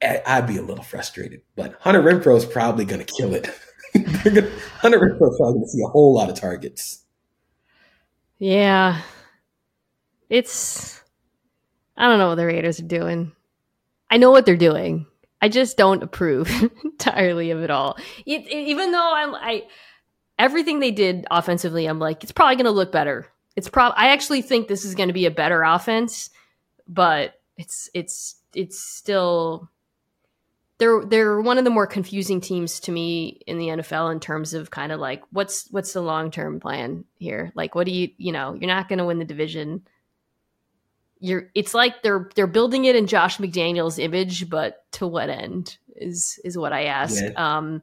I'd 0.00 0.46
be 0.46 0.58
a 0.58 0.62
little 0.62 0.84
frustrated, 0.84 1.42
but 1.56 1.76
Hunter 1.80 2.00
Renfrow 2.02 2.36
is 2.36 2.44
probably 2.44 2.84
going 2.84 3.04
to 3.04 3.12
kill 3.12 3.34
it. 3.34 3.46
Hunter 3.94 5.00
Renfrow 5.00 5.30
is 5.30 5.36
probably 5.38 5.54
going 5.54 5.64
to 5.64 5.68
see 5.68 5.82
a 5.84 5.90
whole 5.90 6.14
lot 6.14 6.30
of 6.30 6.38
targets. 6.38 7.02
Yeah. 8.38 9.02
It's 10.30 11.00
I 11.96 12.08
don't 12.08 12.18
know 12.18 12.28
what 12.28 12.36
the 12.36 12.46
Raiders 12.46 12.78
are 12.78 12.84
doing. 12.84 13.32
I 14.08 14.18
know 14.18 14.30
what 14.30 14.46
they're 14.46 14.56
doing. 14.56 15.06
I 15.40 15.48
just 15.48 15.76
don't 15.76 16.02
approve 16.02 16.50
entirely 16.84 17.50
of 17.50 17.62
it 17.62 17.70
all. 17.70 17.96
It, 18.26 18.46
it- 18.46 18.68
even 18.68 18.92
though 18.92 19.12
I'm 19.14 19.34
I 19.34 19.64
everything 20.38 20.80
they 20.80 20.90
did 20.90 21.26
offensively, 21.30 21.86
I'm 21.86 21.98
like 21.98 22.22
it's 22.22 22.32
probably 22.32 22.56
going 22.56 22.64
to 22.66 22.70
look 22.70 22.92
better. 22.92 23.26
It's 23.56 23.68
prob 23.68 23.92
I 23.96 24.08
actually 24.08 24.42
think 24.42 24.68
this 24.68 24.84
is 24.84 24.94
going 24.94 25.08
to 25.08 25.12
be 25.12 25.26
a 25.26 25.30
better 25.30 25.62
offense, 25.62 26.30
but 26.86 27.40
it's 27.56 27.90
it's 27.94 28.36
it's 28.54 28.78
still 28.78 29.68
they're 30.78 31.04
they're 31.04 31.40
one 31.40 31.58
of 31.58 31.64
the 31.64 31.70
more 31.70 31.88
confusing 31.88 32.40
teams 32.40 32.78
to 32.80 32.92
me 32.92 33.40
in 33.48 33.58
the 33.58 33.66
NFL 33.68 34.12
in 34.12 34.20
terms 34.20 34.54
of 34.54 34.70
kind 34.70 34.92
of 34.92 35.00
like 35.00 35.22
what's 35.32 35.68
what's 35.72 35.92
the 35.92 36.00
long 36.00 36.30
term 36.30 36.60
plan 36.60 37.04
here? 37.18 37.50
Like 37.56 37.74
what 37.74 37.84
do 37.86 37.92
you 37.92 38.10
you 38.16 38.30
know 38.32 38.54
you're 38.54 38.68
not 38.68 38.88
going 38.88 39.00
to 39.00 39.04
win 39.04 39.18
the 39.18 39.24
division. 39.24 39.82
You're 41.20 41.50
it's 41.54 41.74
like 41.74 42.02
they're 42.02 42.28
they're 42.34 42.46
building 42.46 42.84
it 42.84 42.96
in 42.96 43.06
Josh 43.06 43.38
McDaniels 43.38 43.98
image, 43.98 44.48
but 44.48 44.84
to 44.92 45.06
what 45.06 45.30
end 45.30 45.76
is 45.96 46.38
is 46.44 46.56
what 46.56 46.72
I 46.72 46.84
ask. 46.84 47.22
Yeah. 47.22 47.56
Um 47.56 47.82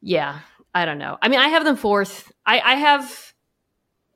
yeah, 0.00 0.40
I 0.74 0.84
don't 0.84 0.98
know. 0.98 1.16
I 1.22 1.28
mean, 1.28 1.40
I 1.40 1.48
have 1.48 1.64
them 1.64 1.76
fourth. 1.76 2.30
I 2.44 2.60
I 2.60 2.74
have 2.74 3.34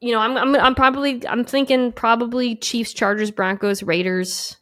you 0.00 0.12
know, 0.12 0.20
I'm 0.20 0.36
I'm 0.36 0.54
I'm 0.54 0.74
probably 0.74 1.26
I'm 1.26 1.44
thinking 1.44 1.92
probably 1.92 2.56
Chiefs, 2.56 2.92
Chargers, 2.92 3.30
Broncos, 3.30 3.82
Raiders. 3.82 4.56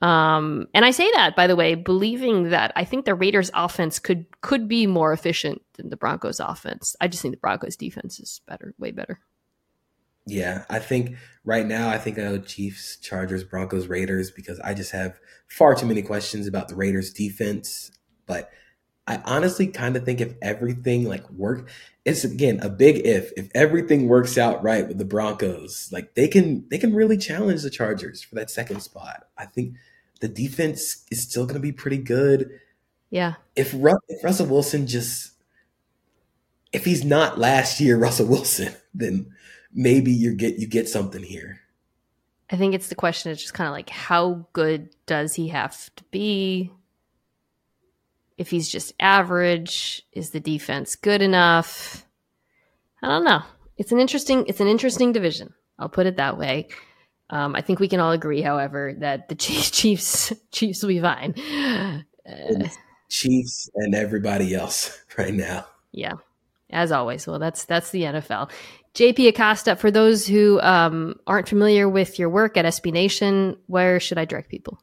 Um, 0.00 0.66
and 0.74 0.84
I 0.84 0.90
say 0.90 1.08
that 1.14 1.36
by 1.36 1.46
the 1.46 1.56
way, 1.56 1.76
believing 1.76 2.50
that 2.50 2.72
I 2.74 2.84
think 2.84 3.04
the 3.04 3.14
Raiders 3.14 3.50
offense 3.54 3.98
could 3.98 4.26
could 4.40 4.68
be 4.68 4.86
more 4.86 5.12
efficient 5.12 5.62
than 5.74 5.90
the 5.90 5.96
Broncos 5.96 6.40
offense. 6.40 6.96
I 7.00 7.08
just 7.08 7.22
think 7.22 7.34
the 7.34 7.40
Broncos 7.40 7.76
defense 7.76 8.20
is 8.20 8.40
better, 8.46 8.74
way 8.78 8.90
better. 8.90 9.20
Yeah, 10.26 10.64
I 10.70 10.78
think 10.78 11.16
right 11.44 11.66
now 11.66 11.88
I 11.88 11.98
think 11.98 12.18
I 12.18 12.22
go 12.22 12.38
Chiefs, 12.38 12.96
Chargers, 12.96 13.44
Broncos, 13.44 13.88
Raiders 13.88 14.30
because 14.30 14.60
I 14.60 14.74
just 14.74 14.92
have 14.92 15.18
far 15.48 15.74
too 15.74 15.86
many 15.86 16.02
questions 16.02 16.46
about 16.46 16.68
the 16.68 16.76
Raiders 16.76 17.12
defense. 17.12 17.90
But 18.26 18.50
I 19.06 19.20
honestly 19.24 19.66
kind 19.66 19.96
of 19.96 20.04
think 20.04 20.20
if 20.20 20.34
everything 20.40 21.04
like 21.04 21.28
work, 21.30 21.68
it's 22.04 22.24
again 22.24 22.60
a 22.60 22.68
big 22.68 23.04
if. 23.04 23.32
If 23.36 23.48
everything 23.54 24.06
works 24.06 24.38
out 24.38 24.62
right 24.62 24.86
with 24.86 24.98
the 24.98 25.04
Broncos, 25.04 25.88
like 25.92 26.14
they 26.14 26.28
can 26.28 26.68
they 26.68 26.78
can 26.78 26.94
really 26.94 27.16
challenge 27.16 27.62
the 27.62 27.70
Chargers 27.70 28.22
for 28.22 28.36
that 28.36 28.50
second 28.50 28.80
spot. 28.80 29.24
I 29.36 29.46
think 29.46 29.74
the 30.20 30.28
defense 30.28 31.04
is 31.10 31.22
still 31.22 31.46
going 31.46 31.56
to 31.56 31.60
be 31.60 31.72
pretty 31.72 31.98
good. 31.98 32.60
Yeah. 33.10 33.34
If, 33.56 33.74
Ru- 33.74 33.98
if 34.08 34.22
Russell 34.24 34.46
Wilson 34.46 34.86
just 34.86 35.32
if 36.72 36.84
he's 36.84 37.04
not 37.04 37.38
last 37.38 37.80
year 37.80 37.98
Russell 37.98 38.26
Wilson, 38.26 38.72
then 38.94 39.34
maybe 39.74 40.12
you 40.12 40.34
get 40.34 40.58
you 40.58 40.66
get 40.66 40.88
something 40.88 41.22
here. 41.22 41.60
I 42.50 42.56
think 42.56 42.74
it's 42.74 42.88
the 42.88 42.94
question 42.94 43.32
is 43.32 43.40
just 43.40 43.54
kind 43.54 43.68
of 43.68 43.72
like 43.72 43.88
how 43.88 44.46
good 44.52 44.90
does 45.06 45.34
he 45.34 45.48
have 45.48 45.94
to 45.96 46.04
be? 46.10 46.70
If 48.36 48.50
he's 48.50 48.68
just 48.68 48.92
average, 49.00 50.02
is 50.12 50.30
the 50.30 50.40
defense 50.40 50.96
good 50.96 51.22
enough? 51.22 52.04
I 53.02 53.08
don't 53.08 53.24
know. 53.24 53.42
It's 53.76 53.92
an 53.92 54.00
interesting 54.00 54.44
it's 54.48 54.60
an 54.60 54.68
interesting 54.68 55.12
division. 55.12 55.54
I'll 55.78 55.88
put 55.88 56.06
it 56.06 56.16
that 56.16 56.38
way. 56.38 56.68
Um, 57.30 57.56
I 57.56 57.62
think 57.62 57.80
we 57.80 57.88
can 57.88 57.98
all 57.98 58.12
agree, 58.12 58.42
however, 58.42 58.94
that 58.98 59.28
the 59.28 59.34
Chiefs 59.36 59.70
Chiefs 59.70 60.32
Chiefs 60.50 60.82
will 60.82 60.88
be 60.88 61.00
fine. 61.00 61.34
Uh, 62.28 62.68
Chiefs 63.08 63.70
and 63.74 63.94
everybody 63.94 64.54
else 64.54 65.02
right 65.18 65.34
now. 65.34 65.66
yeah, 65.92 66.14
as 66.70 66.92
always. 66.92 67.26
Well, 67.26 67.38
that's 67.38 67.64
that's 67.64 67.90
the 67.90 68.02
NFL. 68.02 68.50
JP 68.94 69.28
Acosta, 69.28 69.76
for 69.76 69.90
those 69.90 70.26
who 70.26 70.60
um, 70.60 71.18
aren't 71.26 71.48
familiar 71.48 71.88
with 71.88 72.18
your 72.18 72.28
work 72.28 72.56
at 72.56 72.64
SB 72.66 72.92
Nation, 72.92 73.56
where 73.66 73.98
should 73.98 74.18
I 74.18 74.26
direct 74.26 74.50
people? 74.50 74.82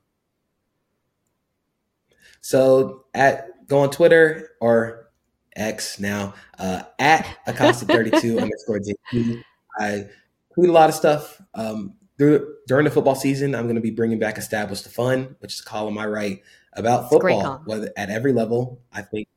So 2.41 3.05
at 3.13 3.67
go 3.67 3.79
on 3.79 3.91
Twitter 3.91 4.49
or 4.59 5.09
X 5.55 5.99
now 5.99 6.33
uh, 6.57 6.83
at 6.97 7.25
Acosta32 7.47 8.41
underscore 8.41 8.79
JP. 8.79 9.43
I 9.77 10.05
tweet 10.53 10.69
a 10.69 10.73
lot 10.73 10.89
of 10.89 10.95
stuff. 10.95 11.41
Um, 11.53 11.95
through, 12.17 12.55
during 12.67 12.85
the 12.85 12.91
football 12.91 13.15
season, 13.15 13.55
I'm 13.55 13.63
going 13.63 13.75
to 13.75 13.81
be 13.81 13.91
bringing 13.91 14.19
back 14.19 14.37
Established 14.37 14.83
the 14.83 14.89
Fun, 14.89 15.35
which 15.39 15.53
is 15.53 15.61
a 15.61 15.63
column 15.63 15.97
I 15.97 16.07
write 16.07 16.41
about 16.73 17.05
It's 17.05 17.15
a 17.15 17.19
great 17.19 17.35
football, 17.35 17.61
whether 17.65 17.91
at 17.95 18.09
every 18.09 18.33
level. 18.33 18.81
I 18.91 19.03
think 19.03 19.27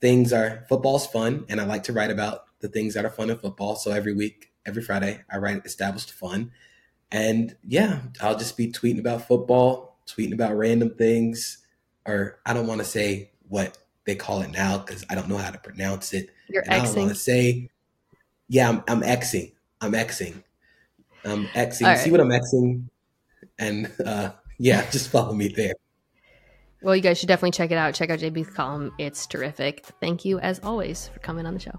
things 0.00 0.32
are 0.32 0.64
football's 0.68 1.06
fun, 1.06 1.46
and 1.48 1.60
I 1.60 1.64
like 1.64 1.84
to 1.84 1.92
write 1.92 2.10
about 2.10 2.44
the 2.60 2.68
things 2.68 2.94
that 2.94 3.04
are 3.04 3.10
fun 3.10 3.30
in 3.30 3.38
football. 3.38 3.76
So 3.76 3.90
every 3.90 4.14
week, 4.14 4.52
every 4.66 4.82
Friday, 4.82 5.22
I 5.30 5.38
write 5.38 5.64
Established 5.64 6.12
Fun, 6.12 6.52
and 7.10 7.56
yeah, 7.66 8.00
I'll 8.20 8.38
just 8.38 8.56
be 8.56 8.70
tweeting 8.70 9.00
about 9.00 9.26
football, 9.26 9.98
tweeting 10.06 10.32
about 10.34 10.56
random 10.56 10.94
things, 10.94 11.58
or 12.06 12.38
I 12.46 12.52
don't 12.52 12.66
want 12.66 12.80
to 12.80 12.84
say 12.84 13.32
what 13.48 13.78
they 14.04 14.14
call 14.14 14.42
it 14.42 14.50
now 14.50 14.78
because 14.78 15.04
I 15.10 15.14
don't 15.14 15.28
know 15.28 15.36
how 15.36 15.50
to 15.50 15.58
pronounce 15.58 16.12
it. 16.12 16.30
You're 16.48 16.62
And 16.62 16.74
I 16.74 16.84
don't 16.84 16.96
want 16.96 17.08
to 17.10 17.14
say, 17.14 17.70
yeah, 18.48 18.68
I'm, 18.68 18.82
I'm 18.88 19.02
Xing. 19.02 19.52
I'm 19.80 19.92
Xing. 19.92 20.42
I'm 21.24 21.46
Xing. 21.48 21.88
All 21.88 21.96
See 21.96 22.10
what 22.10 22.20
I'm 22.20 22.28
Xing? 22.28 22.84
And 23.58 23.92
uh, 24.04 24.32
yeah, 24.58 24.88
just 24.90 25.10
follow 25.10 25.34
me 25.34 25.48
there. 25.48 25.74
Well, 26.82 26.96
you 26.96 27.02
guys 27.02 27.18
should 27.18 27.28
definitely 27.28 27.50
check 27.50 27.70
it 27.70 27.76
out. 27.76 27.94
Check 27.94 28.08
out 28.08 28.18
JB's 28.20 28.50
column. 28.54 28.92
It's 28.98 29.26
terrific. 29.26 29.84
Thank 30.00 30.24
you, 30.24 30.38
as 30.40 30.60
always, 30.60 31.08
for 31.08 31.18
coming 31.20 31.44
on 31.44 31.52
the 31.52 31.60
show. 31.60 31.78